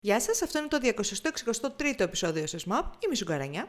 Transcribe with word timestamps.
Γεια 0.00 0.20
σας, 0.20 0.42
αυτό 0.42 0.58
είναι 0.58 0.68
το 0.68 0.78
263ο 0.82 2.00
επεισόδιο 2.00 2.46
σε 2.46 2.56
SMAP. 2.56 2.82
Είμαι 3.04 3.12
η 3.12 3.14
Σουγκαρανιά. 3.14 3.68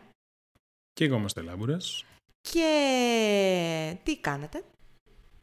Και 0.93 1.05
εγώ 1.05 1.15
είμαστε 1.15 1.41
Λάμπουρας. 1.41 2.05
Και 2.41 3.97
τι 4.03 4.17
κάνετε, 4.19 4.63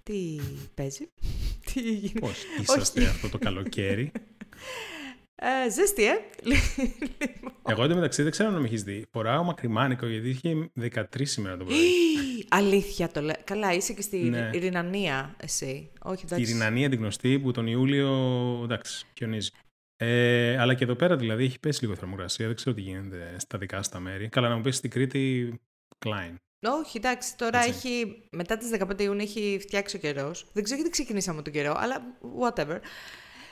τι 0.03 0.37
παίζει, 0.75 1.09
τι 1.73 1.81
γίνεται; 1.81 2.21
Πώς 2.21 2.45
είσαστε 2.61 3.05
αυτό 3.07 3.29
το 3.29 3.39
καλοκαίρι; 3.39 4.13
Ε, 5.35 5.71
ζέστη, 5.71 6.05
ε. 6.05 6.15
Εγώ 7.69 7.83
εντωμεταξύ 7.83 8.23
δεν 8.23 8.31
ξέρω 8.31 8.49
αν 8.49 8.61
με 8.61 8.67
έχεις 8.67 8.83
δει. 8.83 9.05
Φοράω 9.13 9.43
μακριμάνικο 9.43 10.07
γιατί 10.07 10.29
είχε 10.29 10.71
13 10.81 11.05
σήμερα 11.23 11.57
το 11.57 11.65
πρωί. 11.65 11.79
Αλήθεια 12.49 13.09
το 13.09 13.21
λέω. 13.21 13.35
Καλά, 13.45 13.73
είσαι 13.75 13.93
και 13.93 14.03
στη 14.03 14.17
Ναι. 14.17 14.51
Ρινανία 14.51 15.35
εσύ. 15.39 15.91
Όχι, 16.03 16.25
Τη 16.27 16.35
εντάξει. 16.35 16.53
Ρινανία 16.53 16.89
την 16.89 16.99
γνωστή 16.99 17.39
που 17.39 17.51
τον 17.51 17.67
Ιούλιο 17.67 18.11
εντάξει, 18.65 19.07
χιονίζει. 19.17 19.51
Ε, 19.97 20.59
αλλά 20.59 20.75
και 20.75 20.85
εδώ 20.85 20.95
πέρα 20.95 21.17
δηλαδή 21.17 21.45
έχει 21.45 21.61
πέσει 21.61 21.81
λίγο 21.81 21.93
η 21.93 21.97
θερμοκρασία. 21.97 22.47
Δεν 22.47 22.55
ξέρω 22.57 22.75
τι 22.75 22.81
γίνεται 22.81 23.35
στα 23.39 23.59
δικά 23.59 23.83
στα 23.83 24.01
μέρη. 24.01 24.29
Καλά, 24.29 24.49
να 24.49 24.57
μου 24.57 24.63
πεις 24.63 24.77
στην 24.77 24.91
Κρήτη, 24.91 25.55
Klein. 26.07 26.35
Όχι, 26.61 26.97
εντάξει, 26.97 27.37
τώρα 27.37 27.59
Έτσι. 27.59 27.71
έχει. 27.71 28.23
Μετά 28.31 28.57
τις 28.57 28.71
15 28.79 29.01
Ιούνιου 29.01 29.23
έχει 29.23 29.59
φτιάξει 29.61 29.97
ο 29.97 29.99
καιρός. 29.99 30.47
Δεν 30.53 30.63
ξέρω 30.63 30.77
γιατί 30.81 30.93
ξεκινήσαμε 30.93 31.43
τον 31.43 31.53
καιρό, 31.53 31.75
αλλά 31.79 32.03
whatever. 32.43 32.79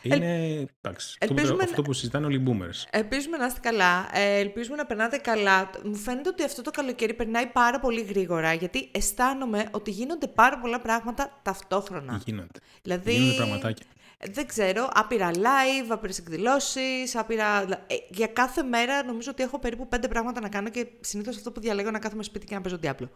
Είναι 0.03 0.67
εντάξει, 0.81 1.19
αυτό, 1.21 1.35
που, 1.35 1.41
ελπίζουμε 1.41 1.63
αυτό 1.63 1.83
που 1.83 1.93
συζητάνε 1.93 2.27
όλοι 2.27 2.37
οι 2.37 2.43
boomers. 2.47 2.89
Ελπίζουμε 2.91 3.37
να 3.37 3.47
είστε 3.47 3.61
καλά. 3.63 4.09
Ε, 4.13 4.39
ελπίζουμε 4.39 4.77
να 4.77 4.87
περνάτε 4.87 5.17
καλά. 5.17 5.71
Μου 5.85 5.95
φαίνεται 5.95 6.29
ότι 6.29 6.43
αυτό 6.43 6.63
το 6.63 6.71
καλοκαίρι 6.71 7.15
περνάει 7.15 7.47
πάρα 7.47 7.81
πολύ 7.81 8.03
γρήγορα, 8.03 8.53
γιατί 8.53 8.89
αισθάνομαι 8.93 9.69
ότι 9.71 9.91
γίνονται 9.91 10.27
πάρα 10.27 10.59
πολλά 10.59 10.81
πράγματα 10.81 11.41
ταυτόχρονα. 11.43 12.21
Γίνονται. 12.25 12.59
Δηλαδή, 12.83 13.13
Γίνονται 13.13 13.37
πραγματάκια. 13.37 13.87
Δεν 14.31 14.47
ξέρω, 14.47 14.89
άπειρα 14.93 15.31
live, 15.35 15.87
άπειρες 15.89 16.19
εκδηλώσεις, 16.19 17.17
άπειρα. 17.17 17.63
Ε, 17.63 17.95
για 18.09 18.27
κάθε 18.27 18.63
μέρα 18.63 19.05
νομίζω 19.05 19.31
ότι 19.31 19.43
έχω 19.43 19.59
περίπου 19.59 19.89
πέντε 19.89 20.09
πράγματα 20.09 20.41
να 20.41 20.49
κάνω 20.49 20.69
και 20.69 20.87
συνήθως 21.01 21.37
αυτό 21.37 21.51
που 21.53 21.61
διαλέγω 21.61 21.91
να 21.91 21.99
κάθομαι 21.99 22.23
σπίτι 22.23 22.47
και 22.47 22.55
να 22.55 22.61
παίζω 22.61 22.79
Diablo. 22.83 23.09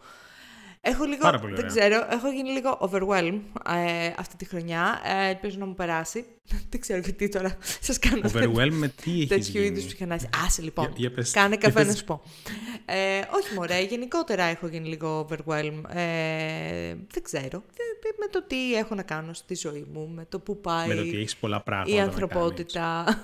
Έχω 0.81 1.03
λίγο, 1.03 1.21
Πάρα 1.21 1.39
πολύ 1.39 1.55
δεν 1.55 1.65
ωραία. 1.69 1.79
ξέρω, 1.89 2.07
έχω 2.11 2.31
γίνει 2.31 2.49
λίγο 2.49 2.77
overwhelmed 2.91 3.39
ε, 3.75 4.11
αυτή 4.17 4.35
τη 4.35 4.45
χρονιά. 4.45 5.01
Ε, 5.05 5.29
ελπίζω 5.29 5.55
να 5.59 5.65
μου 5.65 5.73
περάσει. 5.73 6.25
δεν 6.69 6.79
ξέρω 6.79 6.99
γιατί 6.99 7.29
τώρα 7.29 7.57
σας 7.87 7.99
κάνω 7.99 8.21
Overwhelm 8.33 8.71
με 8.71 8.87
τι 8.87 9.11
έχεις 9.11 9.27
τέτοιου 9.27 9.61
είδους 9.61 9.77
γίνει. 9.77 9.85
ψυχανάλυση. 9.87 10.29
Άσε 10.45 10.61
λοιπόν. 10.61 10.85
Για- 10.85 10.93
για 10.97 11.11
πες- 11.11 11.31
Κάνε 11.31 11.47
για 11.47 11.57
καφέ 11.57 11.79
να 11.79 11.85
πες. 11.85 11.97
σου 11.97 12.03
πω. 12.05 12.21
Ε, 12.85 13.19
όχι 13.31 13.53
μωρέ, 13.55 13.81
γενικότερα 13.81 14.43
έχω 14.43 14.67
γίνει 14.67 14.87
λίγο 14.87 15.27
overwhelmed. 15.29 15.81
Ε, 15.95 16.95
δεν 17.11 17.23
ξέρω. 17.23 17.63
Ε, 17.77 18.09
Με 18.19 18.27
το 18.31 18.43
τι 18.47 18.73
έχω 18.75 18.95
να 18.95 19.03
κάνω 19.03 19.33
στη 19.33 19.55
ζωή 19.55 19.85
μου, 19.93 20.11
με 20.15 20.25
το 20.29 20.39
που 20.39 20.61
πάει 20.61 20.87
Με 20.87 20.95
το 20.95 21.01
ότι 21.01 21.17
έχεις 21.17 21.35
πολλά 21.35 21.61
πράγματα. 21.61 21.91
η 21.91 21.97
να 21.97 22.03
ανθρωπότητα. 22.03 23.03
κάνεις. 23.05 23.21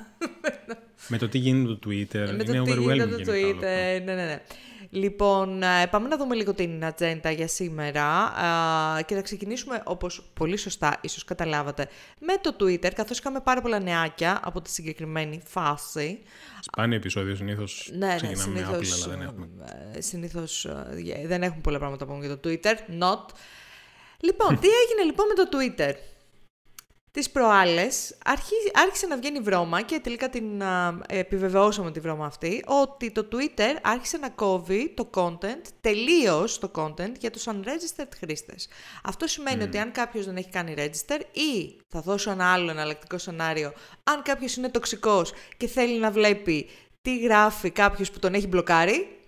Με 1.08 1.18
το 1.18 1.28
τι 1.30 1.38
γίνεται 1.38 1.74
το 1.76 1.80
Twitter. 1.90 2.34
με 2.38 2.44
το 2.44 2.54
είναι 2.54 2.64
τι 2.64 2.72
overwhelming 2.72 2.92
γίνεται 2.94 3.24
το 3.24 3.34
γενικά 3.34 3.48
όλο 3.48 3.56
αυτό. 3.56 3.60
Twitter. 3.60 4.04
Ναι, 4.06 4.14
ναι, 4.14 4.26
ναι. 4.26 4.42
Λοιπόν, 4.90 5.64
ε, 5.64 5.88
πάμε 5.92 6.08
να 6.08 6.18
δούμε 6.18 6.36
λίγο 6.36 6.54
την 6.54 6.86
ατζέντα 6.86 7.32
για 7.32 7.48
σήμερα 7.48 8.04
Α, 8.06 9.02
και 9.02 9.16
θα 9.16 9.22
ξεκινήσουμε, 9.22 9.82
όπως 9.86 10.30
πολύ 10.34 10.58
σωστά 10.58 10.98
ίσως 11.02 11.24
καταλάβατε, 11.24 11.88
με 12.20 12.34
το 12.42 12.56
Twitter, 12.60 12.92
καθώς 12.96 13.20
είχαμε 13.20 13.40
πάρα 13.40 13.62
πολλά 13.62 13.80
νεάκια 13.80 14.40
από 14.44 14.62
τη 14.62 14.70
συγκεκριμένη 14.70 15.42
φάση. 15.46 16.20
Σπάνιο 16.60 16.98
επεισόδιο 16.98 17.36
συνήθως. 17.36 17.90
Ναι, 17.98 18.08
ναι, 18.08 18.16
ξεκινάμε 18.16 18.60
με 18.60 18.68
Apple, 18.72 18.84
συνήθως, 18.86 19.06
αλλά 19.06 19.16
δεν 19.18 19.28
έχουμε. 19.28 19.48
ε, 19.96 20.02
συνήθως 20.02 20.66
ε, 20.66 21.24
δεν 21.26 21.44
έχουμε 21.44 21.62
πολλά 21.62 21.78
πράγματα 21.80 22.06
να 22.06 22.12
πούμε 22.12 22.26
για 22.26 22.38
το 22.38 22.50
Twitter. 22.50 22.74
Not. 23.04 23.26
Λοιπόν, 24.20 24.60
τι 24.60 24.68
έγινε 24.68 25.04
λοιπόν 25.06 25.26
με 25.28 25.34
το 25.34 25.50
Twitter; 25.58 25.94
Τις 27.16 27.30
προάλλες 27.32 28.18
αρχί- 28.26 28.72
άρχισε 28.74 29.08
να 29.08 29.18
βγαίνει 29.18 29.40
βρώμα 29.40 29.82
και 29.82 30.00
τελικά 30.00 30.30
την 30.30 30.64
α, 30.64 31.00
επιβεβαιώσαμε 31.08 31.92
τη 31.92 32.00
βρώμα 32.00 32.26
αυτή 32.26 32.64
ότι 32.68 33.12
το 33.12 33.28
Twitter 33.32 33.80
άρχισε 33.82 34.18
να 34.18 34.30
κόβει 34.30 34.94
το 34.96 35.10
content, 35.14 35.62
τελείως 35.82 36.60
το 36.60 36.72
content 36.76 37.12
για 37.20 37.32
τους 37.32 37.48
unregistered 37.48 38.08
χρήστες. 38.18 38.68
Αυτό 39.04 39.28
σημαίνει 39.28 39.64
ότι 39.64 39.78
αν 39.78 39.92
κάποιος 39.92 40.26
δεν 40.26 40.36
έχει 40.36 40.50
κάνει 40.50 40.74
register 40.78 41.20
ή 41.32 41.80
θα 41.88 42.02
δώσω 42.02 42.32
ένα 42.32 42.54
άλλο 42.54 42.72
εναλλακτικό 42.72 43.18
σενάριο, 43.18 43.74
αν 44.04 44.22
κάποιος 44.22 44.56
είναι 44.56 44.70
τοξικός 44.70 45.34
και 45.58 45.68
θέλει 45.68 46.00
να 46.00 46.12
βλέπει 46.12 46.70
τι 47.02 47.18
γράφει 47.18 47.70
κάποιος 47.70 48.12
που 48.12 48.20
τον 48.20 48.34
έχει 48.34 48.48
μπλοκάρει, 48.48 49.20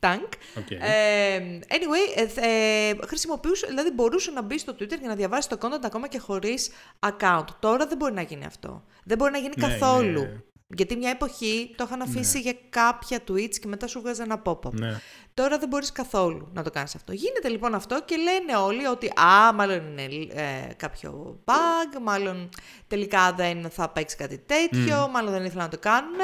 Tank. 0.00 0.28
OK. 0.58 0.70
Ε, 0.70 1.58
anyway, 1.68 2.16
ε, 2.18 2.26
θ- 2.26 2.38
ε, 2.44 3.06
χρησιμοποιούσε, 3.06 3.66
δηλαδή 3.66 3.90
μπορούσε 3.90 4.30
να 4.30 4.42
μπει 4.42 4.58
στο 4.58 4.72
Twitter 4.72 4.98
και 5.00 5.06
να 5.06 5.14
διαβάσει 5.14 5.48
το 5.48 5.58
content 5.60 5.84
ακόμα 5.84 6.08
και 6.08 6.18
χωρίς 6.18 6.70
account. 7.06 7.44
Τώρα 7.58 7.86
δεν 7.86 7.96
μπορεί 7.96 8.12
να 8.12 8.22
γίνει 8.22 8.44
αυτό. 8.44 8.84
Δεν 9.04 9.16
μπορεί 9.18 9.32
να 9.32 9.38
γίνει 9.38 9.54
Ναι, 9.56 9.66
καθόλου. 9.68 10.20
είναι- 10.20 10.42
Γιατί 10.74 10.96
μια 10.96 11.10
εποχή 11.10 11.74
το 11.76 11.84
είχαν 11.86 12.02
αφήσει 12.02 12.40
για 12.40 12.54
κάποια 12.68 13.18
tweets 13.28 13.58
και 13.60 13.68
μετά 13.68 13.86
σου 13.86 14.00
βγάζει 14.00 14.22
ένα 14.22 14.42
pop-up. 14.44 14.72
Ναι. 14.72 15.00
Τώρα 15.34 15.58
δεν 15.58 15.68
μπορείς 15.68 15.92
καθόλου 15.92 16.48
να 16.52 16.62
το 16.62 16.70
κάνεις 16.70 16.94
αυτό. 16.94 17.12
Γίνεται 17.12 17.48
λοιπόν 17.48 17.74
αυτό 17.74 18.02
και 18.04 18.16
λένε 18.16 18.56
όλοι 18.56 18.86
ότι 18.86 19.06
α, 19.20 19.52
μάλλον 19.52 19.98
είναι 19.98 20.32
ε, 20.32 20.72
κάποιο 20.76 21.40
bug, 21.44 21.98
μάλλον 22.02 22.48
τελικά 22.86 23.32
δεν 23.32 23.70
θα 23.70 23.88
παίξει 23.88 24.16
κάτι 24.16 24.38
τέτοιο, 24.38 25.08
μάλλον 25.12 25.32
δεν 25.32 25.44
ήθελαν 25.44 25.64
να 25.64 25.70
το 25.70 25.78
κάνουν. 25.78 26.16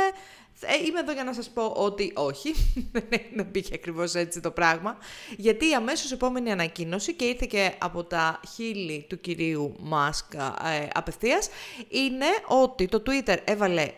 Ε, 0.66 0.84
είμαι 0.86 1.00
εδώ 1.00 1.12
για 1.12 1.24
να 1.24 1.32
σας 1.32 1.50
πω 1.50 1.72
ότι 1.76 2.12
όχι, 2.14 2.54
δεν 3.36 3.50
πήγε 3.50 3.74
ακριβώς 3.74 4.14
έτσι 4.14 4.40
το 4.40 4.50
πράγμα, 4.50 4.98
γιατί 5.36 5.68
η 5.68 5.74
αμέσως 5.74 6.12
επόμενη 6.12 6.50
ανακοίνωση 6.50 7.14
και 7.14 7.24
ήρθε 7.24 7.46
και 7.48 7.74
από 7.78 8.04
τα 8.04 8.40
χείλη 8.54 9.06
του 9.08 9.20
κυρίου 9.20 9.74
Μάσκ 9.80 10.34
ε, 10.34 10.38
απευθείας, 10.94 11.48
είναι 11.88 12.26
ότι 12.48 12.86
το 12.86 13.02
Twitter 13.06 13.36
έβαλε 13.44 13.92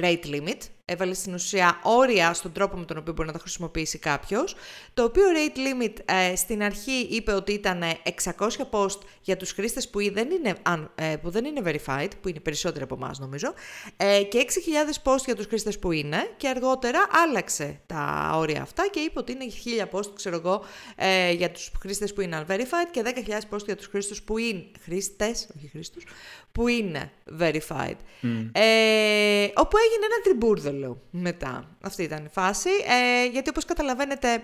rate 0.00 0.24
limit, 0.24 0.58
έβαλε 0.84 1.14
στην 1.14 1.34
ουσία 1.34 1.80
όρια 1.82 2.34
στον 2.34 2.52
τρόπο 2.52 2.76
με 2.76 2.84
τον 2.84 2.96
οποίο 2.96 3.12
μπορεί 3.12 3.26
να 3.26 3.34
το 3.34 3.38
χρησιμοποιήσει 3.38 3.98
κάποιος, 3.98 4.54
το 4.94 5.04
οποίο 5.04 5.24
rate 5.36 5.58
limit 5.58 5.94
ε, 6.04 6.36
στην 6.36 6.62
αρχή 6.62 7.08
είπε 7.10 7.32
ότι 7.32 7.52
ήταν 7.52 7.82
600 8.24 8.48
post 8.70 8.98
για 9.26 9.36
τους 9.36 9.52
χρήστες 9.52 9.88
που 9.88 10.12
δεν 10.12 10.30
είναι, 10.30 10.54
αν- 10.62 10.90
ε, 10.94 11.16
που 11.22 11.30
δεν 11.30 11.44
είναι 11.44 11.60
verified, 11.64 12.08
που 12.20 12.28
είναι 12.28 12.40
περισσότεροι 12.40 12.84
από 12.84 12.94
εμάς 12.94 13.18
νομίζω, 13.18 13.54
ε, 13.96 14.22
και 14.22 14.38
6.000 14.38 15.02
post 15.02 15.24
για 15.24 15.34
τους 15.34 15.46
χρήστες 15.46 15.78
που 15.78 15.92
είναι 15.92 16.30
και 16.36 16.48
αργότερα 16.48 16.98
άλλαξε 17.26 17.80
τα 17.86 18.32
όρια 18.34 18.62
αυτά 18.62 18.88
και 18.90 19.00
είπε 19.00 19.18
ότι 19.18 19.32
είναι 19.32 19.44
1.000 19.44 19.88
post, 19.90 20.14
ξέρω 20.14 20.36
εγώ, 20.36 20.64
ε, 20.96 21.32
για 21.32 21.50
τους 21.50 21.70
χρήστες 21.80 22.12
που 22.12 22.20
είναι 22.20 22.44
unverified 22.48 22.88
και 22.90 23.02
10.000 23.02 23.48
post 23.50 23.64
για 23.64 23.76
τους 23.76 23.86
χρήστες 23.86 24.22
που 24.22 24.38
είναι, 24.38 24.64
χρήστες, 24.82 25.48
όχι 25.56 25.68
χρήστους, 25.72 26.04
που 26.52 26.68
είναι 26.68 27.10
verified. 27.40 27.96
Ε, 28.52 29.48
όπου 29.54 29.76
έγινε 29.76 30.04
ένα 30.06 30.20
τριμπούρδελο 30.22 31.02
μετά. 31.10 31.76
Αυτή 31.80 32.02
ήταν 32.02 32.24
η 32.24 32.28
φάση. 32.32 32.70
Ε, 32.70 33.26
γιατί 33.26 33.48
όπως 33.48 33.64
καταλαβαίνετε... 33.64 34.42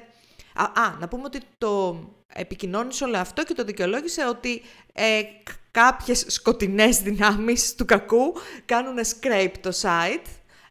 Α, 0.55 0.65
α, 0.65 0.97
να 1.01 1.09
πούμε 1.09 1.23
ότι 1.25 1.41
το 1.59 1.99
επικοινώνησε 2.35 3.05
όλο 3.05 3.17
αυτό 3.17 3.45
και 3.45 3.55
το 3.55 3.65
δικαιολόγησε 3.65 4.27
ότι 4.27 4.63
ε, 4.93 5.23
κ- 5.23 5.51
κάποιες 5.71 6.25
σκοτεινές 6.29 6.99
δυνάμεις 6.99 7.75
του 7.75 7.85
κακού 7.85 8.35
κάνουν 8.65 8.97
scrape 8.99 9.53
το 9.61 9.71
site 9.83 10.27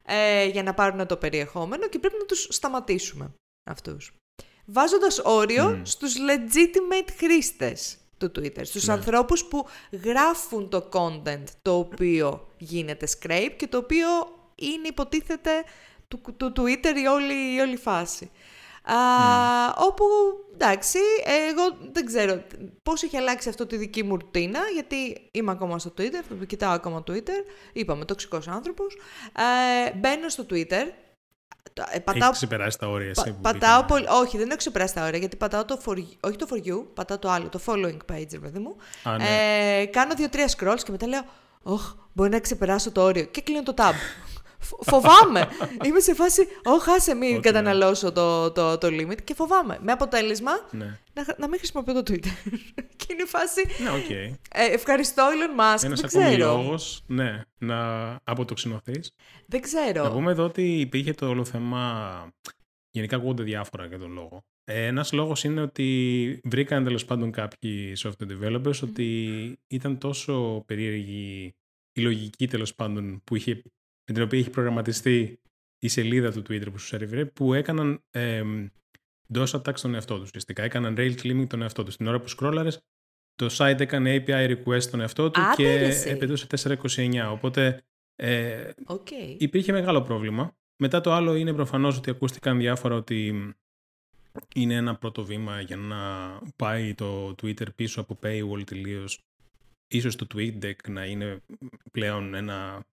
ε, 0.05 0.45
για 0.45 0.63
να 0.63 0.73
πάρουν 0.73 1.07
το 1.07 1.17
περιεχόμενο 1.17 1.87
και 1.87 1.99
πρέπει 1.99 2.17
να 2.19 2.25
τους 2.25 2.47
σταματήσουμε 2.49 3.33
αυτούς. 3.63 4.13
Βάζοντας 4.65 5.21
όριο 5.23 5.81
στους 5.83 6.15
legitimate 6.15 7.09
χρήστες 7.17 7.97
του 8.17 8.31
Twitter, 8.35 8.61
στους 8.63 8.89
ανθρώπους 8.89 9.45
που 9.45 9.67
γράφουν 10.03 10.69
το 10.69 10.89
content 10.93 11.43
το 11.61 11.77
οποίο 11.77 12.47
γίνεται 12.57 13.07
scrape 13.19 13.53
και 13.57 13.67
το 13.67 13.77
οποίο 13.77 14.07
είναι 14.55 14.87
υποτίθεται 14.87 15.63
του, 16.07 16.21
του 16.37 16.53
Twitter 16.55 16.95
η 17.03 17.07
όλη, 17.07 17.55
η 17.55 17.59
όλη 17.59 17.77
φάση. 17.77 18.31
Α, 18.83 18.95
όπου, 19.77 20.03
εντάξει, 20.53 20.97
εγώ 21.49 21.77
δεν 21.91 22.05
ξέρω 22.05 22.41
πώς 22.83 23.03
έχει 23.03 23.17
αλλάξει 23.17 23.49
αυτό 23.49 23.65
τη 23.65 23.77
δική 23.77 24.03
μου 24.03 24.15
ρουτίνα, 24.17 24.59
γιατί 24.73 25.29
είμαι 25.31 25.51
ακόμα 25.51 25.79
στο 25.79 25.93
Twitter, 25.97 26.45
κοιτάω 26.47 26.71
ακόμα 26.73 27.03
Twitter, 27.07 27.43
είπαμε 27.73 28.05
τοξικός 28.05 28.47
άνθρωπος, 28.47 28.97
ε, 29.87 29.97
μπαίνω 29.97 30.29
στο 30.29 30.45
Twitter, 30.49 30.83
το- 31.73 31.83
ε, 31.91 31.99
πατάω 31.99 32.27
Έχεις 32.27 32.37
ξεπεράσει 32.37 32.77
τα 32.77 32.87
όρια 32.87 33.09
εσύ 33.09 33.23
Πα- 33.23 33.31
που 33.31 33.37
πατάω 33.41 33.59
πήγαμε. 33.83 33.85
πολύ. 33.87 34.05
Όχι, 34.21 34.37
δεν 34.37 34.47
έχω 34.47 34.57
ξεπεράσει 34.57 34.93
τα 34.93 35.05
όρια 35.05 35.19
γιατί 35.19 35.35
πατάω 35.35 35.65
το 35.65 35.81
for, 35.85 36.03
όχι 36.19 36.35
το 36.35 36.47
for 36.51 36.67
you, 36.67 36.85
πατάω 36.93 37.19
το 37.19 37.29
άλλο, 37.29 37.49
το 37.49 37.59
following 37.65 37.97
page, 38.11 38.27
ρε 38.31 38.39
παιδί 38.39 38.59
μου. 38.59 38.75
Α, 39.03 39.17
ναι. 39.17 39.23
ε, 39.79 39.85
κάνω 39.85 40.13
δύο-τρία 40.15 40.47
scrolls 40.57 40.79
και 40.83 40.91
μετά 40.91 41.07
λέω, 41.07 41.21
Ωχ, 41.63 41.93
μπορεί 42.13 42.29
να 42.29 42.39
ξεπεράσω 42.39 42.91
το 42.91 43.01
όριο. 43.01 43.23
Και 43.23 43.41
κλείνω 43.41 43.63
το 43.63 43.73
tab. 43.77 43.91
Φ- 44.61 44.89
φοβάμαι. 44.89 45.47
Είμαι 45.85 45.99
σε 45.99 46.13
φάση, 46.13 46.47
Ωχ, 46.63 46.87
άσε 46.89 47.13
μην 47.13 47.31
Ότι 47.33 47.41
καταναλώσω 47.41 48.11
το, 48.11 48.51
το, 48.51 48.77
το 48.77 48.87
limit 48.87 49.21
και 49.23 49.33
φοβάμαι. 49.33 49.77
Με 49.81 49.91
αποτέλεσμα 49.91 50.51
Ναι, 50.71 50.99
να, 51.13 51.23
χ- 51.23 51.39
να 51.39 51.47
μην 51.47 51.57
χρησιμοποιώ 51.57 51.93
το 51.93 51.99
Twitter. 52.13 52.51
και 52.97 53.05
είναι 53.11 53.21
η 53.21 53.25
φάση. 53.25 53.61
ναι 53.83 53.89
οκ. 53.89 54.09
Ε, 54.09 54.33
ευχαριστώ, 54.73 55.27
Elon 55.29 55.59
Musk. 55.59 55.83
Ένας 55.83 56.01
δεν 56.01 56.09
ακόμη 56.21 56.35
ξέρω. 56.35 56.55
λόγος 56.55 57.03
ναι, 57.07 57.41
να 57.57 58.09
αποτοξινωθεί. 58.23 59.01
Δεν 59.47 59.61
ξέρω. 59.61 60.03
Να 60.03 60.11
πούμε 60.11 60.31
εδώ 60.31 60.43
ότι 60.43 60.79
υπήρχε 60.79 61.13
το 61.13 61.27
όλο 61.27 61.45
θέμα. 61.45 62.11
Γενικά 62.91 63.15
ακούγονται 63.15 63.43
διάφορα 63.43 63.85
για 63.85 63.99
τον 63.99 64.11
λόγο. 64.11 64.43
Ε, 64.63 64.85
ένας 64.85 65.11
λόγος 65.11 65.43
είναι 65.43 65.61
ότι 65.61 66.39
βρήκαν 66.43 66.83
τέλος 66.83 67.05
πάντων 67.05 67.31
κάποιοι 67.31 67.93
software 67.97 68.27
developers 68.41 68.79
ότι 68.83 69.29
ήταν 69.67 69.97
τόσο 69.97 70.63
περίεργη 70.65 71.53
η 71.93 72.01
λογική 72.01 72.47
τέλος 72.47 72.75
πάντων 72.75 73.21
που 73.23 73.35
είχε 73.35 73.61
με 74.07 74.13
την 74.13 74.23
οποία 74.23 74.39
έχει 74.39 74.49
προγραμματιστεί 74.49 75.39
η 75.79 75.87
σελίδα 75.87 76.31
του 76.31 76.39
Twitter 76.39 76.71
που 76.71 76.77
σου 76.77 76.85
σερβιρέ, 76.85 77.25
που 77.25 77.53
έκαναν 77.53 78.03
ε, 78.11 78.43
DOS 79.33 79.45
attack 79.45 79.73
στον 79.73 79.93
εαυτό 79.93 80.15
τους. 80.15 80.27
Ουσιαστικά 80.27 80.63
έκαναν 80.63 80.95
rail 80.97 81.15
climbing 81.21 81.47
τον 81.47 81.61
εαυτό 81.61 81.83
τους. 81.83 81.93
Στην 81.93 82.07
ώρα 82.07 82.19
που 82.19 82.27
σκρόλαρες, 82.27 82.79
το 83.35 83.47
site 83.57 83.79
έκανε 83.79 84.23
API 84.27 84.55
request 84.55 84.81
στον 84.81 84.99
εαυτό 84.99 85.31
του 85.31 85.41
και 85.55 85.93
επαιδούσε 86.05 86.47
429. 86.63 87.29
Οπότε 87.31 87.83
ε, 88.15 88.69
okay. 88.85 89.35
υπήρχε 89.37 89.71
μεγάλο 89.71 90.01
πρόβλημα. 90.01 90.55
Μετά 90.81 91.01
το 91.01 91.11
άλλο 91.11 91.35
είναι 91.35 91.53
προφανώς 91.53 91.97
ότι 91.97 92.09
ακούστηκαν 92.09 92.57
διάφορα 92.57 92.95
ότι 92.95 93.53
είναι 94.55 94.73
ένα 94.75 94.95
πρώτο 94.95 95.25
βήμα 95.25 95.61
για 95.61 95.75
να 95.75 95.99
πάει 96.55 96.93
το 96.93 97.35
Twitter 97.41 97.75
πίσω 97.75 98.01
από 98.01 98.19
paywall 98.23 98.63
τελείως. 98.65 99.19
Ίσως 99.87 100.15
το 100.15 100.27
TweetDeck 100.33 100.89
να 100.89 101.05
είναι 101.05 101.41
πλέον 101.91 102.33
ένα, 102.33 102.85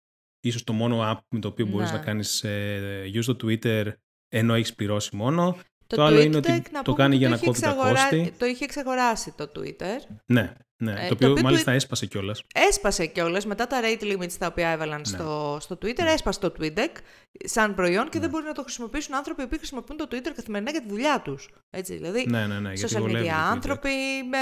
ίσως 0.48 0.64
το 0.64 0.74
μόνο 0.74 1.12
app 1.12 1.20
με 1.30 1.40
το 1.40 1.48
οποίο 1.48 1.66
μπορείς 1.66 1.92
να 1.92 1.98
κάνεις 1.98 2.44
ε, 2.44 3.04
use 3.14 3.36
το 3.36 3.38
Twitter 3.44 3.86
ενώ 4.30 4.54
έχεις 4.54 4.74
πληρώσει 4.74 5.16
μόνο. 5.16 5.58
Το, 5.88 5.96
το 5.96 6.04
άλλο 6.04 6.20
είναι 6.20 6.38
ότι 6.38 6.64
το 6.84 6.94
κάνει 6.94 7.16
για 7.16 7.30
να 7.30 7.38
κόβει 7.38 7.62
τα 7.62 7.72
κόστη. 7.72 8.34
Το 8.38 8.46
είχε 8.46 8.64
εξαγοράσει 8.64 9.34
το 9.38 9.52
Twitter. 9.56 10.16
Ναι, 10.26 10.54
ναι. 10.78 10.92
Ε, 10.92 11.08
το, 11.08 11.14
οποίο, 11.14 11.34
το 11.34 11.42
μάλιστα 11.42 11.72
έσπασε 11.72 12.06
κιόλας. 12.06 12.44
Έσπασε 12.54 13.06
κιόλας 13.06 13.46
μετά 13.46 13.68
τα 13.68 13.80
rate 13.84 14.04
limits 14.04 14.32
τα 14.32 14.48
οποία 14.48 14.70
έβαλαν 14.70 15.00
ναι. 15.00 15.06
στο, 15.06 15.58
στο 15.62 15.78
Twitter. 15.82 16.04
Ναι. 16.04 16.12
Έσπασε 16.12 16.40
το 16.40 16.54
TweetDeck 16.60 16.92
σαν 17.46 17.76
προϊόν 17.76 18.10
και 18.10 18.18
ναι. 18.18 18.20
δεν 18.20 18.30
μπορεί 18.30 18.46
να 18.46 18.54
το 18.54 18.62
χρησιμοποιήσουν 18.62 19.16
άνθρωποι 19.16 19.48
που 19.48 19.58
χρησιμοποιούν 19.58 19.98
το 19.98 20.08
Twitter 20.12 20.32
καθημερινά 20.36 20.72
για 20.72 20.82
τη 20.82 20.88
δουλειά 20.88 21.22
τους. 21.22 21.50
Έτσι, 21.70 21.96
δηλαδή. 21.96 22.26
Ναι, 22.30 22.48
ναι, 22.48 22.60
ναι. 22.60 22.72
Social 22.76 23.04
media 23.04 23.28
άνθρωποι 23.28 23.90
με. 24.30 24.38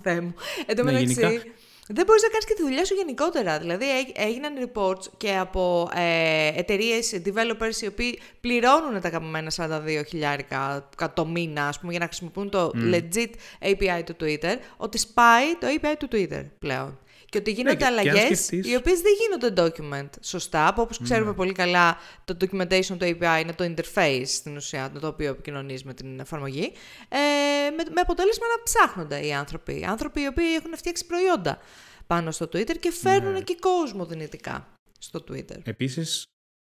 Θεέ 0.02 0.20
μου. 0.20 0.34
Εν 0.66 0.76
τω 0.76 0.84
μεταξύ. 0.84 1.42
Δεν 1.88 2.04
μπορείς 2.06 2.22
να 2.22 2.28
κάνεις 2.28 2.44
και 2.46 2.54
τη 2.54 2.62
δουλειά 2.62 2.84
σου 2.84 2.94
γενικότερα. 2.94 3.58
Δηλαδή, 3.58 3.86
έγιναν 4.14 4.52
reports 4.64 5.04
και 5.16 5.36
από 5.36 5.90
ε, 5.94 6.58
εταιρείες, 6.58 7.20
developers, 7.24 7.82
οι 7.82 7.86
οποίοι 7.86 8.18
πληρώνουν 8.40 9.00
τα 9.00 9.10
καπημένα 9.10 9.52
42 9.56 10.02
χιλιάρικα 10.06 10.88
το 11.14 11.26
μήνα, 11.26 11.68
ας 11.68 11.78
πούμε, 11.78 11.90
για 11.90 12.00
να 12.00 12.06
χρησιμοποιούν 12.06 12.50
το 12.50 12.70
legit 12.74 13.30
API 13.60 14.02
του 14.04 14.16
Twitter, 14.20 14.56
ότι 14.76 14.98
σπάει 14.98 15.54
το 15.60 15.66
API 15.66 15.94
του 15.98 16.08
Twitter 16.12 16.44
πλέον. 16.58 16.98
Και 17.36 17.42
ότι 17.42 17.52
γίνονται 17.52 17.84
ναι, 17.84 17.86
αλλαγές 17.86 18.48
οι 18.48 18.76
οποίες 18.76 19.00
δεν 19.00 19.12
γίνονται 19.20 19.62
document 19.62 20.08
σωστά. 20.20 20.74
Όπως 20.76 20.98
ξέρουμε 21.02 21.30
ναι. 21.30 21.36
πολύ 21.36 21.52
καλά, 21.52 21.96
το 22.24 22.36
documentation 22.40 22.96
του 22.98 22.98
API 23.00 23.40
είναι 23.40 23.52
το 23.56 23.74
interface 23.74 24.22
στην 24.26 24.56
ουσία 24.56 24.92
το 25.00 25.06
οποίο 25.06 25.30
επικοινωνείς 25.30 25.84
με 25.84 25.94
την 25.94 26.20
εφαρμογή. 26.20 26.72
Ε, 27.08 27.70
με, 27.70 27.82
με 27.94 28.00
αποτέλεσμα 28.00 28.46
να 28.56 28.62
ψάχνονται 28.62 29.26
οι 29.26 29.32
άνθρωποι. 29.32 29.84
Άνθρωποι 29.88 30.20
οι 30.20 30.26
οποίοι 30.26 30.46
έχουν 30.58 30.76
φτιάξει 30.76 31.06
προϊόντα 31.06 31.58
πάνω 32.06 32.30
στο 32.30 32.44
Twitter 32.44 32.78
και 32.80 32.92
φέρνουν 32.92 33.32
ναι. 33.32 33.40
και 33.40 33.56
κόσμο 33.60 34.06
δυνητικά 34.06 34.68
στο 34.98 35.24
Twitter. 35.28 35.58
Επίσης, 35.64 36.26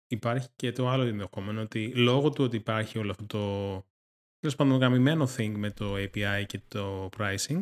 υπάρχει 0.08 0.48
και 0.56 0.72
το 0.72 0.88
άλλο 0.88 1.02
ενδεχόμενο 1.02 1.60
ότι 1.60 1.92
λόγω 1.94 2.30
του 2.30 2.44
ότι 2.44 2.56
υπάρχει 2.56 2.98
όλο 2.98 3.10
αυτό 3.10 3.24
το 3.26 3.38
τέλος 4.40 4.56
πάντων 4.56 4.78
γαμημένο 4.78 5.28
thing 5.36 5.52
με 5.56 5.70
το 5.70 5.94
API 5.94 6.44
και 6.46 6.60
το 6.68 7.08
pricing, 7.18 7.60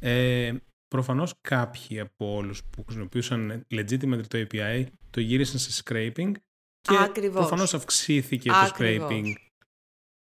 ε, 0.00 0.52
Προφανώς 0.88 1.34
κάποιοι 1.40 2.00
από 2.00 2.34
όλους 2.34 2.64
που 2.64 2.84
χρησιμοποιούσαν 2.84 3.66
legitimate 3.70 4.26
το 4.28 4.46
API 4.50 4.84
το 5.10 5.20
γύρισαν 5.20 5.58
σε 5.58 5.82
scraping 5.84 6.32
και 6.80 7.28
προφανώς 7.30 7.74
αυξήθηκε 7.74 8.48
το 8.48 8.74
scraping. 8.76 9.32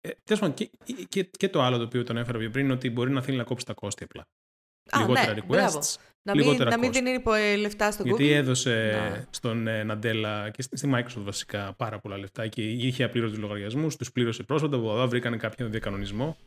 Ε, 0.02 0.50
και, 0.54 0.70
και, 1.10 1.24
και, 1.24 1.50
το 1.50 1.62
άλλο 1.62 1.78
το 1.78 1.84
οποίο 1.84 2.04
τον 2.04 2.18
έφερα 2.18 2.38
πιο 2.40 2.50
πριν 2.50 2.66
είναι 2.66 2.74
ότι 2.74 2.90
μπορεί 2.90 3.12
να 3.12 3.22
θέλει 3.22 3.38
να 3.38 3.44
κόψει 3.44 3.66
τα 3.66 3.74
κόστη 3.74 4.04
απλά. 4.04 4.28
Α, 4.90 5.00
λιγότερα 5.00 5.34
ναι, 5.34 5.40
requests, 5.42 5.96
να 6.22 6.36
μην, 6.36 6.44
λιγότερα 6.44 6.70
να 6.70 6.78
μην 6.78 6.92
δίνει 6.92 7.22
λεφτά 7.58 7.92
στον 7.92 8.06
Γιατί 8.06 8.32
έδωσε 8.32 9.28
στον 9.30 9.68
ε, 9.68 9.84
Ναντέλα 9.84 10.50
και 10.50 10.62
στη 10.62 10.90
Microsoft 10.94 11.24
βασικά 11.24 11.74
πάρα 11.74 12.00
πολλά 12.00 12.18
λεφτά 12.18 12.48
και 12.48 12.70
είχε 12.70 13.04
απλήρωτου 13.04 13.40
λογαριασμούς, 13.40 13.96
τους 13.96 14.12
πλήρωσε 14.12 14.44
πρόσφατα, 14.44 14.76
από 14.76 14.92
εδώ 14.92 15.08
βρήκαν 15.08 15.38
κάποιο 15.38 15.70
διακανονισμό 15.70 16.38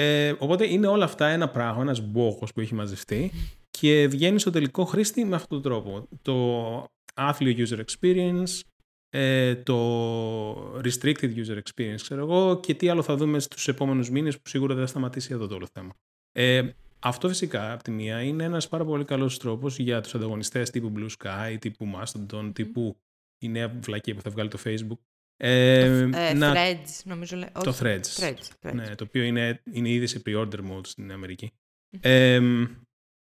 ε, 0.00 0.34
οπότε 0.38 0.72
είναι 0.72 0.86
όλα 0.86 1.04
αυτά 1.04 1.26
ένα 1.26 1.48
πράγμα, 1.48 1.82
ένας 1.82 2.00
μπόχος 2.00 2.52
που 2.52 2.60
έχει 2.60 2.74
μαζευτεί 2.74 3.30
και 3.70 4.06
βγαίνει 4.06 4.38
στο 4.38 4.50
τελικό 4.50 4.84
χρήστη 4.84 5.24
με 5.24 5.36
αυτόν 5.36 5.62
τον 5.62 5.72
τρόπο. 5.72 6.08
Το 6.22 6.84
άθλιο 7.14 7.66
user 7.66 7.78
experience, 7.78 8.60
ε, 9.08 9.54
το 9.54 10.80
restricted 10.80 11.34
user 11.36 11.58
experience, 11.58 12.00
ξέρω 12.00 12.20
εγώ, 12.20 12.60
και 12.60 12.74
τι 12.74 12.88
άλλο 12.88 13.02
θα 13.02 13.16
δούμε 13.16 13.38
στους 13.38 13.68
επόμενους 13.68 14.10
μήνες 14.10 14.36
που 14.36 14.48
σίγουρα 14.48 14.74
δεν 14.74 14.82
θα 14.82 14.88
σταματήσει 14.90 15.32
εδώ 15.32 15.46
το 15.46 15.54
όλο 15.54 15.66
θέμα. 15.72 15.94
Ε, 16.32 16.68
αυτό 16.98 17.28
φυσικά, 17.28 17.72
από 17.72 17.82
τη 17.82 17.90
μία, 17.90 18.22
είναι 18.22 18.44
ένας 18.44 18.68
πάρα 18.68 18.84
πολύ 18.84 19.04
καλός 19.04 19.38
τρόπος 19.38 19.78
για 19.78 20.00
τους 20.00 20.14
ανταγωνιστές 20.14 20.70
τύπου 20.70 20.92
Blue 20.96 21.08
Sky, 21.18 21.56
τύπου 21.58 21.86
Mastodon, 21.94 22.50
τύπου 22.52 22.96
η 23.38 23.48
νέα 23.48 23.68
βλακία 23.68 24.14
που 24.14 24.20
θα 24.20 24.30
βγάλει 24.30 24.48
το 24.48 24.58
Facebook, 24.64 24.98
ε, 25.40 26.00
ε, 26.12 26.34
να... 26.34 26.52
Threads, 26.54 27.00
νομίζω. 27.04 27.36
Λέει. 27.36 27.48
Το 27.52 27.76
threads. 27.80 28.00
threads, 28.00 28.34
threads. 28.62 28.74
Ναι, 28.74 28.94
το 28.94 29.04
οποίο 29.04 29.22
είναι, 29.22 29.62
είναι 29.72 29.88
ήδη 29.88 30.06
σε 30.06 30.22
pre-order 30.26 30.60
mode 30.70 30.86
στην 30.86 31.12
Αμερική. 31.12 31.52
Ε, 32.00 32.40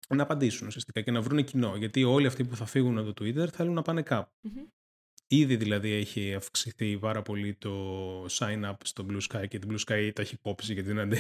να 0.08 0.22
απαντήσουν 0.22 0.66
ουσιαστικά 0.66 1.00
και 1.00 1.10
να 1.10 1.20
βρουν 1.20 1.44
κοινό. 1.44 1.76
Γιατί 1.76 2.04
όλοι 2.04 2.26
αυτοί 2.26 2.44
που 2.44 2.56
θα 2.56 2.66
φύγουν 2.66 2.98
από 2.98 3.12
το 3.12 3.24
Twitter 3.24 3.48
θέλουν 3.48 3.74
να 3.74 3.82
πάνε 3.82 4.02
κάπου. 4.02 4.30
Ήδη 5.30 5.56
δηλαδή 5.56 5.92
έχει 5.92 6.34
αυξηθεί 6.34 6.98
πάρα 6.98 7.22
πολύ 7.22 7.54
το 7.54 8.24
sign 8.24 8.64
up 8.64 8.76
στο 8.84 9.06
Blue 9.10 9.20
Sky 9.28 9.48
και 9.48 9.58
την 9.58 9.70
Blue 9.72 9.92
Sky 9.92 10.10
το 10.12 10.20
έχει 10.20 10.34
υπόψη 10.34 10.72
γιατί 10.72 10.92
δεν, 10.92 11.08
ναι, 11.08 11.16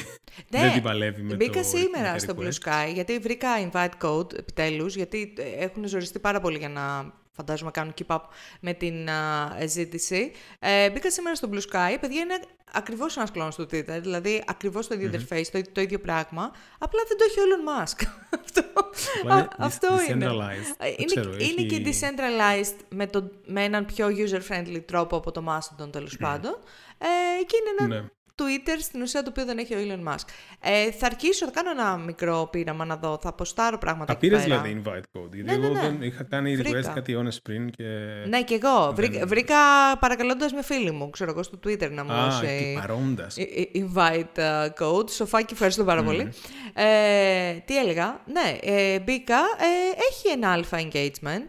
δεν 0.48 0.72
την 0.72 0.82
παλεύει 0.82 1.22
με 1.22 1.34
μπήκα 1.34 1.60
το 1.60 1.66
σήμερα 1.66 2.18
στο 2.18 2.34
Blue 2.38 2.52
Sky 2.52 2.92
γιατί 2.94 3.18
βρήκα 3.18 3.70
invite 3.70 3.92
code 4.02 4.38
επιτέλους 4.38 4.94
γιατί 4.96 5.34
έχουν 5.38 5.86
ζοριστεί 5.86 6.18
πάρα 6.18 6.40
πολύ 6.40 6.58
για 6.58 6.68
να 6.68 7.14
φαντάζομαι 7.38 7.70
κάνουν 7.70 7.94
keep 7.98 8.16
up 8.16 8.20
με 8.60 8.72
την 8.72 9.08
uh, 9.08 9.66
ζήτηση. 9.66 10.32
Ε, 10.58 10.90
μπήκα 10.90 11.10
σήμερα 11.10 11.34
στο 11.34 11.48
Blue 11.52 11.56
Sky, 11.56 11.96
παιδιά 12.00 12.20
είναι 12.20 12.40
ακριβώς 12.72 13.16
ένας 13.16 13.30
κλόνος 13.30 13.54
του 13.54 13.62
Twitter, 13.62 13.98
δηλαδή 14.00 14.44
ακριβώς 14.46 14.86
το 14.86 14.94
ίδιο 14.94 15.10
interface, 15.12 15.46
το, 15.52 15.62
το, 15.72 15.80
ίδιο 15.80 16.00
πράγμα, 16.00 16.52
απλά 16.78 17.00
δεν 17.08 17.16
το 17.16 17.24
έχει 17.28 17.40
ο 17.40 17.42
Elon 17.46 17.64
Musk. 17.68 18.06
αυτό, 18.44 18.62
αυτό 19.56 19.88
είναι. 20.08 20.24
Είναι, 20.24 21.04
ξέρω, 21.04 21.32
είναι 21.32 21.40
έχει... 21.40 21.66
και 21.66 21.82
decentralized 21.84 22.84
με, 22.88 23.06
το, 23.06 23.30
με 23.46 23.64
έναν 23.64 23.84
πιο 23.84 24.06
user-friendly 24.06 24.82
τρόπο 24.86 25.16
από 25.16 25.30
το 25.30 25.44
Mastodon 25.48 25.92
τέλος 25.92 26.16
πάντων. 26.16 26.58
Ε, 26.98 27.44
και 27.44 27.56
είναι 27.56 27.70
ένα 27.78 28.00
ναι. 28.00 28.08
Twitter 28.38 28.76
στην 28.80 29.02
ουσία 29.02 29.22
το 29.22 29.28
οποίο 29.30 29.44
δεν 29.44 29.58
έχει 29.58 29.74
ο 29.74 29.78
Elon 29.78 30.12
Musk. 30.12 30.26
Ε, 30.60 30.90
θα 30.90 31.06
αρχίσω, 31.06 31.44
θα 31.44 31.50
κάνω 31.50 31.70
ένα 31.70 31.96
μικρό 31.96 32.48
πείραμα 32.52 32.84
να 32.84 32.96
δω, 32.96 33.18
θα 33.22 33.28
αποστάρω 33.28 33.78
πράγματα 33.78 34.12
Τα 34.12 34.18
πήρες 34.18 34.42
δηλαδή 34.42 34.82
invite 34.84 35.18
code, 35.18 35.32
γιατί 35.32 35.50
ναι, 35.50 35.56
ναι, 35.56 35.66
εγώ 35.66 35.74
ναι. 35.74 35.80
δεν 35.80 36.02
είχα 36.02 36.22
κάνει 36.22 36.58
request 36.62 36.90
κάτι 36.94 37.14
ώρες 37.14 37.42
πριν 37.42 37.70
και... 37.70 37.84
Ναι 38.28 38.42
και 38.42 38.54
εγώ, 38.54 38.92
βρήκα, 38.94 39.26
βρήκα 39.26 39.56
παρακαλώντας 40.00 40.52
με 40.52 40.62
φίλη 40.62 40.90
μου, 40.90 41.10
ξέρω 41.10 41.30
εγώ 41.30 41.42
στο 41.42 41.58
Twitter 41.64 41.90
να 41.90 42.04
μου 42.04 42.10
δώσει 42.12 42.78
invite 43.74 44.38
uh, 44.38 44.68
code. 44.80 45.10
Σοφάκι, 45.10 45.52
ευχαριστώ 45.52 45.84
πάρα 45.84 46.02
πολύ. 46.02 46.32
Ε, 46.74 47.52
τι 47.64 47.78
έλεγα, 47.78 48.20
ναι, 48.26 48.58
ε, 48.62 49.00
μπήκα, 49.00 49.36
ε, 49.36 50.00
έχει 50.10 50.28
ένα 50.36 50.52
αλφα 50.52 50.78
engagement, 50.80 51.46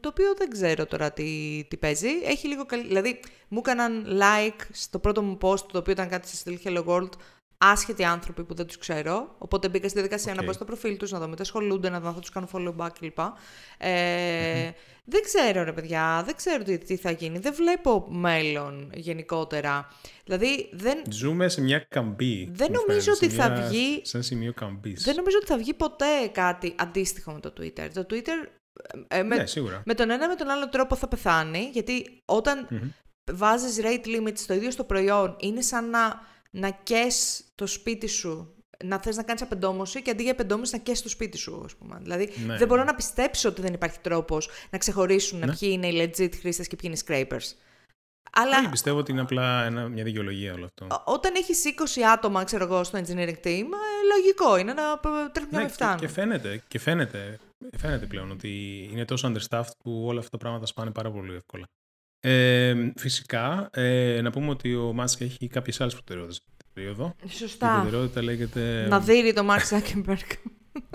το 0.00 0.08
οποίο 0.08 0.34
δεν 0.38 0.50
ξέρω 0.50 0.86
τώρα 0.86 1.12
τι, 1.12 1.64
τι 1.68 1.76
παίζει, 1.76 2.08
έχει 2.24 2.48
λίγο 2.48 2.66
καλή, 2.66 2.86
δηλαδή 2.86 3.20
μου 3.50 3.58
έκαναν 3.58 4.06
like 4.20 4.60
στο 4.72 4.98
πρώτο 4.98 5.22
μου 5.22 5.38
post, 5.40 5.60
το 5.72 5.78
οποίο 5.78 5.92
ήταν 5.92 6.08
κάτι 6.08 6.28
σε 6.28 6.36
στυλ 6.36 6.58
Hello 6.64 6.84
World, 6.84 7.10
άσχετοι 7.58 8.04
άνθρωποι 8.04 8.44
που 8.44 8.54
δεν 8.54 8.66
τους 8.66 8.78
ξέρω. 8.78 9.34
Οπότε 9.38 9.68
μπήκα 9.68 9.88
στη 9.88 9.98
διαδικασία 9.98 10.32
okay. 10.32 10.36
να 10.36 10.42
μπω 10.42 10.52
στο 10.52 10.64
προφίλ 10.64 10.96
τους, 10.96 11.10
να 11.10 11.18
δω 11.18 11.28
μετά 11.28 11.42
ασχολούνται, 11.42 11.88
να 11.88 12.00
δω 12.00 12.08
αν 12.08 12.14
θα 12.14 12.20
τους 12.20 12.30
κάνω 12.30 12.48
follow 12.52 12.76
back 12.76 12.88
κλπ. 13.00 13.18
Ε, 13.78 14.70
Δεν 15.04 15.22
ξέρω, 15.22 15.64
ρε 15.64 15.72
παιδιά, 15.72 16.22
δεν 16.24 16.36
ξέρω 16.36 16.62
τι, 16.62 16.78
τι 16.78 16.96
θα 16.96 17.10
γίνει. 17.10 17.38
Δεν 17.38 17.54
βλέπω 17.54 18.06
μέλλον 18.10 18.90
γενικότερα. 18.94 19.88
Δηλαδή, 20.24 20.68
δεν... 20.72 21.02
Ζούμε 21.10 21.48
σε 21.48 21.60
μια 21.60 21.86
καμπή. 21.88 22.50
Δεν 22.52 22.72
νομίζω 22.72 23.12
ότι 23.12 23.28
θα 23.28 23.50
βγει. 23.50 24.00
Σε 24.04 24.16
ένα 24.16 24.26
σημείο 24.26 24.52
καμπής. 24.52 25.04
Δεν 25.04 25.14
νομίζω 25.14 25.36
ότι 25.36 25.46
θα 25.46 25.56
βγει 25.56 25.74
ποτέ 25.74 26.28
κάτι 26.32 26.74
αντίστοιχο 26.78 27.32
με 27.32 27.40
το 27.40 27.52
Twitter. 27.60 27.88
Το 27.94 28.06
Twitter 28.10 28.48
ε, 29.08 29.22
με, 29.22 29.36
ναι, 29.36 29.46
σίγουρα. 29.46 29.82
με 29.84 29.94
τον 29.94 30.10
ένα 30.10 30.28
με 30.28 30.34
τον 30.34 30.48
άλλο 30.48 30.68
τρόπο 30.68 30.96
θα 30.96 31.08
πεθάνει, 31.08 31.70
γιατί 31.72 32.22
όταν 32.24 32.68
βάζεις 33.32 33.80
rate 33.82 34.06
limit 34.06 34.32
στο 34.34 34.54
ίδιο 34.54 34.70
στο 34.70 34.84
προϊόν, 34.84 35.36
είναι 35.40 35.60
σαν 35.60 35.90
να, 35.90 36.20
να 36.50 36.70
κες 36.70 37.44
το 37.54 37.66
σπίτι 37.66 38.06
σου 38.06 38.54
να 38.84 38.98
θες 38.98 39.16
να 39.16 39.22
κάνεις 39.22 39.42
απεντόμωση 39.42 40.02
και 40.02 40.10
αντί 40.10 40.22
για 40.22 40.32
απεντόμωση 40.32 40.72
να 40.74 40.82
καίσεις 40.82 41.02
το 41.02 41.08
σπίτι 41.08 41.38
σου, 41.38 41.62
ας 41.64 41.76
πούμε. 41.76 41.98
Δηλαδή, 42.02 42.32
ναι, 42.46 42.56
δεν 42.56 42.66
μπορώ 42.66 42.80
ναι. 42.80 42.86
να 42.86 42.94
πιστέψω 42.94 43.48
ότι 43.48 43.60
δεν 43.60 43.72
υπάρχει 43.72 43.98
τρόπος 43.98 44.48
να 44.70 44.78
ξεχωρίσουν 44.78 45.38
ναι. 45.38 45.56
ποιοι 45.56 45.68
είναι 45.72 45.86
οι 45.86 46.12
legit 46.16 46.34
χρήστες 46.40 46.66
και 46.66 46.76
ποιοι 46.76 46.92
είναι 46.92 46.94
οι 46.94 47.26
scrapers. 47.28 47.54
Αλλά... 48.32 48.58
Όχι, 48.58 48.68
πιστεύω 48.68 48.98
ότι 48.98 49.12
είναι 49.12 49.20
απλά 49.20 49.64
ένα, 49.64 49.88
μια 49.88 50.04
δικαιολογία 50.04 50.52
όλο 50.52 50.64
αυτό. 50.64 51.02
Όταν 51.04 51.34
έχεις 51.34 51.62
20 51.98 52.00
άτομα, 52.00 52.44
ξέρω 52.44 52.64
εγώ, 52.64 52.84
στο 52.84 52.98
engineering 52.98 53.40
team, 53.44 53.64
ε, 53.64 54.16
λογικό 54.16 54.56
είναι 54.58 54.72
να 54.72 55.00
τρέχουν 55.32 55.58
ναι, 55.58 55.66
και, 55.66 55.94
και, 55.98 56.08
φαίνεται, 56.08 56.62
και 56.68 56.78
φαίνεται, 56.78 57.38
φαίνεται 57.76 58.06
πλέον 58.06 58.30
ότι 58.30 58.82
είναι 58.92 59.04
τόσο 59.04 59.32
understaffed 59.32 59.72
που 59.84 60.04
όλα 60.06 60.18
αυτά 60.18 60.30
τα 60.30 60.38
πράγματα 60.38 60.66
σπάνε 60.66 60.90
πάρα 60.90 61.10
πολύ 61.10 61.34
εύκολα. 61.34 61.66
Ε, 62.20 62.74
φυσικά, 62.96 63.70
ε, 63.72 64.20
να 64.20 64.30
πούμε 64.30 64.50
ότι 64.50 64.74
ο 64.74 64.92
Μάσκ 64.92 65.20
έχει 65.20 65.48
κάποιες 65.48 65.80
άλλες 65.80 65.94
προτεραιότητες 65.94 66.40
την 66.56 66.66
περίοδο. 66.72 67.14
Σωστά. 67.28 67.76
Η 67.76 67.80
προτεραιότητα 67.80 68.22
λέγεται. 68.22 68.86
Να 68.88 69.00
δει 69.00 69.32
το 69.32 69.44
Μάρκ 69.44 69.66
Ζάκεμπεργκ. 69.66 70.28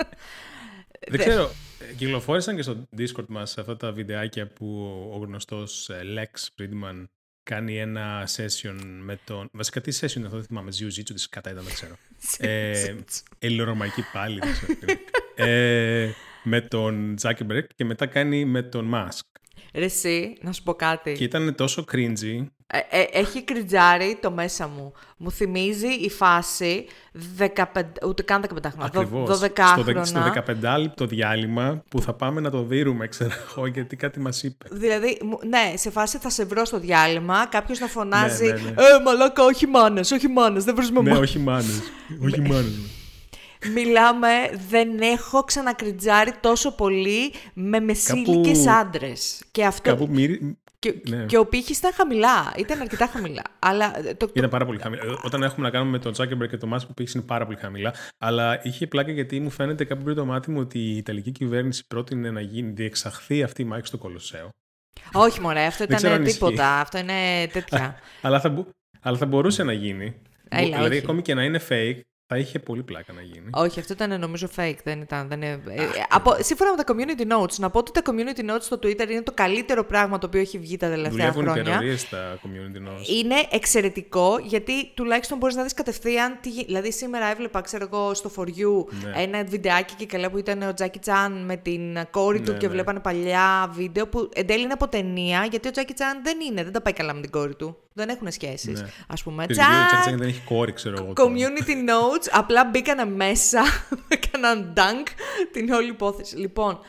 Δεν 1.08 1.20
ξέρω, 1.20 1.52
ε, 1.90 1.94
κυκλοφόρησαν 1.94 2.56
και 2.56 2.62
στο 2.62 2.88
Discord 2.98 3.26
μας 3.28 3.58
αυτά 3.58 3.78
τα 3.78 3.92
βιντεάκια 3.92 4.48
που 4.48 4.90
ο 5.14 5.18
γνωστός 5.18 5.90
ε, 5.90 6.02
Lex 6.16 6.40
Friedman 6.58 7.04
κάνει 7.44 7.78
ένα 7.78 8.28
session 8.36 8.80
με 9.02 9.20
τον... 9.24 9.50
Βασικά 9.52 9.82
τι 9.82 9.98
session 10.00 10.22
αυτό 10.24 10.36
δεν 10.36 10.44
θυμάμαι, 10.44 10.72
Jiu-Jitsu 10.80 11.14
της 11.14 11.30
κατά 11.30 11.52
ήταν, 11.52 11.64
δεν 11.64 11.74
ξέρω. 11.74 11.96
ε, 12.52 12.96
Ελληνορωμαϊκή 13.40 14.02
πάλι, 14.14 14.40
δεν 14.40 14.52
ξέρω. 14.52 15.00
ε, 15.36 16.12
με 16.44 16.62
τον 16.62 17.16
Zuckerberg 17.22 17.64
και 17.76 17.86
μετά 17.86 18.06
κάνει 18.06 18.46
με 18.46 18.64
τον 18.64 18.92
Musk. 18.94 19.36
Ρε 19.74 19.86
εσύ, 19.86 20.38
να 20.42 20.52
σου 20.52 20.64
πω 20.64 20.74
κάτι. 20.74 21.14
Και 21.14 21.24
ήταν 21.24 21.56
τόσο 21.56 21.86
cringy. 21.92 22.46
Ε, 22.68 22.78
ε, 23.00 23.06
έχει 23.12 23.44
κριτζάρει 23.44 24.18
το 24.22 24.32
μέσα 24.32 24.68
μου. 24.68 24.94
Μου 25.18 25.32
θυμίζει 25.32 25.88
η 25.88 26.10
φάση 26.10 26.86
15, 27.38 27.54
ούτε 28.08 28.24
καν 28.24 28.42
15 28.42 28.70
χρόνια. 28.72 28.86
Ακριβώς. 28.86 29.30
12 29.30 29.50
στο, 29.74 29.84
δε- 29.84 29.92
χρόνια. 29.92 30.06
στο 30.06 30.20
15 30.74 30.78
λεπτό 30.80 31.06
διάλειμμα 31.06 31.84
που 31.90 32.02
θα 32.02 32.14
πάμε 32.14 32.42
να 32.42 32.50
το 32.50 32.64
δίνουμε, 32.64 33.08
ξέρω 33.08 33.32
εγώ, 33.52 33.66
γιατί 33.68 33.96
κάτι 33.96 34.20
μας 34.20 34.44
είπε. 34.44 34.66
Δηλαδή, 34.72 35.20
μου- 35.24 35.40
ναι, 35.48 35.74
σε 35.78 35.90
φάση 35.90 36.18
θα 36.18 36.30
σε 36.30 36.46
βρω 36.46 36.66
στο 36.66 36.80
διάλειμμα, 36.80 37.48
κάποιος 37.48 37.80
να 37.80 37.88
φωνάζει 37.88 38.46
Ναι, 38.46 38.52
ναι, 38.52 38.60
ναι. 38.60 38.70
Ε, 38.70 39.02
μαλάκα, 39.06 39.44
όχι 39.44 39.68
μάνες, 39.68 40.12
όχι 40.12 40.28
μάνες, 40.28 40.64
δεν 40.64 40.76
βρούμε 40.76 41.02
ναι, 41.02 41.10
μάνε. 41.10 41.22
όχι 41.22 41.40
μάνες. 41.40 41.82
όχι 42.24 42.42
μάνες. 42.42 42.74
Μιλάμε, 43.74 44.30
δεν 44.70 45.00
έχω 45.02 45.44
ξανακριτζάρει 45.44 46.32
τόσο 46.40 46.76
πολύ 46.76 47.34
με 47.54 47.80
μεσήλικες 47.80 48.58
Κάπου- 48.64 48.80
άντρες. 48.80 49.44
Και 49.52 49.66
αυτό. 49.66 49.90
Κάπου 49.90 50.08
μύρι... 50.12 50.58
Και, 50.80 50.96
ναι. 51.10 51.26
και 51.26 51.38
ο 51.38 51.46
πύχης 51.46 51.78
ήταν 51.78 51.94
χαμηλά. 51.94 52.54
Ήταν 52.58 52.82
αρκετά 52.82 53.08
χαμηλά. 53.08 53.42
Αλλά 53.60 54.08
ε, 54.08 54.14
το, 54.14 54.30
Ήταν 54.34 54.50
πάρα 54.50 54.66
πολύ 54.66 54.80
χαμηλά. 54.80 55.04
Ε, 55.04 55.08
Όταν 55.24 55.44
έχουμε 55.44 55.66
να 55.66 55.72
κάνουμε 55.72 55.92
με 55.92 56.00
τον 56.00 56.14
Zuckerberg 56.18 56.50
και 56.50 56.58
τον 56.58 56.74
Musk, 56.74 56.80
που 56.88 56.94
πήγε 56.94 57.12
είναι 57.16 57.24
πάρα 57.24 57.46
πολύ 57.46 57.58
χαμηλά. 57.58 57.94
Αλλά 58.18 58.60
είχε 58.64 58.88
πλάκα 58.88 59.12
γιατί 59.12 59.40
μου 59.40 59.50
φαίνεται 59.50 59.84
κάπου 59.86 60.04
πριν 60.04 60.16
το 60.16 60.26
μάτι 60.26 60.52
μου 60.52 60.60
ότι 60.60 60.80
η 60.80 60.98
Ιταλική 60.98 61.32
κυβέρνηση 61.32 61.84
πρότεινε 61.88 62.32
να 62.32 62.42
γίνει, 62.42 62.72
διεξαχθεί 62.72 63.44
αυτή 63.44 63.62
η 63.62 63.66
μάχη 63.66 63.86
στο 63.86 63.98
Κολοσσέο. 63.98 64.50
Όχι, 65.14 65.42
μωρέ, 65.42 65.66
αυτό 65.66 65.86
Δεν 65.86 65.96
ξέρω 65.96 66.12
ήταν 66.14 66.24
αν 66.24 66.28
ισχύει. 66.30 66.40
τίποτα. 66.44 66.80
Αυτό 66.80 66.98
είναι 66.98 67.48
τέτοια. 67.54 67.96
Αλλά 68.22 68.40
θα, 68.40 68.50
μπο- 68.50 68.66
αλλά 69.02 69.18
θα 69.18 69.26
μπορούσε 69.26 69.64
να 69.64 69.74
γίνει. 69.74 70.16
Έλα, 70.50 70.76
δηλαδή, 70.78 70.96
όχι. 70.96 71.04
ακόμη 71.04 71.22
και 71.22 71.34
να 71.34 71.44
είναι 71.44 71.62
fake, 71.70 72.00
θα 72.28 72.38
είχε 72.38 72.60
πολύ 72.60 72.84
πλάκα 72.84 73.14
να 73.14 73.22
γίνει. 73.22 73.50
Όχι, 73.54 73.80
αυτό 73.80 73.94
ήταν 73.94 74.20
νομίζω 74.20 74.48
fake. 74.56 74.76
Δεν 74.84 75.02
ήταν. 75.02 75.28
Δεν 75.28 75.42
είναι... 75.42 75.62
ε, 75.70 75.84
από, 76.10 76.36
σύμφωνα 76.40 76.76
με 76.76 76.84
τα 76.84 76.94
community 76.94 77.32
notes, 77.34 77.56
να 77.58 77.70
πω 77.70 77.80
ότι 77.80 77.92
τα 77.92 78.02
community 78.06 78.52
notes 78.52 78.62
στο 78.62 78.76
Twitter 78.76 79.10
είναι 79.10 79.22
το 79.22 79.32
καλύτερο 79.32 79.84
πράγμα 79.86 80.18
το 80.18 80.28
οποίο 80.28 80.40
έχει 80.40 80.58
βγει 80.60 80.78
τα 80.78 80.90
τελευταία 80.90 81.32
Δουλεύουν 81.32 81.42
οι 81.42 81.46
χρόνια. 81.50 81.64
τερορίες 81.64 82.02
στα 82.02 82.38
community 82.44 82.90
notes. 82.90 83.08
Είναι 83.20 83.36
εξαιρετικό 83.52 84.38
γιατί 84.44 84.92
τουλάχιστον 84.94 85.38
μπορείς 85.38 85.56
να 85.56 85.64
δεις 85.64 85.74
κατευθείαν. 85.74 86.38
Τι... 86.42 86.50
γι- 86.50 86.66
Δηλαδή, 86.66 86.92
σήμερα 86.92 87.26
έβλεπα, 87.26 87.62
ξέρω 87.62 87.88
εγώ, 87.92 88.14
στο 88.14 88.32
For 88.36 88.42
You 88.48 88.86
Ναι. 89.04 89.22
ένα 89.22 89.44
βιντεάκι 89.44 89.94
και 89.96 90.06
καλά 90.06 90.30
που 90.32 90.38
ήταν 90.38 90.62
ο 90.62 90.74
Τζάκι 90.74 91.00
Τσάν 91.00 91.46
με 91.46 91.56
την 91.58 91.98
κόρη 92.12 92.42
του 92.42 92.52
Ναι, 92.52 92.58
και 92.58 92.66
ναι. 92.68 92.72
βλέπανε 92.74 93.00
παλιά 93.00 93.70
βίντεο 93.74 94.08
που 94.08 94.30
εν 94.34 94.46
τέλει 94.48 94.64
είναι 94.64 94.74
από 94.74 94.88
ταινία 94.88 95.48
γιατί 95.50 95.68
ο 95.68 95.72
Τζάκι 95.72 95.94
Τσάν 95.94 96.24
δεν 96.24 96.38
είναι, 96.50 96.64
δεν 96.64 96.72
τα 96.74 96.82
πάει 96.82 96.94
καλά 96.94 97.14
με 97.14 97.22
την 97.22 97.32
κόρη 97.32 97.56
του. 97.56 97.78
Δεν 97.98 98.10
έχουν 98.10 98.32
σχέσεις. 98.32 98.82
Ναι. 98.82 98.88
Α 99.08 99.14
πούμε. 99.24 99.46
Και 99.46 99.54
γιατί 99.54 99.72
ο 99.72 99.86
Τσακ! 99.88 100.02
Τσάκ 100.02 100.16
δεν 100.18 100.28
έχει 100.28 100.42
κόρη, 100.42 100.74
ξέρω 100.74 100.96
εγώ. 101.04 101.14
τώρα. 101.14 101.30
Community 101.34 101.72
notes, 101.90 102.28
απλά 102.32 102.66
μπήκανε 102.66 103.06
μέσα, 103.06 103.64
έκαναν 104.08 104.74
dunk 104.78 105.08
την 105.52 105.72
όλη 105.72 105.90
υπόθεση. 105.90 106.36
Λοιπόν, 106.38 106.80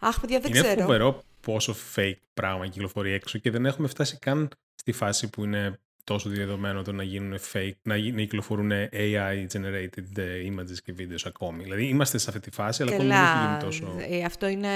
αχ, 0.00 0.20
παιδιά, 0.20 0.40
δεν 0.40 0.50
Είναι 0.50 0.60
ξέρω. 0.62 0.80
φοβερό 0.80 1.22
πόσο 1.40 1.74
fake 1.94 2.18
πράγμα 2.34 2.66
κυκλοφορεί 2.66 3.12
έξω 3.12 3.38
και 3.38 3.50
δεν 3.50 3.66
έχουμε 3.66 3.88
φτάσει 3.88 4.18
καν 4.18 4.50
στη 4.74 4.92
φάση 4.92 5.30
που 5.30 5.44
είναι 5.44 5.80
τόσο 6.14 6.28
διαδεδομένο 6.28 6.82
το 6.82 6.92
να 6.92 7.02
γίνουν 7.02 7.38
fake, 7.52 7.70
να, 7.82 7.96
γι- 7.96 8.12
να 8.12 8.20
κυκλοφορούν 8.20 8.70
AI 8.92 9.46
generated 9.54 10.16
ε, 10.18 10.22
images 10.50 10.76
και 10.84 10.92
βίντεο 10.92 11.16
ακόμη. 11.24 11.62
Δηλαδή 11.62 11.84
είμαστε 11.86 12.18
σε 12.18 12.26
αυτή 12.28 12.40
τη 12.40 12.50
φάση, 12.50 12.82
αλλά 12.82 12.92
ακόμη 12.92 13.08
δεν 13.08 13.18
έχει 13.18 13.46
γίνει 13.46 13.62
τόσο. 13.62 13.96
ε, 14.10 14.22
αυτό 14.24 14.48
είναι 14.48 14.68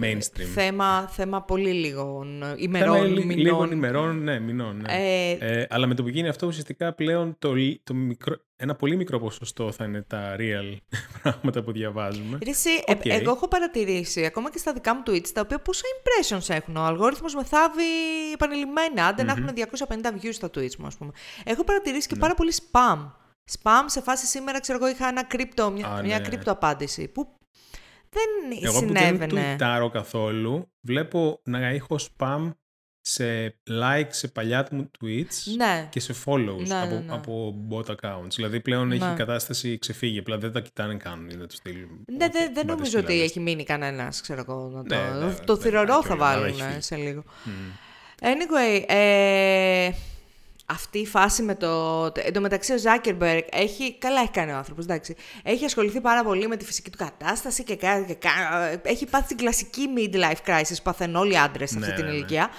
mainstream. 0.00 0.42
θέμα, 0.54 1.08
θέμα 1.08 1.42
πολύ 1.42 1.72
λίγων 1.72 2.26
Θέμα 2.40 2.54
ημερών, 2.58 3.04
λι- 3.06 3.24
μηνών. 3.24 3.38
λίγων 3.44 3.70
ημερών, 3.70 4.22
ναι, 4.22 4.38
μηνών. 4.40 4.76
Ναι. 4.76 4.92
Ε, 4.92 5.30
Ε, 5.60 5.66
αλλά 5.70 5.86
με 5.86 5.94
το 5.94 6.02
που 6.02 6.08
γίνει 6.08 6.28
αυτό, 6.28 6.46
ουσιαστικά 6.46 6.92
πλέον 6.92 7.36
το, 7.38 7.52
λι- 7.54 7.80
το 7.84 7.94
μικρό, 7.94 8.36
ένα 8.62 8.74
πολύ 8.74 8.96
μικρό 8.96 9.18
ποσοστό 9.18 9.72
θα 9.72 9.84
είναι 9.84 10.02
τα 10.02 10.36
real 10.38 10.76
πράγματα 11.22 11.62
που 11.62 11.72
διαβάζουμε. 11.72 12.38
Ρε 12.44 12.50
εσύ, 12.50 12.70
ε, 12.86 12.92
Οκ. 12.92 13.06
εγώ 13.06 13.30
έχω 13.30 13.48
παρατηρήσει, 13.48 14.24
ακόμα 14.24 14.50
και 14.50 14.58
στα 14.58 14.72
δικά 14.72 14.94
μου 14.94 15.02
tweets, 15.06 15.28
τα 15.28 15.40
οποία 15.40 15.58
πόσα 15.58 15.82
impressions 15.96 16.54
έχουν. 16.54 16.76
Ο 16.76 16.80
αλγόριθμος 16.82 17.34
με 17.34 17.46
θάβει 17.46 17.82
επανειλημμένα, 18.32 19.06
άντε 19.06 19.22
να 19.22 19.32
έχουν 19.32 19.48
250 19.54 20.24
views 20.24 20.32
στα 20.32 20.46
tweets 20.54 20.76
μου, 20.76 20.86
ας 20.86 20.96
πούμε. 20.96 21.10
Έχω 21.44 21.64
παρατηρήσει 21.64 22.06
Ναι. 22.10 22.14
και 22.14 22.20
πάρα 22.20 22.34
πολύ 22.34 22.52
spam. 22.70 23.10
Spam 23.58 23.82
σε 23.86 24.00
φάση 24.00 24.26
σήμερα, 24.26 24.60
ξέρω 24.60 24.78
εγώ, 24.82 24.88
είχα 24.88 25.08
ένα 25.08 25.24
crypto, 25.24 25.70
μια, 25.70 25.86
Α, 25.86 26.02
μια 26.02 26.18
ναι. 26.18 26.24
crypto 26.28 26.50
απάντηση, 26.52 27.08
που 27.08 27.28
δεν 28.08 28.58
Εγώ 28.62 28.72
που 28.80 28.86
δεν 28.92 28.96
συνέβαινε. 29.04 29.26
τουιτάρω 29.50 29.90
καθόλου, 29.90 30.70
βλέπω 30.80 31.40
να 31.44 31.66
έχω 31.66 31.96
spam 31.98 32.50
σε 33.04 33.54
like 33.82 34.06
σε 34.08 34.28
παλιά 34.28 34.68
μου 34.70 34.90
tweets 35.00 35.54
Ναι. 35.56 35.86
και 35.90 36.00
σε 36.00 36.14
follows 36.24 36.66
Ναι, 36.66 36.80
από, 36.80 36.94
ναι, 36.94 37.00
ναι. 37.00 37.12
από 37.14 37.54
bot 37.70 37.86
accounts. 37.90 38.30
Δηλαδή 38.34 38.60
πλέον 38.60 38.92
έχει 38.92 39.04
Ναι. 39.04 39.12
η 39.12 39.14
κατάσταση 39.14 39.78
ξεφύγει, 39.78 40.18
απλά 40.18 40.38
δεν 40.38 40.52
τα 40.52 40.60
κοιτάνε 40.60 40.94
καν. 40.94 41.28
Είναι 41.32 41.46
το 41.46 41.54
στυλ. 41.56 41.74
Ναι, 42.18 42.24
«Οκ, 42.24 42.32
δεν, 42.32 42.44
δεν 42.44 42.52
πάτε 42.54 42.66
νομίζω 42.66 42.98
ότι 42.98 43.06
σκυλάδες». 43.06 43.30
έχει 43.30 43.40
μείνει 43.40 43.64
κανένας, 43.64 44.20
ξέρω 44.20 44.44
εγώ. 44.48 44.70
Να 44.74 44.82
το, 44.84 44.94
Ναι, 44.94 45.26
ναι, 45.26 45.32
το 45.44 45.54
ναι, 45.56 45.60
θηρορό 45.62 45.96
ναι, 45.96 46.02
θα 46.02 46.06
και 46.06 46.12
όλα, 46.12 46.16
βάλουν 46.16 46.46
έχει 46.46 46.62
φύγει. 46.62 46.80
σε 46.82 46.96
λίγο. 46.96 47.22
Μμ. 47.44 47.50
Anyway, 48.20 48.82
ε, 48.86 49.90
αυτή 50.66 50.98
η 50.98 51.06
φάση 51.06 51.42
με 51.42 51.54
το. 51.54 52.02
Εν 52.14 52.32
τω 52.32 52.40
μεταξύ, 52.40 52.72
ο 52.72 52.78
Ζάκερμπεργκ 52.78 53.42
έχει. 53.52 53.98
Καλά 53.98 54.20
έχει 54.20 54.30
κάνει 54.30 54.52
ο 54.52 54.56
άνθρωπος, 54.56 54.84
εντάξει. 54.84 55.16
Έχει 55.42 55.64
ασχοληθεί 55.64 56.00
πάρα 56.00 56.24
πολύ 56.24 56.48
με 56.48 56.56
τη 56.56 56.64
φυσική 56.64 56.90
του 56.90 56.98
κατάσταση 56.98 57.64
και, 57.64 57.76
κα- 57.76 58.02
και 58.04 58.14
κα- 58.14 58.80
έχει 58.82 59.06
πάθει 59.06 59.26
την 59.26 59.36
κλασική 59.36 59.82
midlife 59.96 60.50
crisis 60.50 60.76
που 60.76 60.82
παθαίνουν 60.82 61.16
όλοι 61.16 61.32
οι 61.32 61.36
άντρες 61.36 61.70
σε 61.70 61.76
αυτή 61.78 61.90
Ναι, 61.90 61.96
την 61.96 62.04
ναι, 62.04 62.10
ναι. 62.10 62.16
ηλικία. 62.16 62.50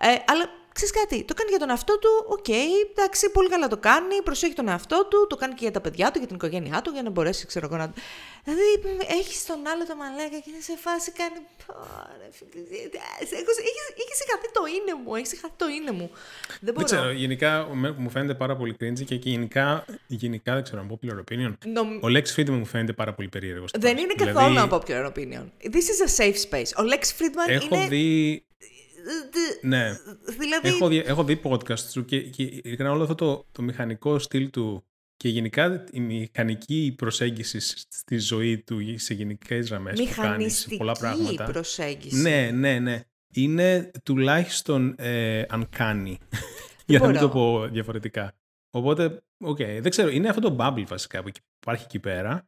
Ε, 0.00 0.06
αλλά 0.26 0.44
ξέρεις 0.74 0.92
κάτι, 0.94 1.24
το 1.24 1.34
κάνει 1.34 1.50
για 1.50 1.58
τον 1.58 1.70
εαυτό 1.70 1.98
του, 1.98 2.08
οκ, 2.28 2.48
εντάξει, 2.48 3.30
πολύ 3.30 3.48
καλά 3.48 3.68
το 3.68 3.76
κάνει, 3.76 4.22
προσέχει 4.24 4.54
τον 4.54 4.68
εαυτό 4.68 5.06
του, 5.10 5.26
το 5.28 5.36
κάνει 5.36 5.52
και 5.54 5.58
για 5.62 5.70
τα 5.70 5.80
παιδιά 5.80 6.10
του, 6.10 6.18
για 6.18 6.26
την 6.26 6.36
οικογένειά 6.36 6.82
του, 6.82 6.90
για 6.90 7.02
να 7.02 7.10
μπορέσει, 7.10 7.46
ξέρω 7.46 7.66
εγώ, 7.66 7.76
να. 7.76 7.92
Δηλαδή, 8.44 8.62
έχεις 9.20 9.46
τον 9.46 9.66
άλλο 9.66 9.86
το 9.86 9.96
μαλάκα 9.96 10.38
και 10.42 10.50
είναι 10.50 10.60
σε 10.60 10.76
φάση 10.76 11.10
κάνει. 11.12 11.38
«Πόρε, 11.66 12.28
φίλε, 12.30 12.60
έχεις- 13.20 13.32
έχεις- 13.32 13.60
Έχεις 14.02 14.18
χαθεί 14.30 14.48
το 14.52 14.62
είναι 14.76 15.00
μου, 15.04 15.14
έχεις 15.14 15.38
χαθεί 15.40 15.54
το 15.56 15.66
είναι 15.68 15.90
μου. 15.92 16.10
Δεν 16.60 16.74
μπορώ. 16.74 16.86
Δεν 16.86 16.98
ξέρω, 16.98 17.10
γενικά 17.10 17.68
με- 17.72 17.94
μου 17.98 18.10
φαίνεται 18.10 18.34
πάρα 18.34 18.56
πολύ 18.56 18.76
cringy 18.80 19.04
και 19.04 19.14
γενικά, 19.14 19.84
γενικά 20.06 20.54
δεν 20.54 20.62
ξέρω 20.62 20.80
αν 20.80 20.98
popular 20.98 21.18
opinion. 21.24 21.52
Νομ- 21.66 22.04
Ο 22.04 22.06
Lex 22.08 22.24
Friedman 22.36 22.48
μου 22.62 22.64
φαίνεται 22.66 22.92
πάρα 22.92 23.12
πολύ 23.14 23.28
περίεργος. 23.28 23.70
Δεν 23.78 23.96
είναι 23.98 24.14
καθόλου 24.14 24.56
ένα 24.56 24.68
popular 24.70 25.06
opinion. 25.12 25.44
This 25.74 25.86
is 25.92 26.00
a 26.06 26.22
safe 26.22 26.36
space. 26.50 26.70
Ο 26.78 26.82
Lex 26.92 27.02
Friedman 27.20 27.48
Έχω 27.50 27.74
είναι. 27.76 27.86
δει. 27.86 28.44
Ναι, 29.62 29.90
Δηλαδή. 30.38 30.68
έχω 30.68 30.88
δει, 30.88 30.96
έχω 30.98 31.24
δει 31.24 31.40
podcast 31.44 31.80
του 31.92 32.04
και, 32.04 32.20
και 32.20 32.42
ειλικρινά 32.42 32.90
όλο 32.90 33.02
αυτό 33.02 33.14
το, 33.14 33.46
το 33.52 33.62
μηχανικό 33.62 34.18
στυλ 34.18 34.50
του 34.50 34.84
και 35.16 35.28
γενικά 35.28 35.84
η 35.92 36.00
μηχανική 36.00 36.94
προσέγγιση 36.96 37.60
στη 37.88 38.18
ζωή 38.18 38.58
του 38.58 38.98
σε 38.98 39.14
γενικές 39.14 39.68
γραμμές 39.68 39.92
που 39.92 39.96
κάνεις 39.96 40.14
σε 40.14 40.20
Μηχανιστική 40.20 40.76
πολλά 40.76 40.92
πράγματα. 40.92 41.44
προσέγγιση. 41.44 42.16
Ναι, 42.16 42.50
ναι, 42.50 42.78
ναι. 42.78 43.02
Είναι 43.34 43.90
τουλάχιστον 44.02 44.94
ε, 44.98 45.44
uncanny. 45.50 46.14
για 46.86 46.98
να 46.98 47.06
μην 47.06 47.18
το 47.18 47.28
μπορώ. 47.28 47.60
πω 47.60 47.68
διαφορετικά. 47.68 48.32
Οπότε, 48.70 49.22
οκ. 49.44 49.56
Δεν 49.56 49.90
ξέρω, 49.90 50.08
είναι 50.10 50.28
αυτό 50.28 50.40
το 50.40 50.56
bubble 50.58 50.84
βασικά 50.86 51.22
που 51.22 51.30
υπάρχει 51.60 51.84
εκεί 51.84 51.98
πέρα. 51.98 52.46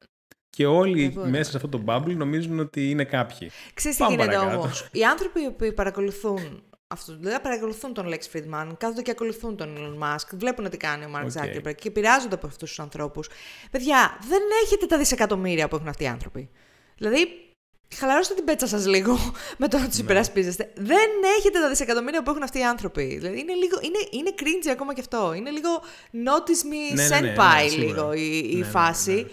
Και 0.55 0.67
όλοι 0.67 1.03
Δεν 1.03 1.13
μπορώ. 1.13 1.29
μέσα 1.29 1.51
σε 1.51 1.57
αυτό 1.57 1.69
το 1.69 1.83
bubble 1.87 2.15
νομίζουν 2.17 2.59
ότι 2.59 2.91
είναι 2.91 3.05
κάποιοι. 3.05 3.51
Ξέρεις 3.75 3.97
τι 3.97 4.03
Πάμε 4.03 4.15
γίνεται 4.17 4.35
παρακάτω. 4.37 4.61
όμως. 4.61 4.89
Οι 4.93 5.05
άνθρωποι 5.05 5.43
οι 5.43 5.47
οποίοι 5.47 5.73
παρακολουθούν 5.73 6.63
αυτό, 6.87 7.17
δηλαδή 7.17 7.41
παρακολουθούν 7.43 7.95
τον 7.95 8.07
Lex 8.09 8.37
Fridman, 8.37 8.69
κάθονται 8.79 9.03
και 9.03 9.11
ακολουθούν 9.11 9.57
τον 9.57 9.77
Elon 9.79 10.05
Musk, 10.05 10.27
βλέπουν 10.33 10.71
τι 10.71 10.77
κάνει 10.77 11.05
ο 11.05 11.09
Mark 11.17 11.25
Οκ. 11.25 11.31
Zuckerberg 11.31 11.75
και 11.75 11.89
επηρεάζονται 11.89 12.35
από 12.35 12.47
αυτούς 12.47 12.69
τους 12.69 12.79
ανθρώπους. 12.81 13.29
Παιδιά, 13.71 14.19
δεν 14.29 14.41
έχετε 14.65 14.87
τα 14.87 14.99
δισεκατομμύρια 14.99 15.69
που 15.69 15.77
έχουν 15.77 15.89
αυτοί 15.89 16.05
οι 16.05 16.07
άνθρωποι. 16.07 16.49
Δηλαδή, 16.97 17.27
χαλαρώστε 17.95 18.35
την 18.35 18.45
πέτσα 18.45 18.67
σας 18.67 18.87
λίγο 18.87 19.19
με 19.59 19.69
το 19.69 19.77
να 19.77 19.83
Ναι. 19.83 19.89
του 19.89 19.97
υπερασπίζεστε. 19.99 20.73
Δεν 20.77 21.09
έχετε 21.39 21.59
τα 21.61 21.69
δισεκατομμύρια 21.69 22.23
που 22.23 22.31
έχουν 22.31 22.43
αυτοί 22.43 22.59
οι 22.59 22.65
άνθρωποι. 22.65 23.05
Δηλαδή, 23.19 23.41
είναι, 23.41 23.53
λίγο, 23.55 23.79
είναι, 23.83 23.99
είναι 24.11 24.31
cringe 24.39 24.69
ακόμα 24.73 24.95
και 24.95 25.01
αυτό. 25.01 25.33
Είναι 25.35 25.51
λίγο 25.51 25.69
notice 26.13 26.65
me 26.67 26.95
Ναι, 26.95 27.03
ναι, 27.03 27.09
ναι, 27.21 27.33
senpai 27.35 27.63
ναι, 27.63 27.69
σίγουρα. 27.69 27.87
λίγο 27.87 28.13
η, 28.13 28.49
η 28.51 28.55
Ναι, 28.57 28.65
ναι, 28.65 28.71
φάση. 28.71 29.27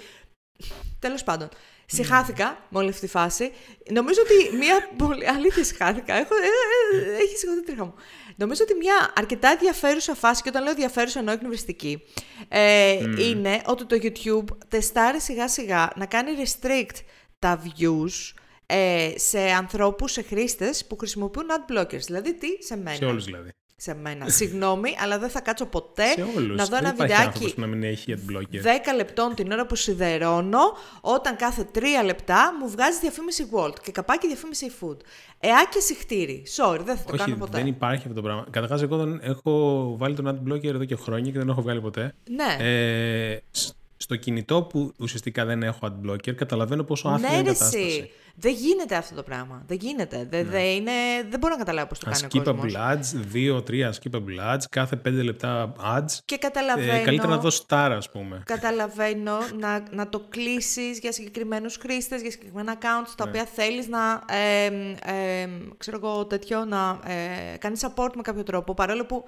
Ναι. 0.69 0.81
Τέλος 0.99 1.23
πάντων. 1.23 1.49
Συχάθηκα 1.85 2.65
με 2.69 2.79
όλη 2.79 2.89
αυτή 2.89 3.01
τη 3.01 3.07
φάση. 3.07 3.51
Νομίζω 3.91 4.21
ότι 4.21 4.55
μια 4.55 4.89
πολύ. 4.97 5.27
Αλήθεια, 5.27 5.63
συχάθηκα. 5.63 6.13
Έχω... 6.13 6.33
ε, 6.35 6.97
ε, 6.97 7.23
έχει 7.23 7.37
σηκωθεί 7.37 7.59
η 7.59 7.63
τρίχα 7.63 7.85
μου. 7.85 7.93
Νομίζω 8.35 8.63
ότι 8.63 8.73
μια 8.75 9.13
αρκετά 9.15 9.49
ενδιαφέρουσα 9.49 10.15
φάση, 10.15 10.41
και 10.41 10.49
όταν 10.49 10.63
λέω 10.63 10.71
ενδιαφέρουσα 10.71 11.19
εννοώ 11.19 11.33
εκνευριστική, 11.33 12.01
ε, 12.47 12.91
είναι 13.17 13.61
ότι 13.65 13.85
το 13.85 13.97
YouTube 14.01 14.57
τεστάρει 14.67 15.19
σιγά 15.19 15.47
σιγά 15.47 15.91
να 15.95 16.05
κάνει 16.05 16.31
restrict 16.43 16.99
τα 17.39 17.63
views 17.63 18.33
ε, 18.65 19.11
σε 19.15 19.39
ανθρώπους, 19.39 20.11
σε 20.11 20.21
χρήστες 20.21 20.85
που 20.85 20.97
χρησιμοποιούν 20.97 21.47
ad 21.49 21.73
blockers. 21.73 22.03
Δηλαδή 22.05 22.33
τι, 22.33 22.63
σε 22.63 22.77
μένα. 22.77 22.95
Σε 22.95 23.05
όλους 23.05 23.25
δηλαδή. 23.25 23.49
Σε 23.83 23.93
μένα. 23.93 24.29
Συγγνώμη, 24.29 24.95
αλλά 25.03 25.19
δεν 25.19 25.29
θα 25.29 25.41
κάτσω 25.41 25.65
ποτέ 25.65 26.05
Σε 26.07 26.25
όλους. 26.37 26.57
να 26.57 26.63
δω 26.63 26.69
Δεν 26.69 26.79
ένα 26.79 26.87
υπάρχει 26.93 27.01
βιντεάκι 27.01 27.23
άνθρωπος 27.25 27.53
που 27.53 27.61
να 27.61 27.67
μην 27.67 27.83
έχει 27.83 28.13
adblocker. 28.17 28.61
10 28.63 28.95
λεπτών 28.95 29.35
την 29.35 29.51
ώρα 29.51 29.65
που 29.65 29.75
σιδερώνω, 29.75 30.59
όταν 31.01 31.35
κάθε 31.35 31.67
3 31.75 31.79
λεπτά 32.05 32.53
μου 32.59 32.69
βγάζει 32.69 32.99
διαφήμιση 32.99 33.49
Walt 33.53 33.73
και 33.83 33.91
καπάκι 33.91 34.27
διαφήμιση 34.27 34.71
food. 34.81 34.97
Εά 35.39 35.65
και 35.69 35.79
συχτήρι. 35.79 36.43
Sorry, 36.57 36.79
δεν 36.83 36.97
θα 36.97 37.03
το 37.03 37.13
Όχι, 37.13 37.23
κάνω 37.23 37.35
ποτέ. 37.35 37.57
δεν 37.57 37.67
υπάρχει 37.67 38.01
αυτό 38.01 38.13
το 38.13 38.21
πράγμα. 38.21 38.45
Καταρχά, 38.49 38.83
εγώ 38.83 38.97
τον 38.97 39.19
έχω 39.23 39.95
βάλει 39.97 40.15
τον 40.15 40.27
adblocker 40.27 40.63
εδώ 40.63 40.85
και 40.85 40.95
χρόνια 40.95 41.31
και 41.31 41.37
δεν 41.37 41.49
έχω 41.49 41.61
βγάλει 41.61 41.81
ποτέ. 41.81 42.13
Ναι. 42.29 42.65
Ε, 42.65 43.39
σ- 43.51 43.71
στο 44.01 44.15
κινητό 44.15 44.61
που 44.63 44.93
ουσιαστικά 44.97 45.45
δεν 45.45 45.63
έχω 45.63 45.79
adblocker, 45.81 46.35
καταλαβαίνω 46.35 46.83
πόσο 46.83 47.07
άφηνη 47.09 47.27
ναι, 47.29 47.33
είναι 47.33 47.41
η 47.41 47.43
ρε, 47.43 47.51
κατάσταση. 47.51 47.85
εσύ. 47.85 48.11
Δεν 48.35 48.53
γίνεται 48.53 48.95
αυτό 48.95 49.15
το 49.15 49.23
πράγμα. 49.23 49.63
Δεν 49.67 49.77
γίνεται. 49.81 50.27
Δεν, 50.29 50.47
δεν, 50.49 50.63
είναι, 50.63 50.91
δεν 51.29 51.39
μπορώ 51.39 51.53
να 51.53 51.59
καταλάβω 51.59 51.87
πώς 51.87 51.99
το 51.99 52.09
κάνει 52.09 52.25
ο 52.25 52.53
κόσμος. 52.53 52.73
Unskippable 52.75 52.93
ads, 52.93 53.21
δύο-τρία 53.27 53.93
skippable 53.93 54.53
ads, 54.53 54.61
κάθε 54.69 54.95
πέντε 54.95 55.21
λεπτά 55.21 55.73
ads. 55.97 56.11
Και 56.25 56.37
καταλαβαίνω, 56.37 56.91
Ε, 56.91 56.99
καλύτερα 57.03 57.29
να 57.29 57.37
δώσει 57.37 57.67
τάρα, 57.67 57.95
ας 57.95 58.09
πούμε. 58.09 58.41
καταλαβαίνω 58.45 59.37
να, 59.59 59.83
να 59.91 60.09
το 60.09 60.25
κλείσεις 60.29 60.99
για 60.99 61.11
συγκεκριμένους 61.11 61.77
χρήστες, 61.77 62.21
για 62.21 62.31
συγκεκριμένα 62.31 62.77
accounts, 62.79 63.13
τα 63.15 63.25
οποία 63.27 63.45
θέλεις 63.45 63.87
να, 63.87 64.23
ε, 64.27 64.65
ε, 65.05 65.47
ξέρω 65.77 65.99
εγώ, 66.03 66.25
τέτοιο, 66.25 66.65
να 66.65 66.99
ε, 67.05 67.57
κάνεις 67.57 67.85
support 67.85 68.11
με 68.15 68.21
κάποιο 68.21 68.43
τρόπο, 68.43 68.73
παρόλο 68.73 69.05
που 69.05 69.25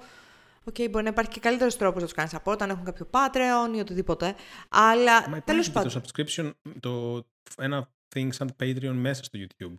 Οκ, 0.64 0.74
μπορεί 0.90 1.04
να 1.04 1.10
υπάρχει 1.10 1.30
και 1.30 1.40
καλύτερος 1.40 1.76
τρόπος 1.76 2.00
να 2.00 2.06
τους 2.06 2.16
κάνεις 2.16 2.32
support, 2.36 2.62
αν 2.62 2.70
έχουν 2.70 2.84
κάποιο 2.84 3.08
Patreon 3.10 3.76
ή 3.76 3.80
οτιδήποτε. 3.80 4.34
Αλλά 4.68 5.28
Μα 5.30 5.42
τέλος 5.42 5.66
υπάρχει 5.66 5.88
και 5.88 6.00
πάντων. 6.00 6.02
το 6.02 6.22
subscription, 6.42 6.50
το, 6.80 7.24
ένα 7.58 7.88
thing 8.14 8.28
σαν 8.30 8.56
Patreon 8.60 8.92
μέσα 8.94 9.24
στο 9.24 9.38
YouTube. 9.42 9.78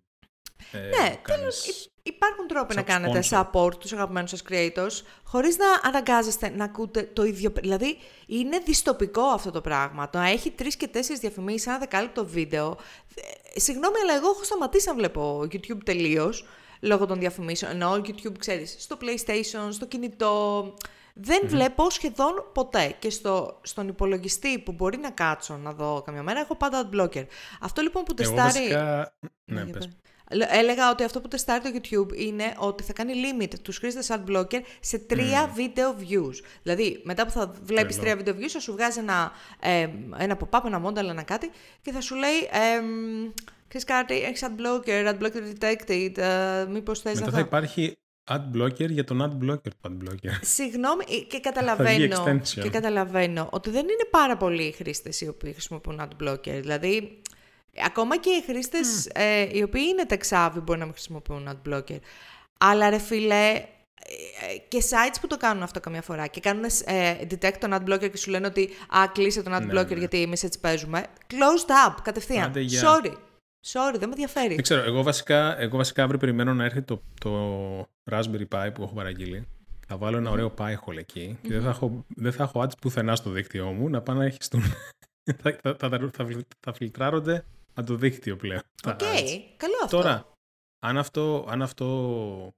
Ε, 0.71 0.77
Ναι, 0.79 1.09
που 1.09 1.19
κάνεις- 1.21 1.61
τέλος, 1.61 1.91
υπάρχουν 2.03 2.47
τρόποι 2.47 2.75
να 2.75 2.83
Σαν 2.87 3.01
κάνετε 3.01 3.23
sponsor. 3.29 3.41
support 3.51 3.79
τους 3.79 3.93
αγαπημένους 3.93 4.29
σας 4.29 4.41
creators, 4.49 5.01
χωρίς 5.23 5.57
να 5.57 5.65
αναγκάζεστε 5.83 6.49
να 6.49 6.63
ακούτε 6.63 7.03
το 7.13 7.23
ίδιο. 7.23 7.51
Δηλαδή, 7.61 7.97
είναι 8.27 8.57
δυστοπικό 8.57 9.21
αυτό 9.21 9.51
το 9.51 9.61
πράγμα. 9.61 10.09
Το 10.09 10.17
να 10.17 10.29
έχει 10.29 10.51
τρεις 10.51 10.75
και 10.75 10.87
τέσσερις 10.87 11.19
διαφημίσεις 11.21 11.61
σε 11.61 11.69
ένα 11.69 11.77
δεκάλεπτο 11.79 12.25
βίντεο. 12.25 12.77
Ε, 13.53 13.59
Συγγνώμη, 13.59 13.99
αλλά 13.99 14.13
εγώ 14.15 14.29
έχω 14.29 14.43
σταματήσει 14.43 14.87
να 14.87 14.93
βλέπω 14.95 15.39
YouTube 15.41 15.77
τελείως 15.85 16.45
λόγω 16.79 17.05
των 17.05 17.19
διαφημίσεων. 17.19 17.71
Ενώ 17.71 17.93
YouTube, 17.93 18.37
ξέρεις, 18.39 18.75
στο 18.79 18.97
PlayStation, 19.01 19.67
στο 19.69 19.85
κινητό. 19.85 20.73
Δεν 21.13 21.41
βλέπω 21.45 21.89
σχεδόν 21.89 22.49
ποτέ. 22.53 22.95
Και 22.99 23.09
στο, 23.09 23.59
στον 23.63 23.87
υπολογιστή 23.87 24.59
που 24.59 24.71
μπορεί 24.71 24.97
να 24.97 25.09
κάτσω 25.09 25.57
να 25.57 25.71
δω 25.73 26.01
καμιά 26.05 26.23
μέρα, 26.23 26.39
έχω 26.39 26.55
πάντα 26.55 26.89
adblocker. 26.89 27.25
Αυτό 27.61 27.81
λοιπόν 27.81 28.03
που 28.03 28.13
Εγώ 28.19 28.33
τεστάρει... 28.33 28.59
βασικά... 28.59 29.13
Ναι, 29.45 29.61
για 29.63 29.73
πες. 29.73 29.85
πες. 29.85 29.95
Λε- 30.31 30.49
Έλεγα 30.51 30.89
ότι 30.91 31.03
αυτό 31.03 31.21
που 31.21 31.27
τεστάρει 31.27 31.71
το 31.71 31.79
YouTube 31.79 32.15
είναι 32.17 32.53
ότι 32.57 32.83
θα 32.83 32.93
κάνει 32.93 33.13
limit 33.15 33.53
τους 33.61 33.77
χρήστες 33.77 34.11
adblocker 34.11 34.61
σε 34.79 34.97
τρία 34.97 35.53
video 35.55 36.01
views. 36.01 36.33
Δηλαδή, 36.63 37.01
μετά 37.03 37.25
που 37.25 37.31
θα 37.31 37.53
βλέπεις 37.63 37.99
Τρελό. 37.99 38.21
τρία 38.23 38.33
video 38.35 38.39
views, 38.39 38.49
θα 38.49 38.59
σου 38.59 38.71
βγάζει 38.71 38.99
ένα, 38.99 39.31
ε, 39.59 39.89
ένα 40.17 40.37
pop-up, 40.39 40.65
ένα 40.65 40.85
model, 40.85 40.95
ένα 41.09 41.23
κάτι 41.23 41.51
και 41.81 41.91
θα 41.91 42.01
σου 42.01 42.15
λέει 42.15 42.37
ε, 42.51 42.81
«Ξέρεις 43.77 43.95
κάτι, 43.97 44.21
έχεις 44.21 44.43
adblocker, 44.43 45.13
adblocker 45.13 45.53
detected, 45.53 46.17
ε, 46.17 46.65
μήπως 46.69 46.99
θες 46.99 47.13
Μετά 47.13 47.25
να 47.25 47.31
θα 47.31 47.39
υπάρχει 47.39 47.93
ad 48.31 48.55
blocker 48.55 48.89
για 48.89 49.03
τον 49.03 49.21
ad 49.21 49.45
blocker 49.45 49.71
του 49.79 49.89
ad 49.89 50.03
blocker. 50.03 50.31
Συγγνώμη, 50.41 51.03
ε, 51.09 51.17
και 51.17 51.39
καταλαβαίνω, 51.39 52.23
extension. 52.25 52.61
και 52.61 52.69
καταλαβαίνω 52.69 53.49
ότι 53.51 53.69
δεν 53.69 53.83
είναι 53.83 54.07
πάρα 54.09 54.37
πολλοί 54.37 54.63
οι 54.63 54.71
χρήστες 54.71 55.21
οι 55.21 55.27
οποίοι 55.27 55.51
χρησιμοποιούν 55.51 56.01
adblocker. 56.01 56.59
Δηλαδή, 56.61 57.21
ακόμα 57.85 58.17
και 58.17 58.29
οι 58.29 58.43
χρήστες 58.45 59.09
ε, 59.13 59.49
οι 59.51 59.63
οποίοι 59.63 59.83
είναι 59.89 60.05
τεξάβοι 60.05 60.59
μπορεί 60.59 60.79
να 60.79 60.85
μην 60.85 60.93
χρησιμοποιούν 60.93 61.49
adblocker. 61.49 61.99
Αλλά 62.57 62.89
ρε 62.89 62.99
φίλε, 62.99 63.51
ε, 64.07 64.53
ε, 64.53 64.57
και 64.67 64.83
sites 64.89 65.17
που 65.21 65.27
το 65.27 65.37
κάνουν 65.37 65.63
αυτό 65.63 65.79
καμιά 65.79 66.01
φορά 66.01 66.27
και 66.27 66.39
κάνουν 66.39 66.63
ε, 66.85 67.15
detect 67.31 67.57
τον 67.59 67.73
adblocker 67.73 68.09
και 68.11 68.17
σου 68.17 68.29
λένε 68.29 68.47
ότι 68.47 68.69
«Α, 68.87 69.07
κλείσε 69.13 69.43
τον 69.43 69.53
adblocker 69.53 69.89
ναι. 69.89 69.99
γιατί 69.99 70.21
εμείς 70.21 70.43
έτσι 70.43 70.59
παίζουμε». 70.59 71.05
Closed 71.29 71.89
up, 71.89 71.95
κατευθείαν. 72.03 72.43
Άντε, 72.43 72.59
γεια. 72.59 72.81
Sorry. 72.81 73.13
Sorry, 73.71 73.95
δεν 73.97 74.07
με 74.07 74.13
ενδιαφέρει. 74.13 74.53
Δεν 74.53 74.63
ξέρω, 74.63 74.83
εγώ 74.83 75.03
βασικά, 75.03 75.59
εγώ 75.59 75.77
βασικά 75.77 76.03
αύριο 76.03 76.19
περιμένω 76.19 76.53
να 76.53 76.63
έρθει 76.63 76.81
το, 76.81 77.01
το 77.19 77.81
Raspberry 78.11 78.47
Pi 78.49 78.69
που 78.73 78.83
έχω 78.83 78.93
παραγγείλει. 78.93 79.47
Θα 79.87 79.97
βάλω 79.97 80.17
ένα 80.17 80.29
ωραίο 80.29 80.53
Pi 80.57 80.73
hole 80.85 80.97
εκεί 80.97 81.37
και 81.41 81.49
δεν 81.49 81.61
θα, 81.61 81.69
έχω, 81.69 82.05
δεν 82.07 82.31
θα 82.31 82.43
έχω 82.43 82.61
ads 82.61 82.77
πουθενά 82.81 83.15
στο 83.15 83.29
δίκτυό 83.29 83.71
μου 83.71 83.89
να 83.89 84.01
πάνε 84.01 84.19
να 84.19 84.25
χεστούν. 84.25 84.61
θα, 85.41 85.57
θα, 85.61 85.75
θα, 85.79 85.89
θα, 85.89 86.09
θα, 86.13 86.27
θα 86.59 86.73
φιλτράρονται 86.73 87.45
από 87.73 87.87
το 87.87 87.95
δίκτυο 87.95 88.35
πλέον. 88.35 88.61
τα 88.83 88.91
Οκ, 88.91 88.99
ads. 88.99 89.39
καλό 89.57 89.73
αυτό. 89.83 89.97
Τώρα, 89.97 90.31
αν 90.79 90.97
αυτό, 90.97 91.45
αν 91.49 91.61
αυτό 91.61 91.85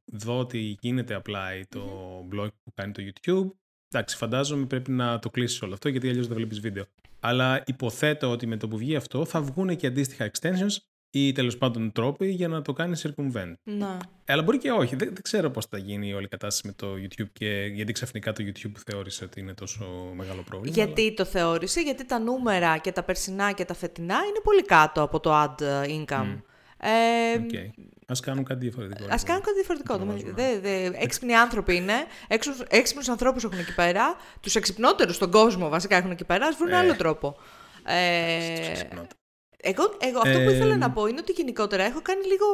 δω 0.05 0.39
ότι 0.39 0.77
γίνεται 0.81 1.21
apply 1.23 1.61
το 1.69 1.83
block 2.31 2.47
που 2.63 2.73
κάνει 2.73 2.91
το 2.91 3.03
YouTube, 3.03 3.49
εντάξει, 3.93 4.15
φαντάζομαι 4.15 4.65
πρέπει 4.65 4.91
να 4.91 5.19
το 5.19 5.29
κλείσεις 5.29 5.61
όλο 5.61 5.73
αυτό 5.73 5.89
γιατί 5.89 6.09
αλλιώς 6.09 6.27
δεν 6.27 6.35
βλέπεις 6.35 6.59
βίντεο. 6.59 6.85
Αλλά 7.19 7.63
υποθέτω 7.65 8.31
ότι 8.31 8.47
με 8.47 8.57
το 8.57 8.67
που 8.67 8.77
βγει 8.77 8.95
αυτό 8.95 9.25
θα 9.25 9.41
βγουν 9.41 9.75
και 9.75 9.87
αντίστοιχα 9.87 10.31
extensions 10.31 10.77
ή 11.25 11.31
τέλος 11.31 11.57
πάντων 11.57 11.91
τρόποι 11.91 12.27
για 12.27 12.47
να 12.47 12.61
το 12.61 12.73
κάνει 12.73 12.99
circumvent. 13.03 13.53
Να. 13.63 13.97
Αλλά 14.25 14.43
μπορεί 14.43 14.57
και 14.57 14.71
όχι. 14.71 14.95
Δεν, 14.95 15.07
δεν 15.13 15.21
ξέρω 15.21 15.49
πώς 15.49 15.65
θα 15.65 15.77
γίνει 15.77 16.07
η 16.07 16.13
όλη 16.13 16.25
η 16.25 16.27
κατάσταση 16.27 16.67
με 16.67 16.73
το 16.75 16.87
YouTube 16.93 17.29
και 17.33 17.69
γιατί 17.73 17.91
ξαφνικά 17.91 18.33
το 18.33 18.43
YouTube 18.47 18.71
θεώρησε 18.89 19.23
ότι 19.23 19.39
είναι 19.39 19.53
τόσο 19.53 19.85
μεγάλο 20.15 20.41
πρόβλημα. 20.41 20.75
Γιατί 20.75 21.13
το 21.13 21.25
θεώρησε, 21.25 21.81
γιατί 21.81 22.05
τα 22.05 22.19
νούμερα 22.19 22.77
και 22.77 22.91
τα 22.91 23.03
περσινά 23.03 23.51
και 23.51 23.65
τα 23.65 23.73
φετινά 23.73 24.15
είναι 24.15 24.39
πολύ 24.43 24.63
κάτω 24.63 25.01
από 25.01 25.19
το 25.19 25.43
ad 25.43 25.63
income. 25.87 26.41
Ε, 26.79 26.87
Αλλά... 26.89 27.45
Okay. 27.51 27.69
Α 28.11 28.13
κάνουν 28.21 28.43
κάτι 28.43 28.59
διαφορετικό. 28.59 29.05
Ας 29.09 29.23
κάνουν 29.23 29.41
κάτι 29.41 29.55
διαφορετικό. 29.55 29.93
Το 29.97 30.05
Δεν- 30.05 30.07
βάζουμε. 30.13 30.31
δε- 30.35 30.59
δε- 30.59 30.97
έξυπνοι 31.03 31.33
άνθρωποι 31.35 31.75
είναι. 31.75 31.93
Έξω- 32.27 32.51
Έξυπνους 32.69 33.09
ανθρώπους 33.09 33.43
έχουν 33.43 33.59
εκεί 33.59 33.75
πέρα. 33.75 34.15
Τους 34.41 34.55
εξυπνότερους 34.55 35.15
στον 35.15 35.31
κόσμο 35.31 35.69
βασικά 35.69 35.95
έχουν 35.95 36.11
εκεί 36.11 36.25
πέρα. 36.25 36.45
Ας 36.47 36.55
βρουν 36.55 36.71
Ε. 36.71 36.75
άλλο 36.77 36.95
τρόπο. 36.95 37.37
Ε, 37.85 38.71
Ξυπνάτε. 38.73 39.07
Εγώ, 39.57 39.95
εγώ 39.99 40.19
αυτό 40.19 40.37
που 40.39 40.49
Ε, 40.49 40.55
ήθελα 40.55 40.77
να 40.77 40.91
πω 40.91 41.05
είναι 41.05 41.19
ότι 41.19 41.31
γενικότερα 41.31 41.83
έχω 41.83 42.01
κάνει 42.01 42.25
λίγο 42.25 42.45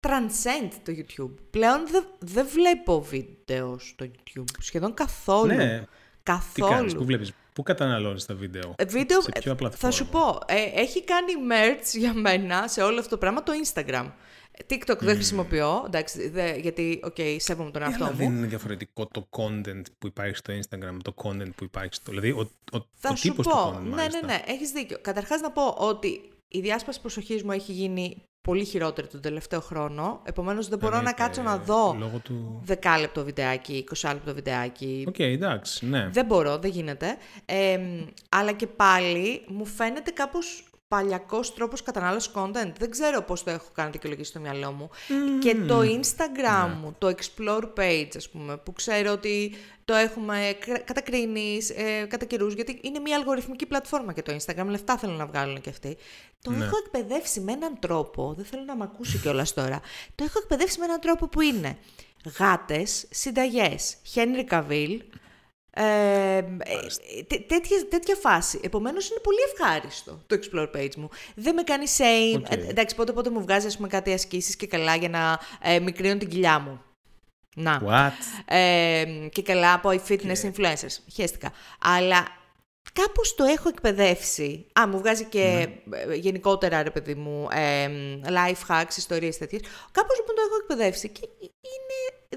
transcend 0.00 0.70
το 0.84 0.92
YouTube. 0.96 1.34
Πλέον 1.50 1.86
δεν 1.90 2.04
δεν 2.18 2.46
βλέπω 2.46 3.02
βίντεο 3.02 3.78
στο 3.78 4.06
YouTube. 4.06 4.44
Σχεδόν 4.58 4.94
καθόλου. 4.94 5.54
Ναι, 5.54 5.80
τι 5.80 5.86
καθόλου. 6.22 6.70
κάνεις, 6.70 6.94
πού 6.94 7.04
βλέπεις, 7.04 7.32
πού 7.52 7.62
καταναλώνεις 7.62 8.26
τα 8.26 8.34
βίντεο; 8.34 8.74
Ε, 8.78 8.84
Βίντεο, 8.84 9.20
Σε 9.20 9.30
ποια 9.30 9.52
ε, 9.52 9.54
πλατφόρμα; 9.54 9.76
θα 9.76 9.90
σου 9.90 10.08
πω, 10.08 10.38
ε, 10.46 10.80
έχει 10.80 11.04
κάνει 11.04 11.32
merch 11.50 11.98
για 11.98 12.14
μένα 12.14 12.68
σε 12.68 12.82
όλο 12.82 12.98
αυτό 12.98 13.10
το 13.10 13.18
πράγμα 13.18 13.42
το 13.42 13.52
Instagram. 13.64 14.10
TikTok 14.70 14.98
δεν 14.98 15.14
χρησιμοποιώ, 15.14 15.82
εντάξει, 15.86 16.28
δε- 16.28 16.56
γιατί, 16.56 17.00
οκ, 17.04 17.16
σέβομαι 17.36 17.70
τον 17.70 17.82
Ε, 17.82 17.84
εαυτό 17.84 18.04
αλλά 18.04 18.12
μου. 18.12 18.18
δεν 18.18 18.36
είναι 18.36 18.46
διαφορετικό 18.46 19.06
το 19.06 19.28
content 19.30 19.82
που 19.98 20.06
υπάρχει 20.06 20.36
στο 20.36 20.52
Instagram, 20.54 20.96
το 21.02 21.14
content 21.16 21.50
που 21.56 21.64
υπάρχει 21.64 21.94
στο... 21.94 22.10
Δηλαδή, 22.10 22.30
ο, 22.30 22.50
ο, 22.72 22.86
Θα 22.94 23.08
ο 23.12 23.16
σου 23.16 23.28
τύπος 23.28 23.46
πω, 23.46 23.52
του 23.52 23.58
content, 23.58 23.82
ναι, 23.82 23.88
ναι, 23.88 23.94
μάλιστα. 23.96 24.26
ναι, 24.26 24.40
έχεις 24.46 24.70
δίκιο. 24.70 24.98
Καταρχάς 25.00 25.40
να 25.40 25.50
πω 25.50 25.62
ότι 25.78 26.20
η 26.48 26.60
διάσπαση 26.60 27.00
προσοχής 27.00 27.42
μου 27.42 27.52
έχει 27.52 27.72
γίνει 27.72 28.16
πολύ 28.40 28.64
χειρότερη 28.64 29.06
τον 29.06 29.20
τελευταίο 29.20 29.60
χρόνο, 29.60 30.20
επομένως 30.24 30.68
δεν 30.68 30.78
μπορώ 30.78 30.92
να 30.92 30.98
Εννοείται, 30.98 31.22
κάτσω 31.22 31.42
να 31.42 31.56
δω 31.58 31.96
Λόγω 31.98 32.18
του... 32.18 32.62
10 32.68 32.74
λεπτό 33.00 33.24
βιντεάκι, 33.24 33.84
20 34.00 34.10
λεπτό 34.12 34.34
βιντεάκι, 34.34 35.04
Οκ, 35.08 35.18
εντάξει, 35.18 35.86
ναι. 35.86 36.08
Δεν 36.12 36.26
μπορώ, 36.26 36.58
δεν 36.58 36.70
γίνεται. 36.70 37.16
Ε, 37.44 37.78
αλλά 38.28 38.52
και 38.52 38.66
πάλι 38.66 39.44
μου 39.46 39.64
φαίνεται 39.66 40.10
κάπως 40.10 40.65
παλιακός 40.88 41.54
τρόπος 41.54 41.82
κατανάλωσης 41.82 42.30
content. 42.34 42.72
Δεν 42.78 42.90
ξέρω 42.90 43.22
πώς 43.22 43.42
το 43.42 43.50
έχω 43.50 43.68
κάνει 43.74 43.90
δικαιολογήσει 43.90 44.30
στο 44.30 44.40
μυαλό 44.40 44.72
μου. 44.72 44.90
Και 45.40 45.54
το 45.54 45.80
Instagram 45.80 46.70
μου, 46.80 46.94
το 46.98 47.08
explore 47.08 47.64
page, 47.78 48.10
ας 48.16 48.28
πούμε, 48.28 48.56
που 48.56 48.72
ξέρω 48.72 49.12
ότι 49.12 49.54
το 49.84 49.94
έχουμε 49.94 50.56
κρα- 50.60 50.78
κατακρίνεις 50.78 51.70
ε, 51.70 52.06
κατά 52.08 52.24
καιρούς, 52.24 52.54
γιατί 52.54 52.80
είναι 52.82 52.98
μια 52.98 53.16
αλγοριθμική 53.16 53.66
πλατφόρμα 53.66 54.12
και 54.12 54.22
το 54.22 54.36
Instagram, 54.36 54.66
λεφτά 54.66 54.96
θέλουν 54.98 55.16
να 55.16 55.26
βγάλουν 55.26 55.60
και 55.60 55.70
αυτοί. 55.70 55.96
Το 56.42 56.52
έχω 56.52 56.76
εκπαιδεύσει 56.84 57.40
με 57.40 57.52
έναν 57.52 57.78
τρόπο, 57.78 58.34
δεν 58.36 58.44
θέλω 58.44 58.62
να 58.62 58.76
με 58.76 58.84
ακούσει 58.84 59.18
κιόλας 59.18 59.54
τώρα, 59.54 59.80
το 60.14 60.24
έχω 60.24 60.38
εκπαιδεύσει 60.42 60.78
με 60.78 60.84
έναν 60.84 61.00
τρόπο 61.00 61.28
που 61.28 61.40
είναι 61.40 61.78
γάτες, 62.38 63.06
συνταγές, 63.10 63.96
Henry 64.14 64.44
Cavill, 64.50 64.98
ε, 65.78 66.36
ε, 66.36 67.22
τέ- 67.26 67.46
τέτοια, 67.48 67.88
τέτοια 67.88 68.14
φάση. 68.14 68.60
Επομένως 68.62 69.10
είναι 69.10 69.20
πολύ 69.22 69.38
ευχάριστο 69.52 70.20
το 70.26 70.38
explore 70.40 70.76
page 70.76 70.94
μου. 70.96 71.08
Δεν 71.34 71.54
με 71.54 71.62
κάνει 71.62 71.84
shame. 71.98 72.38
Οκ. 72.38 72.52
Ε, 72.52 72.66
εντάξει, 72.68 72.94
πότε 72.94 73.12
πότε 73.12 73.30
μου 73.30 73.40
βγάζει 73.40 73.66
ας 73.66 73.76
πούμε, 73.76 73.88
κάτι 73.88 74.12
ασκήσεις 74.12 74.56
και 74.56 74.66
καλά 74.66 74.96
για 74.96 75.08
να 75.08 75.38
ε, 75.62 75.78
μικρύνω 75.78 76.16
την 76.16 76.28
κοιλιά 76.28 76.58
μου. 76.58 76.80
Να. 77.56 77.82
What? 77.86 78.12
Ε, 78.44 79.04
και 79.32 79.42
καλά 79.42 79.72
από 79.72 79.90
οι 79.90 80.00
fitness 80.08 80.52
influencers. 80.52 80.96
Χέστηκα. 81.14 81.52
Αλλά 81.80 82.26
κάπως 82.92 83.34
το 83.34 83.44
έχω 83.44 83.68
εκπαιδεύσει. 83.68 84.66
Α, 84.80 84.86
μου 84.86 84.98
βγάζει 84.98 85.24
και 85.24 85.68
ε, 85.90 86.14
γενικότερα, 86.14 86.82
ρε 86.82 86.90
παιδί 86.90 87.14
μου, 87.14 87.48
ε, 87.50 87.88
life 88.26 88.66
hacks, 88.68 88.96
ιστορίες 88.96 89.38
τέτοιες. 89.38 89.60
Κάπως 89.92 90.16
λοιπόν 90.18 90.34
το 90.36 90.42
έχω 90.46 90.56
εκπαιδεύσει 90.60 91.08
και 91.08 91.28
είναι, 91.40 91.45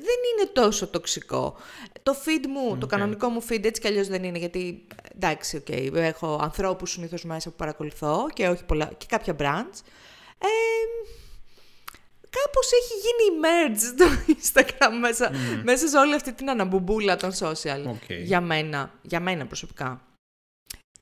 δεν 0.10 0.20
είναι 0.32 0.50
τόσο 0.54 0.88
τοξικό. 0.88 1.56
Το 2.04 2.16
feed 2.26 2.46
μου, 2.48 2.78
το 2.78 2.86
κανονικό 2.86 3.30
μου 3.30 3.44
feed 3.50 3.64
έτσι 3.64 3.82
κι 3.82 3.88
αλλιώς 3.88 4.08
δεν 4.08 4.24
είναι, 4.24 4.38
γιατί 4.38 4.88
εντάξει, 5.16 5.58
οκ, 5.58 5.70
έχω 5.94 6.40
ανθρώπους 6.42 6.92
συνήθως 6.92 7.24
μέσα 7.24 7.50
που 7.50 7.56
παρακολουθώ 7.56 8.28
και, 8.34 8.48
όχι 8.48 8.64
πολλά, 8.64 8.92
και 8.98 9.06
κάποια 9.10 9.36
brands. 9.40 9.80
Ε, 10.42 10.48
κάπως 12.30 12.70
έχει 12.72 12.94
γίνει 13.04 13.40
merge 13.46 13.94
το 13.98 14.34
Instagram 14.34 14.98
μέσα, 15.00 15.32
μέσα 15.64 15.88
σε 15.88 15.98
όλη 15.98 16.14
αυτή 16.14 16.34
την 16.34 16.50
αναμπουμπούλα 16.50 17.16
των 17.16 17.32
social. 17.32 17.84
Οκ. 17.88 18.12
Για 18.24 18.42
μένα, 18.42 18.94
για 19.02 19.20
μένα 19.20 19.46
προσωπικά. 19.46 20.02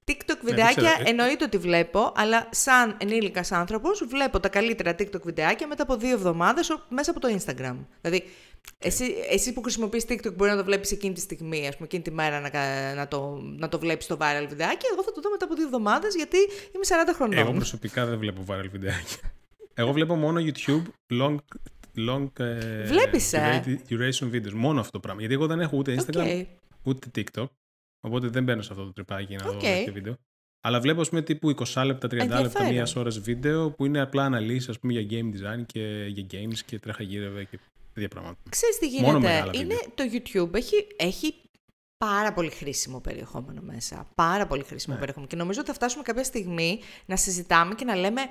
TikTok 0.08 0.26
δεν 0.28 0.38
βιντεάκια 0.44 0.92
ξέρω, 0.92 1.04
ε- 1.06 1.10
εννοείται 1.10 1.44
ότι 1.44 1.58
βλέπω, 1.58 2.12
αλλά 2.16 2.48
σαν 2.52 2.96
ενήλικας 3.00 3.52
άνθρωπος 3.52 4.04
βλέπω 4.08 4.40
τα 4.40 4.50
καλύτερα 4.50 4.96
TikTok 5.00 5.22
βιντεάκια 5.24 5.68
μετά 5.68 5.84
από 5.84 5.96
δύο 5.98 6.12
εβδομάδες 6.12 6.70
ο- 6.70 6.84
μέσα 6.90 7.12
από 7.12 7.20
το 7.20 7.28
Instagram. 7.38 7.76
Δηλαδή, 8.02 8.24
εσύ, 8.78 9.16
εσύ 9.30 9.54
που 9.54 9.62
χρησιμοποιείς 9.62 10.06
TikTok 10.10 10.34
μπορεί 10.36 10.52
να 10.52 10.58
το 10.58 10.64
βλέπεις 10.64 10.92
εκείνη 10.92 11.14
τη 11.14 11.20
στιγμή, 11.20 11.68
ας 11.68 11.74
πούμε, 11.76 11.86
εκείνη 11.86 12.04
τη 12.04 12.12
μέρα 12.12 12.40
να, 12.40 12.50
κα- 12.50 12.94
να, 12.96 13.08
το, 13.08 13.42
να 13.58 13.70
το 13.70 13.80
βλέπεις 13.80 14.06
το 14.08 14.18
viral 14.22 14.46
βιντεάκι. 14.50 14.86
Εγώ 14.94 15.04
θα 15.04 15.12
το 15.12 15.22
δω 15.22 15.30
μετά 15.30 15.46
από 15.46 15.56
δύο 15.56 15.66
εβδομάδες 15.66 16.16
γιατί 16.16 16.38
είμαι 16.76 16.86
40 17.12 17.14
χρονών. 17.16 17.38
Εγώ 17.38 17.52
προσωπικά 17.52 18.06
δεν 18.06 18.18
βλέπω 18.20 18.44
viral 18.48 18.68
βιντεάκια. 18.72 19.18
Εγώ 19.74 19.92
βλέπω 19.92 20.16
μόνο 20.16 20.40
YouTube 20.40 20.84
long, 21.22 21.36
long 22.10 22.30
ε, 22.40 22.84
Βλέπεις, 22.84 23.34
ε; 23.34 23.64
durated- 23.66 23.94
duration 23.94 24.32
videos. 24.36 24.54
Μόνο 24.54 24.80
αυτό 24.80 24.92
το 24.92 25.00
πράγμα. 25.00 25.20
Γιατί 25.20 25.36
εγώ 25.36 25.48
δεν 25.48 25.60
έχω 25.60 25.78
ούτε 25.78 25.96
Instagram 26.00 26.26
Οκ. 26.40 26.48
ούτε 26.84 27.08
TikTok. 27.16 27.46
Οπότε 28.08 28.28
δεν 28.28 28.44
μπαίνω 28.44 28.62
σε 28.62 28.70
αυτό 28.72 28.86
το 28.86 28.94
τρυπάκι 28.94 29.36
να 29.36 29.46
Οκ. 29.46 29.52
δω 29.54 29.58
τέτοια 29.60 29.92
βίντεο. 29.92 30.16
Αλλά 30.62 30.80
βλέπω, 30.80 31.02
ας 31.02 31.10
πούμε, 31.10 31.22
τύπου 31.22 31.50
20 31.50 31.84
λεπτά, 31.86 32.08
30 32.08 32.12
λεπτά, 32.12 32.24
Ενδιαφέρον. 32.38 32.74
μία 32.74 32.88
ώρα 32.96 33.10
βίντεο 33.10 33.72
που 33.72 33.86
είναι 33.86 34.00
απλά 34.02 34.24
αναλύσεις, 34.26 34.70
ας 34.70 34.80
πούμε, 34.80 34.94
για 35.00 35.06
game 35.20 35.36
design 35.36 35.66
και 35.66 36.06
για 36.10 36.26
games 36.32 36.58
και 36.66 36.80
τρέχα 36.80 37.04
γύρευε 37.04 37.44
και 37.44 37.60
τέτοια 37.94 38.08
πράγματα. 38.10 38.38
Ξέρεις 38.50 38.78
τι 38.78 38.86
Μόνο 38.90 39.06
γίνεται; 39.18 39.20
μεγάλα 39.34 39.52
Είναι, 39.56 39.76
το 39.96 40.04
YouTube 40.14 40.54
έχει, 40.56 40.88
έχει 40.98 41.34
πάρα 41.98 42.34
πολύ 42.34 42.50
χρήσιμο 42.50 43.00
περιεχόμενο 43.00 43.62
μέσα. 43.62 44.08
Πάρα 44.16 44.48
πολύ 44.48 44.64
χρήσιμο 44.64 44.94
Ναι. 44.94 45.00
περιεχόμενο. 45.00 45.32
Και 45.32 45.38
νομίζω 45.38 45.60
ότι 45.60 45.70
θα 45.70 45.76
φτάσουμε 45.76 46.04
κάποια 46.04 46.24
στιγμή 46.24 46.80
να 47.06 47.16
συζητάμε 47.16 47.76
και 47.76 47.86
να 47.86 47.96
λέμε 47.96 48.22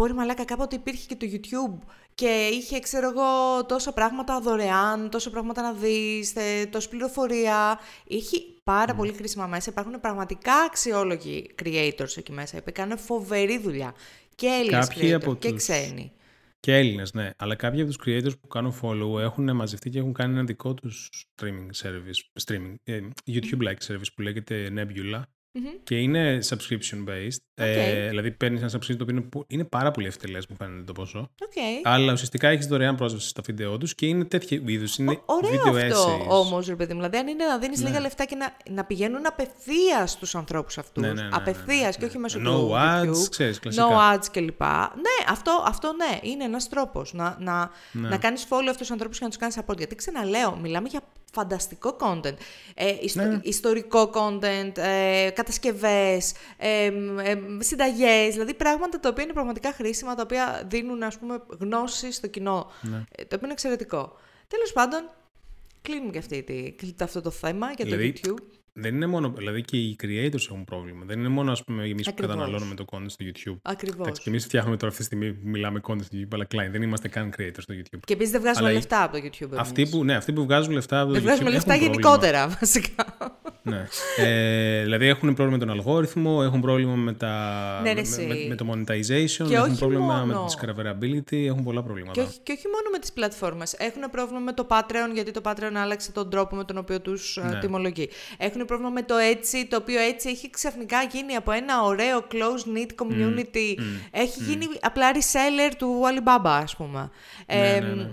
Μπορεί 0.00 0.12
μαλάκα 0.14 0.44
κάποτε 0.44 0.76
υπήρχε 0.76 1.14
και 1.14 1.16
το 1.16 1.26
YouTube 1.32 1.86
και 2.20 2.48
είχε, 2.52 2.78
ξέρω 2.78 3.08
εγώ, 3.08 3.64
τόσα 3.66 3.92
πράγματα 3.92 4.40
δωρεάν, 4.40 5.10
τόσα 5.10 5.30
πράγματα 5.30 5.62
να 5.62 5.72
δεις, 5.72 6.30
θε- 6.30 6.70
τόση 6.70 6.88
πληροφορία. 6.88 7.78
Έχει 8.08 8.56
πάρα 8.64 8.94
πολύ 8.94 9.12
χρήσιμα 9.12 9.46
μέσα. 9.46 9.70
Υπάρχουν 9.70 10.00
πραγματικά 10.00 10.54
αξιόλογοι 10.54 11.50
creators 11.62 12.16
εκεί 12.16 12.32
μέσα 12.32 12.62
που 12.62 12.70
κάνουν 12.74 12.98
φοβερή 12.98 13.58
δουλειά. 13.58 13.94
Και 14.34 14.46
Έλληνες 14.46 14.88
Κάποιοι 14.88 15.10
creators 15.10 15.14
από 15.14 15.34
και 15.34 15.48
τους- 15.48 15.56
ξένοι. 15.58 16.12
Και 16.60 16.76
Έλληνες, 16.76 17.12
ναι. 17.14 17.30
Αλλά 17.36 17.54
κάποιοι 17.54 17.80
από 17.82 17.92
τους 17.92 17.98
creators 18.06 18.38
που 18.40 18.48
κάνουν 18.48 18.74
follow 18.82 19.20
έχουν 19.20 19.54
μαζευτεί 19.56 19.90
και 19.90 19.98
έχουν 19.98 20.12
κάνει 20.12 20.32
ένα 20.34 20.44
δικό 20.44 20.74
τους 20.74 21.10
streaming 21.36 21.68
service, 21.82 22.42
streaming, 22.44 22.74
ε, 22.84 23.00
YouTube-like 23.26 23.86
service 23.86 24.12
που 24.14 24.22
λέγεται 24.22 24.72
Nebula. 24.76 25.22
Μμμ. 25.52 25.64
Και 25.84 25.96
είναι 25.98 26.38
subscription 26.48 27.08
based. 27.08 27.36
Ε, 27.54 28.08
δηλαδή 28.08 28.30
παίρνεις 28.30 28.60
ένα 28.60 28.70
subscription 28.74 28.96
το 28.96 29.02
οποίο 29.02 29.16
είναι, 29.16 29.20
που- 29.20 29.44
είναι 29.48 29.64
πάρα 29.64 29.90
πολύ 29.90 30.06
ευτελές, 30.06 30.46
μου 30.46 30.56
φαίνεται 30.56 30.82
το 30.82 30.92
ποσό. 30.92 31.18
Οκ. 31.18 31.52
Αλλά 31.82 32.12
ουσιαστικά 32.12 32.48
έχεις 32.48 32.66
δωρεάν 32.66 32.96
πρόσβαση 32.96 33.28
στα 33.28 33.42
βίντεο 33.44 33.78
τους 33.78 33.94
και 33.94 34.06
είναι 34.06 34.24
τέτοιου 34.24 34.68
είδους. 34.68 34.98
Είναι 34.98 35.20
Ωραίο 35.24 35.50
video 35.50 35.76
αυτό 35.92 36.16
essays. 36.16 36.26
όμως, 36.28 36.66
ρε 36.66 36.76
παιδί 36.76 36.92
μου. 36.94 36.98
Δηλαδή, 36.98 37.16
αν 37.16 37.26
είναι 37.26 37.44
να 37.44 37.58
δίνεις 37.58 37.80
Ναι. 37.80 37.88
λίγα 37.88 38.00
λεφτά 38.00 38.24
και 38.24 38.36
να, 38.36 38.56
να 38.70 38.84
πηγαίνουν 38.84 39.26
απευθείας 39.26 40.10
στους 40.10 40.34
ανθρώπους 40.34 40.78
αυτούς. 40.78 41.02
Ναι, 41.02 41.08
ναι, 41.08 41.14
ναι, 41.14 41.20
ναι, 41.22 41.28
ναι, 41.28 41.36
απευθείας 41.36 41.82
ναι. 41.98 42.02
και 42.02 42.04
όχι 42.04 42.18
μέσω 42.18 42.38
No 42.38 42.42
του 42.44 42.70
ads, 42.74 43.04
YouTube. 43.06 43.28
ξέρεις, 43.30 43.58
κλασικά. 43.58 43.86
No 43.88 44.14
ads 44.16 44.24
κλπ. 44.32 44.60
Ναι, 44.94 45.30
αυτό, 45.30 45.64
αυτό 45.66 45.92
ναι, 45.92 46.18
είναι 46.22 46.44
ένας 46.44 46.68
τρόπος 46.68 47.12
να, 47.12 47.36
να, 47.40 47.70
Ναι. 47.92 48.08
να 48.08 48.16
κάνεις 48.16 48.44
follow 48.50 48.58
αυτούς 48.60 48.76
τους 48.76 48.90
ανθρώπους 48.90 49.18
και 49.18 49.24
να 49.24 49.30
τους 49.30 49.38
κάνεις 49.38 49.58
support. 49.60 49.76
Γιατί 49.76 49.94
ξαναλέω, 49.94 50.56
μιλάμε 50.62 50.88
για 50.88 51.00
φανταστικό 51.32 51.96
content. 52.00 52.34
Ε, 52.74 52.94
ιστο- 53.00 53.22
Ναι. 53.22 53.38
Ιστορικό 53.42 54.10
content, 54.14 54.76
ε, 54.78 55.30
κατασκευές, 55.34 56.32
ε, 56.56 56.84
ε, 57.24 57.38
συνταγές. 57.58 58.32
Δηλαδή 58.32 58.54
πράγματα 58.54 59.00
τα 59.00 59.08
οποία 59.08 59.22
είναι 59.24 59.32
πραγματικά 59.32 59.72
χρήσιμα, 59.72 60.14
τα 60.14 60.22
οποία 60.22 60.66
δίνουν 60.70 61.02
ας 61.02 61.18
πούμε, 61.18 61.42
γνώση 61.58 62.12
στο 62.12 62.26
κοινό. 62.26 62.70
Ναι. 62.80 62.96
Ε, 62.96 63.22
το 63.22 63.34
οποίο 63.36 63.38
είναι 63.42 63.52
εξαιρετικό. 63.52 64.16
Τέλος 64.48 64.72
πάντων, 64.72 65.10
κλείνουμε 65.82 66.10
και 66.10 66.18
αυτή 66.18 66.42
τη, 66.42 66.72
κλείνεται 66.72 67.04
αυτό 67.04 67.20
το 67.20 67.30
θέμα 67.30 67.66
για 67.66 67.84
το 67.84 67.90
Δηλαδή, 67.90 68.12
YouTube. 68.16 68.59
Δεν 68.80 68.94
είναι 68.94 69.06
μόνο. 69.06 69.32
Δηλαδή 69.36 69.62
και 69.62 69.76
οι 69.76 69.96
creators 70.02 70.44
έχουν 70.48 70.64
πρόβλημα. 70.64 71.04
Δεν 71.06 71.18
είναι 71.18 71.28
μόνο 71.28 71.52
ας 71.52 71.64
πούμε, 71.64 71.82
εμείς 71.84 72.04
που 72.04 72.10
Ακριβώς. 72.12 72.34
καταναλώνουμε 72.36 72.74
το 72.74 72.84
content 72.90 73.04
στο 73.06 73.24
YouTube. 73.28 73.58
Ακριβώς. 73.62 74.00
Εντάξει, 74.00 74.22
και 74.22 74.28
εμείς 74.30 74.44
φτιάχνουμε 74.44 74.76
τώρα 74.76 74.88
αυτή 74.88 74.98
τη 74.98 75.04
στιγμή 75.06 75.32
που 75.32 75.48
μιλάμε 75.48 75.80
content 75.88 76.02
στο 76.04 76.16
YouTube, 76.20 76.28
αλλά 76.32 76.44
client. 76.50 76.70
Δεν 76.72 76.82
είμαστε 76.82 77.08
καν 77.08 77.30
creators 77.38 77.58
στο 77.58 77.74
YouTube. 77.74 77.98
Και 78.04 78.12
επίσης 78.12 78.30
δεν 78.32 78.40
βγάζουμε 78.40 78.64
Αλλά 78.64 78.70
οι- 78.70 78.74
λεφτά 78.80 79.02
από 79.02 79.16
το 79.20 79.22
YouTube. 79.26 79.56
Αυτοί 79.56 79.80
εμείς. 79.80 79.92
που, 79.94 80.04
ναι, 80.04 80.14
αυτοί 80.14 80.32
που 80.32 80.42
βγάζουν 80.42 80.72
λεφτά 80.72 81.00
από 81.00 81.06
το 81.06 81.12
Δεν 81.12 81.22
YouTube. 81.22 81.24
βγάζουμε 81.24 81.50
λεφτά 81.50 81.72
έχουν 81.74 81.84
πρόβλημα. 81.90 82.10
γενικότερα, 82.10 82.48
βασικά. 82.60 83.04
Ναι. 83.62 83.86
Ε, 84.16 84.82
δηλαδή 84.82 85.06
έχουν 85.06 85.34
πρόβλημα 85.34 85.58
με 85.58 85.64
τον 85.66 85.70
αλγόριθμο, 85.76 86.40
έχουν 86.44 86.60
πρόβλημα 86.60 86.94
με, 86.94 87.12
τα, 87.12 87.28
Ναι, 87.82 87.88
ρε, 87.88 87.94
με, 87.94 88.00
εσύ. 88.00 88.26
με, 88.26 88.34
με 88.48 88.54
το 88.54 88.66
monetization, 88.72 89.46
Και 89.48 89.54
έχουν 89.54 89.70
όχι 89.70 89.78
πρόβλημα 89.78 90.04
μόνο. 90.14 90.24
με 90.26 90.34
τη 90.34 90.54
discoverability, 90.56 91.46
έχουν 91.46 91.62
πολλά 91.64 91.82
προβλήματα. 91.82 92.12
Και 92.12 92.20
όχι, 92.28 92.38
και 92.42 92.52
όχι 92.52 92.66
μόνο 92.66 92.90
με 92.92 92.98
τις 92.98 93.12
πλατφόρμες. 93.12 93.72
Έχουν 93.78 94.02
πρόβλημα 94.10 94.40
με 94.40 94.52
το 94.52 94.66
Patreon, 94.70 95.10
γιατί 95.14 95.30
το 95.30 95.40
Patreon 95.44 95.74
άλλαξε 95.76 96.12
τον 96.12 96.30
τρόπο 96.30 96.56
με 96.56 96.64
τον 96.64 96.78
οποίο 96.78 97.00
τους 97.00 97.36
ε, 97.36 97.42
Ναι. 97.48 97.58
τιμολογεί. 97.58 98.08
Έχουν 98.38 98.64
πρόβλημα 98.64 98.90
με 98.90 99.02
το 99.02 99.14
Etsy, 99.32 99.64
το 99.68 99.76
οποίο 99.76 100.00
έτσι 100.00 100.28
έχει 100.28 100.50
ξαφνικά 100.50 101.02
γίνει 101.02 101.34
από 101.34 101.50
ένα 101.52 101.82
ωραίο 101.82 102.18
close-knit 102.32 103.04
community. 103.04 103.74
έχει 104.10 104.42
γίνει 104.42 104.66
απλά 104.80 105.10
reseller 105.12 105.72
του 105.78 106.00
Alibaba, 106.10 106.60
ας 106.62 106.76
πούμε. 106.76 107.10
Ναι, 107.46 107.68
Ε, 107.68 107.80
ναι, 107.80 107.88
ναι. 107.88 108.10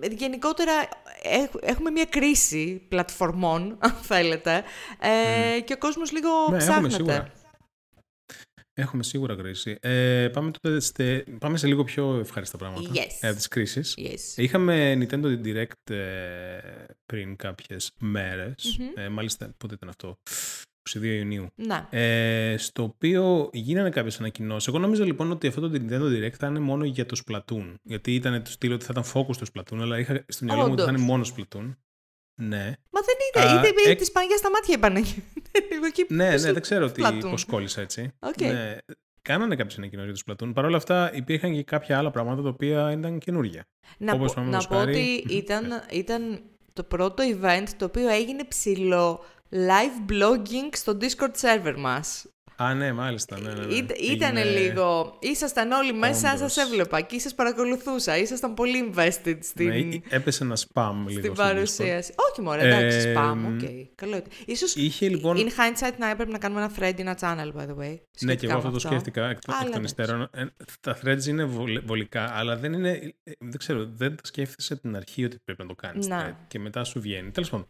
Ε, 0.00 0.06
γενικότερα 0.06 0.72
έχ- 1.22 1.58
έχουμε 1.60 1.90
μια 1.90 2.04
κρίση 2.04 2.86
πλατφορμών, 2.88 3.76
αν 3.80 3.90
θέλετε, 3.92 4.62
ε, 5.00 5.60
και 5.60 5.72
ο 5.72 5.78
κόσμος 5.78 6.12
λίγο 6.12 6.28
Ναι, 6.28 6.44
έχουμε 6.44 6.58
ψάχνεται. 6.58 6.94
σίγουρα. 6.94 7.32
Έχουμε 8.74 9.02
σίγουρα 9.02 9.34
κρίση. 9.34 9.76
Ε, 9.80 10.28
πάμε, 10.32 10.50
τότε 10.60 10.80
στε, 10.80 11.24
πάμε 11.38 11.56
σε 11.56 11.66
λίγο 11.66 11.84
πιο 11.84 12.18
ευχάριστα 12.18 12.56
πράγματα. 12.56 12.90
Yes. 12.94 13.06
Ε, 13.20 13.34
τις 13.34 13.48
κρίσεις. 13.48 13.94
Yes. 13.98 14.36
Είχαμε 14.42 14.94
Nintendo 15.00 15.40
Direct 15.44 15.94
ε, 15.94 16.58
πριν 17.06 17.36
κάποιες 17.36 17.90
μέρες. 17.98 18.78
Ε, 18.94 19.08
μάλιστα, 19.08 19.54
πότε 19.56 19.74
ήταν 19.74 19.88
αυτό, 19.88 20.16
22 20.94 21.02
Ιουνίου. 21.02 21.46
Να. 21.54 21.88
Ε, 21.98 22.56
στο 22.58 22.82
οποίο 22.82 23.50
γίνανε 23.52 23.90
κάποιες 23.90 24.18
ανακοινώσεις. 24.18 24.68
Εγώ 24.68 24.78
νόμιζα 24.78 25.04
λοιπόν 25.04 25.30
ότι 25.30 25.46
αυτό 25.46 25.60
το 25.60 25.70
Nintendo 25.72 26.02
Direct 26.02 26.34
θα 26.38 26.46
είναι 26.46 26.58
μόνο 26.58 26.84
για 26.84 27.06
το 27.06 27.20
Splatoon. 27.26 27.74
Γιατί 27.82 28.14
ήταν 28.14 28.42
το 28.42 28.50
στυλ 28.50 28.72
ότι 28.72 28.84
θα 28.84 28.92
ήταν 28.98 29.04
focus 29.14 29.34
στο 29.34 29.46
Splatoon, 29.54 29.78
αλλά 29.80 29.98
είχα 29.98 30.24
στο 30.28 30.44
μυαλό 30.44 30.60
μου 30.66 30.72
ότι 30.72 30.82
θα 30.82 30.88
Όντως. 30.88 30.98
είναι 31.00 31.06
μόνο 31.10 31.24
Splatoon. 31.36 31.74
Ναι. 32.42 32.64
Μα 32.90 33.00
δεν 33.00 33.44
είναι, 33.44 33.50
Α, 33.50 33.58
είδε 33.68 33.90
εκ- 33.90 33.98
της 33.98 34.10
Παναγιά 34.12 34.36
στα 34.36 34.50
μάτια 34.50 34.74
είπανε. 34.76 35.00
Λίγο 35.70 35.86
εκεί 35.92 36.06
Ναι, 36.08 36.32
πίσω 36.32 36.46
ναι, 36.46 36.52
δεν 36.52 36.62
ξέρω 36.62 36.90
τι, 36.90 37.02
Splatoon. 37.04 37.30
πώς 37.30 37.44
κόλλησα 37.44 37.80
έτσι. 37.80 38.12
Οκ. 38.18 38.40
Ναι, 38.40 38.76
κάνανε 39.22 39.56
κάποιες 39.56 39.78
ανακοινώσεις 39.78 40.22
για 40.26 40.34
το 40.36 40.46
Splatoon. 40.46 40.54
Παρ' 40.54 40.64
όλα 40.64 40.76
αυτά 40.76 41.14
υπήρχαν 41.14 41.52
και 41.54 41.62
κάποια 41.62 41.98
άλλα 41.98 42.10
πράγματα 42.10 42.42
τα 42.42 42.48
οποία 42.48 42.92
ήταν 42.92 43.18
καινούργια. 43.18 43.64
Να, 43.98 44.12
Όπως 44.12 44.26
πω, 44.28 44.34
πάμε 44.36 44.50
να 44.50 44.56
ως 44.56 44.66
πω 44.68 44.74
χάρη- 44.74 44.94
ότι 44.96 45.22
Μμμ, 45.26 45.36
ήταν, 45.38 45.68
πες. 45.68 45.98
ήταν 45.98 46.42
το 46.72 46.82
πρώτο 46.82 47.22
event 47.26 47.66
το 47.76 47.84
οποίο 47.84 48.08
έγινε 48.08 48.44
ψιλο 48.44 49.24
live 49.52 50.10
blogging 50.12 50.70
στο 50.72 50.96
Discord 51.00 51.40
server 51.40 51.74
μας. 51.78 52.24
Α, 52.56 52.74
ναι, 52.74 52.92
μάλιστα. 52.92 53.40
Ναι, 53.40 53.52
ναι, 53.52 53.64
ναι. 53.66 53.74
Ήτα- 53.74 53.94
Ήτανε 54.12 54.40
Έγινε- 54.40 54.60
λίγο. 54.60 55.16
Ήσασταν 55.20 55.70
όλοι 55.72 55.92
μέσα, 55.92 56.32
Όντως. 56.34 56.52
σας 56.52 56.66
έβλεπα 56.66 57.00
και 57.00 57.18
σας 57.18 57.34
παρακολουθούσα. 57.34 58.16
Ήσασταν 58.18 58.54
πολύ 58.54 58.92
invested 58.94 59.36
στην, 59.40 59.66
Ναι, 59.68 59.76
ε- 59.76 60.00
έπεσε 60.08 60.44
ένα 60.44 60.56
spam 60.56 60.92
λίγο 61.06 61.10
στην 61.10 61.22
στο 61.22 61.32
Discord. 61.32 61.36
παρουσίαση. 61.36 62.12
Όχι 62.30 62.40
μωρέ, 62.40 62.66
εντάξει, 62.66 63.08
Ε, 63.08 63.14
spam, 63.16 63.34
μ, 63.36 63.46
οκ. 63.46 63.60
Καλό 63.94 64.16
ήταν. 64.16 64.28
Ίσως 64.46 64.74
Είχε 64.74 65.08
λοιπόν. 65.08 65.36
in 65.36 65.40
hindsight 65.40 65.94
να 65.98 66.08
έπρεπε 66.10 66.30
να 66.30 66.38
κάνουμε 66.38 66.60
ένα 66.60 66.72
thread 66.78 66.98
ή 66.98 67.00
ένα 67.00 67.18
channel, 67.20 67.60
by 67.60 67.66
the 67.66 67.74
way. 67.74 67.76
Ναι, 67.78 67.94
και 67.96 68.02
σχετικά 68.16 68.52
εγώ 68.52 68.60
με 68.62 68.68
αυτό 68.68 68.70
το 68.70 68.78
σκέφτηκα 68.78 69.24
εκ, 69.28 69.30
εκ 69.36 69.40
Αλλά 69.46 69.58
των 69.58 69.68
εντάξει. 69.68 69.84
υστέρων. 69.84 70.28
Ε, 70.32 70.44
Τα 70.80 70.98
threads 71.04 71.24
είναι 71.26 71.44
βολ- 71.44 71.84
βολικά, 71.86 72.30
αλλά 72.36 72.56
δεν 72.56 72.72
είναι. 72.72 72.90
ε, 73.24 73.32
Δεν 73.38 73.58
ξέρω, 73.58 73.86
δεν 73.92 74.10
τα 74.16 74.22
σκέφτεσαι 74.24 74.72
από 74.72 74.82
την 74.82 74.96
αρχή 74.96 75.24
ότι 75.24 75.36
πρέπει 75.44 75.62
να 75.62 75.68
το 75.68 75.74
κάνεις. 75.74 76.06
Να. 76.06 76.44
Και 76.48 76.58
μετά 76.58 76.84
σου 76.84 77.00
βγαίνει. 77.00 77.30
Τέλος 77.30 77.50
πάντων. 77.50 77.66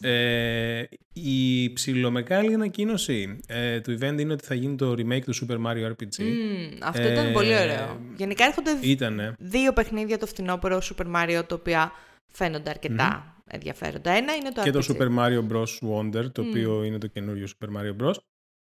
Ε, 0.00 0.82
η 1.12 1.72
ψιλομεγάλη 1.72 2.54
ανακοίνωση 2.54 3.38
ε, 3.46 3.80
του 3.80 3.98
event 4.00 4.16
είναι 4.18 4.32
ότι 4.32 4.44
θα 4.44 4.54
γίνει 4.54 4.76
το 4.76 4.90
remake 4.92 5.22
του 5.24 5.34
Super 5.34 5.56
Mario 5.66 5.86
RPG. 5.90 6.18
Μμμ, 6.18 6.78
αυτό 6.82 7.02
ήταν 7.08 7.26
Ε, 7.26 7.30
πολύ 7.32 7.54
ωραίο. 7.58 8.00
Γενικά 8.16 8.44
έρχονται 8.44 8.70
Ήτανε. 8.80 9.34
δύο 9.38 9.72
παιχνίδια 9.72 10.18
το 10.18 10.26
φθινόπωρο 10.26 10.78
Super 10.82 11.06
Mario, 11.16 11.42
τα 11.46 11.54
οποία 11.54 11.92
φαίνονται 12.32 12.70
αρκετά 12.70 13.34
ενδιαφέροντα. 13.46 14.10
Ένα 14.10 14.34
είναι 14.34 14.52
το 14.52 14.62
και 14.62 14.70
το 14.70 14.78
RPG. 14.88 14.92
Super 14.92 15.18
Mario 15.18 15.46
Bros. 15.52 15.90
Wonder, 15.90 16.32
το 16.32 16.42
οποίο 16.42 16.84
είναι 16.84 16.98
το 16.98 17.06
καινούριο 17.06 17.46
Super 17.60 17.68
Mario 17.68 18.04
Bros. 18.04 18.14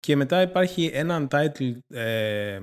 Και 0.00 0.16
μετά 0.16 0.42
υπάρχει 0.42 0.90
ένα 0.92 1.26
untitled 1.30 1.96
ε, 1.96 2.58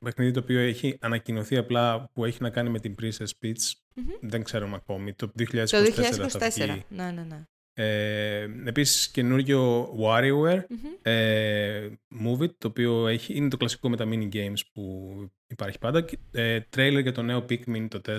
παιχνίδι 0.00 0.30
το 0.30 0.40
οποίο 0.40 0.58
έχει 0.60 0.96
ανακοινωθεί 1.00 1.56
απλά 1.56 2.10
που 2.12 2.24
έχει 2.24 2.42
να 2.42 2.50
κάνει 2.50 2.70
με 2.70 2.78
την 2.80 2.94
Princess 3.02 3.44
Peach. 3.44 3.72
Δεν 4.20 4.42
ξέρουμε 4.42 4.76
ακόμη. 4.76 5.12
Το 5.14 5.32
2024, 5.38 5.42
Το 5.70 6.28
θα 6.28 6.48
2024. 6.48 6.50
βγει. 6.56 6.84
Ναι, 6.88 7.04
ναι, 7.04 7.24
ναι. 7.28 7.42
Ε, 7.74 8.46
επίσης 8.64 9.08
καινούριο 9.08 9.88
WarioWare 10.00 10.60
ε, 11.02 11.88
Move 12.24 12.40
It, 12.42 12.54
το 12.58 12.68
οποίο 12.68 13.06
έχει, 13.06 13.36
είναι 13.36 13.48
το 13.48 13.56
κλασικό 13.56 13.88
με 13.88 13.96
τα 13.96 14.04
mini 14.08 14.28
games 14.32 14.60
που 14.72 15.14
υπάρχει 15.46 15.78
πάντα. 15.78 16.00
Και, 16.00 16.18
Ε, 16.30 16.60
trailer 16.76 17.02
για 17.02 17.12
το 17.12 17.22
νέο 17.22 17.38
Pikmin 17.48 17.86
το 17.88 18.00
4, 18.06 18.18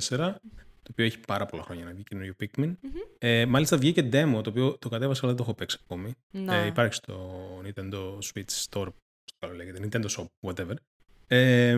το 0.84 0.90
οποίο 0.92 1.06
έχει 1.06 1.20
πάρα 1.20 1.46
πολλά 1.46 1.64
χρόνια 1.64 1.86
να 1.86 1.92
βγει 1.92 2.04
καινούριο 2.04 2.34
Pikmin. 2.40 2.74
Ε, 3.18 3.46
μάλιστα 3.46 3.78
βγήκε 3.78 4.10
demo, 4.12 4.44
το 4.44 4.50
οποίο 4.50 4.78
το 4.78 4.90
κατέβασα 4.90 5.20
αλλά 5.24 5.34
δεν 5.34 5.36
το 5.36 5.44
έχω 5.44 5.54
παίξει 5.54 5.78
ακόμη. 5.84 6.14
Ναι. 6.32 6.64
Ε, 6.64 6.66
υπάρχει 6.66 6.94
στο 6.94 7.40
Nintendo 7.66 8.18
Switch 8.18 8.66
Store, 8.70 8.88
πώς 8.94 9.34
το 9.40 9.48
λέγεται, 9.56 9.80
Nintendo 9.92 10.06
Shop, 10.18 10.26
whatever. 10.50 10.74
Ε, 11.28 11.78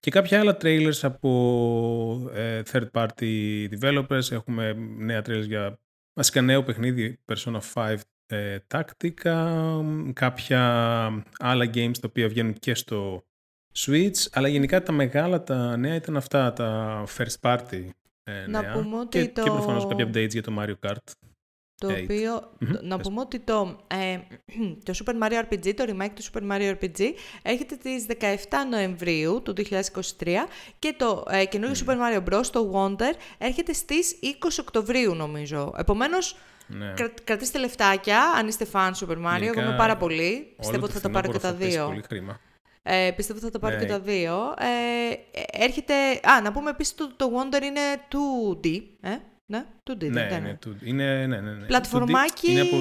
και 0.00 0.10
κάποια 0.10 0.40
άλλα 0.40 0.56
trailers 0.62 0.98
από 1.02 2.30
ε, 2.34 2.62
third 2.72 2.90
party 2.92 3.68
developers. 3.80 4.30
Έχουμε 4.30 4.72
νέα 4.98 5.20
trailers 5.20 5.46
για 5.46 5.78
βασικά 6.20 6.40
νέο 6.42 6.62
παιχνίδι 6.62 7.18
Persona 7.32 7.60
5 7.74 7.96
ε, 8.26 8.58
Tactica, 8.74 9.80
κάποια 10.12 10.60
άλλα 11.38 11.64
games 11.74 11.98
τα 12.00 12.06
οποία 12.08 12.28
βγαίνουν 12.28 12.54
και 12.54 12.74
στο 12.74 13.24
Switch, 13.78 14.26
αλλά 14.32 14.48
γενικά 14.48 14.82
τα 14.82 14.92
μεγάλα 14.92 15.42
τα 15.42 15.76
νέα 15.76 15.94
ήταν 15.94 16.16
αυτά, 16.16 16.52
τα 16.52 17.04
first 17.16 17.40
party 17.40 17.88
ε, 18.24 18.46
Να 18.46 18.60
νέα. 18.62 18.72
πούμε 18.72 18.98
ότι 18.98 19.18
και, 19.18 19.28
το- 19.28 19.42
και 19.42 19.50
προφανώς 19.50 19.86
κάποια 19.86 20.06
updates 20.08 20.30
για 20.30 20.42
το 20.42 20.56
Mario 20.58 20.74
Kart. 20.88 21.12
Το 21.80 21.88
Eight. 21.88 22.02
οποίο, 22.02 22.50
Μμμ, 22.58 22.70
να 22.82 22.96
πες. 22.96 23.06
πούμε 23.06 23.20
ότι 23.20 23.38
το, 23.38 23.78
ε, 23.86 24.18
το 24.84 24.94
Super 25.04 25.12
Mario 25.22 25.42
RPG, 25.44 25.74
το 25.74 25.84
remake 25.88 26.10
του 26.14 26.22
Super 26.32 26.50
Mario 26.52 26.74
RPG, 26.80 27.00
έρχεται 27.42 27.76
τις 27.76 28.06
17 28.20 28.34
Νοεμβρίου 28.70 29.42
του 29.42 29.54
2023 29.56 30.28
και 30.78 30.94
το 30.96 31.24
ε, 31.30 31.44
καινούριο 31.44 31.74
Super 31.86 31.92
Mario 31.94 32.24
Bros, 32.34 32.46
το 32.46 32.70
Wonder, 32.74 33.14
έρχεται 33.38 33.72
στις 33.72 34.18
20 34.22 34.48
Οκτωβρίου 34.60 35.14
νομίζω. 35.14 35.74
Επομένως, 35.76 36.36
Ναι. 36.66 36.92
κρα, 36.96 37.12
κρατήστε 37.24 37.58
λεφτάκια, 37.58 38.22
αν 38.38 38.48
είστε 38.48 38.66
fan 38.72 38.90
Super 39.00 39.16
Mario, 39.16 39.24
εγώ 39.24 39.38
Γενικά, 39.44 39.62
είμαι 39.62 39.76
πάρα 39.76 39.96
πολύ. 39.96 40.32
Όλο 40.32 40.54
Πιστεύω 40.58 40.84
ότι 40.84 40.92
θα 40.92 41.00
τα 41.00 41.10
πάρω 41.10 41.32
και 41.32 41.38
τα 41.38 41.48
φθινόπωρο 41.48 41.58
θα 41.58 41.64
πέσει 41.64 41.76
δύο. 41.76 41.86
Πολύ 41.86 42.02
χρήμα. 42.08 42.40
Ε, 42.82 43.10
πιστεύω 43.16 43.38
ότι 43.38 43.46
θα 43.46 43.52
τα 43.52 43.58
πάρω 43.58 43.74
Ναι. 43.76 43.82
και 43.84 43.88
τα 43.90 44.00
δύο. 44.00 44.54
Ε, 44.58 45.10
ε, 45.12 45.64
έρχεται. 45.64 45.94
Α, 46.22 46.40
να 46.42 46.52
πούμε 46.52 46.70
επίσης 46.70 46.94
ότι 47.00 47.14
το, 47.16 47.28
το 47.28 47.36
Wonder 47.36 47.62
είναι 47.62 47.80
2D. 48.12 48.82
Ε, 49.00 49.10
ναι, 49.50 49.64
2D 49.90 49.96
δεν 49.98 50.10
Ναι, 50.12 50.20
ήταν. 50.26 50.44
είναι, 50.44 50.54
του- 50.60 50.76
είναι, 50.84 51.26
ναι, 51.26 51.40
ναι, 51.40 51.52
ναι. 51.52 51.66
Πλατφορμάκι. 51.66 52.50
Είναι 52.50 52.60
από, 52.60 52.76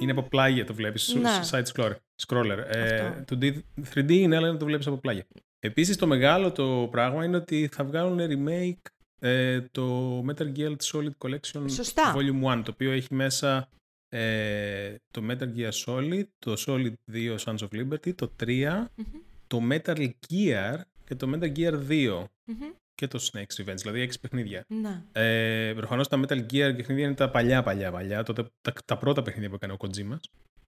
είναι 0.00 0.10
από 0.12 0.22
πλάγια 0.22 0.64
το 0.66 0.74
βλέπεις, 0.74 1.14
Ναι. 1.14 1.30
side 1.50 1.62
scroller. 1.72 1.94
scroller. 2.26 2.58
Ε, 2.68 3.00
Αυτό. 3.00 3.36
το 3.36 3.38
D, 3.42 3.58
3D 3.94 4.10
είναι, 4.10 4.36
αλλά 4.36 4.56
το 4.56 4.64
βλέπεις 4.64 4.86
από 4.86 4.96
πλάγια. 4.96 5.26
Επίσης 5.58 5.96
το 5.96 6.06
μεγάλο 6.06 6.52
το 6.52 6.88
πράγμα 6.90 7.24
είναι 7.24 7.36
ότι 7.36 7.68
θα 7.72 7.84
βγάλουν 7.84 8.18
remake 8.20 8.90
ε, 9.20 9.60
το 9.60 10.18
Metal 10.28 10.56
Gear 10.56 10.74
Solid 10.92 11.10
Collection 11.18 11.64
Σωστά. 11.70 12.14
Volume 12.16 12.58
1, 12.58 12.62
το 12.64 12.70
οποίο 12.72 12.90
έχει 12.90 13.14
μέσα 13.14 13.68
ε, 14.08 14.94
το 15.10 15.22
Metal 15.30 15.48
Gear 15.56 15.70
Solid, 15.86 16.22
το 16.38 16.54
Solid 16.66 16.92
2 17.12 17.36
Sons 17.44 17.56
of 17.58 17.68
Liberty, 17.72 18.14
το 18.14 18.32
3, 18.44 18.86
Μμμ, 18.96 19.04
το 19.46 19.60
Metal 19.70 20.08
Gear 20.28 20.80
και 21.04 21.14
το 21.14 21.30
Metal 21.34 21.52
Gear 21.56 21.74
2 21.88 22.24
μμμ. 22.44 22.70
Και 22.94 23.06
το 23.08 23.28
Snake's 23.32 23.60
Revenge, 23.64 23.76
δηλαδή 23.76 24.08
6 24.12 24.14
παιχνίδια. 24.20 24.64
Ναι. 24.68 25.02
Ε, 25.12 25.72
Προφανώς 25.76 26.08
τα 26.08 26.20
Metal 26.20 26.38
Gear 26.52 26.72
παιχνίδια 26.76 27.04
είναι 27.04 27.14
τα 27.14 27.30
παλιά, 27.30 27.62
παλιά, 27.62 27.90
παλιά. 27.92 28.22
Τότε, 28.22 28.44
τα, 28.60 28.72
τα 28.84 28.96
πρώτα 28.98 29.22
παιχνίδια 29.22 29.48
που 29.48 29.54
έκανε 29.54 29.72
ο 29.72 29.76
Kojima. 29.78 30.16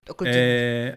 Το 0.02 0.14
Kojima. 0.18 0.24
Ε, 0.26 0.92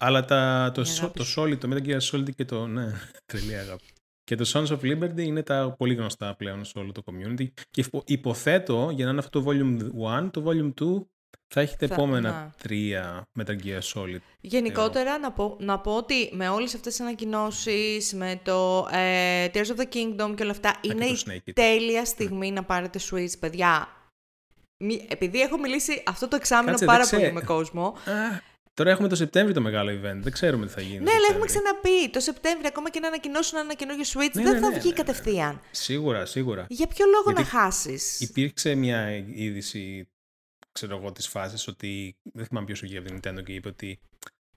αλλά 0.00 0.24
τα, 0.24 0.70
το, 0.74 0.80
Η 0.80 0.84
so- 0.88 0.96
αγάπη 0.98 1.18
το 1.18 1.24
σου. 1.24 1.40
Solid, 1.42 1.58
το 1.58 1.68
Metal 1.72 1.86
Gear 1.86 2.00
Solid 2.00 2.34
και 2.34 2.44
το. 2.44 2.66
Ναι, 2.66 2.92
τρελή 3.32 3.54
αγάπη. 3.56 3.84
Και 4.24 4.34
το 4.36 4.50
Sons 4.52 4.66
of 4.66 4.80
Liberty 4.80 5.20
είναι 5.20 5.42
τα 5.42 5.74
πολύ 5.78 5.94
γνωστά 5.94 6.34
πλέον 6.36 6.64
σε 6.64 6.78
όλο 6.78 6.92
το 6.92 7.02
community. 7.06 7.46
Και 7.70 7.80
υπο- 7.80 8.02
υποθέτω 8.06 8.90
για 8.94 9.04
να 9.04 9.10
είναι 9.10 9.20
αυτό 9.20 9.42
το 9.42 9.50
Volume 9.50 9.78
1, 10.26 10.30
το 10.30 10.44
Volume 10.46 10.72
2 10.80 11.06
θα 11.54 11.60
έχει 11.60 11.76
τα 11.76 11.86
Θα- 11.86 11.94
επόμενα 11.94 12.30
ναι. 12.30 12.50
τρία 12.62 13.22
Metal 13.40 13.56
Gear 13.64 13.80
Solid. 13.94 14.18
Γενικότερα 14.40 15.18
να 15.18 15.32
πω, 15.32 15.56
να 15.60 15.78
πω 15.78 15.96
ότι 15.96 16.30
με 16.32 16.48
όλες 16.48 16.74
αυτές 16.74 16.92
τις 16.92 17.00
ανακοινώσεις, 17.00 18.12
με 18.14 18.40
το 18.44 18.88
ε, 18.92 19.46
Tears 19.54 19.66
of 19.66 19.76
the 19.80 19.86
Kingdom 19.94 20.34
και 20.36 20.42
όλα 20.42 20.50
αυτά, 20.50 20.74
και 20.80 20.90
είναι 20.92 21.06
το 21.06 21.12
η 21.12 21.18
Snake 21.26 21.40
ήταν. 21.44 21.54
τέλεια 21.54 22.04
στιγμή 22.04 22.50
να 22.50 22.62
πάρετε 22.64 22.98
Switch, 23.10 23.38
παιδιά. 23.40 23.88
Μη- 24.84 25.06
Επειδή 25.08 25.40
έχω 25.40 25.58
μιλήσει 25.58 26.02
αυτό 26.06 26.28
το 26.28 26.36
εξάμεινο 26.36 26.70
Κάτσε, 26.70 26.84
πάρα 26.84 27.04
δεν 27.04 27.10
πολύ 27.10 27.22
ξέ- 27.22 27.34
με 27.34 27.54
κόσμο, 27.54 27.86
Α, 27.86 28.40
τώρα 28.74 28.90
έχουμε 28.90 29.08
το 29.08 29.14
Σεπτέμβριο 29.16 29.54
το 29.54 29.60
μεγάλο 29.60 29.90
event. 29.90 30.16
Δεν 30.22 30.32
ξέρουμε 30.32 30.66
τι 30.66 30.72
θα 30.72 30.80
γίνει. 30.80 30.96
το 30.98 31.02
Ναι, 31.04 31.10
αλλά 31.10 31.26
έχουμε 31.30 31.48
Σεπτέμβριο. 31.48 31.80
ξαναπεί. 31.82 32.10
Το 32.10 32.20
Σεπτέμβριο, 32.20 32.68
ακόμα 32.68 32.90
και 32.90 33.00
να 33.00 33.06
ανακοινώσουν 33.06 33.58
ένα 33.58 33.74
καινούριο 33.74 34.04
Switch, 34.06 34.30
Ναι, 34.32 34.42
δεν 34.42 34.52
ναι, 34.52 34.58
θα 34.58 34.68
ναι, 34.68 34.78
βγει 34.78 34.88
ναι, 34.88 34.94
ναι. 34.96 35.02
κατευθείαν. 35.02 35.60
Σίγουρα, 35.70 36.26
σίγουρα. 36.26 36.66
Για 36.68 36.86
ποιο 36.86 37.04
λόγο 37.06 37.24
Γιατί 37.26 37.40
να 37.54 37.60
χάσεις; 37.60 38.20
Υπήρξε 38.20 38.74
μια 38.74 39.10
είδηση, 39.34 40.08
ξέρω 40.72 40.96
εγώ, 40.96 41.12
της 41.12 41.28
φάσης 41.28 41.66
ότι, 41.68 42.16
δεν 42.32 42.46
θυμάμαι 42.46 42.66
ποιος 42.66 42.80
βγήκε 42.80 42.98
από 42.98 43.08
την 43.08 43.18
Nintendo 43.18 43.44
και 43.44 43.52
είπε 43.52 43.68
ότι 43.68 44.00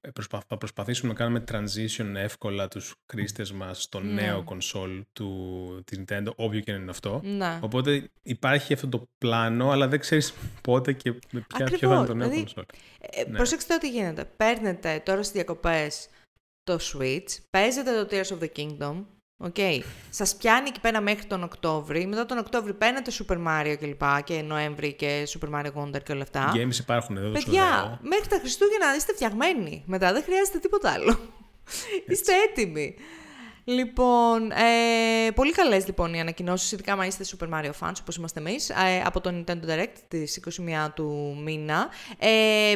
ε, 0.02 0.10
προσπα- 0.10 0.44
θα 0.48 0.58
προσπαθήσουμε 0.58 1.12
να 1.14 1.18
κάνουμε 1.18 1.44
transition 1.52 2.14
εύκολα 2.16 2.68
τους 2.68 2.96
χρήστες 3.12 3.52
μας 3.52 3.82
στο 3.84 4.00
Ναι. 4.00 4.22
νέο 4.22 4.44
κονσόλ 4.44 5.04
του, 5.14 5.82
της 5.86 6.00
Nintendo, 6.08 6.28
όποιο 6.36 6.60
και 6.60 6.72
να 6.72 6.78
είναι 6.78 6.92
αυτό. 6.92 7.22
Ναι. 7.24 7.60
Οπότε 7.62 8.10
υπάρχει 8.24 8.74
αυτό 8.74 8.88
το 8.88 9.10
πλάνο, 9.18 9.70
αλλά 9.72 9.88
δεν 9.88 10.00
ξέρεις 10.00 10.34
πότε 10.62 10.94
και 10.94 11.12
με 11.12 11.20
ποια, 11.32 11.46
ποιο 11.48 11.58
θα 11.58 11.64
Ακριβώς, 11.64 11.98
είναι 11.98 12.06
το 12.06 12.14
νέο 12.14 12.30
δηλαδή, 12.30 12.46
κονσόλ. 12.54 12.64
Ε, 13.00 13.24
Ναι. 13.30 13.38
Προσέξτε 13.38 13.74
ό,τι 13.74 13.90
γίνεται. 13.90 14.26
Παίρνετε 14.26 15.02
τώρα 15.06 15.22
στις 15.24 15.34
διακοπές 15.34 16.08
το 16.64 16.78
Switch, 16.82 17.28
παίζετε 17.50 18.04
το 18.04 18.08
Tears 18.12 18.38
of 18.38 18.44
the 18.44 18.50
Kingdom, 18.60 19.04
Οκ. 19.38 19.56
Σας 20.10 20.36
πιάνει 20.36 20.68
εκεί 20.68 20.80
πέρα 20.80 21.02
μέχρι 21.02 21.26
τον 21.26 21.44
Οκτώβρη. 21.44 22.06
Μετά 22.06 22.26
τον 22.26 22.38
Οκτώβρη 22.38 22.74
παίρνετε 22.74 23.12
Super 23.20 23.38
Mario 23.38 23.76
και 23.80 23.86
λοιπά 23.86 24.22
και 24.22 24.42
Νοέμβρη 24.42 24.94
και 24.94 25.28
Super 25.28 25.50
Mario 25.50 25.72
Wonder 25.82 26.04
και 26.04 26.12
όλα 26.12 26.22
αυτά. 26.22 26.52
Games 26.56 26.80
υπάρχουν 26.80 27.18
εδώ, 27.18 27.32
τους 27.32 27.44
Παιδιά, 27.44 27.64
λέω. 27.64 28.00
μέχρι 28.02 28.28
τα 28.28 28.38
Χριστούγεννα 28.40 28.96
είστε 28.96 29.14
φτιαγμένοι. 29.14 29.84
Μετά 29.86 30.14
δεν 30.14 30.24
χρειάζεται 30.24 30.60
τίποτα 30.60 30.92
άλλο. 30.92 31.18
είστε 32.08 32.32
έτοιμοι. 32.50 32.96
Λοιπόν, 33.68 34.52
ε, 34.52 35.32
πολύ 35.32 35.52
καλές 35.52 35.86
λοιπόν 35.86 36.14
οι 36.14 36.20
ανακοινώσεις, 36.20 36.72
ειδικά 36.72 36.94
αν 36.94 37.02
είστε 37.02 37.26
Super 37.38 37.50
Mario 37.50 37.72
fans, 37.80 37.94
όπως 38.02 38.16
είμαστε 38.16 38.40
εμείς, 38.40 38.70
ε, 38.70 39.02
από 39.06 39.22
το 39.22 39.30
Nintendo 39.34 39.70
Direct 39.70 39.98
της 40.08 40.36
21 40.36 40.92
του 40.94 41.38
μήνα. 41.44 41.90
Ε, 42.18 42.72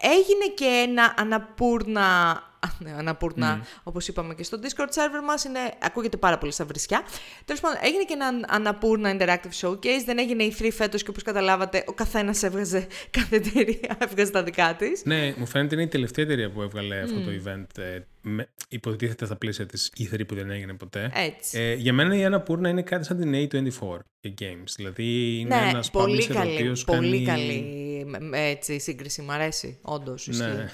έγινε 0.00 0.46
και 0.54 0.86
ένα 0.88 1.14
αναπούρνα, 1.16 2.32
ναι, 2.32 2.53
αναπούρνα 2.98 3.60
Mm. 3.60 3.80
όπως 3.82 4.08
είπαμε 4.08 4.34
και 4.34 4.42
στο 4.42 4.58
Discord 4.62 4.88
server 4.88 5.24
μας, 5.26 5.44
είναι, 5.44 5.58
ακούγεται 5.80 6.16
πάρα 6.16 6.38
πολύ 6.38 6.52
σαν 6.52 6.66
βρισιά. 6.66 7.02
Τέλος 7.44 7.60
πάντων, 7.60 7.78
έγινε 7.82 8.04
και 8.04 8.12
ένα 8.12 8.46
αναπούρνα 8.48 9.16
interactive 9.18 9.66
showcase, 9.68 10.02
δεν 10.04 10.18
έγινε 10.18 10.42
η 10.42 10.54
3 10.58 10.68
φέτος 10.72 11.02
και 11.02 11.10
όπως 11.10 11.22
καταλάβατε, 11.22 11.84
ο 11.86 11.92
καθένας 11.92 12.42
έβγαζε, 12.42 12.86
κάθε 13.18 13.36
εταιρεία 13.36 13.96
έβγαζε 13.98 14.30
τα 14.30 14.42
δικά 14.42 14.74
της. 14.74 15.02
Ναι, 15.04 15.34
μου 15.36 15.46
φαίνεται 15.46 15.74
είναι 15.74 15.84
η 15.84 15.88
τελευταία 15.88 16.24
εταιρεία 16.24 16.50
που 16.50 16.62
έβγαλε 16.62 17.00
αυτό 17.00 17.20
το 17.20 17.30
event. 17.44 17.78
Ε, 17.82 17.98
με, 18.26 18.48
υποτίθεται 18.68 19.24
στα 19.24 19.36
πλαίσια 19.36 19.66
της 19.66 19.92
E3 19.98 20.26
που 20.26 20.34
δεν 20.34 20.50
έγινε 20.50 20.72
ποτέ. 20.74 21.10
Έτσι. 21.14 21.58
Ε, 21.58 21.74
για 21.74 21.92
μένα 21.92 22.16
η 22.16 22.26
Anna 22.30 22.42
Purna 22.52 22.68
είναι 22.68 22.82
κάτι 22.82 23.04
σαν 23.04 23.18
την 23.18 23.32
A24 23.32 23.98
για 24.20 24.34
games. 24.40 24.72
Δηλαδή 24.76 25.38
είναι 25.38 25.56
ναι, 25.60 25.68
ένας 25.68 25.90
πολύ 25.90 26.22
publisher 26.26 26.30
ο 26.30 26.34
καλή, 26.38 26.52
οποίος 26.54 26.84
πολύ 26.84 27.22
κάνει... 27.24 27.24
καλή 27.24 28.04
με- 28.06 28.20
με- 28.20 28.48
έτσι, 28.48 28.78
σύγκριση. 28.80 29.22
Μ' 29.22 29.30
αρέσει, 29.30 29.78
όντως. 29.82 30.26
ισχύει. 30.26 30.42
Ναι, 30.42 30.66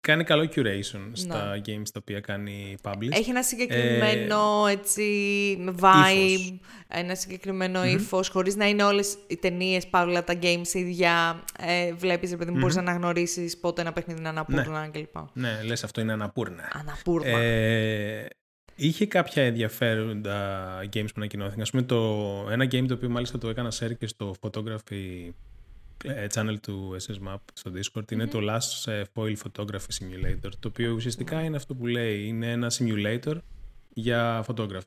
κάνει 0.00 0.24
καλό 0.24 0.48
curation 0.54 1.10
στα 1.12 1.60
games 1.66 1.88
τα 1.92 2.00
οποία 2.00 2.20
κάνει 2.20 2.76
publish. 2.82 3.08
Ναι. 3.08 3.16
Έχει 3.16 3.30
ένα 3.30 3.42
συγκεκριμένο 3.42 4.66
έτσι, 4.70 5.04
vibe, 5.80 6.58
ένα 6.88 7.14
συγκεκριμένο 7.14 7.82
mm-hmm. 7.82 7.98
ύφος, 7.98 8.28
χωρίς 8.28 8.56
να 8.56 8.68
είναι 8.68 8.82
όλες 8.82 9.16
οι 9.26 9.36
ταινίες, 9.36 9.86
παύλα 9.86 10.24
τα 10.24 10.38
games 10.42 10.74
ίδια. 10.74 11.44
Ε, 11.58 11.92
Βλέπεις, 11.92 12.32
επειδή 12.32 12.50
μου 12.50 12.58
μπορείς 12.58 12.74
να 12.74 12.80
αναγνωρίσεις 12.80 13.58
πότε 13.58 13.80
ένα 13.80 13.92
παιχνίδι 13.92 14.18
είναι 14.20 14.28
αναπούρνα 14.28 14.88
κλπ. 14.92 15.16
Ναι, 15.32 15.62
λες 15.62 15.84
αυτό 15.84 16.00
είναι 16.00 16.12
Αναπούρνα. 16.12 16.70
Αναπούρνα. 16.72 17.38
Ε, 17.38 18.28
είχε 18.76 19.06
κάποια 19.06 19.42
ενδιαφέροντα 19.42 20.78
games 20.92 21.06
που 21.06 21.14
ανακοινώθηκαν. 21.16 21.60
Ας 21.60 21.70
πούμε, 21.70 21.82
το, 21.82 21.96
ένα 22.50 22.64
game 22.64 22.84
το 22.88 22.94
οποίο 22.94 23.08
μάλιστα 23.08 23.38
το 23.38 23.48
έκανα 23.48 23.72
share 23.80 23.96
και 23.98 24.06
στο 24.06 24.34
photography 24.40 24.90
ε, 24.90 25.30
channel 26.32 26.56
του 26.62 26.96
SS 27.06 27.28
Map 27.28 27.36
στο 27.52 27.72
Discord 27.74 28.12
είναι 28.12 28.26
το 28.26 28.38
Last 28.42 28.92
ε, 28.92 29.02
Foil 29.14 29.34
Photography 29.36 29.88
Simulator, 29.98 30.50
το 30.60 30.68
οποίο 30.68 30.92
ουσιαστικά 30.92 31.42
είναι 31.42 31.56
αυτό 31.56 31.74
που 31.74 31.86
λέει, 31.86 32.26
είναι 32.26 32.50
ένα 32.50 32.70
simulator 32.78 33.36
για 33.88 34.44
photography. 34.48 34.80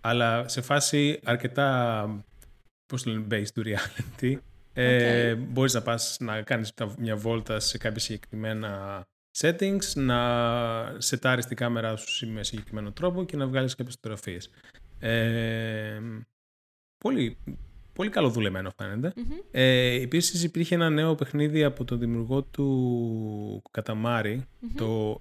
Αλλά 0.00 0.48
σε 0.48 0.60
φάση 0.60 1.20
αρκετά, 1.24 2.24
πώς 2.86 3.02
το 3.02 3.10
λένε, 3.10 3.26
based 3.30 3.60
to 3.60 3.66
reality. 3.66 4.36
Ε, 4.74 5.34
μπορείς 5.34 5.72
να 5.74 5.82
πας 5.82 6.16
να 6.20 6.42
κάνεις 6.42 6.74
τα- 6.74 6.94
μια 6.98 7.16
βόλτα 7.16 7.60
σε 7.60 7.78
κάποια 7.78 8.00
συγκεκριμένα 8.00 9.02
settings, 9.38 9.92
να 9.94 10.94
σετάρεις 10.98 11.46
την 11.46 11.56
κάμερά 11.56 11.96
σου 11.96 12.28
με 12.32 12.44
συγκεκριμένο 12.44 12.92
τρόπο 12.92 13.24
και 13.24 13.36
να 13.36 13.46
βγάλεις 13.46 13.74
κάποιες 13.74 13.94
φωτογραφίες. 13.94 14.50
Ε, 14.98 16.00
πολύ, 17.04 17.36
πολύ 17.92 18.10
καλό 18.10 18.30
δουλεμένο 18.30 18.70
φαίνεται. 18.76 19.12
Μμμ. 19.16 19.36
Ε, 19.50 19.92
επίσης 20.02 20.42
υπήρχε 20.44 20.74
ένα 20.74 20.90
νέο 20.90 21.14
παιχνίδι 21.14 21.64
από 21.64 21.84
τον 21.84 21.98
δημιουργό 21.98 22.42
του 22.42 23.62
Katamari 23.70 24.46
το 24.76 25.20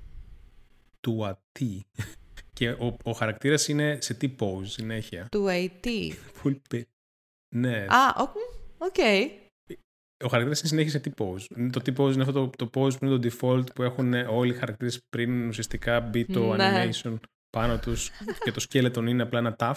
To 1.02 1.35
a 1.35 1.52
T. 1.52 1.86
Και 2.54 2.70
ο, 2.70 2.98
ο 3.04 3.12
χαρακτήρας 3.12 3.68
είναι 3.68 3.98
σε 4.02 4.14
T-pose 4.14 4.66
συνέχεια. 4.66 5.28
To 5.32 5.46
a 5.50 5.62
T. 5.62 5.88
Πολύ 6.44 6.62
πε- 6.70 6.88
Ναι. 7.56 7.86
Α, 7.90 8.16
οκ. 8.18 8.36
οκ. 8.78 8.96
Ο 10.24 10.28
χαρακτήρας 10.28 10.60
είναι 10.60 10.68
συνέχεια 10.70 10.92
σε 10.92 11.00
T-pose. 11.00 11.58
Είναι 11.58 11.70
Το 11.70 11.80
T-pose 11.80 12.14
είναι 12.14 12.22
αυτό 12.24 12.50
το, 12.50 12.66
το 12.66 12.70
pose 12.74 12.98
που 13.00 13.06
είναι 13.06 13.18
το 13.18 13.30
default 13.32 13.74
που 13.76 13.84
έχουν 13.84 14.14
όλοι 14.14 14.52
οι 14.54 14.58
χαρακτήρες 14.58 15.00
πριν 15.10 15.48
ουσιαστικά 15.48 16.00
μπει 16.00 16.26
το 16.26 16.56
Ναι. 16.56 16.90
animation 17.04 17.16
πάνω 17.50 17.78
τους 17.80 18.10
και 18.44 18.52
το 18.52 18.66
skeleton 18.70 19.08
είναι 19.08 19.22
απλά 19.24 19.40
ένα 19.40 19.56
ταφ. 19.60 19.74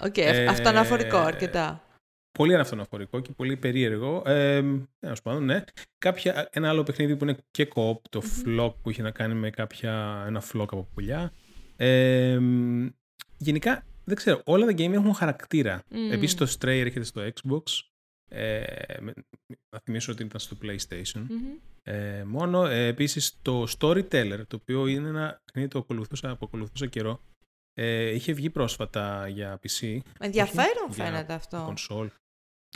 Οκ, 0.00 0.16
Ε, 0.16 0.46
αυτοαναφορικό 0.46 1.16
αρκετά. 1.16 1.80
Πολύ 2.36 2.54
αναυτοαναφορικό 2.54 3.20
και 3.20 3.32
πολύ 3.36 3.56
περίεργο. 3.56 4.22
Ε, 4.26 4.62
Τέλος 4.98 5.22
πάντων, 5.22 5.44
ναι. 5.44 5.64
Κάποια, 5.98 6.48
ένα 6.52 6.68
άλλο 6.68 6.82
παιχνίδι 6.82 7.16
που 7.16 7.24
είναι 7.24 7.36
και 7.50 7.68
co-op, 7.74 8.00
το 8.10 8.22
Flock 8.44 8.74
που 8.82 8.90
είχε 8.90 9.02
να 9.02 9.10
κάνει 9.10 9.34
με 9.34 9.50
κάποια, 9.50 10.24
ένα 10.26 10.42
flock 10.52 10.60
από 10.70 10.88
πουλιά. 10.94 11.32
Ε, 11.76 12.38
γενικά, 13.38 13.84
δεν 14.04 14.16
ξέρω, 14.16 14.40
όλα 14.44 14.66
τα 14.66 14.72
game 14.72 14.92
έχουν 14.92 15.14
χαρακτήρα. 15.14 15.82
Μμμ. 15.88 16.12
Επίσης 16.12 16.34
το 16.34 16.56
Stray 16.58 16.66
έρχεται 16.80 17.04
στο 17.04 17.22
Xbox. 17.34 17.62
Ε, 18.30 18.64
με- 19.00 19.12
να 19.70 19.80
θυμίσω 19.84 20.12
ότι 20.12 20.22
ήταν 20.22 20.40
στο 20.40 20.56
PlayStation. 20.62 21.20
Μμμ. 21.28 21.54
Ε, 21.82 22.24
μόνο 22.24 22.66
ε, 22.66 22.86
επίσης 22.86 23.38
το 23.42 23.66
Storyteller, 23.78 24.40
το 24.48 24.56
οποίο 24.60 24.86
είναι 24.86 25.08
ένα 25.08 25.40
παιχνίδι 25.44 25.68
το 25.68 25.78
ακολουθούσα, 25.78 26.36
που 26.36 26.44
ακολουθούσα 26.46 26.86
καιρό, 26.86 27.20
ε, 27.74 28.10
είχε 28.14 28.32
βγει 28.32 28.50
πρόσφατα 28.50 29.28
για 29.28 29.60
PC, 29.62 29.98
Ενδιαφέρον 30.20 30.86
για 30.90 31.04
φαίνεται 31.04 31.32
αυτό. 31.32 31.74
console. 31.74 32.06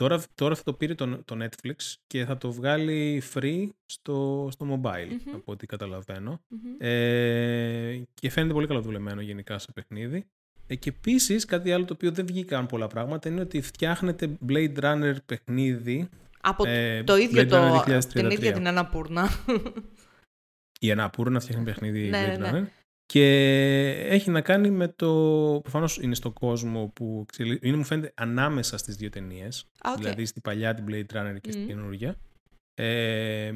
Τώρα, 0.01 0.23
τώρα 0.35 0.55
θα 0.55 0.63
το 0.63 0.73
πήρε 0.73 0.95
το, 0.95 1.23
το 1.25 1.37
Netflix 1.41 1.95
και 2.07 2.25
θα 2.25 2.39
το 2.39 2.53
βγάλει 2.53 3.23
free 3.35 3.69
στο, 3.87 4.49
στο 4.51 4.67
mobile, 4.71 5.09
Μμμ. 5.27 5.35
από 5.35 5.53
ό,τι 5.53 5.67
καταλαβαίνω. 5.67 6.41
Μμμ. 6.49 6.75
Ε, 6.79 8.03
και 8.15 8.31
φαίνεται 8.31 8.53
πολύ 8.53 8.67
καλά 8.67 8.81
δουλεμένο 8.81 9.21
γενικά 9.21 9.59
σε 9.59 9.73
παιχνίδι. 9.73 10.27
Ε, 10.67 10.75
και 10.75 10.89
επίσης 10.89 11.45
κάτι 11.45 11.73
άλλο 11.73 11.85
το 11.85 11.93
οποίο 11.93 12.11
δεν 12.11 12.27
βγήκαν 12.27 12.67
πολλά 12.67 12.87
πράγματα 12.87 13.29
είναι 13.29 13.41
ότι 13.41 13.61
φτιάχνετε 13.61 14.39
Blade 14.49 14.79
Runner 14.81 15.15
παιχνίδι. 15.27 16.09
Από 16.41 16.65
ε, 16.67 17.03
το 17.03 17.17
ίδιο 17.17 17.43
Blade 17.43 17.49
το, 17.49 17.79
Runner 17.79 18.05
την 18.05 18.27
2033. 18.27 18.33
ίδια 18.33 18.53
την 18.53 18.69
Αναπούρνα. 18.69 19.29
Η 20.81 20.91
Annapurna 20.91 21.33
να 21.33 21.41
φτιάχνει 21.41 21.65
παιχνίδι 21.65 22.09
Ναι, 22.09 22.35
Blade 22.35 22.39
ναι, 22.39 22.51
ναι. 22.51 22.71
Runner. 23.11 23.15
Και 23.15 24.07
έχει 24.09 24.31
να 24.31 24.41
κάνει 24.41 24.71
με 24.71 24.89
το. 24.89 25.09
Προφανώς 25.63 25.99
είναι 25.99 26.15
στον 26.15 26.33
κόσμο 26.33 26.87
που 26.95 27.21
εξελι... 27.29 27.59
είναι, 27.63 27.77
μου 27.77 27.85
φαίνεται 27.85 28.13
ανάμεσα 28.17 28.79
στις 28.79 28.97
δύο 28.97 29.09
ταινίες. 29.09 29.67
Α, 29.81 29.91
οκ. 29.93 29.99
Δηλαδή 29.99 30.25
στην 30.27 30.43
παλιά 30.43 30.75
την 30.75 30.85
Blade 30.89 31.07
Runner 31.17 31.37
και 31.41 31.51
στην 31.51 31.63
Μμμ. 31.63 31.69
καινούργια. 31.69 32.17
Ε, 32.75 33.53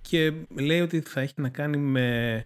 και 0.00 0.32
λέει 0.48 0.80
ότι 0.80 1.00
θα 1.00 1.20
έχει 1.20 1.34
να 1.36 1.48
κάνει 1.48 1.76
με. 1.76 2.36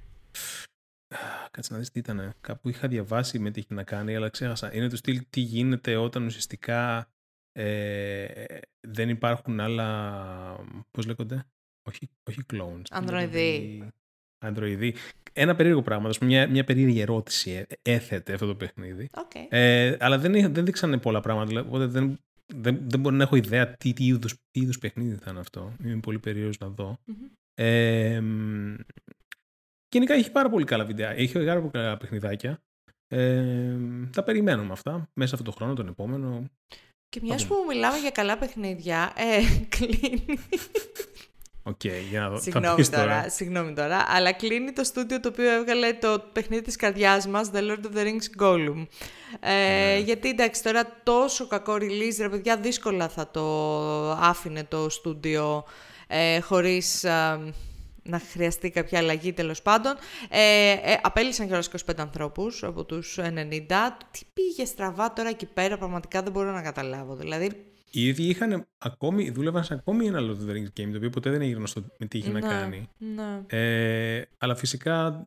Α, 1.14 1.48
Κάτσε 1.50 1.72
να 1.72 1.78
δεις 1.78 1.90
τι 1.90 1.98
ήταν. 1.98 2.34
Κάπου 2.40 2.68
είχα 2.68 2.88
διαβάσει 2.88 3.38
με 3.38 3.50
τι 3.50 3.58
έχει 3.58 3.74
να 3.74 3.82
κάνει, 3.82 4.16
αλλά 4.16 4.28
ξέχασα. 4.28 4.74
Είναι 4.74 4.88
το 4.88 4.96
στυλ 4.96 5.24
τι 5.30 5.40
γίνεται 5.40 5.96
όταν 5.96 6.24
ουσιαστικά 6.24 7.10
ε, 7.52 8.44
δεν 8.80 9.08
υπάρχουν 9.08 9.60
άλλα. 9.60 10.66
Πώς 10.90 11.06
λέγονται; 11.06 11.44
Όχι, 11.88 12.10
όχι 12.28 12.40
clones. 12.52 12.82
τι 12.82 12.90
Ανδροειδή. 12.90 13.66
λέγονται, 13.68 13.94
Ανδροειδή. 14.40 14.94
Ένα 15.32 15.54
περίεργο 15.56 15.82
πράγμα, 15.82 16.08
ας 16.08 16.18
πούμε, 16.18 16.30
μια, 16.30 16.48
μια 16.48 16.64
περίεργη 16.64 17.00
ερώτηση 17.00 17.50
ε, 17.50 17.64
έθετε 17.82 18.32
αυτό 18.32 18.46
το 18.46 18.54
παιχνίδι. 18.54 19.08
Οκ. 19.16 19.30
Ε, 19.48 19.96
αλλά 20.00 20.18
δεν, 20.18 20.34
είχα- 20.34 20.48
δεν 20.48 20.64
δείξανε 20.64 20.98
πολλά 20.98 21.20
πράγματα, 21.20 21.48
δηλαδή, 21.48 21.68
οπότε 21.68 21.86
δεν, 21.86 22.18
δεν, 22.54 22.78
δεν 22.88 23.00
μπορώ 23.00 23.16
να 23.16 23.22
έχω 23.22 23.36
ιδέα 23.36 23.72
τι, 23.72 23.92
τι, 23.92 24.04
είδους, 24.06 24.32
τι 24.50 24.60
είδους 24.60 24.78
παιχνίδι 24.78 25.14
θα 25.22 25.30
είναι 25.30 25.40
αυτό. 25.40 25.72
Είμαι 25.84 26.00
πολύ 26.00 26.18
περίεργος 26.18 26.58
να 26.58 26.68
δω. 26.68 26.98
Μμμ. 27.04 27.14
Ε, 27.54 28.20
μ, 28.20 28.74
γενικά 29.94 30.14
έχει 30.14 30.30
πάρα 30.30 30.50
πολύ 30.50 30.64
καλά 30.64 30.84
βιντεά. 30.84 31.10
Έχει 31.10 31.44
πάρα 31.44 31.58
πολύ 31.60 31.70
καλά 31.72 31.96
παιχνιδάκια. 31.96 32.60
Ε, 33.08 33.76
τα 34.12 34.22
περιμένουμε 34.22 34.72
αυτά 34.72 35.08
μέσα 35.14 35.34
αυτό 35.34 35.50
το 35.50 35.56
χρόνο, 35.56 35.74
τον 35.74 35.88
επόμενο. 35.88 36.44
Και 37.08 37.20
μιας 37.22 37.42
Θα 37.42 37.48
που 37.48 37.54
μιλάμε 37.68 37.98
για 37.98 38.10
καλά 38.10 38.38
παιχνίδια, 38.38 39.12
ε, 39.16 39.40
κλείνει. 39.76 40.38
Οκ, 41.62 41.84
για 42.10 42.20
να 42.20 42.28
δω. 42.28 42.34
Θα 42.34 42.42
Συγγνώμη 42.42 42.74
πεις 42.76 42.90
τώρα, 42.90 43.28
συγγνώμη 43.28 43.72
τώρα, 43.72 44.04
αλλά 44.08 44.32
κλείνει 44.32 44.72
το 44.72 44.84
στούντιο 44.84 45.20
το 45.20 45.28
οποίο 45.28 45.50
έβγαλε 45.50 45.92
το 45.92 46.22
παιχνίδι 46.32 46.62
της 46.62 46.76
καρδιάς 46.76 47.26
μας, 47.26 47.50
The 47.54 47.58
Lord 47.58 47.84
of 47.84 47.98
the 47.98 48.04
Rings 48.04 48.42
Gollum. 48.42 48.86
Ε, 49.40 49.94
Ναι. 49.94 49.98
Γιατί 49.98 50.28
εντάξει, 50.28 50.62
τώρα 50.62 51.00
τόσο 51.02 51.46
κακό 51.46 51.72
release, 51.72 52.16
ρε 52.18 52.28
παιδιά, 52.28 52.56
δύσκολα 52.56 53.08
θα 53.08 53.30
το 53.30 54.10
άφηνε 54.10 54.64
το 54.64 54.88
στούντιο 54.88 55.64
ε, 56.06 56.40
χωρίς 56.40 57.04
α, 57.04 57.38
να 58.02 58.18
χρειαστεί 58.32 58.70
κάποια 58.70 58.98
αλλαγή 58.98 59.32
τέλος 59.32 59.62
πάντων. 59.62 59.94
Ε, 60.28 60.70
ε, 60.70 60.98
απέλυσαν 61.02 61.48
και 61.48 61.58
25 61.86 61.94
ανθρώπους 61.96 62.62
από 62.62 62.84
τους 62.84 63.18
90. 63.18 63.26
Τι 64.10 64.20
πήγε 64.32 64.64
στραβά 64.64 65.12
τώρα 65.12 65.28
εκεί 65.28 65.46
πέρα, 65.46 65.78
πραγματικά 65.78 66.22
δεν 66.22 66.32
μπορώ 66.32 66.50
να 66.50 66.62
καταλάβω. 66.62 67.14
Δηλαδή, 67.14 67.69
Οι 67.92 68.06
ίδιοι 68.06 68.22
είχαν 68.22 68.66
ακόμη, 68.78 69.30
δούλευαν 69.30 69.64
σε 69.64 69.74
ακόμη 69.74 70.06
ένα 70.06 70.18
Lord 70.20 70.30
of 70.30 70.50
the 70.50 70.54
Rings 70.54 70.80
game, 70.80 70.88
το 70.90 70.96
οποίο 70.96 71.10
ποτέ 71.10 71.30
δεν 71.30 71.40
έγινε 71.40 71.56
γνωστό 71.56 71.84
με 71.98 72.06
τι 72.06 72.18
είχε 72.18 72.30
να 72.30 72.40
ναι, 72.40 72.48
κάνει. 72.48 72.88
Ναι. 72.98 73.58
Ε, 73.58 74.28
αλλά 74.38 74.54
φυσικά 74.54 75.24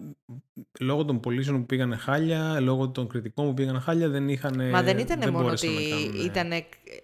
λόγω 0.79 1.05
των 1.05 1.19
πωλήσεων 1.19 1.59
που 1.59 1.65
πήγανε 1.65 1.95
χάλια, 1.95 2.59
λόγω 2.59 2.89
των 2.89 3.07
κριτικών 3.07 3.45
που 3.45 3.53
πήγανε 3.53 3.79
χάλια, 3.79 4.09
δεν 4.09 4.29
είχαν. 4.29 4.69
Μα 4.69 4.83
δεν 4.83 4.97
ήταν 4.97 5.31
μόνο 5.31 5.43
μπόρεσαν 5.43 5.69
ότι 5.69 5.83
να 5.83 5.95
κάνουν, 5.95 6.19
ε, 6.19 6.23
ήταν 6.23 6.51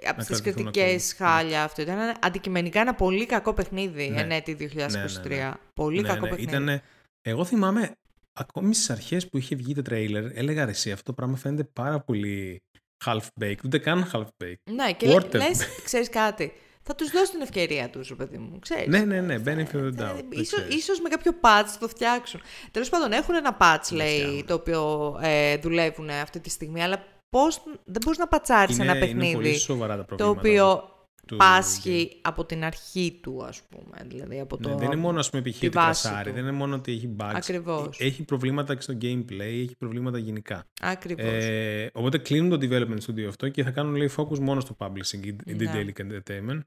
από 0.08 0.18
τις 0.18 0.28
κρατηθούν 0.28 0.54
κριτικές 0.54 1.14
ακόμη. 1.14 1.32
χάλια 1.32 1.64
αυτό. 1.64 1.82
Ήταν 1.82 1.98
αντικειμενικά 2.22 2.80
ένα 2.80 2.96
πολύ 2.96 3.26
κακό 3.26 3.54
παιχνίδι 3.54 4.10
Ναι. 4.10 4.22
εν 4.22 4.32
έτη 4.32 4.54
2023. 4.54 5.30
Ναι, 5.30 5.36
ναι, 5.36 5.44
ναι. 5.44 5.52
Πολύ 5.74 6.02
ναι, 6.02 6.08
κακό 6.08 6.22
ναι, 6.22 6.30
παιχνίδι. 6.30 6.52
Ήτανε, 6.52 6.82
εγώ 7.22 7.46
θυμάμαι, 7.46 7.96
ακόμη 8.34 8.74
στις 8.74 8.90
αρχές 8.90 9.30
που 9.30 9.38
είχε 9.38 9.56
βγει 9.56 9.74
το 9.74 9.82
τρέιλερ, 9.82 10.38
έλεγα 10.38 10.66
ρε 10.66 10.72
εσύ, 10.72 10.92
αυτό 10.92 11.04
το 11.04 11.14
πράγμα 11.14 11.36
φαίνεται 11.36 11.64
πάρα 11.64 12.00
πολύ 12.00 12.62
half-baked, 13.06 13.64
ούτε 13.66 13.78
καν 13.78 14.12
half-baked. 14.14 14.72
Ναι, 14.72 14.92
και 14.92 15.08
Water. 15.16 15.36
λες, 15.36 15.66
ξέρεις 15.84 16.10
κάτι. 16.10 16.54
Θα 16.84 16.96
τους 16.96 17.12
δώσει 17.12 17.32
την 17.32 17.42
ευκαιρία 17.42 17.90
τους, 17.90 18.14
παιδί 18.18 18.38
μου. 18.38 18.60
Ξέρεις. 18.60 18.88
Ναι, 18.88 19.00
ναι, 19.00 19.22
ναι, 19.22 19.36
benefit 19.46 19.76
of 19.76 19.84
the 19.84 19.88
doubt, 19.88 20.14
δεν 20.14 20.26
Ίσως, 20.30 20.48
ξέρεις. 20.60 20.76
ίσως 20.76 21.00
με 21.02 21.10
κάποιο 21.10 21.32
patch 21.42 21.68
το 21.80 21.88
φτιάξουν. 21.88 22.42
Τέλος 22.72 22.90
πάντων, 22.90 23.12
έχουν 23.12 23.36
ένα 23.36 23.58
patch, 23.62 23.82
Δεν 23.90 23.98
λέει, 23.98 24.16
φτιάχνουν. 24.18 24.46
το 24.46 24.54
οποίο 24.54 25.16
ε, 25.22 25.58
δουλεύουν 25.58 26.10
αυτή 26.10 26.40
τη 26.40 26.50
στιγμή, 26.50 26.84
αλλά 26.84 27.04
πώς, 27.30 27.62
δεν 27.86 28.02
μπορείς 28.04 28.20
να 28.20 28.28
πατσάρεις 28.28 28.76
Είναι, 28.76 28.84
ένα 28.84 28.96
είναι 28.98 29.06
παιχνίδι 29.06 29.34
πολύ 29.34 29.58
σοβαρά 29.58 29.96
τα 29.98 30.06
το 30.06 30.16
προβλήματα. 30.16 30.40
οποίο 30.40 30.90
του 31.30 31.36
πάσχει 31.36 32.20
από 32.22 32.46
την 32.46 32.64
αρχή 32.64 33.20
του, 33.22 33.44
ας 33.46 33.62
πούμε. 33.62 33.98
Δηλαδή, 34.08 34.40
από 34.40 34.56
game. 34.56 34.62
το... 34.62 34.70
Ναι, 34.70 34.76
δεν 34.76 34.86
είναι 34.86 34.96
μόνο 34.96 35.20
ας 35.20 35.30
πούμε, 35.30 35.42
π.χ. 35.42 35.60
τη 35.60 35.66
ότι 35.66 35.78
βάση 35.78 36.08
κρασάρει, 36.08 36.30
του. 36.30 36.36
δεν 36.36 36.44
είναι 36.44 36.52
μόνο 36.52 36.76
ότι 36.76 36.92
έχει 36.92 37.16
bugs. 37.20 37.32
Ακριβώς. 37.34 38.00
Έχει 38.00 38.24
προβλήματα 38.24 38.76
και 38.76 38.82
στο 38.82 38.94
gameplay, 39.02 39.40
έχει 39.40 39.76
προβλήματα 39.78 40.18
γενικά. 40.18 40.66
Ακριβώς. 40.82 41.26
Ε, 41.26 41.90
οπότε 41.94 42.18
κλείνουν 42.18 42.50
το 42.50 42.58
development 42.62 43.00
studio 43.08 43.26
αυτό 43.28 43.50
και 43.50 43.64
θα 43.64 43.72
κάνουν 43.72 43.96
λέει, 43.96 44.10
focus 44.18 44.40
μόνο 44.40 44.60
στο 44.60 44.76
publishing, 44.80 45.26
η 45.26 45.54
Ναι. 45.54 45.56
Daedalic 45.74 46.02
Entertainment. 46.02 46.60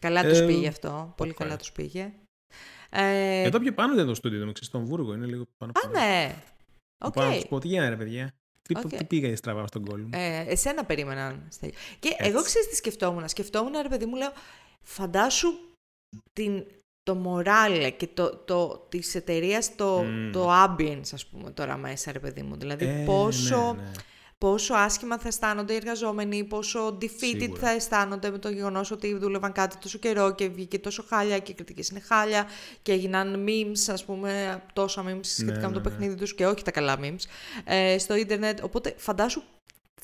Καλά 0.00 0.22
τους 0.22 0.38
Ε, 0.38 0.46
πήγε 0.46 0.68
αυτό. 0.68 1.14
Πολύ 1.16 1.32
καλά 1.32 1.52
ευχαριστώ. 1.52 1.56
τους 1.56 1.72
πήγε. 1.72 2.12
Ε, 2.90 3.42
Εδώ 3.42 3.58
πιο 3.58 3.72
πάνω 3.74 3.94
δεν 3.94 4.06
το 4.06 4.12
studio, 4.12 4.52
το 4.54 4.64
στο 4.64 4.78
Αμβούργο, 4.78 5.14
είναι 5.14 5.26
λίγο 5.26 5.46
πάνω. 5.58 5.72
Α, 5.84 5.88
ναι. 5.90 6.34
Οκ. 7.04 7.12
Πάω 7.12 7.28
να 7.28 7.34
τους 7.34 7.46
πω, 7.46 7.58
τι 7.58 7.68
γίνεται 7.68 7.88
ρε 7.88 7.96
παιδιά. 7.96 8.34
Τι, 8.74 8.80
Οκ. 8.84 8.96
τι 8.96 9.04
πήγε 9.04 9.36
στραβά 9.36 9.66
στον 9.66 9.84
Gollum; 9.84 10.10
Ε, 10.12 10.44
εσένα 10.48 10.84
περίμεναν. 10.84 11.46
Στέλιο. 11.48 11.74
Και 11.98 12.08
Έτσι. 12.08 12.30
εγώ 12.30 12.42
ξέρεις 12.42 12.68
τι 12.68 12.76
σκεφτόμουν. 12.76 13.28
Σκεφτόμουν, 13.28 13.72
ρε 13.82 13.88
παιδί 13.88 14.06
μου, 14.06 14.16
λέω, 14.16 14.32
φαντάσου 14.82 15.48
την, 16.32 16.64
το 17.02 17.14
μοράλε 17.14 17.90
και 17.90 18.06
το, 18.14 18.36
το, 18.36 18.86
της 18.88 19.14
εταιρείας 19.14 19.74
το, 19.74 20.02
Μμμ. 20.02 20.32
το 20.32 20.50
ambience, 20.64 21.08
ας 21.12 21.26
πούμε, 21.26 21.50
τώρα 21.50 21.76
μέσα, 21.76 22.12
ρε 22.12 22.18
παιδί 22.18 22.42
μου. 22.42 22.56
Δηλαδή, 22.56 22.84
Ε, 22.86 23.02
πόσο, 23.06 23.72
ναι, 23.76 23.82
ναι. 23.82 23.90
Πόσο 24.44 24.74
άσχημα 24.74 25.18
θα 25.18 25.28
αισθάνονται 25.28 25.72
οι 25.72 25.76
εργαζόμενοι, 25.76 26.44
πόσο 26.44 26.98
defeated 27.00 27.40
Σίγουρα. 27.40 27.60
θα 27.60 27.70
αισθάνονται 27.70 28.30
με 28.30 28.38
το 28.38 28.50
γεγονός 28.50 28.90
ότι 28.90 29.14
δούλευαν 29.14 29.52
κάτι 29.52 29.76
τόσο 29.76 29.98
καιρό 29.98 30.34
και 30.34 30.48
βγήκε 30.48 30.78
τόσο 30.78 31.04
χάλια 31.08 31.38
και 31.38 31.50
οι 31.50 31.54
κριτικές 31.54 31.88
είναι 31.88 32.00
χάλια 32.00 32.46
και 32.82 32.92
έγιναν 32.92 33.44
memes, 33.48 33.92
ας 33.92 34.04
πούμε, 34.04 34.62
τόσα 34.72 35.04
memes 35.08 35.20
σχετικά 35.22 35.54
με 35.54 35.60
το 35.60 35.68
ναι, 35.68 35.76
ναι. 35.76 35.80
παιχνίδι 35.80 36.14
τους 36.14 36.34
και 36.34 36.46
όχι 36.46 36.62
τα 36.62 36.70
καλά 36.70 36.98
memes 37.00 37.24
ε, 37.64 37.98
στο 37.98 38.14
ίντερνετ. 38.14 38.62
Οπότε 38.62 38.94
φαντάσου 38.96 39.42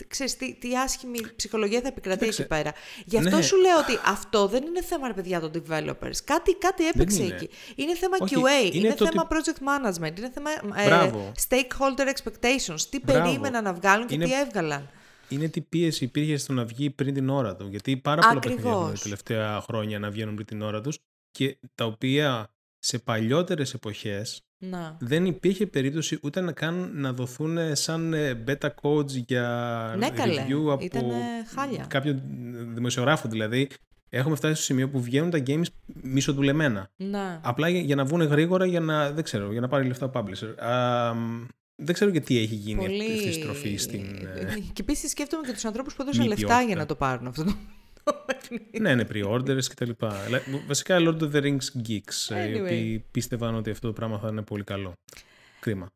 Ξέρεις, 0.08 0.36
τι, 0.36 0.54
τι 0.54 0.78
άσχημη 0.78 1.18
ψυχολογία 1.36 1.80
θα 1.80 1.88
επικρατεί 1.88 2.18
Κοίταξε, 2.18 2.42
εκεί 2.42 2.50
πέρα. 2.50 2.72
Γι' 3.04 3.18
αυτό 3.18 3.36
ναι. 3.36 3.42
σου 3.42 3.56
λέω 3.56 3.78
ότι 3.78 3.98
αυτό 4.06 4.46
δεν 4.46 4.62
είναι 4.62 4.82
θέμα, 4.82 5.06
ρε 5.06 5.12
παιδιά, 5.14 5.40
των 5.40 5.50
developers. 5.54 6.16
Κάτι, 6.24 6.54
κάτι 6.54 6.86
έπαιξε 6.86 7.22
είναι. 7.22 7.34
εκεί. 7.34 7.48
Είναι 7.76 7.94
θέμα 7.96 8.16
Όχι, 8.20 8.34
QA, 8.38 8.74
είναι, 8.74 8.86
είναι 8.86 8.94
το 8.94 9.06
θέμα 9.06 9.28
ότι- 9.30 9.36
project 9.50 9.58
management, 9.62 10.18
είναι 10.18 10.30
θέμα 10.34 10.50
ε, 10.76 10.86
Μπράβο. 10.86 11.32
stakeholder 11.48 12.06
expectations. 12.08 12.80
Τι 12.90 13.00
Μπράβο. 13.04 13.22
περίμεναν 13.22 13.64
να 13.64 13.72
βγάλουν 13.72 14.06
και 14.06 14.14
Είναι- 14.14 14.24
τι 14.24 14.32
έβγαλαν. 14.40 14.90
Είναι 15.28 15.48
τι 15.48 15.60
πίεση 15.60 16.04
υπήρχε 16.04 16.36
στο 16.36 16.52
να 16.52 16.64
βγει 16.64 16.90
πριν 16.90 17.14
την 17.14 17.28
ώρα 17.28 17.56
του. 17.56 17.66
Γιατί 17.70 17.96
πάρα 17.96 18.20
πολλά 18.20 18.32
Ακριβώς. 18.36 18.56
παιχνίδια 18.56 18.80
έχουν 18.80 18.94
τα 18.94 19.00
τελευταία 19.02 19.60
χρόνια 19.60 19.98
να 19.98 20.10
βγαίνουν 20.10 20.34
πριν 20.34 20.46
την 20.46 20.62
ώρα 20.62 20.80
τους 20.80 20.98
και 21.30 21.58
τα 21.74 21.84
οποία 21.84 22.50
σε 22.78 22.98
παλιότερες 22.98 23.74
εποχές 23.74 24.45
Να. 24.58 24.96
δεν 25.00 25.24
υπήρχε 25.26 25.66
περίπτωση 25.66 26.18
ούτε 26.22 26.40
να 26.40 26.52
κάνουν 26.52 27.00
να 27.00 27.12
δοθούν 27.12 27.58
σαν 27.76 28.14
ε, 28.14 28.44
beta 28.46 28.68
codes 28.82 29.08
για 29.08 29.94
Ναι, 29.98 30.10
καλέ. 30.10 30.44
review 30.46 30.70
από 30.72 30.84
Ήτανε 30.84 31.14
χάλια. 31.56 31.84
κάποιο 31.88 32.20
δημοσιογράφο. 32.74 33.28
Δηλαδή, 33.28 33.68
έχουμε 34.08 34.36
φτάσει 34.36 34.54
στο 34.54 34.62
σημείο 34.62 34.88
που 34.88 35.00
βγαίνουν 35.02 35.30
τα 35.30 35.42
games 35.46 35.64
μισοδουλεμένα. 36.02 36.90
Να. 36.96 37.40
Απλά 37.44 37.68
για, 37.68 37.80
για 37.80 37.96
να 37.96 38.04
βγουν 38.04 38.22
γρήγορα 38.22 38.66
για 38.66 38.80
να, 38.80 39.10
δεν 39.10 39.24
ξέρω, 39.24 39.52
για 39.52 39.60
να 39.60 39.68
πάρει 39.68 39.86
λεφτά 39.86 40.06
ο 40.06 40.10
publisher. 40.14 40.64
Α, 40.66 41.14
μ, 41.14 41.46
δεν 41.76 41.94
ξέρω 41.94 42.10
γιατί 42.10 42.38
έχει 42.38 42.54
γίνει 42.54 42.80
αυτή- 42.84 42.96
Πολύ... 42.98 43.12
αυτή 43.12 43.28
η 43.28 43.32
στροφή 43.32 43.76
στην... 43.76 44.00
ε, 44.00 44.54
Και 44.72 44.80
επίσης 44.82 45.10
σκέφτομαι 45.10 45.46
και 45.46 45.52
τους 45.52 45.64
ανθρώπους 45.64 45.94
που 45.94 46.02
έδωσαν 46.02 46.22
μη 46.22 46.28
λεφτά 46.28 46.46
ποιότητα. 46.46 46.66
για 46.66 46.76
να 46.76 46.86
το 46.86 46.94
πάρουν 46.94 47.26
αυτό 47.26 47.44
το 47.44 47.50
το 47.50 47.56
παιχνίδι. 48.26 48.80
ναι, 48.80 48.94
ναι, 48.94 49.04
pre-orders 49.12 49.64
και 49.64 49.74
τα 49.74 49.86
λοιπά. 49.86 50.24
Αλλά, 50.24 50.40
Βασικά 50.66 50.96
Lord 51.00 51.20
of 51.20 51.32
the 51.32 51.42
Rings 51.42 51.88
geeks, 51.88 52.34
ε, 52.36 52.48
οι 52.48 52.54
Anyway. 52.56 52.60
οποίοι 52.64 52.98
πίστευαν 53.10 53.54
ότι 53.54 53.70
αυτό 53.70 53.86
το 53.86 53.92
πράγμα 53.92 54.18
θα 54.18 54.28
είναι 54.28 54.42
πολύ 54.42 54.64
καλό. 54.64 54.92
Κρίμα. 55.60 55.88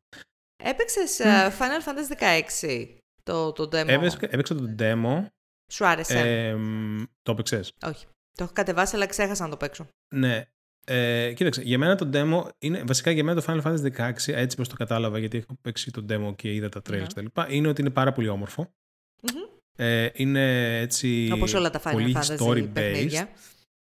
Έπαιξες 0.64 1.20
Final 1.58 1.84
Fantasy 1.88 2.18
16 2.61 2.86
το, 3.22 3.52
το 3.52 3.62
demo; 3.62 3.88
Έπαιξα, 3.88 4.18
έπαιξα 4.20 4.54
το 4.54 4.74
demo. 4.78 5.24
Σου 5.72 5.86
άρεσε; 5.86 6.18
Ε, 6.18 6.54
μ, 6.54 7.02
το 7.22 7.32
έπαιξες; 7.32 7.72
Όχι. 7.86 8.06
Το 8.32 8.44
έχω 8.44 8.52
κατεβάσει, 8.52 8.96
αλλά 8.96 9.06
ξέχασα 9.06 9.44
να 9.44 9.50
το 9.50 9.56
παίξω. 9.56 9.86
Ναι. 10.14 10.44
Ε, 10.86 11.32
κοίταξε, 11.32 11.62
για 11.62 11.78
μένα 11.78 11.96
το 11.96 12.11
demo 12.12 12.50
είναι, 12.58 12.82
βασικά 12.86 13.11
για 13.11 13.24
μένα 13.24 13.40
το 13.40 13.44
Final 13.52 13.62
Fantasy 13.62 14.11
16, 14.11 14.12
έτσι 14.26 14.56
πως 14.56 14.68
το 14.68 14.74
κατάλαβα 14.76 15.18
γιατί 15.18 15.38
έχω 15.38 15.58
παίξει 15.62 15.90
το 15.90 16.04
demo 16.08 16.36
και 16.36 16.54
είδα 16.54 16.68
τα 16.68 16.80
trailers 16.88 17.14
Ναι. 17.14 17.22
κτλ. 17.22 17.26
Είναι 17.48 17.68
ότι 17.68 17.80
είναι 17.80 17.90
πάρα 17.90 18.12
πολύ 18.12 18.28
όμορφο. 18.28 18.72
Μμμ. 19.22 19.59
Ε, 19.77 20.09
είναι 20.14 20.77
έτσι 20.79 21.29
Όπως 21.33 21.55
όλα 21.55 21.71
τα 21.71 21.81
Final 21.81 21.93
πολύ 21.93 22.16
Fantasy 22.18 22.37
story-based. 22.39 22.68
παιχνίδια. 22.73 23.29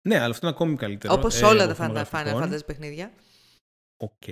Ναι, 0.09 0.17
αλλά 0.19 0.31
αυτό 0.31 0.47
είναι 0.47 0.55
ακόμη 0.57 0.77
καλύτερο. 0.77 1.15
Όπως 1.15 1.41
ε, 1.41 1.45
όλα 1.45 1.67
τα 1.67 1.77
Final- 1.77 1.91
Final 1.91 2.01
οφθαλμογραφικών. 2.01 2.59
Fantasy 2.59 2.67
παιχνίδια. 2.67 3.13
Οκ. 3.97 4.29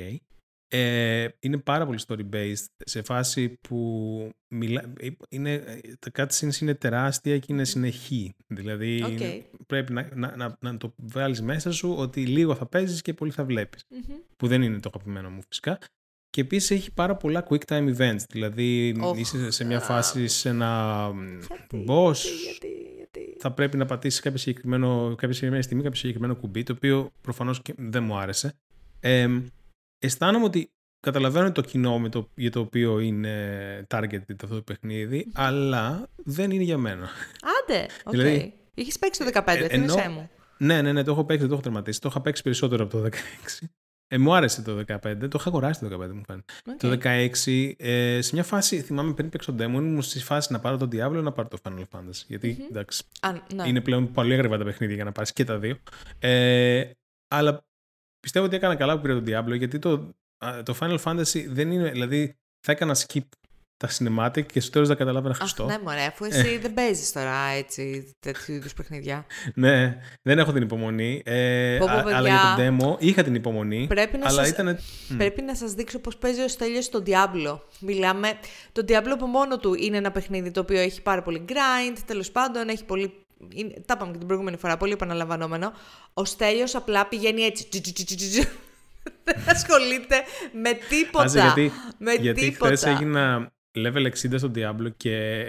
Ε, 0.69 1.29
είναι 1.41 1.59
πάρα 1.59 1.87
πολύ 1.87 1.99
story-based 2.07 2.65
σε 2.85 3.03
φάση 3.03 3.49
που 3.49 4.31
μιλά, 4.55 4.93
είναι, 5.29 5.81
τα 5.99 6.11
cutscenes 6.27 6.61
είναι 6.61 6.75
τεράστια 6.75 7.39
και 7.39 7.53
είναι 7.53 7.65
συνεχή. 7.65 8.35
Δηλαδή 8.47 9.03
Οκ. 9.03 9.11
είναι- 9.11 9.45
πρέπει 9.67 9.93
να, 9.93 10.09
να, 10.15 10.37
να, 10.37 10.57
να 10.61 10.77
το 10.77 10.95
βάλεις 10.97 11.43
μέσα 11.43 11.73
σου 11.73 11.95
ότι 11.99 12.27
λίγο 12.27 12.55
θα 12.55 12.67
παίζεις 12.67 13.03
και 13.03 13.15
πολύ 13.15 13.31
θα 13.31 13.45
βλέπεις. 13.45 13.85
Μμμ. 13.91 14.17
Που 14.37 14.47
δεν 14.47 14.63
είναι 14.63 14.81
το 14.81 14.91
αγαπημένο 14.95 15.31
μου 15.31 15.41
φυσικά. 15.49 15.79
Και 16.31 16.41
επίσης 16.41 16.71
έχει 16.71 16.93
πάρα 16.93 17.17
πολλά 17.17 17.47
quick 17.51 17.61
time 17.69 17.97
events. 17.97 18.21
Δηλαδή 18.31 18.97
Οχ, 19.01 19.19
είσαι 19.19 19.51
σε 19.51 19.65
μια 19.65 19.77
α, 19.77 19.81
φάση 19.81 20.29
σε 20.29 20.49
ένα 20.49 21.11
Γιατί, 21.49 21.85
boss 21.89 22.13
γιατί, 22.15 22.43
γιατί, 22.45 22.95
γιατί. 22.97 23.37
θα 23.39 23.53
πρέπει 23.53 23.77
να 23.77 23.85
πατήσεις 23.85 24.21
κάποια, 24.21 24.39
συγκεκριμένο, 24.39 25.09
κάποια 25.09 25.29
συγκεκριμένη 25.33 25.63
στιγμή 25.63 25.83
κάποιο 25.83 25.99
συγκεκριμένο 25.99 26.37
κουμπί, 26.37 26.63
το 26.63 26.73
οποίο 26.73 27.11
προφανώς 27.21 27.63
δεν 27.77 28.03
μου 28.03 28.17
άρεσε. 28.17 28.55
Ε, 29.01 29.29
αισθάνομαι 29.99 30.45
ότι 30.45 30.71
καταλαβαίνω 31.01 31.53
το 31.53 31.61
κοινό 31.61 31.99
με 31.99 32.09
το, 32.09 32.31
για 32.35 32.51
το 32.51 32.61
οποίο 32.61 32.99
είναι 33.01 33.87
targeted 33.95 34.43
αυτό 34.43 34.55
το 34.55 34.63
παιχνίδι, 34.63 35.31
αλλά 35.35 36.09
δεν 36.17 36.51
είναι 36.51 36.63
για 36.63 36.79
μένα. 36.79 37.09
Άντε, 37.63 37.87
οκ. 38.05 38.11
Δηλαδή- 38.13 38.55
Είχες 38.75 38.99
παίξει 38.99 39.25
το 39.25 39.31
15, 39.33 39.43
Ε, 39.47 39.69
θύμισέ 39.69 40.01
ενώ- 40.01 40.13
μου. 40.13 40.31
ναι, 40.59 40.83
ναι, 40.83 40.93
ναι, 40.93 41.03
το 41.03 41.11
έχω 41.11 41.25
παίξει, 41.25 41.41
δεν 41.41 41.49
το 41.49 41.55
έχω 41.55 41.63
τερματίσει. 41.63 42.01
Το 42.01 42.09
είχα 42.11 42.21
παίξει 42.21 42.43
περισσότερο 42.43 42.85
από 42.85 42.93
το 42.99 43.03
16. 43.03 43.69
Ε, 44.09 44.19
μου 44.19 44.35
άρεσε 44.35 44.63
το 44.63 44.85
15, 44.89 44.99
το 45.03 45.29
είχα 45.35 45.49
αγοράσει 45.49 45.81
το 45.81 45.87
15 45.87 46.13
μου 46.13 46.23
φαίνεται. 46.27 46.53
Οκ. 46.67 46.77
Το 46.77 46.99
16, 47.03 47.73
ε, 47.77 48.21
σε 48.21 48.31
μια 48.33 48.45
φάση, 48.45 48.81
θυμάμαι 48.81 49.13
πριν 49.15 49.29
παίξω 49.29 49.53
το 49.53 49.65
demo, 49.65 49.69
ήμουν 49.69 50.03
στη 50.03 50.19
φάση 50.19 50.53
να 50.53 50.61
πάρω 50.61 50.77
τον 50.77 50.89
Diablo 50.89 51.15
ή 51.15 51.23
να 51.23 51.33
πάρω 51.33 51.49
το 51.49 51.59
Final 51.63 51.85
Fantasy. 51.91 52.25
Γιατί, 52.27 52.67
εντάξει, 52.69 53.03
Α, 53.21 53.33
ναι. 53.33 53.69
είναι 53.69 53.81
πλέον 53.81 54.13
πολύ 54.13 54.35
ακριβά 54.35 54.59
τα 54.59 54.65
παιχνίδια 54.65 54.95
για 54.95 55.05
να 55.05 55.13
πάρεις 55.13 55.33
και 55.33 55.45
τα 55.45 55.59
δύο. 55.59 55.79
Ε, 56.19 56.91
αλλά 57.29 57.67
πιστεύω 58.21 58.47
ότι 58.47 58.57
έκανα 58.57 58.77
καλά 58.77 58.97
που 58.97 59.03
πήρα 59.03 59.15
τον 59.15 59.25
Diablo 59.27 59.57
γιατί 59.57 59.79
το, 59.79 60.15
α, 60.45 60.63
το 60.63 60.77
Final 60.81 60.99
Fantasy 60.99 61.45
δεν 61.49 61.71
είναι. 61.71 61.91
Δηλαδή 61.91 62.37
θα 62.61 62.73
έκανα 62.73 62.97
skip 62.97 63.21
τα 63.77 63.89
cinematic 63.99 64.47
και 64.47 64.61
στο 64.61 64.71
τέλος 64.71 64.89
δεν 64.89 64.97
καταλάβαινα 64.97 65.33
Αχ, 65.33 65.39
Χριστό. 65.41 65.65
ναι, 65.65 65.79
μωρέ, 65.85 66.03
αφού 66.05 66.25
εσύ 66.25 66.59
δεν 66.59 66.75
παίζεις 66.75 67.13
τώρα 67.13 67.35
έτσι 67.57 68.13
τέτοιου 68.21 68.55
είδους 68.55 68.73
παιχνιδιά. 68.75 69.27
Ναι, 69.55 69.97
δεν 70.23 70.39
έχω 70.39 70.53
την 70.53 70.63
υπομονή. 70.63 71.23
Ε, 71.25 71.77
Πω, 71.81 71.87
πω, 71.87 71.93
α- 71.93 72.03
παιδιά. 72.03 72.17
αλλά 72.17 72.29
για 72.29 72.55
το 72.57 72.77
demo 72.95 72.97
είχα 73.03 73.23
την 73.23 73.35
υπομονή. 73.35 73.87
Πρέπει 73.89 74.17
να 74.19 74.27
αλλά 74.29 74.39
σας- 74.45 74.49
ήταν. 74.49 74.79
Πρέπει 75.17 75.43
να 75.43 75.55
σας 75.55 75.73
δείξω 75.73 75.99
πώς 75.99 76.17
παίζει 76.17 76.41
ο 76.43 76.49
Στέλιος 76.49 76.85
στο 76.85 77.03
Diablo. 77.07 77.59
Μιλάμε, 77.81 78.39
το 78.73 78.85
Diablo 78.89 79.09
από 79.13 79.27
μόνο 79.27 79.59
του 79.59 79.75
είναι 79.75 79.97
ένα 79.97 80.11
παιχνίδι 80.11 80.51
το 80.51 80.61
οποίο 80.61 80.79
έχει 80.81 81.03
πάρα 81.03 81.23
πολύ 81.23 81.45
grind, 81.49 81.97
τέλος 82.07 82.31
πάντων 82.31 82.69
έχει 82.69 82.85
πολύ... 82.85 83.13
Είναι, 83.55 83.75
τα 83.87 83.95
είπαμε 83.97 84.13
και 84.13 84.19
την 84.19 84.27
προηγούμενη 84.27 84.57
φορά, 84.57 84.77
πολύ 84.77 84.93
επαναλαμβανόμενο. 84.93 85.73
Ο 86.15 86.25
Στέλιος 86.25 86.75
απλά 86.75 87.07
πηγαίνει 87.07 87.43
έτσι. 87.43 87.69
τζι, 87.69 87.81
τζι, 87.81 87.93
τζι, 87.93 88.05
τζι, 88.05 88.17
τζι. 88.17 88.41
Δεν 89.25 89.37
ασχολείται 89.47 90.17
με 90.63 90.71
τίποτα. 90.89 91.25
Άσε, 91.25 91.41
γιατί 91.41 91.73
με 91.99 92.13
γιατί 92.13 92.41
τίποτα. 92.41 92.67
χθες 92.77 92.85
έγινα 92.85 93.51
level 93.77 94.07
60 94.07 94.11
στο 94.37 94.51
Diablo 94.55 94.87
και, 94.97 95.45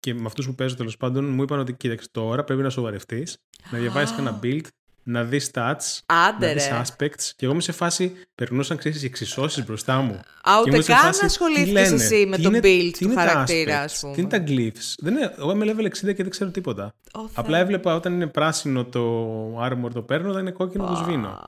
και 0.00 0.14
με 0.14 0.22
αυτούς 0.26 0.46
που 0.46 0.54
παίζω 0.54 0.76
τέλος 0.76 0.96
πάντων 0.96 1.24
μου 1.24 1.42
είπαν 1.42 1.58
ότι 1.58 1.72
κοίταξε 1.72 2.08
τώρα 2.12 2.44
πρέπει 2.44 2.62
να 2.62 2.70
σοβαρευτείς, 2.70 3.36
να 3.70 3.78
διαβάσεις 3.78 4.18
ένα 4.18 4.40
build, 4.42 4.60
να 5.02 5.24
δεις 5.24 5.50
stats, 5.54 6.00
Άντε 6.06 6.46
να 6.46 6.52
δεις 6.52 6.68
ρε. 6.68 6.82
aspects. 6.84 7.22
Και 7.36 7.44
εγώ 7.44 7.52
είμαι 7.52 7.62
σε 7.62 7.72
φάση, 7.72 8.12
περνούσαν 8.34 8.76
ξέρεις 8.76 9.04
εξισώσεις 9.04 9.64
μπροστά 9.66 10.00
μου. 10.00 10.12
Α, 10.14 10.20
Και 10.54 10.60
ούτε 10.60 10.70
ήμουν 10.70 10.82
σε 10.82 10.92
καν 10.92 11.00
φάση, 11.00 11.20
τι 11.20 11.26
ασχολήθηκες 11.26 11.72
λένε, 11.90 12.02
εσύ 12.02 12.26
με 12.26 12.36
τι 12.36 12.42
το 12.42 12.48
είναι- 12.48 12.58
build 12.58 12.90
τι 12.92 12.98
του 12.98 13.04
είναι 13.04 13.14
τα 13.14 13.20
χαρακτήρα, 13.20 13.80
aspects, 13.80 13.84
ας 13.84 14.00
πούμε. 14.00 14.14
Τι 14.14 14.20
είναι 14.20 14.30
τα 14.30 14.44
glyphs. 14.46 14.94
Δεν 14.98 15.14
είναι, 15.14 15.34
εγώ 15.38 15.50
είμαι 15.50 15.64
level 15.76 15.84
60 15.84 16.14
και 16.14 16.22
δεν 16.22 16.30
ξέρω 16.30 16.50
τίποτα. 16.50 16.94
Ω, 17.12 17.18
Θεέ. 17.20 17.28
Απλά 17.34 17.58
έβλεπα 17.58 17.94
όταν 17.94 18.12
είναι 18.12 18.26
πράσινο 18.26 18.84
το 18.84 19.60
armor 19.64 19.90
το 19.92 20.02
παίρνω, 20.02 20.28
όταν 20.30 20.40
είναι 20.42 20.50
κόκκινο 20.50 20.86
το 20.86 20.94
σβήνω. 20.94 21.38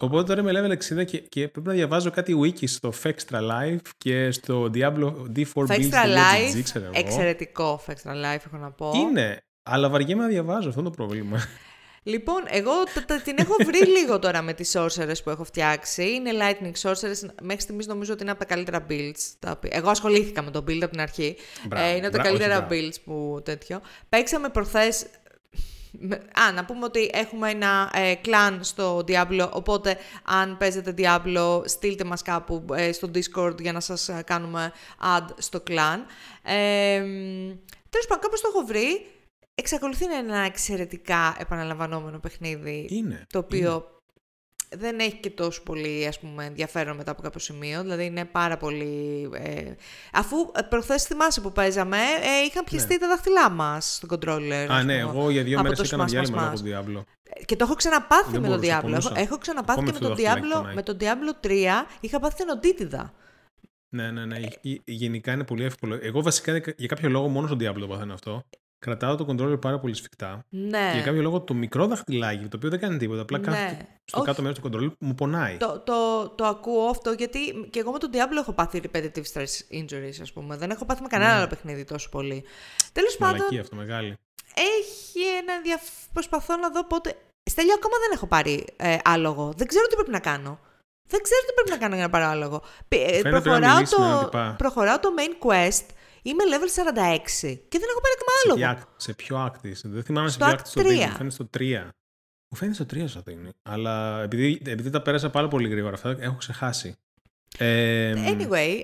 Οπότε 0.00 0.34
τώρα 0.34 0.40
είμαι 0.50 0.78
level 0.78 1.00
60 1.00 1.06
και, 1.06 1.18
και 1.18 1.48
πρέπει 1.48 1.66
να 1.66 1.72
διαβάζω 1.72 2.10
κάτι 2.10 2.34
wiki 2.44 2.68
στο 2.68 2.92
Fextra 3.02 3.38
Life 3.50 3.80
και 3.98 4.30
στο 4.30 4.70
Diablo 4.74 5.12
D4 5.36 5.44
Extra 5.54 5.66
Builds.gg, 5.66 6.56
Life, 6.56 6.60
ξέρω 6.62 6.84
εγώ. 6.84 6.92
εξαιρετικό 6.94 7.82
Extra 7.86 8.10
Life 8.10 8.40
έχω 8.46 8.56
να 8.56 8.70
πω. 8.70 8.92
Είναι, 8.94 9.42
αλλά 9.62 9.88
βαριέμαι 9.88 10.22
να 10.22 10.28
διαβάζω, 10.28 10.68
αυτό 10.68 10.80
είναι 10.80 10.88
το 10.90 10.94
πρόβλημα. 10.96 11.38
Λοιπόν, 12.02 12.42
εγώ 12.50 12.70
τα- 12.94 13.04
τα- 13.04 13.20
την 13.20 13.36
έχω 13.38 13.54
βρει 13.64 13.78
λίγο 13.98 14.18
τώρα 14.18 14.42
με 14.42 14.52
τις 14.52 14.76
sorcerers 14.76 15.22
που 15.24 15.30
έχω 15.30 15.44
φτιάξει. 15.44 16.10
Είναι 16.14 16.30
lightning 16.32 16.72
sorcerers. 16.90 17.28
Μέχρι 17.42 17.60
στιγμής 17.60 17.86
νομίζω 17.86 18.12
ότι 18.12 18.22
είναι 18.22 18.30
από 18.30 18.40
τα 18.40 18.46
καλύτερα 18.46 18.86
builds. 18.90 19.32
Τα 19.38 19.50
οποία... 19.50 19.70
Εγώ 19.74 19.90
ασχολήθηκα 19.90 20.42
με 20.42 20.50
το 20.50 20.58
build 20.68 20.80
από 20.82 20.90
την 20.90 21.00
αρχή. 21.00 21.36
Μπράβο, 21.68 21.86
ε, 21.86 21.96
είναι 21.96 22.06
από 22.06 22.16
τα 22.16 22.22
μπράβο, 22.22 22.34
όχι 22.34 22.44
καλύτερα 22.44 22.66
μπράβο. 22.66 22.82
builds 22.88 22.94
που 23.04 23.40
τέτοιο. 23.44 23.80
Παίξαμε 24.08 24.48
προχθές... 24.48 25.06
με- 26.00 26.14
Α, 26.16 26.52
να 26.54 26.64
πούμε 26.64 26.84
ότι 26.84 27.10
έχουμε 27.12 27.50
ένα 27.50 27.90
ε, 27.94 28.14
clan 28.24 28.58
στο 28.60 28.98
Diablo, 28.98 29.48
οπότε 29.52 29.96
αν 30.24 30.56
παίζετε 30.56 30.94
Diablo, 30.98 31.60
στείλτε 31.64 32.04
μας 32.04 32.22
κάπου 32.22 32.64
ε, 32.74 32.92
στο 32.92 33.10
Discord 33.14 33.60
για 33.60 33.72
να 33.72 33.80
σας 33.80 34.08
ε, 34.08 34.22
κάνουμε 34.26 34.72
add 35.18 35.26
στο 35.36 35.62
clan. 35.66 35.98
Ε, 36.42 37.00
μ, 37.00 37.52
τέλος 37.90 38.06
πάντων, 38.08 38.22
κάπως 38.22 38.40
το 38.40 38.48
έχω 38.54 38.66
βρει. 38.66 39.06
Εξακολουθεί 39.54 40.06
να 40.06 40.14
είναι 40.16 40.32
ένα 40.32 40.44
εξαιρετικά 40.44 41.36
επαναλαμβανόμενο 41.38 42.18
παιχνίδι, 42.18 42.86
Είναι. 42.90 43.26
το 43.32 43.38
οποίο 43.38 43.95
δεν 44.76 44.98
έχει 44.98 45.16
και 45.16 45.30
τόσο 45.30 45.62
πολύ 45.62 46.06
ας 46.06 46.18
πούμε, 46.18 46.44
ενδιαφέρον 46.44 46.96
μετά 46.96 47.10
από 47.10 47.22
κάποιο 47.22 47.40
σημείο. 47.40 47.82
Δηλαδή 47.82 48.04
είναι 48.04 48.24
πάρα 48.24 48.56
πολύ... 48.56 49.28
Ε, 49.34 49.72
αφού 50.12 50.36
ε, 50.54 50.62
προχθές 50.62 51.02
θυμάσαι 51.02 51.40
που 51.40 51.52
παίζαμε, 51.52 51.96
ε, 51.96 52.44
είχαν 52.46 52.64
πιεστεί 52.64 52.98
τα 52.98 53.08
δάχτυλά 53.08 53.50
μας 53.50 53.94
στο 53.94 54.06
controller. 54.10 54.38
Ναι. 54.48 54.54
Α, 54.56 54.76
ας 54.76 54.84
ναι, 54.84 55.00
πούμε. 55.00 55.18
εγώ 55.18 55.30
για 55.30 55.42
δύο 55.42 55.54
από 55.58 55.62
μέρες 55.68 55.78
το 55.78 55.84
έκανα 55.86 56.04
smash, 56.04 56.08
διάλειμμα 56.08 56.52
smash, 56.52 56.62
λόγω 56.62 56.82
του 56.82 57.00
Diablo. 57.00 57.02
Και 57.44 57.56
το 57.56 57.64
έχω 57.64 57.74
ξαναπάθει 57.74 58.30
Δεν 58.30 58.40
με 58.40 58.48
τον 58.48 58.56
μπορούσα, 58.58 58.78
Diablo. 58.80 58.82
Έχω, 58.82 59.00
πονούσα. 59.02 59.12
έχω 59.20 59.38
ξαναπάθει 59.38 59.80
Ακόμη 59.80 59.92
και 59.98 59.98
με 60.04 60.06
αυτό 60.06 60.22
τον, 60.22 60.24
το 60.24 60.30
δαχτυλάκι 60.30 60.54
Diablo, 60.54 60.58
πονάει. 60.60 60.74
με 60.74 60.82
τον 60.82 60.96
Diablo 61.00 61.46
3. 61.46 61.86
Είχα 62.00 62.18
πάθει 62.20 62.36
θενοτίτιδα. 62.36 63.12
Ναι, 63.88 64.10
ναι, 64.10 64.24
ναι. 64.26 64.38
γε- 64.38 64.80
Γενικά 64.84 65.32
είναι 65.32 65.44
πολύ 65.44 65.64
εύκολο. 65.64 65.98
Εγώ 66.02 66.22
βασικά 66.22 66.52
για 66.76 66.86
κάποιο 66.86 67.08
λόγο 67.08 67.28
μόνο 67.28 67.46
στον 67.46 67.58
Diablo 67.60 67.78
το 67.80 67.86
παθαίνω 67.86 68.14
αυτό. 68.14 68.42
Κρατάω 68.78 69.14
το 69.16 69.26
controller 69.28 69.60
πάρα 69.60 69.78
πολύ 69.78 69.94
σφιχτά. 69.94 70.44
Ναι. 70.48 70.88
Και 70.90 70.96
για 70.96 71.02
κάποιο 71.04 71.22
λόγο 71.22 71.40
το 71.40 71.54
μικρό 71.54 71.86
δαχτυλάκι, 71.86 72.44
το 72.48 72.56
οποίο 72.56 72.70
δεν 72.70 72.78
κάνει 72.80 72.96
τίποτα, 72.96 73.20
απλά 73.22 73.38
Ναι. 73.38 73.44
κάθεται 73.44 73.88
στο 74.04 74.18
Όχι. 74.18 74.26
κάτω 74.28 74.42
μέρος 74.42 74.58
του 74.58 74.70
controller, 74.70 74.92
μου 74.98 75.14
πονάει. 75.14 75.56
Το, 75.56 75.78
το, 75.86 76.28
το 76.28 76.44
ακούω 76.44 76.88
αυτό 76.88 77.10
γιατί 77.12 77.68
και 77.70 77.78
εγώ 77.78 77.92
με 77.92 77.98
τον 77.98 78.10
Diablo 78.12 78.36
έχω 78.40 78.52
πάθει 78.52 78.80
repetitive 78.84 79.22
stress 79.32 79.80
injuries, 79.80 80.18
ας 80.22 80.32
πούμε. 80.32 80.56
Δεν 80.56 80.70
έχω 80.70 80.84
πάθει 80.84 81.02
με 81.02 81.08
κανένα 81.08 81.30
Ναι. 81.30 81.36
άλλο 81.38 81.46
παιχνίδι 81.46 81.84
τόσο 81.84 82.08
πολύ. 82.08 82.44
Τέλος 82.92 83.16
πάντων, 83.16 83.36
Μαλακή 83.36 83.58
αυτό, 83.58 83.76
μεγάλη. 83.76 84.14
έχει 84.54 85.20
ένα 85.40 85.52
ενδιαφέρον. 85.52 85.94
Προσπαθώ 86.12 86.56
να 86.56 86.70
δω 86.70 86.84
πότε. 86.86 87.14
Στέλιο, 87.50 87.74
ακόμα 87.74 87.94
δεν 88.02 88.10
έχω 88.14 88.26
πάρει 88.26 88.64
ε, 88.76 88.96
άλογο. 89.04 89.52
Δεν 89.56 89.66
ξέρω 89.66 89.86
τι 89.86 89.94
πρέπει 89.94 90.10
να 90.10 90.20
κάνω. 90.20 90.58
Δεν 91.08 91.22
ξέρω 91.22 91.40
τι 91.46 91.52
πρέπει 91.54 91.70
να 91.70 91.76
κάνω 91.76 91.94
για 91.94 92.04
να 92.04 92.10
πάρω 92.10 92.24
άλογο. 92.26 92.62
Π- 92.88 92.92
ε, 92.94 93.06
Φαίνεται 93.06 93.30
να 93.30 93.40
προχωράω, 93.40 93.74
μιλήσει 93.74 94.00
με 94.00 94.06
έναν 94.06 94.18
το, 94.18 94.24
τυπά. 94.24 94.54
προχωράω 94.58 94.98
το 95.00 95.08
main 95.18 95.46
quest. 95.46 95.86
Είμαι 96.28 96.44
level 96.52 96.68
46 96.78 97.58
και 97.68 97.78
δεν 97.78 97.88
έχω 97.90 98.00
πάρει 98.00 98.14
ακόμα 98.18 98.32
Σε, 98.36 98.42
άλογο. 98.44 98.56
ποια, 98.58 98.78
act- 98.78 98.94
σε 98.96 99.12
ποιο 99.14 99.46
act 99.46 99.64
είσαι. 99.66 99.88
Δεν 99.88 100.02
θυμάμαι 100.02 100.28
Στο 100.28 100.44
σε 100.44 100.50
ποιο 100.50 100.58
act 100.58 100.60
act 100.60 100.66
στο 100.66 100.82
δίνει. 100.82 100.98
3. 101.04 101.06
Μου 101.08 101.14
φαίνεται 101.16 101.34
στο 101.34 101.48
3. 101.58 101.90
Μου 102.48 102.56
φαίνεται 102.56 102.76
στο 102.76 102.86
3 102.90 103.04
σου 103.08 103.22
δίνει. 103.24 103.50
Αλλά 103.62 104.22
επειδή, 104.22 104.62
επειδή 104.66 104.90
τα 104.90 105.02
πέρασα 105.02 105.30
πάρα 105.30 105.48
πολύ 105.48 105.68
γρήγορα 105.68 105.94
αυτά, 105.94 106.16
έχω 106.20 106.34
ξεχάσει. 106.36 106.94
Ε, 107.58 108.12
Anyway, 108.16 108.80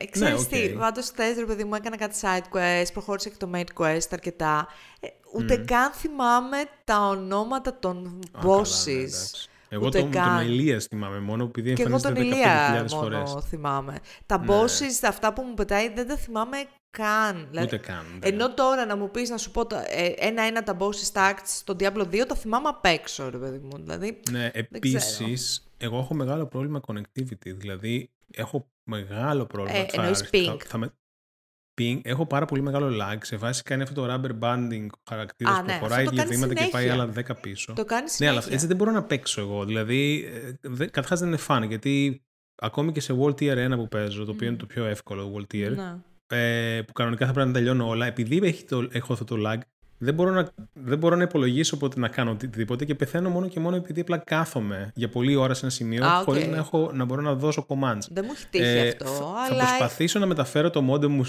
ε, 0.00 0.06
ξέρεις 0.10 0.42
οκ. 0.42 0.48
τι, 0.48 0.68
πάντως 0.68 1.08
χθες 1.10 1.36
ρε 1.36 1.44
παιδί 1.44 1.64
μου 1.64 1.74
έκανα 1.74 1.96
κάτι 1.96 2.16
side 2.20 2.56
quest, 2.56 2.92
προχώρησα 2.92 3.28
και 3.28 3.36
το 3.38 3.50
main 3.54 3.64
quest 3.80 4.06
αρκετά. 4.10 4.66
Ε, 5.00 5.06
ούτε 5.34 5.56
καν 5.56 5.92
θυμάμαι 5.92 6.56
τα 6.84 6.98
ονόματα 7.08 7.78
των 7.78 7.96
α, 8.32 8.40
καλά, 8.40 8.54
ναι, 8.56 8.62
bosses. 8.62 9.10
Εντάξει. 9.74 9.86
Εγώ 9.86 9.86
Ούτε 9.86 9.98
τον, 10.00 10.10
τον 10.10 10.22
καν. 10.22 10.46
Ηλίας 10.46 10.84
θυμάμαι 10.86 11.20
μόνο 11.20 11.44
επειδή 11.44 11.72
και 11.72 11.82
εγώ 11.82 11.94
εμφανίζεται 11.94 12.20
τον 12.30 12.32
Ηλία 12.32 12.84
15.000 12.86 12.92
μόνο 12.92 13.02
φορές. 13.02 13.44
θυμάμαι. 13.48 13.98
Τα 14.26 14.38
Ναι. 14.38 14.46
bosses, 14.48 15.06
αυτά 15.08 15.32
που 15.32 15.42
μου 15.42 15.54
πετάει, 15.54 15.92
δεν 15.94 16.08
τα 16.08 16.16
θυμάμαι 16.16 16.56
καν. 16.90 17.46
Δηλαδή, 17.50 17.66
Ούτε 17.66 17.76
καν. 17.76 18.04
ναι. 18.20 18.28
Ενώ 18.28 18.54
τώρα 18.54 18.86
να 18.86 18.96
μου 18.96 19.10
πεις 19.10 19.30
να 19.30 19.36
σου 19.36 19.50
πω 19.50 19.66
τα- 19.66 19.84
ε, 19.88 20.14
ένα-ένα 20.18 20.62
τα 20.62 20.76
bosses 20.80 20.94
στα 20.94 21.34
acts 21.34 21.40
στο 21.44 21.76
Diablo 21.80 22.06
2, 22.10 22.26
τα 22.26 22.34
θυμάμαι 22.34 22.68
απ' 22.68 22.84
έξω, 22.84 23.30
ρε 23.30 23.38
παιδί 23.38 23.58
μου. 23.58 23.76
Δηλαδή, 23.82 24.20
Ναι, 24.30 24.50
ξέρω. 24.50 24.66
επίσης, 24.70 25.68
εγώ 25.76 25.98
έχω 25.98 26.14
μεγάλο 26.14 26.46
πρόβλημα 26.46 26.80
connectivity. 26.86 27.52
Δηλαδή, 27.56 28.10
έχω 28.30 28.68
μεγάλο 28.84 29.46
πρόβλημα. 29.46 29.78
Ε, 29.78 29.86
εννοείς 29.92 30.18
θα, 30.18 30.28
ping. 30.32 30.44
Θα, 30.44 30.56
θα 30.66 30.78
με, 30.78 30.92
ping. 31.80 32.00
Έχω 32.02 32.26
πάρα 32.26 32.44
πολύ 32.46 32.62
μεγάλο 32.62 32.88
lag. 33.02 33.16
Σε 33.22 33.36
βάση 33.36 33.62
κάνει 33.62 33.82
αυτό 33.82 33.94
το 34.06 34.14
rubber 34.14 34.30
banding 34.44 34.86
ο 34.90 35.00
χαρακτήρας 35.10 35.54
Α, 35.56 35.60
που 35.60 35.66
ναι, 35.66 35.72
αυτό 35.72 35.78
προχωράει 35.78 36.04
το 36.04 36.10
δύο 36.10 36.18
κάνει 36.22 36.34
βήματα 36.34 36.54
και 36.54 36.68
πάει 36.70 36.82
συνέχεια. 36.82 37.02
άλλα 37.02 37.12
10 37.14 37.40
πίσω. 37.40 37.72
το 37.72 37.84
κάνει 37.84 38.02
Ναι, 38.02 38.08
συνέχεια. 38.08 38.40
αλλά 38.40 38.52
έτσι 38.54 38.66
δεν 38.66 38.76
μπορώ 38.76 38.90
να 38.90 39.02
παίξω 39.02 39.40
εγώ. 39.40 39.64
Δηλαδή, 39.64 40.30
ε, 40.34 40.52
δε- 40.68 40.84
καταρχάς 40.86 41.18
δεν 41.20 41.28
είναι 41.28 41.38
fun, 41.46 41.64
γιατί 41.68 42.22
ακόμη 42.54 42.92
και 42.92 43.00
σε 43.00 43.14
World 43.20 43.34
Tier 43.34 43.56
1 43.56 43.76
που 43.76 43.88
παίζω, 43.88 44.24
το 44.24 44.30
οποίο 44.30 44.48
είναι 44.48 44.56
το 44.56 44.66
πιο 44.66 44.84
εύκολο 44.84 45.32
World 45.36 45.54
Tier, 45.54 45.72
Ναι. 45.76 45.96
ε, 46.38 46.82
που 46.82 46.92
κανονικά 46.92 47.26
θα 47.26 47.32
πρέπει 47.32 47.48
να 47.48 47.54
τελειώνω 47.54 47.88
όλα, 47.88 48.06
επειδή 48.06 48.40
έχει 48.42 48.64
το, 48.64 48.88
έχω 48.92 49.12
αυτό 49.12 49.24
το 49.24 49.36
lag, 49.50 49.58
δεν 50.04 50.14
μπορώ, 50.14 50.30
να, 50.30 50.48
δεν 50.72 50.98
μπορώ 50.98 51.16
να 51.16 51.22
υπολογίσω 51.22 51.76
πότε 51.76 52.00
να 52.00 52.08
κάνω 52.08 52.30
οτιδήποτε 52.30 52.84
και 52.84 52.94
πεθαίνω 52.94 53.30
μόνο 53.30 53.48
και 53.48 53.60
μόνο 53.60 53.76
επειδή 53.76 54.00
απλά 54.00 54.18
κάθομαι 54.18 54.90
για 54.94 55.08
πολλή 55.08 55.36
ώρα 55.36 55.54
σε 55.54 55.60
ένα 55.62 55.70
σημείο 55.74 56.04
Α, 56.04 56.18
οκ. 56.18 56.24
χωρίς 56.24 56.46
να, 56.46 56.56
έχω, 56.56 56.90
να 56.92 57.04
μπορώ 57.04 57.20
να 57.20 57.34
δώσω 57.34 57.66
commands. 57.68 58.06
Δεν 58.10 58.24
μου 58.26 58.32
έχει 58.34 58.46
τύχει 58.50 58.64
Ε, 58.64 58.88
αυτό, 58.88 59.04
θα, 59.04 59.24
αλλά... 59.24 59.64
θα 59.64 59.76
προσπαθήσω 59.76 60.18
να 60.18 60.26
μεταφέρω 60.26 60.70
το 60.70 60.92
modem 60.92 61.08
μου, 61.08 61.24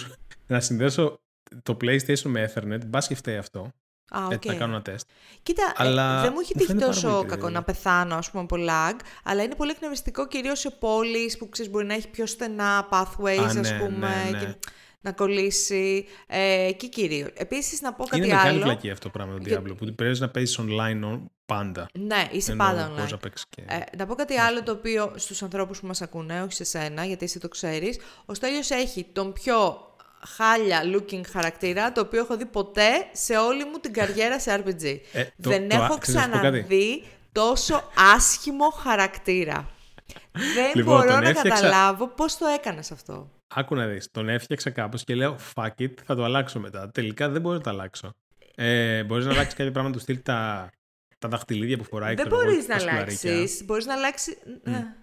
να 0.47 0.59
συνδέσω 0.59 1.19
το 1.63 1.78
PlayStation 1.82 2.21
με 2.21 2.51
Ethernet. 2.53 2.80
Μπα 2.86 2.99
και 2.99 3.15
φταίει 3.15 3.38
αυτό. 3.38 3.71
Α, 4.09 4.19
Έτσι, 4.32 4.47
οκ. 4.47 4.53
να 4.53 4.59
κάνω 4.59 4.73
ένα 4.73 4.82
τεστ. 4.82 5.07
Κοίτα, 5.43 5.63
ε, 5.63 5.71
Αλλά 5.76 6.21
δεν 6.21 6.32
μου 6.34 6.39
έχει 6.39 6.51
μου 6.55 6.59
τύχει 6.59 6.65
φαίνεται 6.65 6.86
πάρα 6.86 6.93
τόσο 6.95 7.07
πολύ 7.07 7.19
κακό 7.19 7.30
περίεργο. 7.30 7.49
να 7.49 7.63
πεθάνω, 7.63 8.15
ας 8.15 8.32
πούμε, 8.32 8.43
από 8.43 8.55
lag, 8.59 8.99
αλλά 9.23 9.43
είναι 9.43 9.55
πολύ 9.55 9.71
εκνευριστικό 9.71 10.28
κυρίως 10.28 10.59
σε 10.59 10.69
πόλεις 10.69 11.38
που 11.38 11.49
ξέρεις 11.49 11.71
μπορεί 11.71 11.86
να 11.86 11.93
έχει 11.93 12.09
πιο 12.09 12.26
στενά 12.26 12.88
pathways, 12.91 13.39
Α, 13.41 13.45
ας 13.45 13.53
ναι, 13.55 13.78
πούμε, 13.80 14.07
ναι, 14.23 14.30
ναι. 14.32 14.39
και 14.39 14.55
να 15.06 15.12
κολλήσει. 15.12 16.06
Ε, 16.28 16.66
εκεί 16.68 16.89
κυρίως. 16.89 17.30
Επίσης, 17.34 17.82
να 17.82 17.93
πω 17.93 18.03
κάτι 18.03 18.18
Είναι 18.18 18.28
μεγάλη 18.36 18.49
άλλο. 18.49 18.62
βλακεία 18.63 18.89
αυτό 18.89 19.03
το 19.03 19.10
πράγμα 19.10 19.34
το 19.34 19.41
Για- 19.45 19.60
Diablo 19.62 19.78
που 19.78 19.93
πρέπει 19.95 20.20
να 20.20 20.30
παίζεις 20.30 20.60
online 20.60 21.06
on- 21.14 21.22
πάντα. 21.45 21.86
Ναι, 21.99 22.28
είσαι 22.32 22.51
Ενώ 22.51 22.64
πάντα 22.64 22.88
μπορείς 22.89 23.03
online. 23.06 23.12
να 23.12 23.18
παίξεις 23.18 23.45
και... 23.49 23.62
Ε, 23.68 23.80
να 23.97 24.06
πω 24.06 24.16
κάτι 24.16 24.36
άλλο 24.38 24.64
το 24.64 24.72
οποίο 24.72 25.14
στους 25.16 25.43
ανθρώπους 25.43 25.80
που 25.80 25.88
μας 25.88 26.01
ακούνε, 26.01 26.41
όχι 26.41 26.53
σε 26.53 26.64
σένα, 26.64 27.06
γιατί 27.06 27.26
εσύ 27.26 27.39
το 27.39 27.47
ξέρεις. 27.47 27.99
Ο 28.26 28.34
Στέλιος 28.34 28.70
έχει 28.70 29.03
τον 29.14 29.34
πιο 29.34 29.78
χάλια 30.36 30.82
looking 30.95 31.22
χαρακτήρα, 31.32 31.91
το 31.91 32.01
οποίο 32.01 32.20
έχω 32.20 32.38
δει 32.38 32.45
ποτέ 32.45 32.89
σε 33.12 33.38
όλη 33.38 33.64
μου 33.66 33.78
την 33.82 33.93
καριέρα 33.93 34.39
σε 34.39 34.64
RPG. 34.66 34.99
Ε, 35.14 35.24
το- 35.41 35.49
Δεν 35.49 35.70
το- 35.70 35.76
έχω 35.76 35.97
ξέρεις 35.97 36.22
να 36.22 36.26
σου 36.26 36.30
πω 36.32 36.38
κάτι; 36.38 36.58
ξαναδεί 36.60 37.03
τόσο 37.32 37.84
άσχημο 38.16 38.70
χαρακτήρα. 38.70 39.70
Δεν 40.56 40.72
Λοιπόν, 40.74 40.95
μπορώ 40.95 41.12
τον 41.12 41.22
να 41.24 41.30
έφτιαξα- 41.30 41.62
καταλάβω 41.64 42.08
πώς 42.08 42.38
το 42.38 42.45
έκανες 42.45 42.91
αυτό. 42.91 43.30
Άκου 43.47 43.75
να 43.75 43.87
δεις, 43.87 44.07
τον 44.11 44.29
έφτιαξα 44.29 44.69
κάπως 44.69 45.03
και 45.03 45.15
λέω 45.15 45.35
fuck 45.55 45.69
it, 45.79 45.91
θα 46.05 46.15
το 46.15 46.23
αλλάξω 46.23 46.59
μετά. 46.59 46.89
Τελικά 46.91 47.29
δεν 47.29 47.41
μπορώ 47.41 47.55
να 47.55 47.61
το 47.61 47.69
αλλάξω. 47.69 48.13
Ε, 48.55 49.03
μπορείς 49.03 49.25
να 49.25 49.31
αλλάξεις 49.31 49.53
κάποια 49.53 49.71
πράγματα 49.71 49.95
του 49.95 50.01
στυλ 50.01 50.21
τα, 50.23 50.69
τα 51.19 51.27
δαχτυλίδια 51.27 51.77
που 51.77 51.83
φοράει. 51.83 52.15
δεν 52.15 52.25
ξέρω 52.25 52.41
εγώ, 52.41 52.51
μπορείς 52.51 52.65
τα 52.65 52.73
να 52.73 52.79
σκουλαρίκια. 52.79 53.31
αλλάξεις. 53.33 53.65
Μπορείς 53.65 53.85
να 53.85 53.93
αλλάξεις... 53.93 54.37
ναι. 54.63 54.93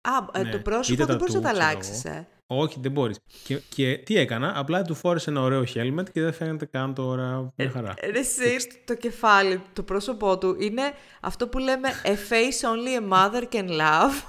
Α, 0.00 0.40
ε, 0.40 0.42
Ναι. 0.42 0.50
το 0.50 0.58
πρόσωπο 0.58 0.92
Είτε 1.02 1.04
δεν 1.04 1.06
τα 1.06 1.16
μπορείς 1.16 1.34
να 1.34 1.40
του, 1.40 1.46
το 1.46 1.52
ξέρω 1.52 1.66
αλλάξεις, 1.68 2.04
ε. 2.04 2.28
Όχι, 2.46 2.78
δεν 2.80 2.90
μπορείς. 2.92 3.18
Και, 3.44 3.56
και 3.68 3.98
τι 4.04 4.16
έκανα, 4.18 4.52
απλά 4.58 4.82
του 4.82 4.94
φόρεσε 4.94 5.30
ένα 5.30 5.40
ωραίο 5.40 5.62
helmet 5.74 6.10
και 6.12 6.20
δεν 6.20 6.32
φαίνεται 6.32 6.64
καν 6.66 6.94
τώρα 6.94 7.52
μια 7.56 7.70
χαρά. 7.70 7.94
Ρε 8.10 8.18
εσύ, 8.18 8.56
το 8.84 8.94
κεφάλι, 8.94 9.62
το 9.72 9.82
πρόσωπό 9.82 10.38
του 10.38 10.56
είναι 10.60 10.82
αυτό 11.20 11.48
που 11.48 11.58
λέμε 11.58 11.88
a 12.04 12.08
face 12.08 12.68
only 12.68 13.00
a 13.00 13.12
mother 13.12 13.44
can 13.54 13.68
love. 13.68 14.22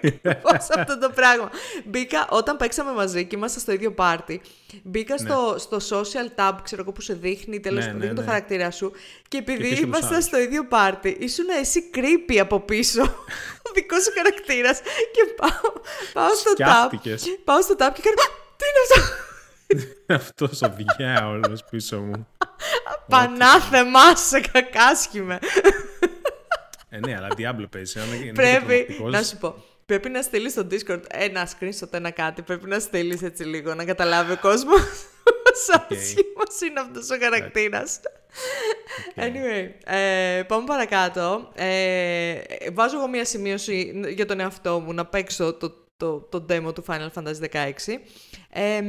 Πώς 0.42 0.66
αυτό 0.76 0.98
το 0.98 1.10
πράγμα. 1.14 1.50
Μπήκα, 1.84 2.26
όταν 2.30 2.56
παίξαμε 2.56 2.92
μαζί 2.92 3.24
και 3.24 3.36
ήμασταν 3.36 3.60
στο 3.60 3.72
ίδιο 3.72 3.92
πάρτι, 3.92 4.40
μπήκα 4.82 5.18
στο, 5.18 5.56
στο 5.58 5.76
social 5.90 6.40
tab, 6.40 6.52
ξέρω 6.62 6.82
εγώ 6.82 6.92
που 6.92 7.00
σε 7.00 7.14
δείχνει, 7.14 7.60
τέλος 7.60 7.84
Ναι, 7.84 7.90
που 7.90 7.96
ναι, 7.96 8.00
δείχνει 8.00 8.16
το 8.16 8.20
ναι. 8.22 8.26
χαρακτήρα 8.26 8.70
σου. 8.70 8.92
Και 9.28 9.36
επειδή 9.36 9.58
πίσω 9.60 9.74
τους 9.74 9.80
ήμασταν 9.80 10.12
άλλους. 10.12 10.24
στο 10.24 10.38
ίδιο 10.38 10.66
πάρτι, 10.66 11.16
ήσουν 11.20 11.46
εσύ 11.60 11.90
creepy 11.94 12.36
από 12.38 12.60
πίσω. 12.60 13.02
Ο 13.62 13.70
δικός 13.74 14.02
σου 14.02 14.12
χαρακτήρας. 14.16 14.80
Και 15.12 15.34
πάω, 15.36 15.72
πάω 16.12 16.34
στο 16.34 16.50
tab. 16.50 16.54
Σκιάχτηκες. 16.54 17.24
Πάω 17.44 17.62
στο 17.62 17.74
tab 17.78 17.90
και 17.94 18.02
κάνω. 18.02 18.16
Τι 18.56 18.64
είναι 18.68 18.82
αυτό; 18.84 19.24
Αυτός 20.14 20.62
ο 20.62 20.74
διάολος 20.96 21.64
πίσω 21.70 22.00
μου. 22.00 22.28
Πανάθεμά 23.08 24.16
σε 24.16 24.40
κακάσχημα. 24.40 25.38
Ε, 26.88 26.98
ναι, 26.98 27.16
αλλά 27.16 27.28
Diablo 27.36 27.64
παίζει. 27.70 28.00
αν 28.00 28.12
είναι 28.12 28.32
Πρέπει 28.32 28.64
διπλωματικός, 28.74 29.12
να 29.12 29.22
σου 29.22 29.36
πω. 29.36 29.64
Πρέπει 29.86 30.08
να 30.08 30.22
στείλεις 30.22 30.52
στο 30.52 30.66
Discord 30.70 31.02
ένα 31.08 31.48
screenshot, 31.48 31.92
ένα 31.92 32.10
κάτι. 32.10 32.42
Πρέπει 32.42 32.68
να 32.68 32.78
στείλεις 32.78 33.22
έτσι 33.22 33.44
λίγο 33.44 33.74
να 33.74 33.84
καταλάβει 33.84 34.32
ο 34.32 34.38
κόσμος. 34.38 34.80
Πόσο 35.44 35.84
άσχημο 35.90 36.68
είναι 36.68 36.80
αυτός 36.80 37.10
ο 37.10 37.16
χαρακτήρας. 37.20 38.00
Anyway, 39.16 39.70
ε, 39.84 40.42
πάμε 40.46 40.64
παρακάτω. 40.66 41.52
Ε, 41.54 42.40
βάζω 42.72 42.96
εγώ 42.96 43.08
μία 43.08 43.24
σημείωση 43.24 44.02
για 44.14 44.26
τον 44.26 44.40
εαυτό 44.40 44.80
μου 44.80 44.92
να 44.92 45.06
παίξω 45.06 45.54
το, 45.54 45.86
το, 45.96 46.20
το 46.20 46.46
demo 46.48 46.74
του 46.74 46.84
Final 46.86 47.08
Fantasy 47.14 47.50
16. 47.50 47.70
Ε, 48.50 48.80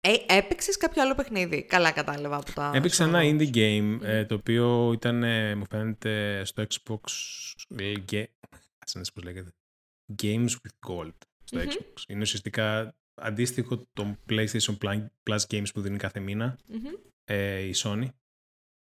ε, 0.00 0.36
Έπαιξες 0.36 0.76
κάποιο 0.76 1.02
άλλο 1.02 1.14
παιχνίδι; 1.14 1.62
Καλά 1.62 1.90
κατάλαβα 1.90 2.36
από 2.36 2.52
τα. 2.52 2.70
Έπαιξα 2.74 3.04
ένα 3.04 3.20
show 3.20 3.24
notes. 3.24 3.40
indie 3.40 3.56
game 3.56 3.98
ε, 4.02 4.24
το 4.24 4.34
οποίο 4.34 4.92
ήταν, 4.92 5.22
ε, 5.22 5.54
μου 5.54 5.64
φαίνεται, 5.70 6.42
στο 6.44 6.66
Xbox. 6.68 7.00
Ε, 8.86 8.92
Ge- 8.92 8.92
Ας 8.92 8.94
να 8.94 9.00
δεις 9.00 9.12
πώς 9.12 9.22
λέγεται. 9.24 9.50
Games 10.22 10.48
with 10.50 10.88
Gold 10.90 11.12
στο 11.44 11.60
Xbox. 11.60 12.02
Είναι 12.08 12.20
ουσιαστικά 12.20 12.94
αντίστοιχο 13.14 13.86
των 13.92 14.18
PlayStation 14.28 14.76
Plus- 14.80 15.06
Plus 15.22 15.38
Games 15.48 15.66
που 15.74 15.80
δίνει 15.80 15.96
κάθε 15.96 16.20
μήνα 16.20 16.58
Μμμ. 16.68 16.84
ε, 17.24 17.58
η 17.60 17.72
Sony. 17.76 18.08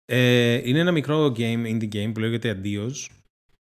Ε, 0.05 0.68
είναι 0.68 0.78
ένα 0.78 0.92
μικρό 0.92 1.26
game, 1.36 1.64
indie 1.66 1.92
game 1.94 2.11
που 2.14 2.20
λέγεται 2.20 2.61
Adios. 2.62 2.92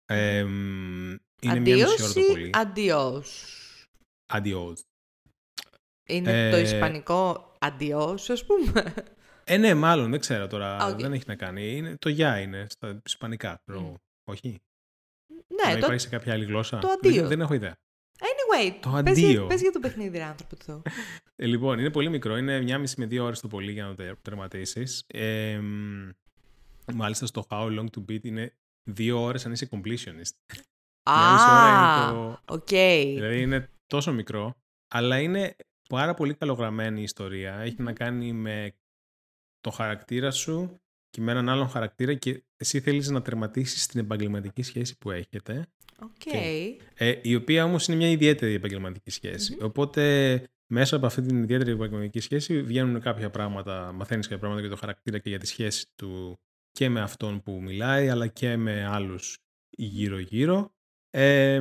Ε, 0.04 0.44
μ, 0.44 1.16
είναι 1.42 1.60
μία 1.60 1.74
μισή 1.74 1.84
ώρα 1.84 1.96
το 1.96 2.04
Adios 2.04 2.14
ή 2.16 2.26
πολύ. 2.30 2.50
αντιός. 2.52 3.46
Adios. 4.32 4.74
Είναι 6.08 6.50
το 6.50 6.56
Ε, 6.56 6.60
ισπανικό 6.60 7.52
adiós, 7.60 8.30
ας 8.30 8.44
πούμε. 8.46 8.94
Ε, 9.44 9.56
ναι, 9.56 9.74
μάλλον, 9.74 10.10
δεν 10.10 10.20
ξέρω 10.20 10.46
τώρα. 10.46 10.76
Α, 10.76 10.86
οκ. 10.86 11.00
Δεν 11.00 11.12
έχει 11.12 11.24
να 11.26 11.36
κάνει. 11.36 11.76
Είναι, 11.76 11.96
το 11.98 12.08
γεια 12.08 12.40
είναι 12.40 12.66
στα 12.70 13.00
ισπανικά. 13.06 13.62
ξέρω. 13.64 13.94
Όχι; 14.24 14.60
Ναι, 15.54 15.72
να 15.72 15.78
το... 15.78 15.84
υπάρχει 15.86 16.00
σε 16.00 16.08
κάποια 16.08 16.32
άλλη 16.32 16.44
γλώσσα. 16.44 16.78
το 16.78 16.88
Δεν- 16.88 17.10
αντίο. 17.12 17.28
Δεν, 17.28 17.40
έχω 17.40 17.54
ιδέα. 17.54 17.74
Anyway, 18.18 18.72
Το 18.80 19.00
πες, 19.04 19.18
για- 19.18 19.28
αντίο. 19.28 19.46
πες 19.46 19.60
για 19.60 19.70
το 19.72 19.78
παιχνίδι, 19.78 20.16
ρε 20.18 20.24
άνθρωπο 20.24 20.56
του. 20.56 20.82
Ε, 21.36 21.46
λοιπόν, 21.46 21.78
είναι 21.78 21.90
πολύ 21.90 22.08
μικρό. 22.08 22.36
Είναι 22.36 22.60
μια 22.62 22.78
μισή 22.78 22.94
με 22.98 23.06
δύο 23.06 23.24
ώρες 23.24 23.40
το 23.40 23.48
πολύ 23.48 23.72
για 23.72 23.84
να 23.86 23.94
το 23.94 24.16
τερματίσεις. 24.22 25.04
Ε, 25.06 25.58
μ, 25.58 26.08
μάλιστα 26.94 27.26
στο 27.26 27.46
How 27.48 27.78
Long 27.78 27.86
to 27.96 27.98
Beat 28.10 28.24
είναι 28.24 28.54
δύο 28.90 29.22
ώρες 29.22 29.46
αν 29.46 29.52
είσαι 29.52 29.68
completionist. 29.70 30.34
Μια 31.10 31.32
μισή 31.32 31.44
ώρα 31.50 31.78
Α, 31.80 32.10
είναι 32.10 32.12
το... 32.12 32.40
οκ. 32.54 32.68
Δηλαδή 32.68 33.40
είναι 33.40 33.70
τόσο 33.86 34.12
μικρό, 34.12 34.54
αλλά 34.94 35.20
είναι 35.20 35.56
πάρα 35.88 36.14
πολύ 36.14 36.34
καλογραμμένη 36.34 37.00
η 37.00 37.02
ιστορία. 37.02 37.54
Έχει 37.54 37.82
να 37.82 37.92
κάνει 37.92 38.32
με 38.32 38.74
το 39.60 39.70
χαρακτήρα 39.70 40.30
σου 40.30 40.80
και 41.12 41.20
με 41.20 41.30
έναν 41.30 41.48
άλλον 41.48 41.68
χαρακτήρα 41.68 42.14
και 42.14 42.42
εσύ 42.56 42.80
θέλεις 42.80 43.08
να 43.10 43.22
τερματίσεις 43.22 43.86
την 43.86 44.00
επαγγελματική 44.00 44.62
σχέση 44.62 44.98
που 44.98 45.10
έχετε, 45.10 45.66
Οκ. 46.02 46.34
ε, 46.94 47.18
η 47.22 47.34
οποία 47.34 47.64
όμως 47.64 47.88
είναι 47.88 47.96
μια 47.96 48.10
ιδιαίτερη 48.10 48.54
επαγγελματική 48.54 49.10
σχέση. 49.10 49.56
Οπότε 49.60 50.42
μέσα 50.66 50.96
από 50.96 51.06
αυτή 51.06 51.22
την 51.22 51.42
ιδιαίτερη 51.42 51.70
επαγγελματική 51.70 52.20
σχέση 52.20 52.62
βγαίνουν 52.62 53.00
κάποια 53.00 53.30
πράγματα, 53.30 53.92
μαθαίνεις 53.92 54.24
κάποια 54.24 54.38
πράγματα 54.38 54.66
για 54.66 54.70
το 54.70 54.80
χαρακτήρα 54.80 55.18
και 55.18 55.28
για 55.28 55.38
τη 55.38 55.46
σχέση 55.46 55.86
του 55.94 56.40
και 56.70 56.88
με 56.88 57.00
αυτόν 57.00 57.42
που 57.42 57.60
μιλάει, 57.62 58.08
αλλά 58.08 58.26
και 58.26 58.56
με 58.56 58.86
άλλους 58.86 59.38
γύρω-γύρω. 59.70 60.74
Ε, 61.10 61.60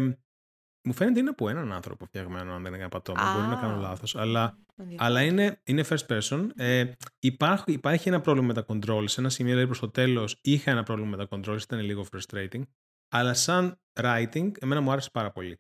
μου 0.84 0.94
φαίνεται 0.94 1.20
είναι 1.20 1.30
από 1.30 1.50
έναν 1.50 1.74
άνθρωπο 1.74 2.06
φτιαγμένο, 2.06 2.54
αν 2.54 2.64
δεν 2.64 2.74
είναι 2.74 2.90
πατώμα. 2.90 3.34
Μπορεί 3.36 3.48
να 3.48 3.56
κάνω 3.56 3.74
Α. 3.78 3.80
λάθος. 3.82 4.16
Αλλά, 4.16 4.58
Ενδιαφέρον. 4.76 5.12
αλλά 5.12 5.22
είναι, 5.26 5.60
είναι 5.64 5.84
first 5.90 6.06
person. 6.20 6.48
Ε, 6.56 6.92
υπάρχει, 7.20 7.72
υπάρχει 7.72 8.10
ένα 8.10 8.22
πρόβλημα 8.22 8.48
με 8.48 8.54
τα 8.54 8.66
controls. 8.68 9.04
Σε 9.10 9.20
ένα 9.20 9.30
σημείο, 9.30 9.52
δηλαδή 9.52 9.68
προς 9.68 9.80
το 9.80 9.90
τέλος, 9.90 10.38
είχα 10.42 10.72
ένα 10.72 10.84
πρόβλημα 10.84 11.10
με 11.18 11.26
τα 11.26 11.28
controls. 11.38 11.62
Ήταν 11.62 11.80
λίγο 11.80 12.06
frustrating. 12.12 12.62
Αλλά 13.14 13.34
σαν 13.34 13.80
writing, 14.00 14.52
εμένα 14.60 14.82
μου 14.82 14.92
άρεσε 14.92 15.10
πάρα 15.14 15.32
πολύ. 15.32 15.60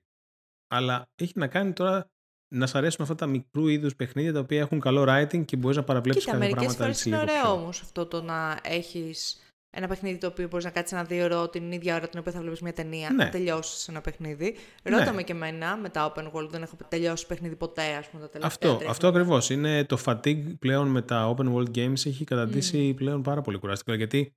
Αλλά 0.67 1.09
έχει 1.15 1.33
να 1.35 1.47
κάνει 1.47 1.73
τώρα 1.73 2.09
να 2.55 2.67
σ' 2.67 2.75
αρέσουν 2.75 3.01
αυτά 3.01 3.15
τα 3.15 3.25
μικρού 3.27 3.67
είδους 3.67 3.95
παιχνίδια 3.95 4.33
τα 4.33 4.39
οποία 4.39 4.59
έχουν 4.59 4.79
καλό 4.79 5.05
writing 5.07 5.45
και 5.45 5.57
μπορείς 5.57 5.77
να 5.77 5.83
παραβλέψεις 5.83 6.23
Κοίτα, 6.25 6.37
κάποια 6.37 6.53
μερικές 6.55 6.75
πράγματα 6.75 6.83
φορές 6.83 6.97
έτσι 6.97 7.09
είναι 7.09 7.17
λίγο 7.17 7.31
ωραίο 7.31 7.43
πιο. 7.53 7.61
όμως 7.61 7.81
αυτό 7.81 8.05
το 8.05 8.21
να 8.21 8.59
έχεις 8.63 9.39
ένα 9.77 9.87
παιχνίδι 9.87 10.17
το 10.17 10.27
οποίο 10.27 10.47
μπορείς 10.47 10.65
να 10.65 10.71
κάτσεις 10.71 10.97
ένα 10.97 11.03
δύο 11.07 11.23
ώρο 11.25 11.49
την 11.49 11.71
ίδια 11.71 11.95
ώρα 11.95 12.07
την 12.09 12.19
οποία 12.19 12.31
θα 12.31 12.39
βλέπεις 12.39 12.61
μια 12.61 12.73
ταινία, 12.73 13.09
Ναι. 13.09 13.23
να 13.23 13.29
τελειώσεις 13.29 13.87
ένα 13.87 14.01
παιχνίδι. 14.01 14.55
Ναι. 14.89 14.97
Ρώτα 14.97 15.13
με 15.13 15.23
και 15.23 15.31
εμένα 15.31 15.77
με 15.77 15.89
τα 15.89 16.13
open 16.13 16.31
world, 16.31 16.49
δεν 16.49 16.61
έχω 16.61 16.75
τελειώσει 16.87 17.25
παιχνίδι 17.27 17.55
ποτέ, 17.55 17.81
ας 17.99 18.07
πούμε, 18.09 18.21
τα 18.23 18.29
τελευταία 18.29 18.47
Αυτό, 18.47 18.75
τρία 18.77 18.89
αυτό 18.89 19.05
χρόνια. 19.07 19.21
ακριβώς. 19.21 19.49
Είναι 19.49 19.83
το 19.85 19.97
fatigue 20.05 20.53
πλέον 20.59 20.87
με 20.87 21.01
τα 21.01 21.35
open 21.37 21.53
world 21.53 21.77
games 21.77 22.05
έχει 22.05 22.23
καταντήσει 22.23 22.89
Mm. 22.91 22.95
πλέον 22.95 23.21
πάρα 23.21 23.41
πολύ 23.41 23.57
κουραστικό 23.57 23.93
γιατί 23.93 24.33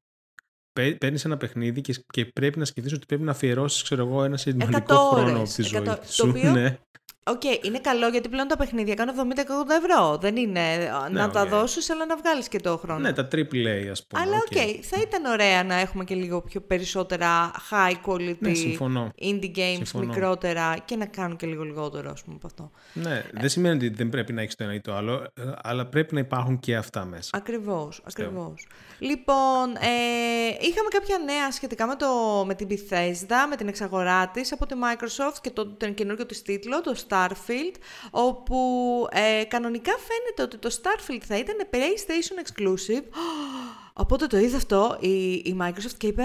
παίρνεις 0.99 1.24
ένα 1.24 1.37
παιχνίδι 1.37 1.80
και, 1.80 2.05
και 2.12 2.24
πρέπει 2.24 2.59
να 2.59 2.64
σκεφτείς 2.64 2.93
ότι 2.93 3.07
πρέπει 3.07 3.22
να 3.22 3.30
αφιερώσεις, 3.30 3.82
ξέρω 3.82 4.07
εγώ, 4.07 4.24
ένα 4.24 4.37
σημαντικό 4.37 4.68
Εκατό 4.76 4.95
χρόνο 5.12 5.22
ώρες, 5.24 5.37
από 5.37 5.45
τη 5.55 5.62
ζωής 5.62 5.72
εκατό- 5.72 6.05
σου. 6.07 6.22
το 6.22 6.28
οποίο 6.28 6.51
Ναι. 6.53 6.78
Οκ, 7.27 7.43
είναι 7.64 7.79
καλό 7.79 8.09
γιατί 8.09 8.29
πλέον 8.29 8.49
τα 8.49 8.57
παιχνίδια 8.57 8.95
κάνουν 8.95 9.14
70-80 9.35 9.41
ευρώ. 9.85 10.16
Δεν 10.20 10.37
είναι 10.37 10.61
να 11.11 11.31
τα 11.31 11.41
οκ. 11.43 11.49
δώσεις, 11.49 11.91
αλλά 11.91 12.07
να 12.07 12.16
βγάλεις 12.16 12.49
και 12.49 12.59
το 12.59 12.77
χρόνο. 12.77 12.99
ναι, 13.01 13.12
τα 13.12 13.29
AAA 13.33 13.87
ας 13.91 14.07
πούμε. 14.07 14.22
Αλλά 14.22 14.37
οκ. 14.37 14.57
οκ, 14.57 14.85
θα 14.85 14.97
ήταν 15.01 15.25
ωραία 15.25 15.64
να 15.64 15.75
έχουμε 15.75 16.05
και 16.05 16.14
λίγο 16.14 16.43
πιο 16.43 16.61
περισσότερα 16.61 17.51
high 17.70 18.11
quality 18.11 18.37
Ναι, 18.39 18.55
συμφωνώ. 18.55 19.12
indie 19.20 19.57
games 19.57 19.75
Συμφωνώ. 19.77 20.07
μικρότερα 20.07 20.77
και 20.85 20.97
να 20.97 21.07
κάνουν 21.07 21.37
και 21.37 21.47
λίγο 21.47 21.62
λιγότερο, 21.62 22.11
ας 22.11 22.22
πούμε, 22.22 22.37
από 22.37 22.47
αυτό. 22.47 22.70
Ναι, 22.93 23.25
δεν 23.33 23.49
σημαίνει 23.49 23.75
ότι 23.77 23.89
δεν 23.89 24.09
πρέπει 24.09 24.33
να 24.33 24.43
έχεις 24.43 24.55
το 24.55 24.64
ένα 24.64 24.75
ή 24.75 24.81
το 24.81 24.95
άλλο, 24.95 25.27
ε, 25.35 25.43
αλλά 25.62 25.87
πρέπει 25.87 26.14
να 26.14 26.20
υπάρχουν 26.20 26.59
και 26.59 26.77
αυτά 26.77 27.05
μέσα. 27.05 27.31
Ακριβώς, 27.33 28.01
Πιστεύω. 28.05 28.55
Ακριβώς. 29.05 29.27
Λοιπόν, 29.27 29.77
ε, 29.77 30.49
είχαμε 30.61 30.89
κάποια 30.89 31.19
νέα 31.19 31.53
σχετικά 31.53 31.87
με, 31.87 31.97
το, 31.97 32.09
με 32.47 32.55
την 32.55 32.69
Bethesda, 32.71 33.35
με 33.49 33.57
την 33.57 33.69
εξαγορά 33.69 34.29
της 34.29 34.53
από 34.53 34.67
τη 34.67 34.75
Microsoft 34.83 35.37
και 35.41 35.51
το, 35.51 35.67
τον 35.67 35.95
καινούργιο 35.95 36.27
της 36.27 36.43
τίτλο, 36.43 36.81
το 36.81 36.95
Starfield, 37.09 37.75
όπου 38.11 38.57
ε, 39.11 39.45
κανονικά 39.45 39.93
φαίνεται 39.93 40.43
ότι 40.43 40.57
το 40.59 40.79
Starfield 40.83 41.23
θα 41.27 41.39
ήταν 41.39 41.57
PlayStation 41.73 42.47
exclusive. 42.47 43.05
Οπότε 44.03 44.27
το 44.27 44.37
είδε 44.37 44.57
αυτό 44.57 44.97
η, 45.01 45.33
η 45.33 45.57
Microsoft 45.61 45.95
και 45.99 46.07
είπε 46.07 46.23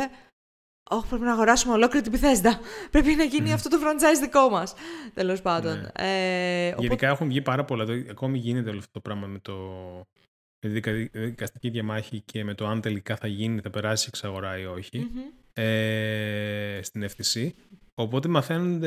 όχι, 0.91 1.07
πρέπει 1.07 1.23
να 1.23 1.31
αγοράσουμε 1.31 1.73
ολόκληρη 1.73 2.09
την 2.09 2.19
Bethesda. 2.19 2.51
Πρέπει 2.91 3.15
να 3.15 3.23
γίνει 3.23 3.53
αυτό 3.53 3.69
το 3.69 3.77
franchise 3.83 4.19
δικό 4.21 4.49
μας. 4.49 4.73
Τέλος 5.13 5.41
πάντων. 5.41 5.77
Ναι. 5.79 5.87
Ε, 5.93 6.67
οπότε- 6.67 6.81
Γενικά 6.81 7.07
έχουν 7.07 7.27
βγει 7.27 7.41
πάρα 7.41 7.65
πολλά. 7.65 7.85
Το- 7.85 7.93
Ακόμη 8.09 8.37
γίνεται 8.37 8.69
όλο 8.69 8.77
αυτό 8.79 8.91
το 8.91 8.99
πράγμα 8.99 9.27
με 9.27 9.39
το 9.39 9.53
με 9.53 9.57
τη 10.03 10.11
δικα- 10.11 10.18
δικαστική 11.11 11.69
διαμάχη 11.69 12.21
και 12.21 12.43
με 12.43 12.53
το 12.53 12.67
αν 12.67 12.81
τελικά 12.81 13.15
θα 13.15 13.27
γίνει, 13.27 13.61
θα 13.61 13.69
περάσει 13.69 14.05
εξαγορά 14.07 14.57
ή 14.59 14.65
όχι 14.65 14.99
Μμμ. 14.99 15.19
ε, 15.53 16.79
στην 16.83 17.03
FTC. 17.09 17.49
Οπότε 17.93 18.27
μαθαίνουν, 18.27 18.81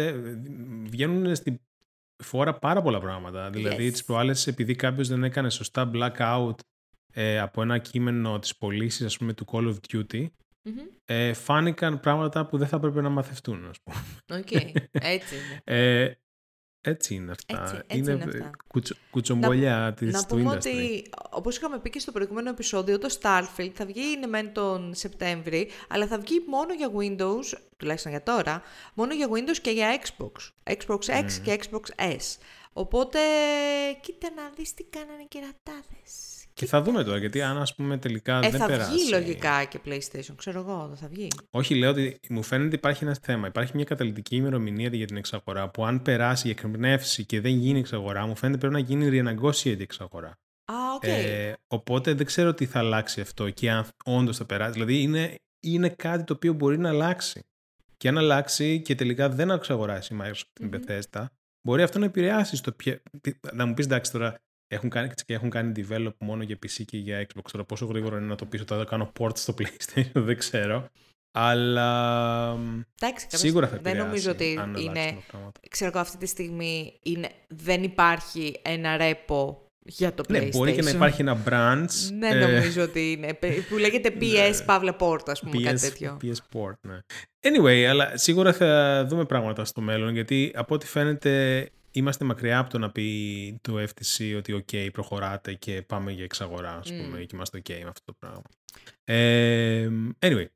βγαίνουν 0.89 1.35
στην 1.35 1.61
φόρα 2.23 2.59
πάρα 2.59 2.83
πολλά 2.83 3.01
πράγματα. 3.01 3.51
Δηλαδή, 3.51 3.89
Yes. 3.89 3.93
τις 3.93 4.05
προάλλες, 4.05 4.47
επειδή 4.47 4.75
κάποιος 4.75 5.09
δεν 5.09 5.25
έκανε 5.25 5.51
σωστά 5.51 5.91
blackout 5.95 6.55
ε, 7.15 7.39
από 7.41 7.63
ένα 7.63 7.79
κείμενο 7.79 8.39
τις 8.39 8.57
πωλήσεις, 8.57 9.05
ας 9.05 9.17
πούμε, 9.19 9.33
του 9.33 9.45
Call 9.53 9.75
of 9.75 9.77
Duty, 9.93 10.27
Μμμ. 10.63 10.79
ε, 11.05 11.33
φάνηκαν 11.33 12.01
πράγματα 12.01 12.47
που 12.47 12.59
δεν 12.59 12.69
θα 12.69 12.77
έπρεπε 12.77 13.01
να 13.01 13.09
μαθευτούν, 13.09 13.67
ας 13.69 13.77
πούμε. 13.83 14.41
Οκ, 14.41 14.51
έτσι 14.93 15.35
είναι. 15.35 15.61
Ε, 15.65 16.13
έτσι 16.85 17.15
είναι 17.15 17.31
αυτά. 17.31 17.63
Έτσι- 17.63 17.83
έτσι 17.87 18.13
είναι 18.13 18.25
αυτά. 18.25 18.51
κουτσο- 18.67 18.95
κουτσομπολιά 19.11 19.95
της, 19.97 20.13
Να 20.13 20.21
του 20.25 20.27
πούμε 20.37 20.51
industry. 20.51 20.57
ότι, 20.57 21.05
όπως 21.31 21.57
είχαμε 21.57 21.79
πει 21.79 21.91
και 21.91 21.99
στο 21.99 22.13
προηγούμενο 22.13 22.51
επεισόδιο, 22.51 22.99
το 22.99 23.17
Starfield 23.21 23.71
θα 23.75 23.87
βγει 23.87 24.11
είναι 24.17 24.27
μεν 24.27 24.53
τον 24.53 24.95
Σεπτέμβρη, 24.95 25.69
αλλά 25.89 26.07
θα 26.07 26.19
βγει 26.19 26.45
μόνο 26.47 26.73
για 26.75 26.91
Windows, 26.99 27.59
τουλάχιστον 27.77 28.11
για 28.11 28.23
τώρα, 28.23 28.63
μόνο 28.95 29.15
για 29.15 29.29
Windows 29.31 29.59
και 29.63 29.71
για 29.71 30.01
Xbox. 30.03 30.31
Xbox 30.77 30.99
X 30.99 31.33
και 31.43 31.59
Xbox 31.71 32.03
S. 32.03 32.37
Οπότε, 32.73 33.19
κοίτα 34.01 34.29
να 34.37 34.51
δεις 34.57 34.75
τι 34.75 34.83
κάνανε 34.85 35.23
οι 35.23 35.27
κερατάδες. 35.29 36.32
Και 36.55 36.67
θα 36.67 36.83
δούμε 36.83 37.05
τώρα, 37.05 37.19
γιατί 37.19 37.43
αν 37.43 37.57
ας 37.59 37.75
πούμε 37.75 37.99
τελικά 37.99 38.37
Ε, 38.37 38.51
δεν 38.51 38.61
θα 38.61 38.67
περάσει. 38.67 38.91
βγει 38.91 39.11
λογικά 39.11 39.65
και 39.65 39.79
PlayStation, 39.85 40.35
ξέρω 40.37 40.61
εγώ, 40.61 40.87
δεν 40.89 40.97
θα 40.97 41.09
βγει. 41.09 41.29
Όχι, 41.51 41.75
λέω 41.75 41.91
ότι 41.91 42.19
μου 42.29 42.43
φαίνεται 42.43 42.67
ότι 42.67 42.77
υπάρχει 42.77 43.05
ένα 43.05 43.17
θέμα. 43.23 43.47
Υπάρχει 43.47 43.73
μια 43.75 43.85
καταληκτική 43.85 44.37
ημερομηνία 44.37 44.89
για 44.93 45.07
την 45.07 45.17
εξαγορά 45.17 45.69
που 45.69 45.85
αν 45.87 46.03
περάσει, 46.03 46.49
εκπνεύσει 46.49 47.25
και 47.25 47.41
δεν 47.41 47.53
γίνει 47.53 47.79
εξαγορά, 47.79 48.27
μου 48.27 48.37
φαίνεται 48.37 48.59
πρέπει 48.59 48.75
να 48.75 48.81
γίνει 48.81 49.09
renegotiate 49.23 49.79
η 49.79 49.83
εξαγορά. 49.83 50.29
Α, 50.65 50.75
οκ. 50.95 51.03
Ε, 51.07 51.53
οπότε 51.67 52.15
δεν 52.15 52.27
ξέρω 52.27 52.55
τι 52.55 52.67
θα 52.67 52.79
αλλάξει 52.79 53.21
αυτό 53.21 53.51
και 53.51 53.71
αν 53.71 53.87
όντως 54.05 54.37
θα 54.37 54.45
περάσει. 54.45 54.73
Δηλαδή 54.73 55.03
είναι, 55.03 55.35
είναι 55.61 55.89
κάτι 55.89 56.25
το 56.25 56.33
οποίο 56.33 56.53
μπορεί 56.53 56.79
να 56.79 56.89
αλλάξει. 56.89 57.41
Και 57.97 58.09
αν 58.09 58.19
αλλάξει 58.19 58.81
και 58.81 58.95
τελικά 58.95 59.29
δεν 59.29 59.51
εξαγοράσει 59.51 60.15
η 60.15 60.19
Microsoft 60.23 60.41
την 60.53 60.67
Μμμ. 60.67 60.73
Bethesda, 60.87 61.25
μπορεί 61.67 61.83
αυτό 61.83 61.99
να 61.99 62.05
επηρεάσει 62.05 62.57
στο 62.57 62.73
ποια... 62.73 63.03
τι- 63.21 63.35
Να 63.53 63.67
μου 63.67 63.75
πεις 63.75 63.85
εντάξει 63.85 64.13
τώρα, 64.13 64.41
έχουν 64.73 64.91
κάνει, 64.91 65.11
και 65.27 65.35
έχουν 65.35 65.51
κάνει 65.51 65.73
develop 65.77 66.13
μόνο 66.19 66.43
για 66.43 66.57
PC 66.57 66.83
και 66.87 66.97
για 66.97 67.27
Xbox. 67.27 67.43
Τώρα 67.53 67.65
πόσο 67.65 67.87
γρήγορα 67.87 68.17
είναι 68.17 68.27
να 68.27 68.35
το 68.35 68.45
πεις 68.45 68.61
ότι 68.61 68.75
θα 68.75 68.85
κάνω 68.85 69.13
port 69.19 69.37
στο 69.39 69.55
PlayStation, 69.59 70.11
δεν 70.29 70.39
ξέρω. 70.39 70.89
Αλλά 71.35 72.55
μ, 72.57 72.81
Εντάξει, 73.01 73.25
κάποια 73.25 73.39
σίγουρα 73.39 73.69
θα 73.69 73.77
στιγμή 73.77 73.95
δεν 73.97 74.01
επηρεάσει 74.01 74.27
νομίζω 74.27 74.31
ότι 74.31 74.57
αν 74.61 74.69
αλλάξουν 74.69 74.87
είναι 74.87 75.13
τα 75.13 75.23
πράγματα. 75.31 75.61
ξέρω 75.71 75.91
εγώ 75.91 76.01
αυτή 76.01 76.17
τη 76.17 76.27
στιγμή 76.27 76.99
είναι, 77.03 77.29
δεν 77.49 77.83
υπάρχει 77.83 78.61
ένα 78.63 78.97
ρέπο 78.97 79.67
για 79.85 80.15
το 80.15 80.23
PlayStation. 80.29 80.41
Ναι, 80.41 80.49
μπορεί 80.49 80.73
και 80.73 80.83
να 80.83 80.91
υπάρχει 80.91 81.21
ένα 81.21 81.43
branch. 81.49 82.19
Δεν 82.19 82.43
ε, 82.43 82.47
νομίζω 82.47 82.83
ότι 82.83 83.13
είναι. 83.13 83.35
Πε- 83.35 83.69
Που 83.69 83.77
λέγεται 83.79 84.13
PS 84.21 84.65
Παύλα 84.67 84.97
Port, 84.99 85.27
ας 85.27 85.41
πούμε, 85.41 85.63
κάτι 85.63 85.77
PS, 85.77 85.81
τέτοιο. 85.81 86.17
PS 86.23 86.57
Port, 86.59 86.75
ναι. 86.81 86.99
Anyway, 87.41 87.83
αλλά 87.83 88.17
σίγουρα 88.17 88.53
θα 88.53 89.05
δούμε 89.09 89.25
πράγματα 89.25 89.65
στο 89.65 89.81
μέλλον, 89.81 90.13
γιατί 90.15 90.53
από 90.55 90.75
ό,τι 90.75 90.87
φαίνεται 90.87 91.69
είμαστε 91.93 92.25
μακριά 92.25 92.59
από 92.59 92.71
το 92.71 92.79
να 92.79 92.91
πει 92.91 93.59
το 93.63 93.75
FTC 93.79 94.35
ότι 94.37 94.65
ok, 94.67 94.89
προχωράτε 94.93 95.53
και 95.55 95.83
πάμε 95.83 96.13
για 96.13 96.25
εξαγορά, 96.25 96.77
ας 96.77 96.89
πούμε, 96.89 97.19
Mm. 97.21 97.27
και 97.27 97.35
είμαστε 97.35 97.59
ok 97.65 97.71
με 97.83 97.89
αυτό 97.89 98.05
το 98.05 98.13
πράγμα. 98.19 98.43
Ε, 99.05 99.89
anyway, 100.19 100.47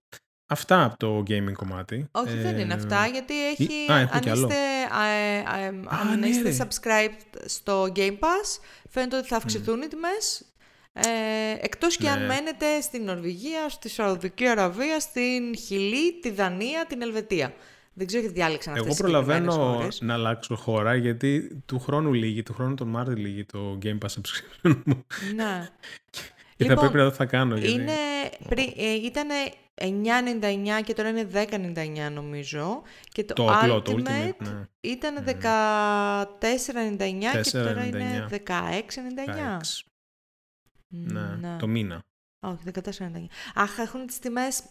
αυτά 0.46 0.84
από 0.84 0.96
το 0.96 1.18
gaming 1.18 1.52
κομμάτι. 1.52 2.08
Όχι, 2.10 2.34
δεν 2.36 2.58
είναι 2.58 2.72
Ε, 2.72 2.76
αυτά, 2.76 3.06
γιατί 3.06 3.46
έχει, 3.48 3.92
α, 3.92 3.98
έχουν 3.98 4.14
αν, 4.16 4.20
κι 4.20 4.30
άλλο. 4.30 4.40
είστε, 4.48 4.60
ε, 5.04 5.64
ε, 5.64 5.66
αν 5.88 6.18
ναι, 6.18 6.26
είστε 6.26 6.48
ρε. 6.48 6.56
subscribed 6.58 7.40
στο 7.46 7.92
Game 7.96 8.18
Pass, 8.18 8.60
φαίνεται 8.90 9.16
ότι 9.16 9.28
θα 9.28 9.36
αυξηθούν 9.36 9.82
οι 9.82 9.86
τιμές. 9.88 10.44
Ε, 10.92 11.08
εκτός 11.60 11.96
και 11.96 12.08
αν 12.08 12.20
Ναι. 12.20 12.26
μένετε 12.26 12.80
στην 12.80 13.04
Νορβηγία, 13.04 13.68
στη 13.68 13.88
Σαουδική 13.88 14.46
Αραβία, 14.46 15.00
στην 15.00 15.56
Χιλή, 15.56 16.20
τη 16.20 16.30
Δανία, 16.30 16.84
την 16.88 17.02
Ελβετία. 17.02 17.54
Δεν 17.98 18.06
ξέρω 18.06 18.22
γιατί 18.22 18.36
διάλεξαν 18.38 18.72
αυτές 18.74 18.86
Εγώ 18.86 18.94
τις 18.96 19.06
συγκεκριμένες 19.06 19.46
προλαβαίνω 19.54 19.74
χώρες. 19.78 20.00
να 20.00 20.14
αλλάξω 20.14 20.56
χώρα 20.56 20.94
γιατί 20.94 21.62
του 21.66 21.78
χρόνου 21.78 22.12
λύγει, 22.12 22.42
του 22.42 22.52
χρόνου 22.54 22.74
τον 22.74 22.88
Μάρτιο 22.88 23.14
λύγει 23.14 23.44
το 23.44 23.78
Game 23.82 23.98
Pass 23.98 24.08
subscription 24.08 24.82
μου. 24.84 25.04
Ναι. 25.34 25.68
Και 26.56 26.64
θα 26.64 26.70
Λοιπόν, 26.70 26.78
πρέπει 26.78 26.96
να 26.96 27.04
δω 27.04 27.10
τι 27.10 27.16
θα 27.16 27.24
κάνω. 27.26 27.56
Γιατί... 27.56 27.72
Είναι, 27.72 27.92
πρι, 28.48 28.74
ε, 28.76 28.92
ήταν 28.92 29.28
9,99 29.74 30.82
και 30.84 30.92
τώρα 30.94 31.08
είναι 31.08 31.28
10,99 31.32 32.12
νομίζω. 32.12 32.82
Και 33.12 33.24
το, 33.24 33.34
Το 33.34 33.46
Ultimate, 33.46 33.54
απλό, 33.60 33.82
το 33.82 33.92
Ultimate, 33.92 34.36
ναι. 34.38 34.62
ήταν 34.80 35.14
14,99 35.24 35.32
και 37.42 37.50
τώρα 37.50 37.84
4,99. 37.84 37.86
είναι 37.86 38.26
16,99. 38.30 38.40
16. 38.46 39.60
Ναι, 40.88 41.20
Ναι. 41.40 41.56
το 41.58 41.66
μήνα. 41.66 42.02
Όχι, 42.40 42.58
14,99. 42.72 42.80
Αχ, 43.54 43.78
έχουν 43.78 44.06
τις 44.06 44.18
τιμές... 44.18 44.62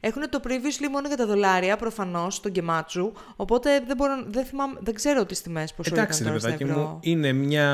Έχουν 0.00 0.30
το 0.30 0.40
previously 0.44 0.88
μόνο 0.90 1.08
για 1.08 1.16
τα 1.16 1.26
δολάρια, 1.26 1.76
προφανώς, 1.76 2.34
στο 2.34 2.50
Gematsu, 2.54 3.10
οπότε 3.36 3.80
δεν, 3.86 3.96
μπορώ, 3.96 4.24
δεν, 4.26 4.44
θυμάμαι, 4.44 4.78
δεν 4.80 4.94
ξέρω 4.94 5.24
τις 5.26 5.42
τιμές 5.42 5.74
πόσο 5.74 5.94
Εντάξει, 5.94 6.22
ρε 6.22 6.28
ήταν 6.28 6.38
τώρα 6.38 6.38
στα 6.38 6.58
παιδάκι 6.58 6.70
ευρώ. 6.72 6.88
μου, 6.90 6.98
είναι 7.00 7.32
μια. 7.32 7.68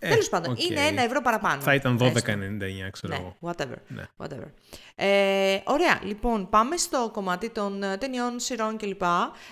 Ε, 0.00 0.08
Τέλος 0.08 0.28
πάντων, 0.28 0.52
οκ. 0.52 0.64
είναι 0.64 0.80
ένα 0.80 1.02
ευρώ 1.02 1.20
παραπάνω. 1.22 1.60
Θα 1.62 1.74
ήταν 1.74 1.98
έστω. 2.00 2.32
12,99, 2.32 2.90
ξέρω 2.90 3.14
Ναι, 3.14 3.20
εγώ. 3.20 3.36
whatever. 3.40 3.76
Ναι. 3.88 4.02
whatever. 4.16 4.50
Ε, 4.94 5.58
ωραία, 5.64 6.00
λοιπόν, 6.02 6.48
πάμε 6.48 6.76
στο 6.76 7.10
κομμάτι 7.12 7.50
των 7.50 7.82
ε, 7.82 7.96
ταινιών, 7.96 8.40
σειρών 8.40 8.76
κλπ. 8.76 9.02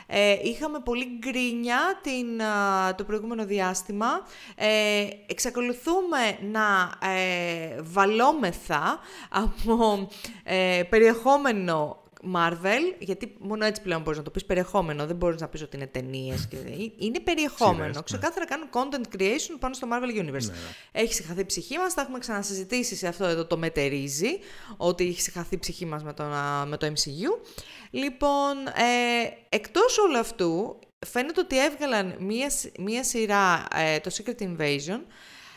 Ε, 0.07 0.37
είχαμε 0.43 0.79
πολύ 0.85 1.07
γκρίνια 1.19 1.79
την, 2.03 2.43
α, 2.43 2.95
το 2.95 3.05
προηγούμενο 3.05 3.45
διάστημα. 3.45 4.07
Ε, 4.55 5.07
εξακολουθούμε 5.27 6.19
να 6.53 6.91
ε, 7.09 7.77
βαλλόμεθα 7.83 8.99
από 9.29 10.09
ε, 10.45 10.83
περιεχόμενο 10.89 12.03
Marvel, 12.35 12.95
γιατί 12.99 13.35
μόνο 13.39 13.65
έτσι 13.65 13.83
πλέον 13.83 14.03
μπορείς 14.03 14.19
να 14.19 14.25
το 14.25 14.31
πεις 14.31 14.45
περιεχόμενο, 14.45 15.07
δεν 15.07 15.17
μπορείς 15.17 15.41
να 15.41 15.49
πεις 15.49 15.63
ότι 15.63 15.77
είναι 15.77 15.87
ταινίες. 15.87 16.47
Και... 16.47 16.57
Είναι 16.97 17.21
περιεχόμενο. 17.21 17.79
Σειρές, 17.79 17.97
ναι. 17.97 18.03
Ξεκάθαρα 18.03 18.47
κάνουν 18.47 18.69
content 18.73 19.17
creation 19.19 19.57
πάνω 19.59 19.75
στο 19.75 19.89
Marvel 19.91 20.19
Universe. 20.21 20.25
Ναι, 20.25 20.53
ναι. 20.53 20.73
Έχει 20.93 21.15
συγχαθεί 21.15 21.41
η 21.41 21.45
ψυχή 21.45 21.79
μας, 21.79 21.95
τα 21.95 22.03
έχουμε 22.03 22.19
ξανασυζητήσει 22.19 22.97
σε 22.97 23.07
αυτό 23.07 23.25
εδώ 23.25 23.47
το 23.47 23.57
μετερίζει, 23.57 24.39
ότι 24.77 25.07
έχει 25.07 25.21
συγχαθεί 25.21 25.55
η 25.55 25.59
ψυχή 25.59 25.87
μας 25.87 26.05
με 26.05 26.13
το, 26.13 26.23
α, 26.23 26.67
με 26.67 26.77
το 26.77 26.87
MCU. 26.87 27.49
Λοιπόν, 27.91 28.67
ε, 28.67 29.31
εκτός 29.49 29.99
όλου 29.99 30.19
αυτού, 30.19 30.79
φαίνεται 31.07 31.41
ότι 31.41 31.65
έβγαλαν 31.65 32.15
μία, 32.19 32.51
σ- 32.51 32.79
μία 32.79 33.05
σειρά, 33.05 33.67
ε, 33.75 34.01
το 34.01 34.11
Secret 34.15 34.43
Invasion, 34.43 35.01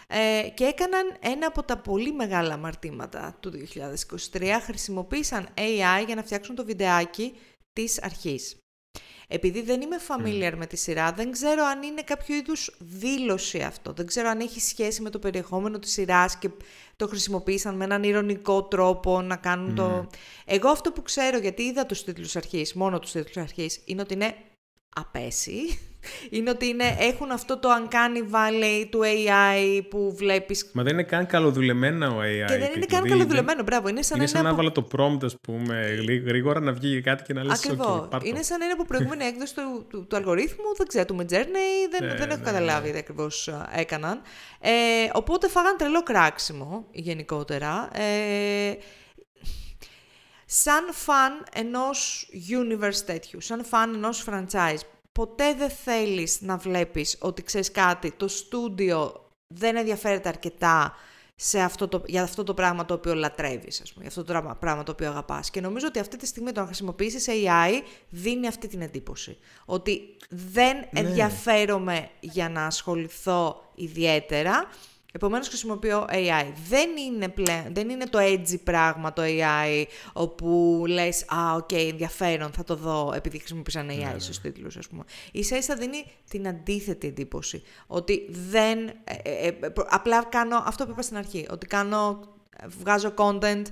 ε, 0.08 0.50
και 0.54 0.64
έκαναν 0.64 1.18
ένα 1.20 1.48
από 1.48 1.64
τα 1.64 1.78
πολύ 1.78 2.12
μεγάλα 2.12 2.54
αμαρτήματα 2.54 3.38
του 3.40 3.52
2023. 4.32 4.44
Χρησιμοποίησαν 4.64 5.48
AI 5.54 6.06
για 6.06 6.16
να 6.16 6.24
φτιάξουν 6.24 6.56
το 6.56 6.66
βιντεάκι 6.66 7.34
της 7.74 8.02
αρχής. 8.02 8.58
Επειδή 9.30 9.62
δεν 9.62 9.82
είμαι 9.82 9.98
familiar 10.08 10.54
με 10.58 10.66
τη 10.66 10.78
σειρά, 10.78 11.12
δεν 11.12 11.32
ξέρω 11.32 11.64
αν 11.64 11.84
είναι 11.84 12.02
κάποιο 12.02 12.36
είδους 12.36 12.78
δήλωση 12.80 13.62
αυτό. 13.62 13.94
Δεν 13.94 14.06
ξέρω 14.06 14.30
αν 14.30 14.40
έχει 14.40 14.60
σχέση 14.60 15.02
με 15.02 15.10
το 15.10 15.20
περιεχόμενο 15.20 15.80
της 15.80 15.92
σειράς 15.92 16.38
και 16.38 16.50
το 16.96 17.08
χρησιμοποίησαν 17.08 17.76
με 17.76 17.84
έναν 17.84 18.04
ηρωνικό 18.04 18.64
τρόπο 18.64 19.22
να 19.22 19.36
κάνουν 19.36 19.76
το... 19.76 20.10
Εγώ 20.46 20.70
αυτό 20.70 20.92
που 20.92 21.02
ξέρω, 21.02 21.38
γιατί 21.38 21.64
είδα 21.64 21.86
τους 21.86 22.04
τίτλους 22.04 22.36
αρχής, 22.36 22.74
μόνο 22.74 23.00
τους 23.00 23.12
τίτλους 23.12 23.38
αρχής, 23.38 23.82
είναι 23.86 24.02
ότι 24.02 24.14
είναι 24.14 24.36
απέσι. 24.96 25.80
Είναι 26.30 26.50
ότι 26.50 26.68
είναι, 26.68 26.96
έχουν 27.00 27.32
αυτό 27.32 27.58
το 27.58 27.70
uncanny 27.82 28.34
valley 28.36 28.86
του 28.90 29.02
AI 29.04 29.82
που 29.90 30.14
βλέπεις 30.16 30.70
Μα 30.74 30.84
δεν 30.84 30.94
είναι 30.94 31.04
καν 31.04 31.26
καλοδουλεμένα 31.26 32.10
ο 32.10 32.20
AI. 32.20 32.24
και 32.24 32.46
δεν 32.48 32.58
είναι 32.58 32.68
τίτλοι. 32.68 32.86
καν 32.86 33.02
Δεν- 33.02 33.12
καλοδουλεμένο, 33.12 33.64
μπράβο. 33.64 33.88
Είναι 33.88 34.02
σαν 34.02 34.18
Είναι 34.18 34.28
σαν 34.28 34.40
ένα 34.40 34.48
να 34.50 34.54
από... 34.54 34.58
βάλω 34.64 34.72
το 34.72 34.88
prompt, 34.98 35.24
ας 35.26 35.36
πούμε, 35.42 35.96
γλύ- 36.00 36.28
γρήγορα 36.28 36.60
να 36.60 36.72
βγει 36.72 37.02
κάτι 37.02 37.24
και 37.24 37.34
να 37.34 37.44
λες 37.44 37.58
Ακριβώς. 37.60 37.88
«Οκ, 37.88 38.08
πάρ' 38.10 38.22
το». 38.22 38.28
είναι 38.28 38.42
σαν 38.42 38.62
ένα 38.62 38.74
από 38.74 38.86
προηγούμενη 38.86 39.24
έκδοση 39.32 39.56
του, 39.56 39.86
του, 39.90 40.08
του 40.08 40.16
αλγορίθμου, 40.16 40.76
δεν 40.78 40.88
ξέρω, 40.88 41.06
του 41.06 41.16
Midjourney, 41.20 41.90
δεν, 41.92 42.06
Ναι, 42.08 42.14
δεν 42.16 42.30
έχω 42.30 42.38
ναι, 42.40 42.44
καταλάβει 42.46 42.92
τι 42.92 42.98
ακριβώς 42.98 43.48
α, 43.48 43.70
έκαναν. 43.74 44.22
Ε, 44.60 44.72
οπότε 45.14 45.48
φάγαν 45.48 45.78
τρελό 45.78 46.04
κράξιμο 46.04 46.86
γενικότερα. 46.92 47.90
Ε, 47.94 48.74
σαν 50.46 50.84
φαν 50.92 51.44
ενός 51.54 52.30
universe 52.50 53.02
τέτοιου, 53.06 53.42
σαν 53.42 53.66
φαν 53.66 53.94
ενός 53.94 54.26
franchise, 54.30 54.80
ποτέ 55.18 55.54
δεν 55.54 55.70
θέλεις 55.70 56.42
να 56.42 56.58
βλέπεις 56.58 57.18
ότι 57.20 57.44
ξέρεις 57.44 57.72
κάτι, 57.72 58.12
το 58.12 58.28
στούντιο 58.28 59.30
δεν 59.48 59.76
ενδιαφέρεται 59.76 60.30
αρκετά 60.30 60.94
σε 61.36 61.60
αυτό 61.60 61.88
το, 61.88 62.04
για 62.06 62.24
αυτό 62.24 62.44
το 62.44 62.54
πράγμα 62.54 62.86
το 62.86 62.94
οποίο 62.94 63.14
λατρεύεις, 63.14 63.82
ας 63.82 63.90
πούμε, 63.90 64.00
για 64.00 64.08
αυτό 64.08 64.24
το 64.24 64.32
πράγμα, 64.32 64.56
πράγμα 64.56 64.84
το 64.84 64.92
οποίο 64.92 65.10
αγαπάς. 65.10 65.50
Και 65.50 65.62
νομίζω 65.62 65.88
ότι 65.88 66.00
αυτή 66.00 66.18
τη 66.18 66.26
στιγμή 66.26 66.52
το 66.52 66.60
να 66.60 66.66
χρησιμοποιήσεις 66.66 67.26
AI 67.30 67.82
δίνει 68.10 68.48
αυτή 68.48 68.68
την 68.68 68.82
εντύπωση. 68.82 69.38
Ότι 69.66 70.18
δεν 70.30 70.88
ενδιαφέρομαι 70.94 72.10
για 72.20 72.50
να 72.50 72.66
ασχοληθώ 72.66 73.72
ιδιαίτερα, 73.76 74.70
επομένως 75.18 75.48
χρησιμοποιώ 75.48 76.06
AI. 76.10 76.52
Δεν 76.70 76.90
είναι, 76.98 77.30
πλέον, 77.30 77.64
δεν 77.74 77.90
είναι 77.90 78.06
το 78.06 78.20
edgy 78.22 78.60
πράγμα 78.64 79.14
το 79.14 79.22
AI, 79.26 79.84
όπου 80.14 80.84
λες, 80.88 81.26
α, 81.28 81.54
οκ, 81.54 81.68
okay, 81.72 81.88
ενδιαφέρον, 81.92 82.52
θα 82.52 82.64
το 82.64 82.76
δω, 82.76 83.12
επειδή 83.16 83.38
χρησιμοποίησαν 83.38 83.90
AI 83.90 84.12
ναι, 84.14 84.20
στους 84.20 84.40
τίτλους, 84.40 84.78
ας 84.78 84.88
πούμε. 84.88 85.04
Ίσα 85.32 85.58
ίσα 85.58 85.76
δίνει 85.76 86.12
την 86.30 86.48
αντίθετη 86.48 87.08
εντύπωση, 87.08 87.64
ότι 87.88 88.28
δεν, 88.30 88.88
ε, 88.88 88.94
ε, 89.24 89.48
ε, 89.48 89.58
απλά 89.90 90.24
κάνω 90.26 90.64
αυτό 90.66 90.86
που 90.86 90.92
είπα 90.92 91.02
στην 91.02 91.18
αρχή, 91.18 91.46
ότι 91.50 91.68
κάνω, 91.68 92.20
βγάζω 92.80 93.14
content 93.18 93.64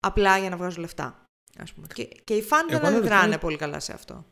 απλά 0.00 0.38
για 0.38 0.50
να 0.50 0.56
βγάζω 0.56 0.80
λεφτά. 0.80 1.26
Ας 1.58 1.72
πούμε. 1.72 1.86
Και, 1.94 2.08
και 2.24 2.34
οι 2.34 2.42
φαν 2.42 2.66
δεν 2.68 2.86
αντιδράνε 2.86 3.38
πολύ 3.38 3.56
καλά 3.56 3.80
σε 3.80 3.92
αυτό. 3.92 4.24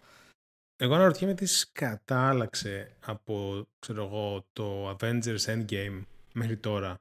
Εγώ 0.77 0.95
αναρωτιέμαι 0.95 1.35
τι 1.35 1.47
κατάλαξε 1.73 2.97
από 3.05 3.67
ξέρω 3.79 4.05
εγώ, 4.05 4.47
το 4.53 4.91
Avengers 4.91 5.45
Endgame 5.47 6.03
μέχρι 6.33 6.57
τώρα. 6.57 6.97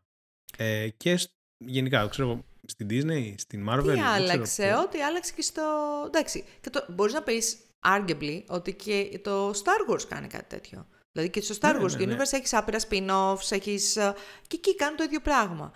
Ε, 0.58 0.90
και 0.98 1.20
γενικά, 1.58 2.08
ξέρω 2.08 2.44
στην 2.66 2.88
Disney, 2.90 3.34
στην 3.38 3.68
Marvel. 3.70 3.92
Τι 3.94 4.00
άλλαξε, 4.00 4.76
ό,τι 4.84 5.02
άλλαξε 5.02 5.34
και 5.36 5.42
στο... 5.42 5.64
Εντάξει, 6.06 6.44
και 6.62 6.70
το... 6.70 6.86
μπορείς 6.90 7.14
να 7.14 7.22
πεις 7.22 7.58
arguably 7.86 8.44
ότι 8.48 8.74
και 8.74 9.20
το 9.24 9.50
Star 9.50 9.92
Wars 9.92 10.04
κάνει 10.08 10.28
κάτι 10.28 10.46
τέτοιο. 10.48 10.88
Δηλαδή 11.12 11.32
και 11.32 11.42
στο 11.42 11.56
Star 11.62 11.74
ναι, 11.74 11.84
Wars 11.84 11.98
ναι, 11.98 12.06
ναι. 12.06 12.16
Universe 12.16 12.32
έχεις 12.34 12.54
άπειρα 12.54 12.80
spin-offs, 12.90 13.52
έχεις... 13.52 13.96
Ε, 13.96 14.14
και 14.48 14.56
εκεί 14.56 14.76
κάνουν 14.76 14.98
το 14.98 15.04
ίδιο 15.04 15.20
πράγμα. 15.20 15.72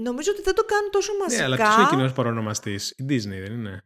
Νομίζω 0.00 0.30
ότι 0.32 0.42
δεν 0.42 0.54
το 0.54 0.64
κάνουν 0.64 0.90
τόσο 0.90 1.12
μαζικά. 1.20 1.40
Ναι, 1.40 1.44
αλλά 1.46 1.56
ποιο 1.56 1.72
είναι 1.72 1.82
ο 1.82 1.88
κοινός 1.88 2.12
παρονομαστής, 2.12 2.90
η 2.90 3.04
Disney, 3.08 3.40
δεν 3.42 3.52
είναι; 3.52 3.82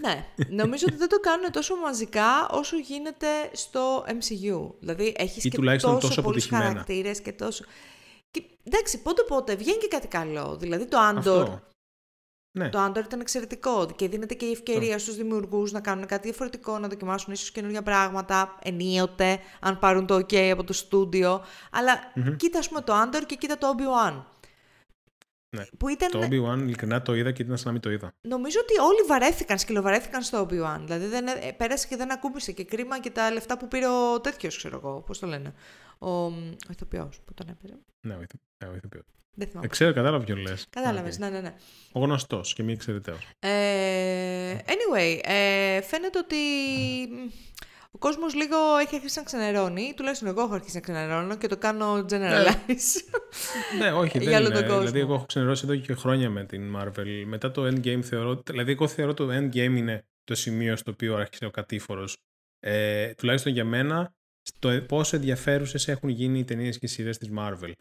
ναι, 0.00 0.26
νομίζω 0.48 0.84
ότι 0.88 0.96
δεν 0.96 1.08
το 1.08 1.20
κάνουν 1.20 1.50
τόσο 1.50 1.76
μαζικά 1.76 2.48
όσο 2.50 2.76
γίνεται 2.76 3.26
στο 3.52 4.04
MCU. 4.06 4.70
Δηλαδή 4.80 5.14
έχεις 5.16 5.42
και 5.42 5.58
τόσο, 5.58 5.98
τόσο 6.00 6.22
πολλούς 6.22 6.46
χαρακτήρες 6.46 7.20
και 7.20 7.32
τόσο. 7.32 7.64
Και, 8.30 8.42
εντάξει, 8.64 9.02
πότε 9.02 9.22
πότε 9.22 9.54
βγαίνει 9.54 9.78
και 9.78 9.88
κάτι 9.88 10.06
καλό. 10.06 10.56
Δηλαδή 10.60 10.86
το 10.86 10.98
Andor. 11.00 11.58
Ναι. 12.58 12.68
Το 12.68 12.84
Andor 12.84 13.04
ήταν 13.04 13.20
εξαιρετικό 13.20 13.88
και 13.96 14.08
δίνεται 14.08 14.34
και 14.34 14.44
η 14.44 14.50
ευκαιρία 14.50 14.98
στους 14.98 15.16
δημιουργούς 15.16 15.72
να 15.72 15.80
κάνουν 15.80 16.06
κάτι 16.06 16.28
διαφορετικό, 16.28 16.78
να 16.78 16.88
δοκιμάσουν 16.88 17.32
ίσως 17.32 17.50
καινούργια 17.50 17.82
πράγματα, 17.82 18.58
ενίοτε, 18.62 19.38
αν 19.60 19.78
πάρουν 19.78 20.06
το 20.06 20.14
OK 20.14 20.36
από 20.36 20.64
το 20.64 20.72
στούντιο. 20.72 21.42
Αλλά 21.70 21.98
mm-hmm. 22.16 22.36
κοίτα, 22.36 22.58
ας 22.58 22.68
πούμε, 22.68 22.80
το 22.80 22.92
Andor 23.02 23.22
και 23.26 23.34
κοίτα 23.34 23.58
το 23.58 23.74
Obi-Wan. 23.76 24.22
Ναι. 25.54 25.64
Που 25.78 25.88
ήταν... 25.88 26.10
Το 26.10 26.20
Obi-Wan 26.20 26.58
ειλικρινά 26.58 27.02
το 27.02 27.14
είδα 27.14 27.32
και 27.32 27.42
ήταν 27.42 27.56
σαν 27.56 27.66
να 27.66 27.72
μην 27.72 27.80
το 27.80 27.90
είδα. 27.90 28.12
Νομίζω 28.20 28.58
ότι 28.62 28.80
όλοι 28.80 29.06
βαρέθηκαν, 29.06 29.58
σκυλοβαρέθηκαν 29.58 30.22
στο 30.22 30.40
Obi-Wan. 30.42 30.78
Δηλαδή 30.84 31.06
δεν, 31.06 31.26
ε, 31.26 31.52
πέρασε 31.56 31.86
και 31.86 31.96
δεν 31.96 32.12
ακούμπησε 32.12 32.52
και 32.52 32.64
κρίμα 32.64 33.00
και 33.00 33.10
τα 33.10 33.30
λεφτά 33.30 33.58
που 33.58 33.68
πήρε 33.68 33.86
ο 33.86 34.20
τέτοιος, 34.20 34.56
ξέρω 34.56 34.76
εγώ. 34.76 35.00
Πώς 35.06 35.18
το 35.18 35.26
λένε. 35.26 35.54
Ο, 35.98 36.08
ο 36.08 36.32
ηθοποιός 36.70 37.20
που 37.24 37.34
τον 37.34 37.48
έπαιρε. 37.48 37.74
Ναι, 38.00 38.14
ο, 38.14 38.20
ηθο... 38.22 38.70
ο 38.72 38.76
ηθοποιός. 38.76 39.04
Δεν 39.34 39.48
θυμάμαι. 39.48 39.66
Ε, 39.66 39.68
ξέρω, 39.68 39.92
κατάλαβα 39.92 40.24
ποιον 40.24 40.38
λες. 40.38 40.66
Κατάλαβες, 40.70 41.16
okay. 41.16 41.18
ναι, 41.18 41.28
ναι, 41.28 41.40
ναι. 41.40 41.54
Ο 41.92 42.00
γνωστός 42.00 42.54
και 42.54 42.62
μη 42.62 42.72
εξαιρεταίο. 42.72 43.16
Ε, 43.38 44.56
anyway, 44.56 45.18
ε, 45.22 45.80
φαίνεται 45.80 46.18
ότι 46.18 46.36
ο 47.94 47.98
κόσμος 47.98 48.34
λίγο 48.34 48.56
έχει 48.80 48.94
αρχίσει 48.94 49.18
να 49.18 49.24
ξενερώνει, 49.24 49.92
τουλάχιστον 49.96 50.28
εγώ 50.28 50.40
έχω 50.40 50.54
αρχίσει 50.54 50.74
να 50.74 50.80
ξενερώνω 50.80 51.36
και 51.36 51.46
το 51.46 51.56
κάνω 51.56 52.04
generalize. 52.10 53.00
ναι, 53.78 53.92
όχι, 53.92 54.18
δεν 54.24 54.44
είναι. 54.44 54.62
Δηλαδή, 54.62 55.00
εγώ 55.00 55.14
έχω 55.14 55.24
ξενερώσει 55.24 55.64
εδώ 55.64 55.76
και 55.76 55.94
χρόνια 55.94 56.30
με 56.30 56.44
την 56.44 56.76
Marvel. 56.76 57.24
Μετά 57.26 57.50
το 57.50 57.66
Endgame 57.66 58.00
θεωρώ. 58.02 58.42
Δηλαδή, 58.46 58.72
εγώ 58.72 58.88
θεωρώ 58.88 59.14
το 59.14 59.28
Endgame 59.30 59.54
είναι 59.54 60.04
το 60.24 60.34
σημείο 60.34 60.76
στο 60.76 60.90
οποίο 60.90 61.16
άρχισε 61.16 61.44
ο 61.44 61.50
κατήφορος. 61.50 62.16
Ε, 62.60 63.14
τουλάχιστον 63.14 63.52
για 63.52 63.64
μένα, 63.64 64.14
στο 64.42 64.80
πόσο 64.88 65.16
ενδιαφέρουσες 65.16 65.88
έχουν 65.88 66.08
γίνει 66.08 66.38
οι 66.38 66.44
ταινίες 66.44 66.78
και 66.78 66.86
οι 66.86 66.88
σειρές 66.88 67.18
της 67.18 67.28
Marvel. 67.38 67.72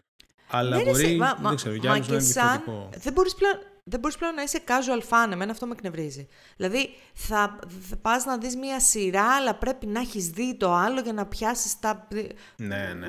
Αλλά 0.48 0.78
ναι, 0.78 0.84
μπορεί. 0.84 1.16
Μα, 1.16 1.40
δεν 1.42 1.56
ξέρω, 1.56 1.76
για 1.76 1.92
άλλους 1.92 2.08
να 2.08 2.16
είναι 2.16 2.24
διαφορετικό. 2.24 2.90
Δεν 2.98 3.14
μπορείς 3.14 3.36
πλέον 3.36 3.73
δεν 3.84 4.00
μπορείς 4.00 4.18
πλέον 4.18 4.34
να 4.34 4.42
είσαι 4.42 4.60
casual 4.68 5.02
fan. 5.10 5.32
Εμένα 5.32 5.52
αυτό 5.52 5.66
με 5.66 5.74
εκνευρίζει. 5.74 6.28
Δηλαδή, 6.58 6.90
θα, 7.14 7.60
θα 7.90 7.96
πας 7.96 8.26
να 8.26 8.38
δεις 8.38 8.56
μία 8.56 8.80
σειρά, 8.80 9.36
αλλά 9.36 9.56
πρέπει 9.56 9.86
να 9.86 10.00
έχεις 10.00 10.30
δει 10.30 10.56
το 10.56 10.74
άλλο 10.74 11.00
για 11.00 11.14
να 11.14 11.26
πιάσεις 11.26 11.80
τα. 11.80 12.08
Ναι, 12.56 12.94
ναι. 12.94 13.08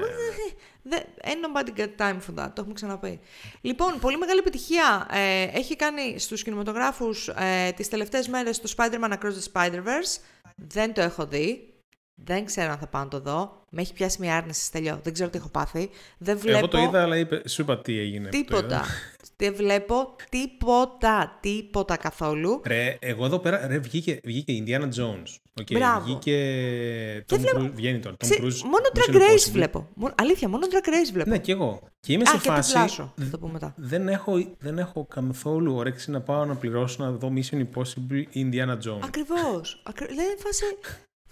ναι. 0.82 0.98
Ain't 1.22 1.44
nobody 1.46 1.80
got 1.80 1.88
time 1.98 2.16
for 2.16 2.34
that. 2.42 2.48
Το 2.48 2.54
έχουμε 2.56 2.74
ξαναπεί. 2.74 3.20
Λοιπόν, 3.60 3.98
πολύ 4.00 4.18
μεγάλη 4.18 4.38
επιτυχία 4.38 5.06
ε, 5.10 5.42
έχει 5.42 5.76
κάνει 5.76 6.18
στους 6.18 6.42
κινηματογράφους 6.42 7.28
ε, 7.28 7.72
τις 7.76 7.88
τελευταίες 7.88 8.28
μέρες 8.28 8.60
το 8.60 8.74
Spider-Man 8.76 9.12
Across 9.12 9.32
the 9.32 9.52
Spider-Verse. 9.52 10.20
Δεν 10.54 10.94
το 10.94 11.00
έχω 11.00 11.26
δει. 11.26 11.68
Δεν 12.14 12.44
ξέρω 12.44 12.72
αν 12.72 12.78
θα 12.78 12.86
πάω 12.86 13.02
να 13.02 13.08
το 13.08 13.20
δω. 13.20 13.62
Με 13.70 13.80
έχει 13.80 13.92
πιάσει 13.92 14.20
μια 14.20 14.36
άρνηση 14.36 14.72
τελειώ. 14.72 15.00
Δεν 15.02 15.12
ξέρω 15.12 15.30
τι 15.30 15.38
έχω 15.38 15.48
πάθει. 15.48 15.90
Δεν 16.18 16.38
βλέπω... 16.38 16.58
Εγώ 16.58 16.68
το 16.68 16.78
είδα, 16.78 17.02
αλλά 17.02 17.16
είπε, 17.16 17.48
σου 17.48 17.62
είπα 17.62 17.80
τι 17.80 17.98
έγινε. 17.98 18.28
Τίποτα. 18.28 18.84
Δεν 19.44 19.54
βλέπω 19.54 20.16
τίποτα. 20.28 21.38
Τίποτα 21.40 21.96
καθόλου. 21.96 22.60
Ρε, 22.64 22.96
εγώ 23.00 23.24
εδώ 23.24 23.38
πέρα 23.38 23.66
ρε, 23.66 23.78
βγήκε, 23.78 24.20
βγήκε 24.24 24.52
η 24.52 24.64
Indiana 24.66 24.88
Jones. 24.98 25.60
Okay, 25.60 25.72
Μπράβο. 25.72 26.04
Βγήκε. 26.04 27.24
Tom 27.28 27.38
βλέπω... 27.38 27.60
Cruise, 27.60 27.70
βγαίνει 27.74 27.98
τώρα. 27.98 28.16
Tom 28.18 28.26
Cruise, 28.26 28.60
μόνο 28.64 28.84
Drag 28.94 29.14
Race 29.14 29.50
βλέπω. 29.52 29.88
Αλήθεια, 30.14 30.48
μόνο 30.48 30.66
Drag 30.70 30.88
Race 30.88 31.12
βλέπω. 31.12 31.30
Ναι, 31.30 31.38
και 31.38 31.52
εγώ. 31.52 31.80
Και 32.00 32.12
είμαι 32.12 32.22
Α, 32.22 32.26
σε 32.26 32.38
και 32.38 32.48
φάση. 32.48 32.72
Πλάσω, 32.72 33.14
θα 33.20 33.30
το 33.30 33.38
πω 33.38 33.48
μετά. 33.48 33.74
Δεν 33.76 34.08
έχω, 34.08 34.32
δεν 34.58 34.78
έχω 34.78 35.06
καθόλου 35.06 35.74
όρεξη 35.74 36.10
να 36.10 36.20
πάω 36.20 36.44
να 36.44 36.54
πληρώσω 36.54 37.04
να 37.04 37.10
δω 37.10 37.32
Mission 37.36 37.56
Impossible 37.56 38.24
Indiana 38.34 38.76
Jones. 38.86 39.04
Ακριβώς. 39.04 39.82
Ακρι... 39.82 40.06
Δηλαδή, 40.06 40.34
φάση. 40.38 40.64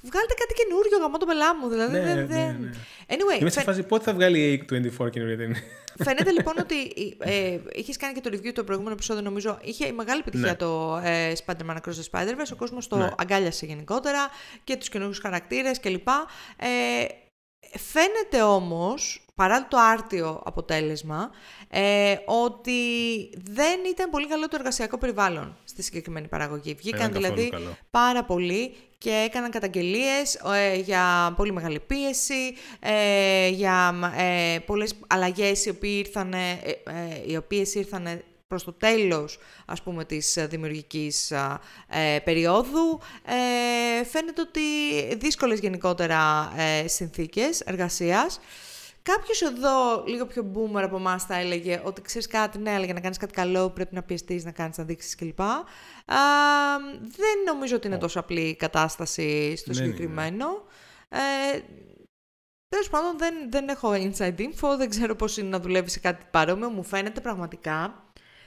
Βγάλετε 0.05 0.35
κάτι 0.35 0.55
καινούριο 0.55 0.99
γαμό 0.99 1.19
το 1.19 1.27
πελά 1.27 1.57
μου. 1.57 1.69
Δηλαδή, 1.69 1.99
ναι, 1.99 2.15
δεν, 2.15 2.27
ναι, 2.27 2.57
ναι. 2.61 2.71
Anyway, 3.09 3.41
Είμαι 3.41 3.51
σε 3.51 3.61
φάση 3.61 3.83
πότε 3.83 4.05
θα 4.05 4.15
βγάλει 4.15 4.53
η 4.53 4.65
A24 4.71 5.11
καινούργια 5.11 5.37
ταινία; 5.37 5.63
Φαίνεται 6.05 6.31
λοιπόν 6.39 6.59
ότι 6.59 6.75
ε, 7.19 7.59
είχες 7.73 7.97
κάνει 7.97 8.15
και 8.15 8.21
το 8.21 8.31
review 8.33 8.53
το 8.53 8.65
προηγούμενο 8.65 8.95
επεισόδιο, 8.95 9.23
νομίζω. 9.23 9.59
Είχε 9.63 9.93
μεγάλη 9.93 10.21
επιτυχία 10.21 10.51
ναι. 10.51 10.57
το 10.57 11.01
ε, 11.05 11.33
Spider-Man 11.45 11.77
Across 11.77 11.95
the 12.01 12.11
Spider-Verse. 12.11 12.53
Ο 12.53 12.57
κόσμος 12.57 12.89
το 12.89 12.97
ναι. 12.97 13.11
αγκάλιασε 13.19 13.67
γενικότερα 13.67 14.29
και 14.65 14.77
τους 14.77 14.89
καινούριους 14.89 15.19
χαρακτήρες 15.19 15.81
κλπ. 15.81 16.09
Ε, 16.57 17.05
φαίνεται 17.79 18.43
όμως, 18.43 19.22
παρά 19.35 19.69
το 19.69 19.77
άρτιο 19.79 20.43
αποτέλεσμα, 20.45 21.31
ε, 21.69 22.17
ότι 22.27 22.81
δεν 23.45 23.81
ήταν 23.91 24.11
πολύ 24.11 24.27
καλό 24.29 24.49
το 24.49 24.57
εργασιακό 24.59 24.99
περιβάλλον 24.99 25.57
στη 25.65 25.83
συγκεκριμένη 25.83 26.29
παραγωγή. 26.29 26.75
Βγήκαν 26.75 27.13
δηλαδή 27.13 27.53
πάρα 27.91 28.25
πολύ 28.25 28.75
και 29.03 29.25
έκαναν 29.27 29.51
καταγγελίες 29.51 30.35
ε, 30.35 30.75
για 30.75 31.35
πολύ 31.37 31.53
μεγάλη 31.53 31.81
πίεση, 31.81 32.55
ε, 32.81 33.49
για 33.49 33.95
ε, 34.17 34.59
πολλές 34.59 34.95
αλλαγές 35.07 35.65
οι, 35.65 35.69
οποίες 35.69 35.99
ήρθαν, 36.07 36.33
ε, 36.33 36.57
οι 37.27 37.37
οποίες 37.37 37.75
ήρθαν 37.75 38.23
προς 38.49 38.65
το 38.65 38.73
τέλος, 38.73 39.39
ας 39.67 39.83
πούμε, 39.83 40.05
της 40.05 40.39
δημιουργικής 40.49 41.33
περίοδου. 42.25 43.01
φαίνεται 44.11 44.41
ότι 44.41 44.61
δύσκολες 45.17 45.59
γενικότερα 45.59 46.53
συνθήκες 46.87 47.61
εργασίας. 47.61 48.41
Κάποιος 49.03 49.43
εδώ, 49.43 50.05
λίγο 50.07 50.27
πιο 50.27 50.53
boomer 50.55 50.83
από 50.83 50.97
εμάς, 50.97 51.25
θα 51.25 51.37
έλεγε 51.37 51.83
ότι 51.85 52.03
ξέρεις 52.03 52.27
κάτι, 52.27 52.59
ναι, 52.59 52.71
αλλά 52.71 52.85
για 52.85 52.95
να 52.95 53.01
κάνεις 53.01 53.19
κάτι 53.19 53.33
καλό 53.33 53.71
πρέπει 53.71 53.95
να 53.95 54.03
πιεστείς, 54.03 54.45
να 54.45 54.51
κάνεις 54.51 54.77
να 54.79 54.85
δείξει 54.85 55.17
κλπ. 55.17 55.41
δεν 57.01 57.43
νομίζω 57.47 57.77
ότι 57.77 57.87
είναι 57.87 57.99
τόσο 57.99 58.21
απλή 58.21 58.41
η 58.41 58.57
κατάσταση 58.57 59.57
στο 59.57 59.73
συγκεκριμένο. 59.73 60.47
Ε, 61.09 61.61
Τέλος 62.69 62.91
πάντων, 62.91 63.19
δεν, 63.19 63.35
δεν 63.51 63.69
έχω 63.69 63.93
inside 63.93 64.39
info, 64.39 64.77
δεν 64.77 64.89
ξέρω 64.89 65.17
πώς 65.17 65.37
είναι 65.37 65.49
να 65.49 65.61
δουλεύει 65.61 65.91
σε 65.91 66.01
κάτι 66.01 66.25
παρόμοιο. 66.31 66.71
Μου 66.71 66.85
φαίνεται 66.85 67.21
πραγματικά 67.21 68.05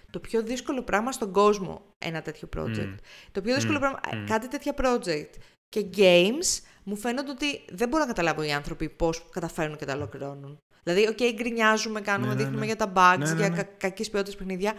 το 0.09 0.19
πιο 0.19 0.41
δύσκολο 0.43 0.81
πράγμα 0.83 1.11
στον 1.11 1.31
κόσμο 1.31 1.81
ένα 1.97 2.21
τέτοιο 2.21 2.49
project. 2.57 2.95
Το 3.31 3.41
πιο 3.41 3.55
δύσκολο 3.55 3.79
πράγμα, 3.79 3.99
κάτι 4.27 4.47
τέτοια 4.47 4.73
project 4.77 5.29
και 5.69 5.85
games 5.95 6.61
μου 6.86 6.95
φαίνεται 6.95 7.31
ότι 7.31 7.65
δεν 7.69 7.89
μπορώ 7.89 8.03
να 8.03 8.09
καταλάβω 8.09 8.43
οι 8.43 8.51
άνθρωποι 8.51 8.89
πώς 8.89 9.25
καταφέρνουν 9.31 9.77
και 9.77 9.86
τα 9.86 9.93
ολοκληρώνουν. 9.93 10.59
Δηλαδή, 10.83 11.07
OK, 11.07 11.17
okay, 11.19 11.31
γκρινιάζουμε, 11.33 12.01
κάνουμε, 12.01 12.27
ναι, 12.27 12.33
ναι 12.33 12.39
δείχνουμε 12.39 12.59
ναι. 12.59 12.65
για 12.65 12.75
τα 12.75 12.93
bugs, 12.95 13.36
ναι, 13.36 13.36
για 13.36 13.49
κα, 13.49 13.63
κακή 13.63 14.09
ποιότητα 14.09 14.38
παιχνίδια. 14.38 14.73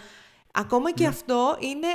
Ακόμα 0.53 0.93
και 0.93 1.07
αυτό 1.07 1.57
είναι 1.61 1.87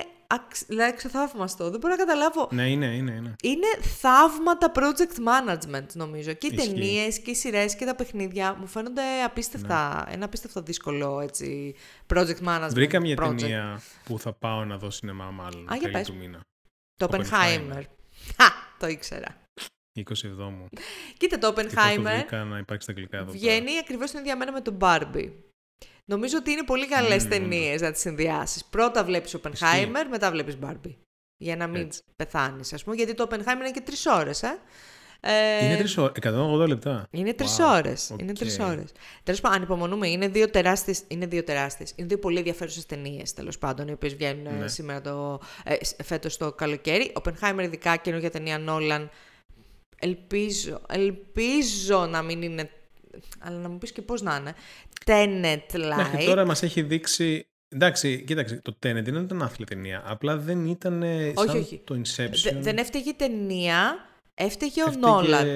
δηλαδή, 0.68 0.96
ξεθαύμαστο. 0.96 1.70
Δεν 1.70 1.80
μπορώ 1.80 1.94
να 1.94 2.00
καταλάβω. 2.00 2.48
Ναι, 2.52 2.70
είναι, 2.70 2.86
είναι. 2.86 3.12
Είναι, 3.12 3.36
είναι 3.42 3.68
θαύματα 4.00 4.72
project 4.76 5.18
management, 5.28 5.86
νομίζω. 5.94 6.34
Και 6.34 6.48
οι 6.48 6.56
ταινίες 6.56 7.20
και 7.20 7.32
οι 7.32 7.36
σειρές 7.36 7.76
και 7.76 7.86
τα 7.86 7.96
παιχνίδια 7.96 8.56
μου 8.60 8.68
φαίνονται 8.68 9.02
απίστευτα. 9.26 10.08
Ένα 10.10 10.26
απίστευτο 10.26 10.62
δύσκολο 10.62 11.20
έτσι, 11.20 11.76
project 12.14 12.46
management. 12.46 12.70
Βρήκα 12.72 13.00
μια 13.00 13.16
project. 13.20 13.38
ταινία 13.38 13.82
που 14.04 14.20
θα 14.20 14.34
πάω 14.34 14.66
να 14.66 14.78
δω 14.78 14.90
σινεμά, 14.90 15.32
μάλλον. 15.32 15.72
Α, 15.72 15.78
τέλη 15.92 16.04
του 16.04 16.16
μήνα. 16.16 16.40
Το 16.96 17.08
Oppenheimer. 17.12 17.84
Χα, 18.38 18.48
το 18.80 18.88
ήξερα. 18.88 19.41
27μου. 19.96 20.66
Κοίτα 21.18 21.38
το 21.38 21.54
Oppenheimer. 21.56 22.26
Και 22.30 22.36
να 22.36 22.58
υπάρξει 22.58 22.82
στα 22.82 22.92
αγγλικά 22.92 23.18
εδώ. 23.18 23.32
Βγαίνει 23.32 23.78
ακριβώς 23.82 24.12
την 24.12 24.20
ίδια 24.20 24.36
μέρα 24.38 24.52
με 24.52 24.62
τον 24.62 24.78
Barbie. 24.82 25.32
Νομίζω 26.06 26.38
ότι 26.38 26.52
είναι 26.52 26.64
πολύ 26.64 26.88
καλές 26.88 27.24
mm, 27.26 27.28
ταινίες 27.30 27.82
να 27.82 27.92
τις 27.92 28.02
συνδυάσεις. 28.02 28.66
Πρώτα 28.66 29.04
βλέπεις 29.04 29.36
Oppenheimer, 29.42 30.06
μετά 30.10 30.32
βλέπεις 30.32 30.58
Barbie. 30.64 30.96
Για 31.38 31.56
να 31.56 31.68
μην 31.68 31.90
πεθάνεις, 32.16 32.74
ας 32.74 32.84
πούμε. 32.84 32.96
Γιατί 32.96 33.14
το 33.14 33.28
Oppenheimer 33.30 33.56
είναι 33.60 33.72
και 33.72 33.82
τρεις 33.82 34.06
ώρες, 34.06 34.44
ε. 34.44 34.60
Ε, 35.24 35.66
Είναι 35.66 35.78
τρεις 35.78 35.98
ώρες, 35.98 36.12
180 36.22 36.68
λεπτά. 36.68 37.08
Είναι 37.12 37.34
τρεις 37.34 37.58
Wow, 37.60 37.74
ώρες. 37.78 38.10
Είναι 38.20 38.32
οκ. 38.32 38.38
τρεις 38.38 38.60
ώρες. 38.60 38.92
Τέλος 39.24 39.42
πάντων, 39.42 39.58
ανυπομονούμε. 39.58 40.08
Είναι 40.08 40.28
δύο 40.28 40.50
τεράστιες. 40.50 41.04
Είναι 41.08 41.26
δύο 41.26 41.44
τεράστιες. 41.44 41.94
Είναι 41.96 42.08
δύο 42.08 42.20
πολύ 42.20 42.38
ενδιαφέρουσες 42.38 42.86
ταινίες, 42.86 43.34
τέλος 43.34 43.58
πάντων, 43.58 43.88
οι 43.88 43.92
οποίες 43.92 44.16
βγαίνουν 44.16 44.46
ε, 44.46 44.50
Ναι. 44.52 44.68
σήμερα 44.68 45.02
το. 45.02 45.40
Ε, 45.64 45.76
φέτος 46.04 46.38
το 46.38 46.52
καλοκαίρι. 46.54 47.12
Oppenheimer, 47.24 47.60
ειδικά 47.62 47.96
καινούργια 47.96 48.30
ταινία 48.30 48.58
Νόλαν. 48.58 49.10
Ελπίζω, 50.04 50.82
ελπίζω 50.90 52.06
να 52.06 52.22
μην 52.22 52.42
είναι. 52.42 52.70
Αλλά 53.40 53.58
να 53.58 53.70
μου 53.70 53.78
πεις 53.78 53.92
και 53.92 54.02
πώς 54.02 54.22
να 54.22 54.36
είναι. 54.36 54.54
Tenet 55.06 55.80
Μέχρι 55.96 56.18
like. 56.22 56.26
τώρα 56.26 56.46
μας 56.46 56.64
έχει 56.64 56.82
δείξει... 56.82 57.46
Εντάξει, 57.74 58.24
κοίταξε, 58.28 58.62
το 58.64 58.72
Tenet 58.76 59.02
δεν 59.04 59.16
ήταν 59.16 59.42
άθλια 59.42 59.66
ταινία. 59.68 60.04
Απλά 60.06 60.38
δεν 60.38 60.66
ήταν 60.66 61.04
ε, 61.04 61.34
σαν 61.36 61.48
Όχι, 61.50 61.58
όχι. 61.58 61.82
το 61.84 61.96
Inception. 62.06 62.30
Δε- 62.44 62.60
δεν 62.60 62.78
έφταιγε 62.78 63.10
η 63.10 63.14
ταινία, 63.14 63.96
έφταιγε 64.34 64.82
ο 64.84 64.86
Έφταιγε- 64.88 65.06
Νόλαν 65.08 65.48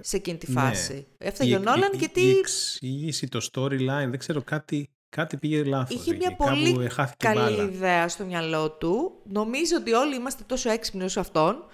σε 0.00 0.16
εκείνη 0.16 0.38
τη 0.38 0.52
Ναι. 0.52 0.60
φάση. 0.60 1.06
Έφταιγε 1.18 1.50
Η- 1.52 1.54
ο 1.56 1.58
Νόλαν 1.58 1.90
η- 1.92 1.96
γιατί 1.96 2.20
Η 2.20 2.30
εξήγηση, 2.38 3.28
το 3.28 3.48
storyline, 3.52 4.08
δεν 4.10 4.18
ξέρω, 4.18 4.42
κάτι, 4.42 4.88
κάτι 5.08 5.36
πήγε 5.36 5.64
λάθος. 5.64 5.96
Είχε 5.96 6.10
εκεί. 6.10 6.18
μια 6.18 6.28
Κάπου 6.28 6.44
πολύ 6.44 6.84
ε, 6.84 6.88
χάθηκε 6.88 7.26
καλή 7.26 7.38
μπάλα. 7.56 7.62
ιδέα 7.62 8.08
στο 8.08 8.24
μυαλό 8.24 8.70
του. 8.70 9.20
Νομίζω 9.24 9.76
ότι 9.76 9.92
όλοι 9.92 10.14
είμαστε 10.16 10.42
τόσο 10.46 10.70
έξυπνοι 10.70 11.02
όσο 11.04 11.20
αυτόν. 11.20 11.64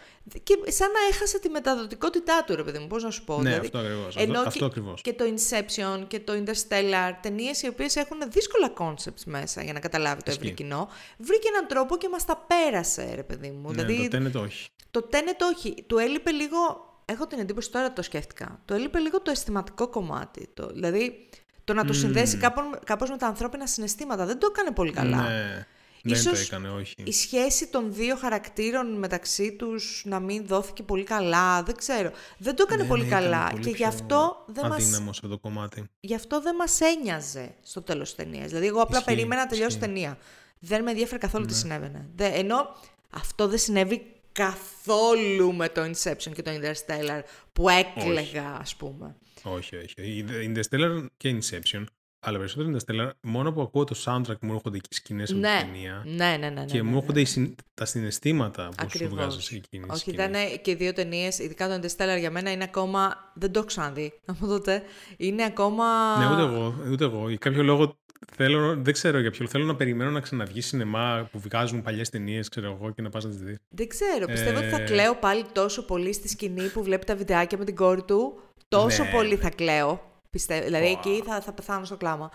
Και 0.43 0.55
σαν 0.71 0.91
να 0.91 0.99
έχασε 1.15 1.39
τη 1.39 1.49
μεταδοτικότητά 1.49 2.45
του, 2.47 2.57
ρε 2.57 2.63
παιδί 2.63 2.79
μου, 2.79 2.87
πώς 2.87 3.03
να 3.03 3.11
σου 3.11 3.25
πω. 3.25 3.35
Ναι, 3.37 3.43
δηλαδή, 3.43 3.67
αυτό 3.67 3.79
ακριβώς. 3.79 4.17
ενώ 4.17 4.31
Αυτό, 4.33 4.43
και- 4.43 4.49
αυτό 4.49 4.65
ακριβώς. 4.65 5.01
Και 5.01 5.13
το 5.13 5.25
Inception 5.25 6.05
και 6.09 6.21
το 6.21 6.33
Interstellar, 6.33 7.13
ταινίες 7.23 7.63
οι 7.63 7.69
οποίες 7.69 7.97
έχουν 7.97 8.19
δύσκολα 8.31 8.73
concepts 8.79 9.23
μέσα 9.27 9.63
για 9.63 9.73
να 9.73 9.81
καταλάβει 9.81 10.23
το 10.23 10.31
ευρύ 10.31 10.43
Ισχύει. 10.45 10.57
κοινό, 10.57 10.89
βρήκε 11.19 11.49
έναν 11.49 11.67
τρόπο 11.67 11.97
και 11.97 12.09
μας 12.09 12.25
τα 12.25 12.47
πέρασε, 12.47 13.13
ρε 13.15 13.23
παιδί 13.23 13.51
μου. 13.51 13.73
Ναι, 13.73 13.83
δηλαδή, 13.85 14.09
το 14.09 14.17
Tenet 14.41 14.45
όχι. 14.45 14.69
το 14.91 15.09
Tenet 15.13 15.41
όχι. 15.55 15.83
Του 15.87 15.99
έλειπε 15.99 16.31
λίγο. 16.31 16.87
Έχω 17.05 17.27
την 17.27 17.39
εντύπωση 17.39 17.71
τώρα 17.71 17.93
το 17.93 18.03
σκέφτηκα. 18.03 18.61
Του 18.65 18.75
έλειπε 18.75 18.99
λίγο 18.99 19.21
το 19.21 19.31
αισθηματικό 19.31 19.89
κομμάτι. 19.89 20.49
Το, 20.55 20.67
δηλαδή 20.67 21.29
το 21.65 21.75
να 21.75 21.85
το 21.85 21.93
συνδέσει 21.93 22.37
κάπως, 22.37 22.65
κάπως 22.85 23.11
με 23.11 23.17
τα 23.17 23.27
ανθρώπινα 23.27 23.67
συναισθήματα. 23.67 24.27
Δεν 24.27 24.39
το 24.39 24.49
έκανε 24.51 24.71
πολύ 24.71 24.93
καλά. 24.93 25.17
Ναι, 25.23 25.67
δεν 26.03 26.13
Ίσως 26.15 26.33
το 26.33 26.39
έκανε, 26.39 26.69
όχι. 26.69 26.95
Η 27.05 27.13
σχέση 27.13 27.67
των 27.69 27.93
δύο 27.95 28.17
χαρακτήρων 28.17 28.99
μεταξύ 28.99 29.53
τους 29.53 30.03
να 30.07 30.21
μην 30.21 30.47
δόθηκε 30.47 30.83
πολύ 30.83 31.05
καλά. 31.05 31.63
Δεν 31.63 31.77
ξέρω. 31.77 32.11
Δεν 32.39 32.57
το 32.57 32.65
έκανε 32.67 32.83
Ναι, 32.83 32.89
πολύ 32.89 33.03
ναι, 33.03 33.09
ήταν 33.09 33.21
καλά. 33.23 33.49
πολύ 33.51 33.63
και 33.63 33.69
γι' 33.69 33.75
πιο 33.77 33.87
αυτό 33.87 34.45
δεν 34.47 34.67
μας 34.67 34.83
Αδύναμο 34.83 35.13
σε 35.13 35.21
αυτό 35.25 35.29
το 35.29 35.39
κομμάτι. 35.39 35.85
Γι' 36.01 36.15
αυτό 36.15 36.41
δεν 36.41 36.55
μας 36.55 36.81
ένοιαζε 36.81 37.55
στο 37.63 37.83
τέλος 37.83 38.15
της 38.15 38.25
ταινίας. 38.25 38.47
Δηλαδή, 38.49 38.67
εγώ 38.67 38.81
απλά 38.81 38.99
Ισχύει, 38.99 39.11
περίμενα 39.15 39.41
να 39.41 39.47
τελειώσει 39.49 39.75
η 39.77 39.79
ισχύει. 39.79 39.93
ταινία. 39.93 40.19
Δεν 40.59 40.83
με 40.83 40.91
ενδιαφέρει 40.91 41.21
καθόλου 41.21 41.45
Ναι. 41.45 41.51
τι 41.51 41.57
συνέβαινε. 41.57 42.09
Δε, 42.15 42.27
ενώ 42.27 42.77
αυτό 43.11 43.49
δεν 43.49 43.59
συνέβη 43.59 44.07
καθόλου 44.33 45.55
με 45.55 45.69
το 45.69 45.83
Inception 45.83 46.33
και 46.35 46.43
το 46.43 46.51
Interstellar 46.51 47.21
που 47.53 47.69
έκλεγα, 47.69 48.57
ας 48.61 48.77
πούμε. 48.77 49.17
Όχι, 49.43 49.77
όχι. 49.77 49.95
Η 49.97 50.25
Interstellar 50.55 51.07
και 51.17 51.39
Inception, 51.41 51.85
αλλά 52.21 52.39
περισσότερο 52.39 52.77
Interstellar, 52.77 53.11
μόνο 53.21 53.53
που 53.53 53.61
ακούω 53.61 53.85
το 53.85 53.97
soundtrack 54.05 54.39
μου 54.41 54.53
έρχονται 54.53 54.79
και 54.79 54.89
οι 54.91 54.95
σκηνές 54.95 55.31
από 55.31 55.39
Ναι. 55.41 55.57
την 55.59 55.73
ταινία. 55.73 56.03
Ναι, 56.07 56.37
ναι, 56.37 56.37
ναι. 56.37 56.61
ναι, 56.61 56.65
Και 56.65 56.77
ναι, 56.77 56.83
μου 56.83 56.91
ναι. 56.91 56.97
έρχονται 56.97 57.21
οι 57.21 57.25
συν- 57.25 57.59
τα 57.75 57.85
συναισθήματα 57.85 58.65
που 58.69 58.73
σου 58.81 58.87
Ακριβώς. 58.87 59.19
βγάζει 59.19 59.41
σε 59.41 59.55
εκείνη 59.55 59.83
τη 59.85 59.91
Όχι, 59.91 59.99
σκηνή. 60.01 60.17
ήταν 60.17 60.33
και 60.63 60.71
οι 60.71 60.75
δύο 60.75 60.93
ταινίες, 60.93 61.39
ειδικά 61.39 61.69
το 61.69 61.75
Interstellar 61.75 62.19
για 62.19 62.31
μένα 62.31 62.51
είναι 62.53 62.65
ακόμα. 62.65 63.15
Δεν 63.35 63.53
το 63.53 63.59
έχω 63.59 63.69
ξαναδεί 63.69 64.13
από 64.27 64.47
τότε. 64.47 64.83
Είναι 65.17 65.45
ακόμα. 65.45 65.85
Ναι, 66.19 66.33
ούτε 66.33 66.43
εγώ. 66.43 66.75
Ούτε 66.91 67.05
εγώ. 67.05 67.29
Για 67.29 67.39
κάποιο 67.39 67.63
λόγο 67.63 67.99
θέλω, 68.35 68.77
δεν 68.77 68.93
ξέρω 68.93 69.21
για 69.21 69.31
ποιο 69.31 69.39
λόγο. 69.41 69.53
Θέλω 69.53 69.65
να 69.65 69.77
περιμένω 69.77 70.11
να 70.11 70.21
ξαναβγεί 70.21 70.61
σινεμά 70.61 71.29
που 71.33 71.39
βγάζουν 71.41 71.83
παλιές 71.83 72.09
ταινίες, 72.11 72.49
ξέρω 72.49 72.79
εγώ, 72.81 72.91
και 72.93 73.03
να 73.03 73.09
πας 73.11 73.25
να 73.25 73.31
τις 73.31 73.39
δεις. 73.41 73.57
Δεν 73.69 73.89
ξέρω. 73.89 74.27
Πιστεύω 74.27 74.59
ότι 74.59 74.69
θα 74.69 74.81
Ε, 74.81 74.85
κλαίω 74.85 75.15
πάλι 75.15 75.45
τόσο 75.53 75.85
πολύ 75.85 76.13
στη 76.13 76.29
σκηνή 76.29 76.69
που 76.69 76.83
βλέπει 76.83 77.05
τα 77.05 77.17
βιντεάκια 77.17 77.59
με 77.59 77.65
την 77.65 77.75
κόρη 77.77 78.03
του. 78.03 78.41
Τόσο 78.69 79.03
Ναι, 79.05 79.11
πολύ 79.11 79.29
ναι. 79.35 79.37
θα 79.37 79.51
κλαίω. 79.51 80.08
Πιστεύω. 80.31 80.65
Δηλαδή 80.65 80.87
εκεί 80.87 81.23
θα, 81.27 81.41
θα 81.41 81.53
πεθάνω 81.53 81.85
στο 81.85 81.97
κλάμα. 81.97 82.31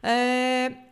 Ε, 0.00 0.10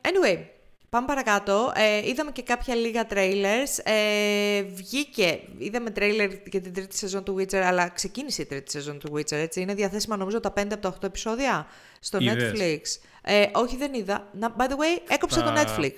anyway, 0.03 0.45
πάμε 0.89 1.07
παρακάτω. 1.07 1.73
Ε, 1.75 2.09
είδαμε 2.09 2.31
και 2.33 2.43
κάποια 2.43 2.75
λίγα 2.75 3.07
trailers. 3.11 3.83
Ε, 3.83 4.63
βγήκε, 4.63 5.41
είδαμε 5.59 5.93
trailer 5.97 6.31
για 6.51 6.61
την 6.61 6.73
τρίτη 6.75 6.97
σεζόν 6.97 7.25
του 7.25 7.37
Witcher, 7.39 7.55
αλλά 7.57 7.89
ξεκίνησε 7.89 8.43
η 8.43 8.47
τρίτη 8.47 8.71
σεζόν 8.71 8.99
του 8.99 9.13
Witcher, 9.15 9.33
έτσι. 9.33 9.61
Είναι 9.61 9.75
διαθέσιμα 9.75 10.17
νομίζω 10.17 10.41
τα 10.41 10.53
5 10.57 10.73
από 10.73 10.79
τα 10.81 10.89
8 11.01 11.03
επεισόδια 11.05 11.67
στο 12.01 12.19
Είδες; 12.21 12.53
Netflix. 12.55 13.09
Ε, 13.23 13.47
όχι, 13.55 13.77
δεν 13.77 13.95
είδα. 13.95 14.29
Να, 14.33 14.55
by 14.59 14.63
the 14.69 14.73
way, 14.73 15.03
έκοψε 15.09 15.41
το 15.43 15.53
Τα- 15.53 15.65
Netflix. 15.65 15.93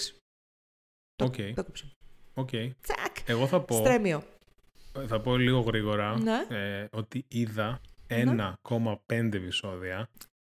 Το- 1.17 1.25
Οκ. 1.25 1.35
Το 1.37 1.43
έκοψε. 1.57 1.93
Οκ. 2.35 2.49
Τσακ! 2.51 3.17
Εγώ 3.27 3.47
θα 3.47 3.61
πω, 3.61 3.77
Stremio. 3.77 4.23
θα 5.07 5.21
πω 5.21 5.37
λίγο 5.37 5.61
γρήγορα 5.61 6.19
Ναι. 6.19 6.47
ε, 6.57 6.89
ότι 6.93 7.25
είδα 7.29 7.81
1,5 8.07 9.37
επεισόδια 9.37 10.09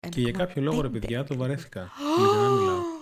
και 0.09 0.21
για 0.21 0.33
1,5. 0.35 0.37
κάποιο 0.39 0.63
λόγο, 0.63 0.81
ρε 0.81 0.89
παιδιά, 0.89 1.25
το 1.25 1.37
βαρέθηκα. 1.37 1.91
Ειλικρινά 2.19 2.49
μιλάω. 2.49 2.95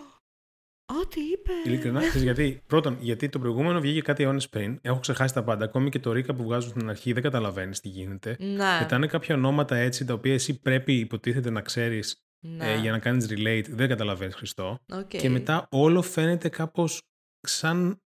Ό,τι 1.00 1.20
είπε. 1.20 1.52
Ειλικρινά, 1.64 2.00
ξέρεις 2.00 2.22
γιατί; 2.32 2.62
Πρώτον, 2.66 2.96
γιατί 3.00 3.28
το 3.28 3.38
προηγούμενο 3.38 3.80
βγήκε 3.80 4.00
κάτι 4.00 4.22
αιώνες 4.22 4.48
πριν. 4.48 4.78
Έχω 4.82 4.98
ξεχάσει 4.98 5.34
τα 5.34 5.42
πάντα. 5.44 5.64
Ακόμη 5.64 5.90
και 5.90 5.98
το 5.98 6.12
recap 6.12 6.34
που 6.34 6.42
βγάζουν 6.42 6.70
στην 6.70 6.88
αρχή 6.88 7.12
δεν 7.12 7.22
καταλαβαίνεις 7.22 7.80
τι 7.80 7.88
γίνεται. 7.88 8.36
Ναι. 8.38 8.78
Μετά 8.80 8.96
είναι 8.96 9.06
κάποια 9.06 9.34
ονόματα 9.34 9.76
έτσι 9.76 10.04
τα 10.04 10.14
οποία 10.14 10.32
εσύ 10.32 10.60
πρέπει 10.60 10.92
υποτίθεται 10.92 11.50
να 11.50 11.60
ξέρεις 11.60 12.22
ναι. 12.40 12.72
ε, 12.72 12.78
για 12.78 12.90
να 12.90 12.98
κάνεις 12.98 13.26
relate. 13.30 13.66
Δεν 13.68 13.88
καταλαβαίνεις 13.88 14.34
Χριστό. 14.34 14.78
Οκ. 14.92 15.08
Και 15.08 15.30
μετά 15.30 15.66
όλο 15.70 16.02
φαίνεται 16.02 16.48
κάπως 16.48 17.02
σαν 17.40 18.02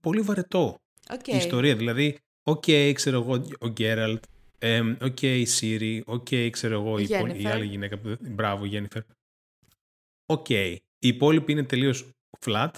πολύ 0.00 0.20
βαρετό 0.20 0.78
Οκ. 1.12 1.26
η 1.26 1.36
ιστορία. 1.36 1.76
Δηλαδή, 1.76 2.18
οκ, 2.42 2.64
ξέρω 2.92 3.20
εγώ, 3.20 3.44
ο 3.60 3.68
Γκέραλτ, 3.68 4.24
εμ, 4.24 4.39
οκ, 5.00 5.22
η 5.22 5.44
Σίρι, 5.44 6.02
οκ, 6.06 6.26
ξέρω 6.50 6.74
εγώ, 6.80 6.98
η, 6.98 7.02
υπόλοι- 7.02 7.36
η 7.40 7.42
Yennefer. 7.44 7.50
άλλη 7.50 7.64
γυναίκα, 7.66 7.98
που 7.98 8.08
δεν- 8.08 8.18
μπράβο, 8.22 8.64
η 8.64 8.68
Yennefer. 8.68 9.02
OK. 10.26 10.48
Οι 10.50 11.08
υπόλοιποι 11.08 11.52
είναι 11.52 11.62
τελείως 11.64 12.08
flat 12.46 12.70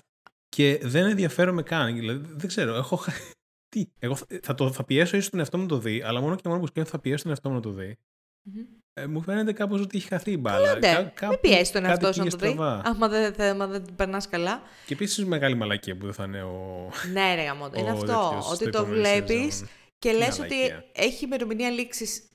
και 0.49 0.78
δεν 0.83 1.07
ενδιαφέρομαι 1.07 1.62
καν. 1.62 1.95
Δηλαδή, 1.95 2.26
δεν 2.33 2.49
ξέρω, 2.49 2.74
έχω. 2.74 2.97
χα- 2.97 3.12
Τι, 3.74 3.87
εγώ 3.99 4.14
θα, 4.16 4.26
θα, 4.43 4.55
το, 4.55 4.72
θα 4.72 4.85
πιέσω 4.85 5.16
ίσως 5.16 5.30
τον 5.30 5.39
εαυτό 5.39 5.57
μου 5.57 5.62
να 5.62 5.68
το 5.68 5.78
δει, 5.78 6.03
αλλά 6.03 6.20
μόνο 6.20 6.35
και 6.37 6.43
μόνο 6.49 6.61
που 6.61 6.66
σκέφτομαι 6.66 6.89
θα 6.97 6.99
πιέσω 7.01 7.22
τον 7.22 7.30
εαυτό 7.30 7.49
μου 7.49 7.55
να 7.55 7.61
το 7.61 7.70
δει. 7.70 7.99
Μμμ. 8.43 8.62
Ε, 8.95 9.07
μου 9.07 9.20
φαίνεται 9.22 9.53
κάπως 9.53 9.80
ότι 9.80 9.97
έχει 9.97 10.09
χαθεί 10.09 10.30
η 10.33 10.37
μπάλα. 10.41 10.70
Άντε, 10.70 10.80
Κα- 10.93 11.01
μην 11.03 11.11
κάπου 11.14 11.39
πιέσεις 11.41 11.70
τον 11.70 11.83
κάτι 11.83 11.93
εαυτό 12.05 12.12
σου 12.12 12.18
να 12.18 12.24
πήγε 12.24 12.37
το 12.37 12.47
δει. 12.47 12.53
στραβά. 12.53 12.83
Άμα 12.85 13.09
δεν, 13.09 13.35
θε- 13.35 13.51
άμα 13.51 13.66
δεν 13.66 13.85
περνάς 13.97 14.28
καλά. 14.28 14.62
Και 14.87 14.95
επίσης 14.95 15.24
μεγάλη 15.24 15.55
μαλακία 15.55 15.97
που 15.97 16.05
δεν 16.05 16.14
θα 16.14 16.24
είναι 16.24 16.43
ο. 16.43 16.89
Ναι, 17.12 17.35
ρε 17.35 17.43
γαμώτο. 17.45 17.78
Είναι 17.80 17.89
ο 17.91 17.93
αυτό. 17.93 18.07
τέτοιος 18.07 18.47
Ότι 18.47 18.57
στο 18.57 18.70
το 18.70 18.78
επόμενη 18.78 19.01
βλέπεις 19.01 19.55
σεζόν. 19.55 19.68
Και 20.03 20.12
λες 20.12 20.38
Μαλακία. 20.38 20.76
ότι 20.76 20.90
έχει 20.92 21.24
ημερομηνία 21.24 21.70
λήξης 21.70 22.28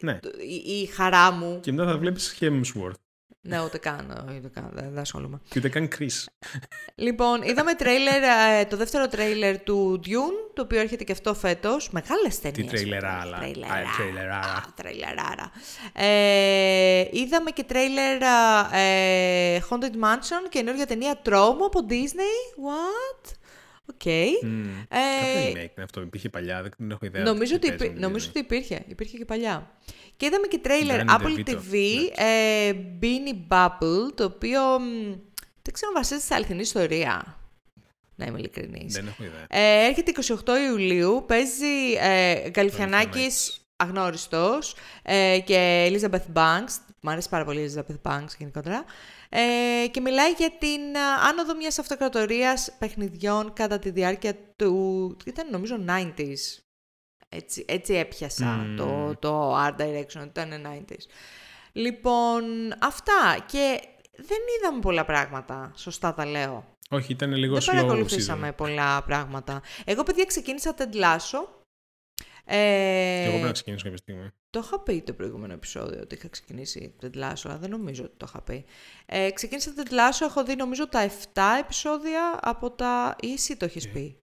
Ναι. 0.00 0.18
η, 0.66 0.80
η 0.80 0.86
χαρά 0.86 1.30
μου. 1.30 1.60
Και 1.60 1.72
μετά 1.72 1.90
θα 1.90 1.98
βλέπεις 1.98 2.36
Hemsworth. 2.40 2.92
ναι, 3.40 3.62
ούτε 3.64 3.78
καν. 3.78 4.24
όχι, 4.28 4.36
ούτε 4.38 4.48
καν. 4.48 4.70
Δεν, 4.74 4.84
δεν 4.90 4.98
ασχολούμαι. 4.98 5.40
Και 5.48 5.58
ούτε 5.58 5.68
καν 5.68 5.88
Chris. 5.98 6.24
Λοιπόν, 6.94 7.42
είδαμε 7.42 7.74
τρέιλερ, 7.74 8.22
ε, 8.22 8.64
το 8.64 8.76
δεύτερο 8.76 9.08
τρέιλερ 9.08 9.58
του 9.60 10.00
Dune, 10.04 10.52
το 10.54 10.62
οποίο 10.62 10.80
έρχεται 10.80 11.04
και 11.04 11.12
αυτό 11.12 11.34
φέτος. 11.34 11.90
Μεγάλες 11.90 12.40
ταινίες. 12.40 12.66
Τι 12.70 12.76
τρέιλεράλα. 12.76 13.36
Α, 13.36 13.40
τρέιλεράρα. 13.96 14.38
Α, 14.38 14.62
τρέιλεράρα. 14.76 15.50
Ε, 15.92 17.08
είδαμε 17.10 17.50
και 17.50 17.62
τρέιλερ 17.64 18.22
ε, 18.72 19.58
Haunted 19.70 19.94
Mansion, 20.04 20.48
καινούργια 20.48 20.86
ταινία 20.86 21.20
Τρόμο 21.22 21.64
από 21.66 21.80
Disney. 21.88 22.58
What? 22.68 23.32
OK. 23.90 24.04
Μμμ. 24.42 24.68
Ε, 24.88 24.96
Κάποιο 25.20 25.50
remake 25.50 25.54
είναι 25.74 25.84
αυτό. 25.84 26.00
Υπήρχε 26.00 26.28
παλιά, 26.28 26.62
δεν 26.62 26.70
δεν 26.78 26.90
έχω 26.90 27.06
ιδέα. 27.06 27.22
Νομίζω, 27.22 27.58
τι 27.58 27.68
ότι, 27.68 27.68
παίζει 27.68 27.84
υπή- 27.84 28.00
με 28.00 28.06
νομίζω 28.06 28.26
Disney. 28.26 28.30
ότι 28.30 28.38
υπήρχε. 28.38 28.82
Υπήρχε 28.88 29.16
και 29.16 29.24
παλιά. 29.24 29.70
Και 30.16 30.26
είδαμε 30.26 30.46
και 30.46 30.58
τρέιλερ 30.58 31.00
Danny 31.00 31.10
Apple 31.20 31.38
DeVito, 31.38 31.50
TV, 31.50 31.72
ναι. 31.72 32.24
ε, 32.24 32.72
Beanie 33.02 33.52
Bubble, 33.52 34.12
το 34.14 34.24
οποίο 34.24 34.60
μ, 34.80 34.84
δεν 35.62 35.72
ξέρω 35.72 35.88
αν 35.88 35.94
βασίζεται 36.02 36.26
σε 36.26 36.34
αληθινή 36.34 36.60
ιστορία. 36.60 37.38
Να 38.14 38.26
είμαι 38.26 38.38
ειλικρινής. 38.38 38.94
Δεν 38.94 39.06
έχω 39.06 39.24
ιδέα. 39.24 39.46
Ε, 39.48 39.86
έρχεται 39.86 40.12
28 40.44 40.48
Ιουλίου, 40.70 41.24
παίζει 41.28 41.66
ε, 42.00 42.48
Γκαλιφιανάκης 42.50 42.54
Γαλιφιανάκης. 42.54 43.60
αγνώριστος 43.76 44.74
ε, 45.02 45.38
και 45.44 45.88
Elizabeth 45.90 46.32
Banks. 46.34 46.74
Μ' 47.00 47.08
αρέσει 47.08 47.28
πάρα 47.28 47.44
πολύ 47.44 47.60
η 47.60 47.72
Elizabeth 47.74 48.10
Banks 48.10 48.28
γενικότερα. 48.38 48.84
Ε, 49.28 49.86
και 49.90 50.00
μιλάει 50.00 50.30
για 50.32 50.50
την 50.58 50.96
α, 50.96 51.28
άνοδο 51.28 51.54
μιας 51.56 51.78
αυτοκρατορίας 51.78 52.72
παιχνιδιών 52.78 53.52
κατά 53.52 53.78
τη 53.78 53.90
διάρκεια 53.90 54.34
του... 54.56 55.16
ήταν 55.26 55.50
νομίζω 55.50 55.76
90s. 55.88 56.62
Έτσι, 57.28 57.64
έτσι 57.68 57.94
έπιασα 57.94 58.46
Μμμ. 58.46 58.76
το, 58.76 59.16
το 59.18 59.56
art 59.56 59.76
direction, 59.80 60.24
ήταν 60.26 60.66
90s. 60.66 61.06
Λοιπόν, 61.72 62.42
αυτά. 62.80 63.44
Και 63.46 63.80
δεν 64.16 64.38
είδαμε 64.58 64.80
πολλά 64.80 65.04
πράγματα, 65.04 65.72
σωστά 65.74 66.14
τα 66.14 66.26
λέω. 66.26 66.76
Όχι, 66.90 67.12
ήταν 67.12 67.32
λίγο 67.34 67.54
Δεν 67.54 67.62
slow 67.62 67.66
παρακολουθήσαμε 67.66 68.48
season. 68.48 68.56
πολλά 68.56 69.02
πράγματα. 69.02 69.62
Εγώ, 69.84 70.02
παιδιά, 70.02 70.24
ξεκίνησα 70.24 70.74
Ted 70.78 70.94
Lasso. 70.94 71.57
Ε, 72.50 72.56
Και 72.56 73.20
εγώ 73.22 73.30
πρέπει 73.30 73.44
να 73.44 73.52
ξεκινήσω 73.52 73.82
κάποια 73.84 73.98
στιγμή. 73.98 74.28
το 74.50 74.60
είχα 74.64 74.80
πει 74.80 75.02
το 75.02 75.12
προηγούμενο 75.12 75.52
επεισόδιο 75.52 76.00
ότι 76.00 76.14
είχα 76.14 76.28
ξεκινήσει 76.28 76.94
Ted 77.02 77.14
Lasso, 77.16 77.42
αλλά 77.44 77.58
δεν 77.58 77.70
νομίζω 77.70 78.04
ότι 78.04 78.14
το 78.16 78.26
είχα 78.28 78.40
πει. 78.42 78.64
Ε, 79.06 79.30
ξεκίνησα 79.30 79.72
Ted 79.76 79.90
Lasso, 79.90 80.26
έχω 80.28 80.44
δει 80.44 80.56
νομίζω 80.56 80.88
τα 80.88 81.08
7 81.08 81.12
επεισόδια 81.60 82.38
από 82.42 82.70
τα... 82.70 83.16
ή 83.20 83.32
εσύ 83.32 83.56
το 83.56 83.64
έχεις 83.64 83.84
Ε. 83.84 83.88
πει; 83.88 84.22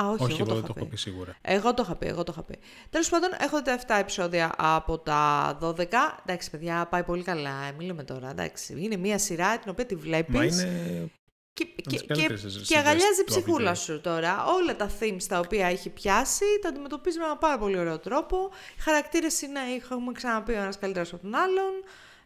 Α, 0.00 0.08
όχι, 0.10 0.22
Όχι, 0.22 0.32
εγώ, 0.32 0.42
εγώ 0.42 0.44
το 0.48 0.54
δεν 0.54 0.58
είχα 0.58 0.66
το 0.66 0.72
πει. 0.72 0.80
έχω 0.80 0.88
πει 0.88 0.96
σίγουρα. 0.96 1.36
Εγώ 1.40 1.74
το 1.74 1.82
είχα 1.82 1.96
πει, 1.96 2.06
εγώ 2.06 2.22
το 2.22 2.32
είχα 2.34 2.42
πει. 2.42 2.58
Τέλος 2.90 3.08
πάντων, 3.08 3.30
έχω 3.40 3.62
τα 3.62 3.78
7 3.86 3.96
επεισόδια 4.00 4.54
από 4.58 4.98
τα 4.98 5.58
12. 5.62 5.86
Εντάξει, 6.26 6.50
παιδιά, 6.50 6.86
πάει 6.86 7.02
πολύ 7.04 7.22
καλά. 7.22 7.64
Ε, 7.64 7.72
μην 7.72 7.86
λέμε 7.86 8.04
τώρα. 8.04 8.30
Εντάξει. 8.30 8.74
Είναι 8.82 8.96
μια 8.96 9.18
σειρά 9.18 9.58
την 9.58 9.70
οποία 9.70 9.86
τη 9.86 9.94
βλέπεις. 9.94 10.34
Μα 10.34 10.44
είναι. 10.44 11.10
Και, 11.56 11.64
τις 11.64 12.00
και, 12.00 12.06
και, 12.06 12.06
καλύτερες 12.06 12.40
σειρές 12.52 12.68
και 12.68 12.76
αγαλιάζει 12.76 13.20
η 13.20 13.24
του 13.24 13.32
ψυχούλα 13.32 13.70
Apple 13.72 13.76
TV. 13.76 13.80
σου 13.80 14.00
τώρα. 14.00 14.44
Όλα 14.44 14.76
τα 14.76 14.90
themes 15.00 15.22
τα 15.28 15.38
οποία 15.38 15.66
έχει 15.66 15.90
πιάσει 15.90 16.44
τα 16.62 16.68
αντιμετωπίζει 16.68 17.18
με 17.18 17.24
ένα 17.24 17.36
πάρα 17.36 17.58
πολύ 17.58 17.78
ωραίο 17.78 17.98
τρόπο. 17.98 18.50
Οι 18.78 18.80
χαρακτήρες 18.80 19.42
είναι, 19.42 19.60
έχουμε 19.76 20.12
ξαναπεί, 20.12 20.52
ο 20.52 20.60
ένας 20.60 20.78
καλύτερος 20.78 21.12
από 21.12 21.22
τον 21.22 21.34
άλλον. 21.34 21.72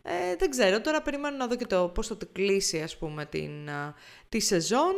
Ε, 0.03 0.37
δεν 0.39 0.51
ξέρω, 0.51 0.81
τώρα 0.81 1.03
περιμένω 1.03 1.37
να 1.37 1.47
δω 1.47 1.57
και 1.57 1.67
το 1.67 1.89
πώς 1.89 2.07
θα 2.07 2.17
το 2.17 2.27
κλείσει, 2.33 2.81
ας 2.83 2.97
πούμε, 2.99 3.25
την, 3.27 3.71
α, 3.71 3.95
τη 4.29 4.41
σεζόν. 4.41 4.95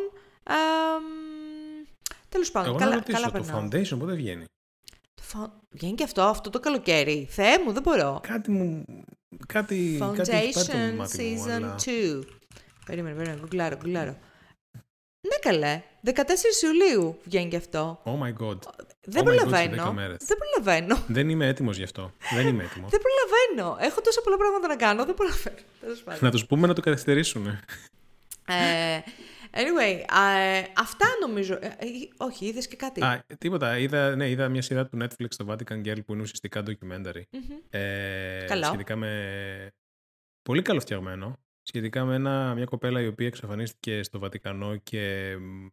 Ε, 0.48 0.52
μ, 1.00 1.86
τέλος 2.28 2.50
πάντων, 2.50 2.68
Εγώ 2.68 2.78
καλά, 2.78 2.90
να 2.90 2.96
ρωτήσω, 2.96 3.16
καλά 3.20 3.32
το 3.32 3.40
περνάω. 3.40 3.68
foundation 3.68 3.98
πότε 3.98 4.12
βγαίνει; 4.14 4.44
Το 5.14 5.22
φα- 5.22 5.52
Βγαίνει 5.70 5.94
και 5.94 6.04
αυτό, 6.04 6.22
αυτό 6.22 6.50
το 6.50 6.60
καλοκαίρι. 6.60 7.26
Θεέ 7.30 7.58
μου, 7.64 7.72
δεν 7.72 7.82
μπορώ. 7.82 8.20
Κάτι 8.22 8.50
μου. 8.50 8.84
Κάτι, 9.46 9.98
κάτι 10.16 10.30
έχει 10.30 10.52
πάρει 10.52 10.66
το 10.66 10.72
Foundation 10.72 10.96
μάτι 10.96 11.22
μου, 11.22 11.44
Season 11.46 11.50
αλλά... 11.50 11.74
2. 11.84 12.22
Περίμενε, 12.86 13.14
περίμενε, 13.16 13.40
γκουγκλάρω, 13.40 13.76
γκουγκλάρω. 13.76 14.16
Ναι 15.28 15.36
καλέ, 15.40 15.82
14 16.04 16.10
Ιουλίου 16.64 17.18
βγαίνει 17.24 17.48
και 17.48 17.56
αυτό. 17.56 18.02
Oh 18.04 18.10
my 18.10 18.32
god. 18.46 18.58
Δεν 19.00 19.24
Oh 19.24 19.28
my 19.28 19.30
God, 19.30 19.38
σε 19.38 19.44
προλαβαίνω. 19.44 19.88
10 19.88 19.92
μέρες. 19.92 20.24
Δεν 20.24 20.36
προλαβαίνω. 20.38 21.04
Δεν 21.06 21.28
είμαι 21.28 21.46
έτοιμος 21.46 21.76
γι' 21.76 21.82
αυτό. 21.82 22.12
Δεν 22.34 22.46
είμαι 22.46 22.64
έτοιμος. 22.64 22.90
Δεν 22.90 23.00
προλαβαίνω. 23.00 23.76
Έχω 23.80 24.00
τόσα 24.00 24.20
πολλά 24.20 24.36
πράγματα 24.36 24.66
να 24.68 24.76
κάνω. 24.76 25.04
Δεν 25.04 25.14
προλαβαίνω. 25.14 25.56
Τέλος 25.80 26.02
πάντων. 26.02 26.20
να 26.22 26.30
τους 26.30 26.46
πούμε 26.46 26.66
να 26.66 26.74
το 26.74 26.80
καθυστερήσουν. 26.80 27.46
Ε, 28.46 28.98
anyway, 29.50 30.04
α, 30.14 30.30
ε, 30.30 30.72
αυτά 30.76 31.06
νομίζω. 31.20 31.54
Ε, 31.54 31.66
ε, 31.66 31.86
όχι, 32.16 32.46
είδες 32.46 32.68
και 32.68 32.76
κάτι. 32.76 33.04
Α, 33.04 33.24
τίποτα. 33.38 33.78
Είδα, 33.78 34.16
ναι, 34.16 34.28
είδα 34.28 34.48
μια 34.48 34.62
σειρά 34.62 34.86
του 34.86 34.98
Netflix, 35.02 35.28
το 35.36 35.46
Vatican 35.48 35.86
Girl, 35.86 36.04
που 36.06 36.12
είναι 36.12 36.22
ουσιαστικά 36.22 36.62
documentary. 36.66 37.22
Μμμ. 37.30 37.56
Ε, 37.70 38.44
Καλό. 38.48 38.64
Σχετικά 38.64 38.96
με... 38.96 39.72
Πολύ 40.42 40.62
καλοφτιαγμένο. 40.62 41.38
Σχετικά 41.62 42.04
με 42.04 42.14
ένα, 42.14 42.54
μια 42.54 42.64
κοπέλα 42.64 43.00
η 43.00 43.06
οποία 43.06 43.26
εξαφανίστηκε 43.26 44.02
στο 44.02 44.18
Βατικανό 44.18 44.76
και 44.76 45.34
μ, 45.40 45.66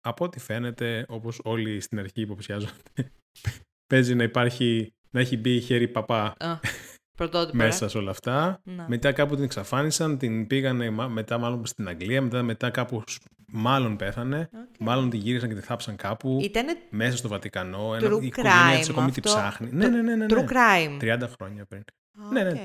από 0.00 0.24
ό,τι 0.24 0.38
φαίνεται, 0.40 1.04
όπως 1.08 1.40
όλοι 1.44 1.80
στην 1.80 1.98
αρχή 1.98 2.20
υποψιάζονται, 2.20 3.12
παίζει 3.94 4.14
να 4.14 4.22
υπάρχει, 4.22 4.92
να 5.10 5.20
έχει 5.20 5.36
μπει 5.36 5.60
χέρι 5.60 5.88
παπά 5.88 6.34
Α, 6.38 6.58
πρωτότυπο. 7.16 7.62
ε. 7.62 7.66
μέσα 7.66 7.88
σε 7.88 7.98
όλα 7.98 8.10
αυτά. 8.10 8.60
Να. 8.64 8.86
Μετά 8.88 9.12
κάπου 9.12 9.34
την 9.34 9.44
εξαφάνισαν, 9.44 10.18
την 10.18 10.46
πήγανε 10.46 10.90
μα- 10.90 11.08
μετά 11.08 11.38
μάλλον 11.38 11.66
στην 11.66 11.88
Αγγλία, 11.88 12.22
μετά, 12.22 12.42
μετά 12.42 12.70
κάπου 12.70 13.02
σ- 13.06 13.22
μάλλον 13.52 13.96
πέθανε, 13.96 14.48
Οκ. 14.52 14.74
μάλλον 14.78 15.10
την 15.10 15.20
γύρισαν 15.20 15.48
και 15.48 15.54
τη 15.54 15.60
θάψαν 15.60 15.96
κάπου 15.96 16.38
Ήτανε 16.42 16.76
μέσα 16.90 17.16
στο 17.16 17.28
Βατικανό. 17.28 17.90
true 17.90 18.22
η 18.22 18.26
οικογένεια 18.26 18.78
της 18.78 18.88
crime 18.88 18.90
ακόμη 18.90 19.10
τη 19.10 19.20
αυτό; 19.24 19.38
ψάχνει. 19.40 19.68
Ναι, 19.72 19.88
ναι, 19.88 20.02
ναι, 20.02 20.16
ναι, 20.16 20.26
true 20.28 20.36
ναι. 20.36 20.46
crime. 20.48 21.02
30 21.22 21.28
χρόνια 21.38 21.64
πριν. 21.64 21.82
Α, 22.24 22.32
ναι, 22.32 22.42
ναι. 22.42 22.60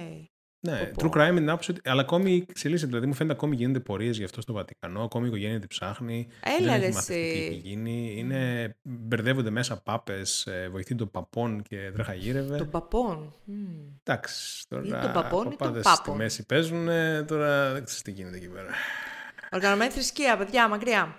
Οκ. 0.67 0.71
Ναι, 0.71 0.85
Πω, 0.85 1.05
true 1.05 1.11
πω. 1.11 1.19
crime 1.19 1.31
με 1.31 1.39
την 1.39 1.49
άποψη 1.49 1.71
ότι. 1.71 1.81
Αλλά 1.89 2.01
ακόμη 2.01 2.45
εξελίσσεται. 2.49 2.87
Δηλαδή 2.87 3.07
μου 3.07 3.13
φαίνεται 3.13 3.35
ακόμη 3.35 3.55
γίνονται 3.55 3.79
πορείες 3.79 4.17
γι' 4.17 4.23
αυτό 4.23 4.41
στο 4.41 4.53
Βατικανό. 4.53 5.03
Ακόμη 5.03 5.25
η 5.25 5.27
οικογένεια 5.27 5.59
την 5.59 5.67
ψάχνει. 5.67 6.27
Έλα, 6.59 6.71
δεν 6.71 6.79
ρε, 6.79 6.85
έχει 6.85 6.93
μάθει 6.95 7.13
τι 7.13 7.19
εσύ. 7.19 7.39
έχει 7.39 7.61
γίνει. 7.63 8.13
Είναι, 8.17 8.75
μπερδεύονται 8.81 9.49
μέσα 9.49 9.81
πάπες, 9.81 10.47
βοηθοί 10.71 10.95
των 10.95 11.11
παπών 11.11 11.61
και 11.61 11.91
τρέχα 11.93 12.13
γύρευε. 12.13 12.57
Των 12.57 12.69
παπών. 12.69 13.33
Μμ. 13.43 13.55
Εντάξει, 14.03 14.67
τώρα. 14.67 14.83
Ή 14.85 14.89
των 14.89 15.11
παπών 15.13 15.41
ή 15.45 15.49
των 15.49 15.57
παπάδες 15.57 15.83
πάπων; 15.83 16.03
Στη 16.13 16.23
μέση 16.23 16.45
παίζουν. 16.45 16.85
Τώρα 17.27 17.73
δεν 17.73 17.83
ξέρω 17.83 18.01
τι 18.03 18.11
γίνεται 18.11 18.37
εκεί 18.37 18.47
πέρα. 18.49 18.67
Οργανωμένη 19.51 19.91
θρησκεία, 19.91 20.37
παιδιά, 20.37 20.67
μακριά. 20.67 21.15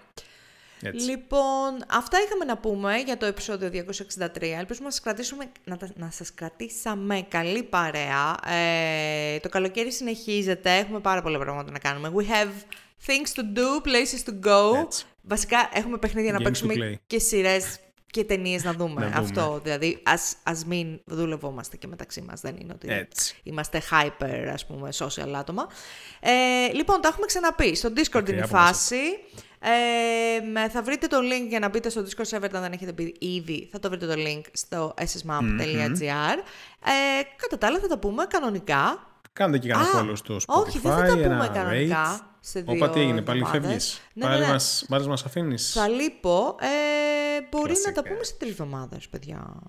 Έτσι. 0.85 1.11
Λοιπόν, 1.11 1.85
αυτά 1.91 2.19
είχαμε 2.27 2.45
να 2.45 2.57
πούμε 2.59 2.97
για 2.97 3.17
το 3.17 3.27
επεισόδιο 3.27 3.69
263. 3.69 4.57
Ελπίζουμε 4.59 4.85
να 4.87 4.91
σας, 4.91 5.01
κρατήσουμε, 5.01 5.45
να, 5.65 5.77
τα- 5.77 5.91
να 5.97 6.11
σας 6.11 6.35
κρατήσαμε 6.35 7.27
καλή 7.29 7.63
παρέα. 7.63 8.37
Ε, 8.55 9.39
το 9.39 9.49
καλοκαίρι 9.49 9.93
συνεχίζεται, 9.93 10.77
έχουμε 10.77 11.01
πάρα 11.01 11.23
πολλά 11.23 11.39
πράγματα 11.39 11.71
να 11.71 11.79
κάνουμε. 11.79 12.13
We 12.17 12.23
have 12.23 12.51
things 13.07 13.41
to 13.41 13.43
do, 13.59 13.87
places 13.89 14.29
to 14.31 14.49
go. 14.51 14.77
Έτσι. 14.85 15.05
Βασικά 15.23 15.71
έχουμε 15.73 15.99
παιχνίδια 15.99 16.33
να 16.33 16.39
Games 16.39 16.41
to 16.41 16.45
παίξουμε 16.45 16.75
play. 16.77 16.95
και 17.07 17.19
σειρές 17.19 17.79
και 18.07 18.25
ταινίες 18.25 18.65
να 18.65 18.73
δούμε. 18.73 19.01
Να 19.01 19.07
δούμε. 19.07 19.19
Αυτό, 19.19 19.61
δηλαδή, 19.63 20.01
ας, 20.05 20.37
ας 20.43 20.65
μην 20.65 21.01
δουλευόμαστε 21.05 21.77
και 21.77 21.87
μεταξύ 21.87 22.21
μας. 22.21 22.41
Δεν 22.41 22.57
είναι 22.57 22.73
ότι 22.73 22.89
Έτσι. 22.93 23.37
είμαστε 23.43 23.83
hyper, 23.91 24.49
ας 24.53 24.67
πούμε, 24.67 24.89
social 24.99 25.33
άτομα. 25.37 25.67
Ε, 26.21 26.73
λοιπόν, 26.73 27.01
τα 27.01 27.09
έχουμε 27.09 27.27
ξαναπεί. 27.27 27.75
Στο 27.75 27.89
Discord 27.89 28.15
Μακριά 28.15 28.35
είναι 28.35 28.41
η 28.41 28.49
από 28.49 28.57
μας. 28.57 28.91
Φάση. 29.65 29.75
Ε, 30.45 30.47
με- 30.53 30.69
θα 30.69 30.83
βρείτε 30.83 31.07
το 31.07 31.17
link 31.19 31.49
για 31.49 31.59
να 31.59 31.69
μπείτε 31.69 31.89
στο 31.89 32.03
Discord 32.03 32.37
server 32.37 32.49
αν 32.53 32.63
δεν 32.63 32.73
έχετε 32.73 32.93
μπει 32.93 33.15
ήδη. 33.19 33.69
Θα 33.73 33.79
το 33.79 33.89
βρείτε 33.89 34.07
το 34.07 34.15
link 34.17 34.41
στο 34.53 34.95
ssmap.gr. 34.99 36.39
Ε, 36.85 37.23
κατά 37.37 37.59
τα 37.59 37.67
άλλα 37.67 37.79
θα 37.79 37.87
τα 37.89 37.99
πούμε 37.99 38.25
κανονικά. 38.29 39.07
Κάντε 39.33 39.59
και 39.59 39.69
κανένα 39.69 39.89
Α, 39.89 40.03
follow 40.03 40.13
στο 40.17 40.37
Spotify. 40.37 40.55
όχι, 40.67 40.79
δεν 40.79 40.93
θα 40.93 41.03
τα 41.03 41.13
πούμε 41.13 41.25
ένα 41.25 41.49
κανονικά 41.49 42.19
rate. 42.21 42.25
σε 42.41 42.61
δύο 42.61 42.75
Όπα 42.75 42.91
τι 42.91 43.01
έγινε, 43.01 43.23
πάλι 43.23 43.41
εβδομάδες. 43.41 43.69
φεύγεις. 43.69 44.01
Ναι, 44.15 44.25
πάλι, 44.25 44.41
ναι, 44.41 44.47
ναι. 44.47 44.53
Μας, 44.53 44.85
πάλι 44.89 45.07
μας 45.07 45.25
αφήνεις. 45.25 45.73
Θα 45.73 45.89
λείπω. 45.89 46.57
Ε, 46.61 46.67
μπορεί 47.51 47.73
να 47.73 47.75
τα 47.75 47.91
Κλασικά. 47.91 48.03
πούμε 48.03 48.25
σε 48.25 48.35
τρεις 48.39 48.51
εβδομάδες, 48.51 49.09
παιδιά. 49.09 49.63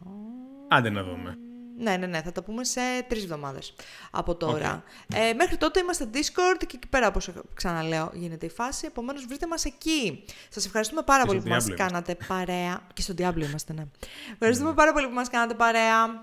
Άντε 0.69 0.89
να 0.89 1.03
δούμε. 1.03 1.37
Ναι, 1.77 1.97
ναι, 1.97 2.05
ναι, 2.05 2.21
θα 2.21 2.31
τα 2.31 2.43
πούμε 2.43 2.63
σε 2.63 2.81
τρεις 3.07 3.23
εβδομάδες 3.23 3.75
από 4.11 4.35
τώρα. 4.35 4.83
Ε, 5.13 5.33
μέχρι 5.33 5.57
τότε 5.57 5.79
είμαστε 5.79 6.09
Discord 6.13 6.57
και 6.57 6.75
εκεί 6.75 6.87
πέρα, 6.89 7.07
όπως 7.07 7.29
ξαναλέω, 7.53 8.11
γίνεται 8.13 8.45
η 8.45 8.49
φάση. 8.49 8.85
Επομένως, 8.85 9.25
βρείτε 9.25 9.47
μας 9.47 9.65
εκεί. 9.65 10.25
Σας 10.49 10.65
ευχαριστούμε 10.65 11.01
πάρα 11.01 11.21
Και 11.21 11.27
πολύ 11.27 11.39
στο 11.39 11.47
που 11.49 11.53
μας 11.55 11.63
Diablo 11.63 11.67
είμαστε. 11.67 11.83
κάνατε 11.83 12.15
παρέα. 12.27 12.87
Και 12.93 13.01
στο 13.01 13.13
Diablo 13.17 13.41
είμαστε, 13.41 13.73
ναι. 13.73 13.85
Ευχαριστούμε 14.33 14.73
πάρα 14.73 14.93
πολύ 14.93 15.07
που 15.07 15.13
μας 15.13 15.29
κάνατε 15.29 15.53
παρέα. 15.53 16.21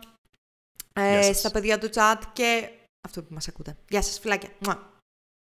Γεια 0.94 1.04
Ε, 1.04 1.22
σας. 1.22 1.38
στα 1.38 1.50
παιδιά 1.50 1.78
του 1.78 1.88
chat 1.94 2.16
και 2.32 2.68
αυτό 3.00 3.22
που 3.22 3.34
μας 3.34 3.48
ακούτε. 3.48 3.76
Γεια 3.88 4.02
σας, 4.02 4.18
φιλάκια. 4.18 4.48
Μουα. 4.58 4.91